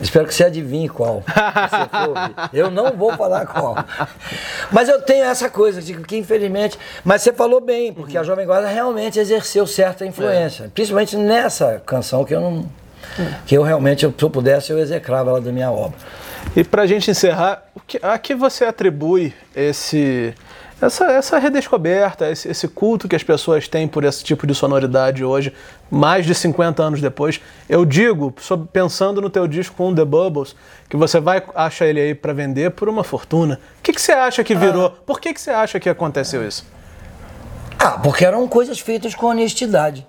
Espero 0.00 0.26
que 0.26 0.34
você 0.34 0.44
adivinhe 0.44 0.88
qual. 0.88 1.22
Eu 2.52 2.70
não 2.70 2.92
vou 2.96 3.12
falar 3.16 3.46
qual. 3.46 3.76
Mas 4.70 4.88
eu 4.88 5.00
tenho 5.02 5.24
essa 5.24 5.50
coisa, 5.50 5.82
de 5.82 5.94
que 5.94 6.16
infelizmente. 6.16 6.78
Mas 7.04 7.22
você 7.22 7.32
falou 7.32 7.60
bem, 7.60 7.92
porque 7.92 8.16
a 8.16 8.22
Jovem 8.22 8.46
Guarda 8.46 8.68
realmente 8.68 9.18
exerceu 9.18 9.66
certa 9.66 10.06
influência. 10.06 10.70
Principalmente 10.72 11.16
nessa 11.16 11.82
canção 11.84 12.24
que 12.24 12.34
eu 12.34 12.40
não. 12.40 12.68
Que 13.46 13.56
eu 13.56 13.62
realmente, 13.62 14.00
se 14.00 14.22
eu 14.24 14.30
pudesse, 14.30 14.70
eu 14.70 14.78
execrava 14.78 15.30
ela 15.30 15.40
da 15.40 15.50
minha 15.50 15.70
obra. 15.70 15.98
E 16.54 16.62
pra 16.62 16.86
gente 16.86 17.10
encerrar, 17.10 17.62
a 18.02 18.18
que 18.18 18.34
você 18.34 18.64
atribui 18.64 19.34
esse 19.54 20.34
essa, 20.80 21.04
essa 21.12 21.38
redescoberta, 21.38 22.30
esse, 22.30 22.48
esse 22.48 22.68
culto 22.68 23.08
que 23.08 23.16
as 23.16 23.22
pessoas 23.22 23.66
têm 23.66 23.88
por 23.88 24.04
esse 24.04 24.22
tipo 24.22 24.46
de 24.46 24.54
sonoridade 24.54 25.24
hoje, 25.24 25.52
mais 25.90 26.24
de 26.24 26.34
50 26.34 26.82
anos 26.82 27.00
depois? 27.00 27.40
Eu 27.68 27.84
digo, 27.84 28.32
pensando 28.72 29.20
no 29.20 29.28
teu 29.28 29.48
disco 29.48 29.74
com 29.76 29.94
The 29.94 30.04
Bubbles, 30.04 30.54
que 30.88 30.96
você 30.96 31.18
vai 31.18 31.42
achar 31.54 31.86
ele 31.86 32.00
aí 32.00 32.14
pra 32.14 32.32
vender 32.32 32.70
por 32.70 32.88
uma 32.88 33.02
fortuna. 33.02 33.58
O 33.80 33.82
que, 33.82 33.92
que 33.92 34.00
você 34.00 34.12
acha 34.12 34.44
que 34.44 34.54
virou? 34.54 34.90
Por 34.90 35.20
que, 35.20 35.34
que 35.34 35.40
você 35.40 35.50
acha 35.50 35.80
que 35.80 35.88
aconteceu 35.88 36.46
isso? 36.46 36.64
Ah, 37.78 37.92
porque 37.92 38.24
eram 38.24 38.46
coisas 38.46 38.78
feitas 38.78 39.14
com 39.14 39.26
honestidade. 39.26 40.06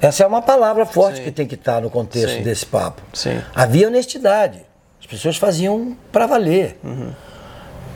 Essa 0.00 0.24
é 0.24 0.26
uma 0.26 0.42
palavra 0.42 0.84
forte 0.86 1.20
que 1.20 1.30
tem 1.30 1.46
que 1.46 1.54
estar 1.54 1.80
no 1.80 1.90
contexto 1.90 2.36
Sim. 2.36 2.42
desse 2.42 2.66
papo. 2.66 3.02
Sim. 3.12 3.40
Havia 3.54 3.86
honestidade. 3.88 4.62
As 4.98 5.06
pessoas 5.06 5.36
faziam 5.36 5.96
para 6.12 6.26
valer. 6.26 6.78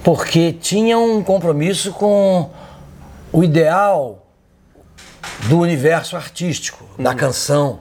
Porque 0.04 0.52
tinham 0.52 1.16
um 1.18 1.22
compromisso 1.24 1.90
com 1.92 2.50
o 3.32 3.42
ideal 3.42 4.24
do 5.48 5.58
universo 5.58 6.14
artístico, 6.16 6.84
da 6.98 7.14
canção. 7.14 7.80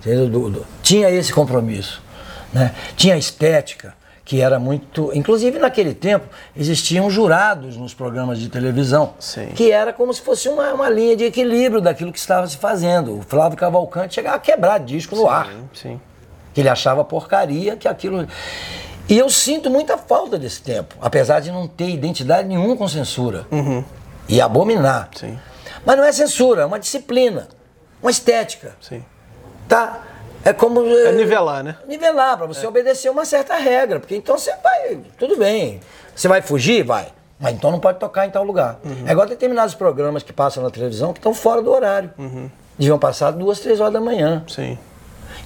entendeu? 0.00 0.28
Do- 0.28 0.50
do- 0.50 0.66
tinha 0.82 1.08
esse 1.10 1.32
compromisso. 1.32 2.02
Né? 2.52 2.74
Tinha 2.96 3.14
a 3.14 3.18
estética, 3.18 3.94
que 4.24 4.40
era 4.40 4.58
muito. 4.58 5.10
Inclusive, 5.14 5.58
naquele 5.58 5.94
tempo, 5.94 6.26
existiam 6.54 7.08
jurados 7.10 7.76
nos 7.78 7.94
programas 7.94 8.38
de 8.38 8.48
televisão, 8.50 9.14
Sim. 9.18 9.46
que 9.54 9.72
era 9.72 9.92
como 9.92 10.12
se 10.12 10.20
fosse 10.20 10.48
uma, 10.50 10.74
uma 10.74 10.90
linha 10.90 11.16
de 11.16 11.24
equilíbrio 11.24 11.80
daquilo 11.80 12.12
que 12.12 12.18
estava 12.18 12.46
se 12.46 12.58
fazendo. 12.58 13.18
O 13.18 13.22
Flávio 13.22 13.56
Cavalcante 13.56 14.14
chegava 14.14 14.36
a 14.36 14.40
quebrar 14.40 14.78
disco 14.80 15.16
no 15.16 15.26
ar 15.28 15.48
Sim. 15.72 15.98
que 16.52 16.60
ele 16.60 16.68
achava 16.68 17.02
porcaria, 17.02 17.76
que 17.76 17.88
aquilo. 17.88 18.28
E 19.12 19.18
eu 19.18 19.28
sinto 19.28 19.68
muita 19.68 19.98
falta 19.98 20.38
desse 20.38 20.62
tempo, 20.62 20.96
apesar 20.98 21.40
de 21.40 21.52
não 21.52 21.68
ter 21.68 21.90
identidade 21.90 22.48
nenhuma 22.48 22.74
com 22.74 22.88
censura. 22.88 23.46
E 24.26 24.40
abominar. 24.40 25.10
Sim. 25.14 25.38
Mas 25.84 25.98
não 25.98 26.04
é 26.04 26.10
censura, 26.12 26.62
é 26.62 26.64
uma 26.64 26.78
disciplina, 26.78 27.46
uma 28.00 28.10
estética. 28.10 28.74
Sim. 28.80 29.04
Tá? 29.68 30.00
É 30.42 30.54
como. 30.54 30.82
É 30.86 31.12
nivelar, 31.12 31.62
né? 31.62 31.76
Nivelar, 31.86 32.38
para 32.38 32.46
você 32.46 32.66
obedecer 32.66 33.10
uma 33.10 33.26
certa 33.26 33.54
regra. 33.56 34.00
Porque 34.00 34.16
então 34.16 34.38
você 34.38 34.54
vai. 34.64 34.96
Tudo 35.18 35.36
bem. 35.36 35.80
Você 36.16 36.26
vai 36.26 36.40
fugir? 36.40 36.82
Vai. 36.82 37.08
Mas 37.38 37.52
então 37.52 37.70
não 37.70 37.80
pode 37.80 37.98
tocar 37.98 38.26
em 38.26 38.30
tal 38.30 38.44
lugar. 38.44 38.80
É 39.04 39.12
igual 39.12 39.26
determinados 39.26 39.74
programas 39.74 40.22
que 40.22 40.32
passam 40.32 40.62
na 40.62 40.70
televisão 40.70 41.12
que 41.12 41.18
estão 41.18 41.34
fora 41.34 41.60
do 41.60 41.70
horário. 41.70 42.10
Deviam 42.78 42.98
passar 42.98 43.32
duas, 43.32 43.60
três 43.60 43.78
horas 43.78 43.92
da 43.92 44.00
manhã. 44.00 44.42
Sim. 44.48 44.78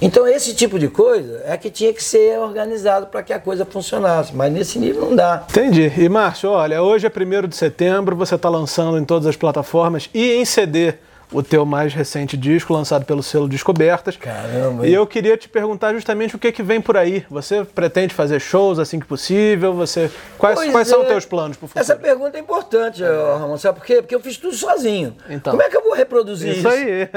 Então 0.01 0.27
esse 0.27 0.53
tipo 0.53 0.77
de 0.77 0.87
coisa 0.87 1.41
é 1.45 1.57
que 1.57 1.71
tinha 1.71 1.91
que 1.91 2.03
ser 2.03 2.37
organizado 2.39 3.07
para 3.07 3.23
que 3.23 3.33
a 3.33 3.39
coisa 3.39 3.65
funcionasse, 3.65 4.35
mas 4.35 4.51
nesse 4.53 4.77
nível 4.77 5.01
não 5.07 5.15
dá. 5.15 5.45
Entendi. 5.49 5.91
E 5.97 6.07
Márcio, 6.07 6.51
olha, 6.51 6.83
hoje 6.83 7.07
é 7.07 7.09
1 7.09 7.47
de 7.47 7.55
setembro, 7.55 8.15
você 8.15 8.35
está 8.35 8.47
lançando 8.47 8.97
em 8.97 9.05
todas 9.05 9.25
as 9.25 9.35
plataformas 9.35 10.09
e 10.13 10.33
em 10.33 10.45
CD 10.45 10.93
o 11.31 11.43
teu 11.43 11.65
mais 11.65 11.93
recente 11.93 12.37
disco, 12.37 12.73
lançado 12.73 13.05
pelo 13.05 13.21
selo 13.21 13.47
Descobertas. 13.47 14.15
Caramba, 14.15 14.87
E 14.87 14.93
eu 14.93 15.05
queria 15.05 15.35
te 15.35 15.49
perguntar 15.49 15.93
justamente 15.93 16.35
o 16.35 16.39
que, 16.39 16.51
que 16.51 16.63
vem 16.63 16.79
por 16.79 16.95
aí. 16.95 17.25
Você 17.29 17.65
pretende 17.65 18.13
fazer 18.13 18.39
shows 18.39 18.79
assim 18.79 18.99
que 18.99 19.05
possível? 19.05 19.73
Você 19.73 20.09
Quais, 20.37 20.55
Pois 20.55 20.71
quais 20.71 20.87
são 20.87 20.99
é. 20.99 21.01
os 21.03 21.07
teus 21.07 21.25
planos 21.25 21.57
para 21.57 21.67
futuro? 21.67 21.81
Essa 21.81 21.95
pergunta 21.95 22.37
é 22.37 22.39
importante, 22.39 23.03
ó, 23.03 23.37
Ramon, 23.37 23.57
sabe 23.57 23.79
por 23.79 23.85
quê? 23.85 24.01
Porque 24.01 24.15
eu 24.15 24.21
fiz 24.21 24.37
tudo 24.37 24.55
sozinho. 24.55 25.15
Então. 25.29 25.51
Como 25.51 25.63
é 25.63 25.69
que 25.69 25.75
eu 25.75 25.83
vou 25.83 25.93
reproduzir 25.93 26.51
isso? 26.51 26.59
Isso 26.59 26.69
aí. 26.69 27.09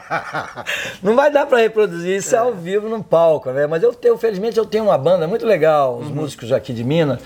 Não 1.02 1.14
vai 1.14 1.30
dar 1.30 1.46
para 1.46 1.58
reproduzir 1.58 2.16
isso 2.16 2.36
ao 2.36 2.54
vivo 2.54 2.88
num 2.88 3.02
palco, 3.02 3.50
né? 3.50 3.66
Mas 3.66 3.82
eu 3.82 3.92
tenho, 3.92 4.16
felizmente, 4.16 4.56
eu 4.58 4.64
tenho 4.64 4.84
uma 4.84 4.98
banda 4.98 5.26
muito 5.26 5.44
legal, 5.44 5.98
os 5.98 6.08
músicos 6.08 6.52
aqui 6.52 6.72
de 6.72 6.84
Minas 6.84 7.20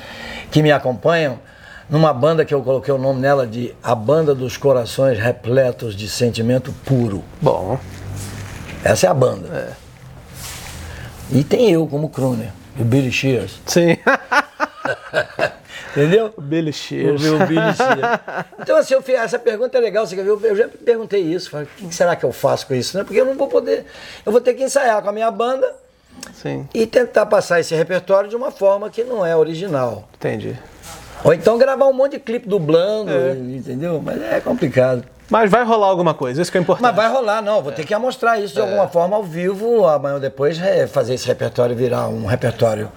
que 0.51 0.63
me 0.63 0.73
acompanham, 0.73 1.39
numa 1.89 2.13
banda 2.13 2.45
que 2.45 2.55
eu 2.55 2.63
coloquei 2.63 2.93
o 2.93 2.99
nome 2.99 3.21
nela 3.21 3.47
de 3.47 3.75
A 3.83 3.95
Banda 3.95 4.35
dos 4.35 4.57
Corações 4.57 5.19
Repletos 5.19 5.95
de 5.95 6.09
Sentimento 6.09 6.73
Puro. 6.85 7.23
Bom, 7.41 7.79
Essa 8.83 9.07
é 9.07 9.11
a 9.11 9.15
banda. 9.15 9.77
E 11.33 11.43
tem 11.43 11.71
eu 11.71 11.87
como 11.87 12.09
crooner, 12.09 12.51
o 12.79 12.85
Billy 12.85 13.11
Shears. 13.11 13.61
Sim. 13.67 13.97
Entendeu? 15.93 16.35
Billy 16.37 16.73
Shears. 16.73 17.23
O 17.23 17.25
meu 17.25 17.47
Billy 17.47 17.73
Shears. 17.75 18.45
Então, 18.61 18.77
assim, 18.77 18.95
eu 18.95 19.03
fiz, 19.03 19.15
essa 19.15 19.39
pergunta 19.39 19.79
é 19.79 19.81
legal. 19.81 20.07
Você 20.07 20.17
quer 20.17 20.25
ver? 20.25 20.31
Eu, 20.31 20.41
eu 20.41 20.57
já 20.57 20.69
perguntei 20.69 21.21
isso. 21.23 21.51
Falei, 21.51 21.69
o 21.81 21.89
que 21.89 21.95
será 21.95 22.17
que 22.17 22.25
eu 22.25 22.33
faço 22.33 22.67
com 22.67 22.75
isso? 22.75 22.99
Né? 22.99 23.05
Porque 23.05 23.21
eu 23.21 23.25
não 23.25 23.37
vou 23.37 23.47
poder. 23.47 23.87
Eu 24.27 24.33
vou 24.33 24.41
ter 24.41 24.55
que 24.55 24.65
ensaiar 24.65 25.01
com 25.03 25.09
a 25.09 25.13
minha 25.13 25.31
banda 25.31 25.73
Sim, 26.35 26.69
e 26.75 26.87
tentar 26.87 27.27
passar 27.27 27.61
esse 27.61 27.75
repertório 27.75 28.29
de 28.29 28.37
uma 28.37 28.51
forma 28.51 28.91
que 28.91 29.05
não 29.05 29.25
é 29.25 29.37
original. 29.37 30.09
entendi. 30.17 30.59
Ou 31.25 31.33
então 31.33 31.57
gravar 31.57 31.87
um 31.87 31.93
monte 31.93 32.13
de 32.13 32.19
clipe 32.21 32.47
dublando, 32.47 33.11
entendeu? 33.51 34.01
Mas 34.05 34.23
é 34.23 34.41
complicado. 34.41 35.03
Mas 35.31 35.51
vai 35.51 35.65
rolar 35.65 35.87
alguma 35.87 36.13
coisa, 36.13 36.43
isso 36.43 36.53
que 36.53 36.59
é 36.59 36.61
importante. 36.61 36.85
Mas 36.85 36.95
vai 36.95 37.09
rolar, 37.09 37.41
não. 37.41 37.63
Vou 37.63 37.73
ter 37.73 37.87
que 37.87 37.95
amostrar 37.95 38.39
isso 38.41 38.53
de 38.53 38.61
alguma 38.61 38.87
forma 38.89 39.17
ao 39.17 39.23
vivo, 39.23 39.87
amanhã 39.87 40.15
ou 40.15 40.21
depois 40.21 40.61
é, 40.61 40.87
fazer 40.87 41.15
esse 41.15 41.27
repertório 41.27 41.75
virar 41.75 42.09
um 42.09 42.27
repertório 42.27 42.93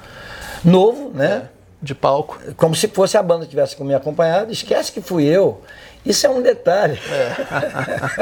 novo, 0.63 1.09
né? 1.13 1.43
De 1.81 1.95
palco. 1.95 2.37
Como 2.57 2.75
se 2.75 2.89
fosse 2.89 3.17
a 3.17 3.23
banda 3.23 3.45
que 3.45 3.51
tivesse 3.51 3.81
me 3.81 3.95
acompanhado. 3.95 4.51
Esquece 4.51 4.91
que 4.91 4.99
fui 4.99 5.23
eu. 5.23 5.61
Isso 6.05 6.27
é 6.27 6.29
um 6.29 6.41
detalhe. 6.41 6.99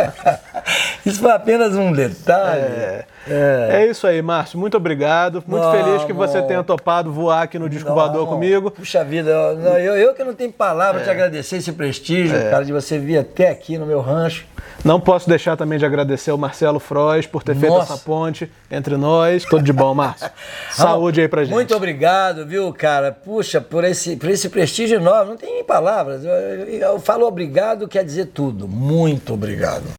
isso 1.03 1.19
foi 1.19 1.32
apenas 1.32 1.76
um 1.76 1.91
detalhe. 1.91 3.06
É. 3.27 3.84
É 3.84 3.88
isso 3.88 4.06
aí, 4.06 4.22
Márcio. 4.22 4.60
Muito 4.60 4.77
obrigado. 4.77 5.43
Muito 5.47 5.64
Não, 5.64 5.72
feliz 5.72 6.03
que 6.03 6.14
você 6.14 6.41
tenha 6.43 6.64
topado 6.64 7.11
voar 7.11 7.43
aqui 7.43 7.57
no 7.57 7.69
Disco 7.69 7.93
Voador 7.93 8.22
Não, 8.22 8.27
comigo. 8.27 8.72
Puxa 8.72 9.03
vida, 9.03 9.30
eu, 9.31 9.60
eu, 9.80 9.95
eu 9.97 10.14
que 10.14 10.23
não 10.23 10.34
tenho 10.34 10.52
palavra 10.52 11.02
te 11.03 11.10
agradecer 11.10 11.57
esse 11.57 11.72
prestígio, 11.72 12.38
cara, 12.49 12.64
de 12.64 12.72
você 12.72 12.97
vir 12.99 13.18
até 13.18 13.49
aqui 13.49 13.77
no 13.77 13.85
meu 13.85 14.02
rancho. 14.02 14.45
Não 14.84 14.99
posso 14.99 15.27
deixar 15.27 15.57
também 15.57 15.80
de 15.80 15.85
agradecer 15.85 16.31
o 16.31 16.38
Marcelo 16.38 16.80
Frois 16.80 17.26
por 17.26 17.41
ter 17.41 17.56
feito 17.56 17.73
Nossa. 17.73 17.93
essa 17.93 18.03
ponte 18.03 18.52
entre 18.69 18.95
nós. 18.97 19.43
Tudo 19.43 19.64
de 19.64 19.73
bom, 19.73 19.95
Márcio. 19.95 20.30
Saúde 20.72 21.22
aí 21.22 21.27
pra 21.27 21.43
gente. 21.43 21.53
Muito 21.53 21.76
obrigado, 21.76 22.45
viu, 22.45 22.72
cara? 22.72 23.11
Puxa, 23.11 23.60
por 23.60 23.84
esse, 23.84 24.15
por 24.15 24.30
esse 24.30 24.47
prestígio 24.49 24.97
enorme. 24.99 25.31
Não 25.31 25.38
tem 25.38 25.53
nem 25.56 25.64
palavras. 25.64 26.23
Eu, 26.23 26.31
eu- 26.31 26.68
eu 26.93 26.99
falo 26.99 27.26
obrigado, 27.26 27.88
quer 27.88 28.03
dizer 28.03 28.27
tudo. 28.27 28.68
Muito 28.68 29.34
obrigado. 29.34 29.85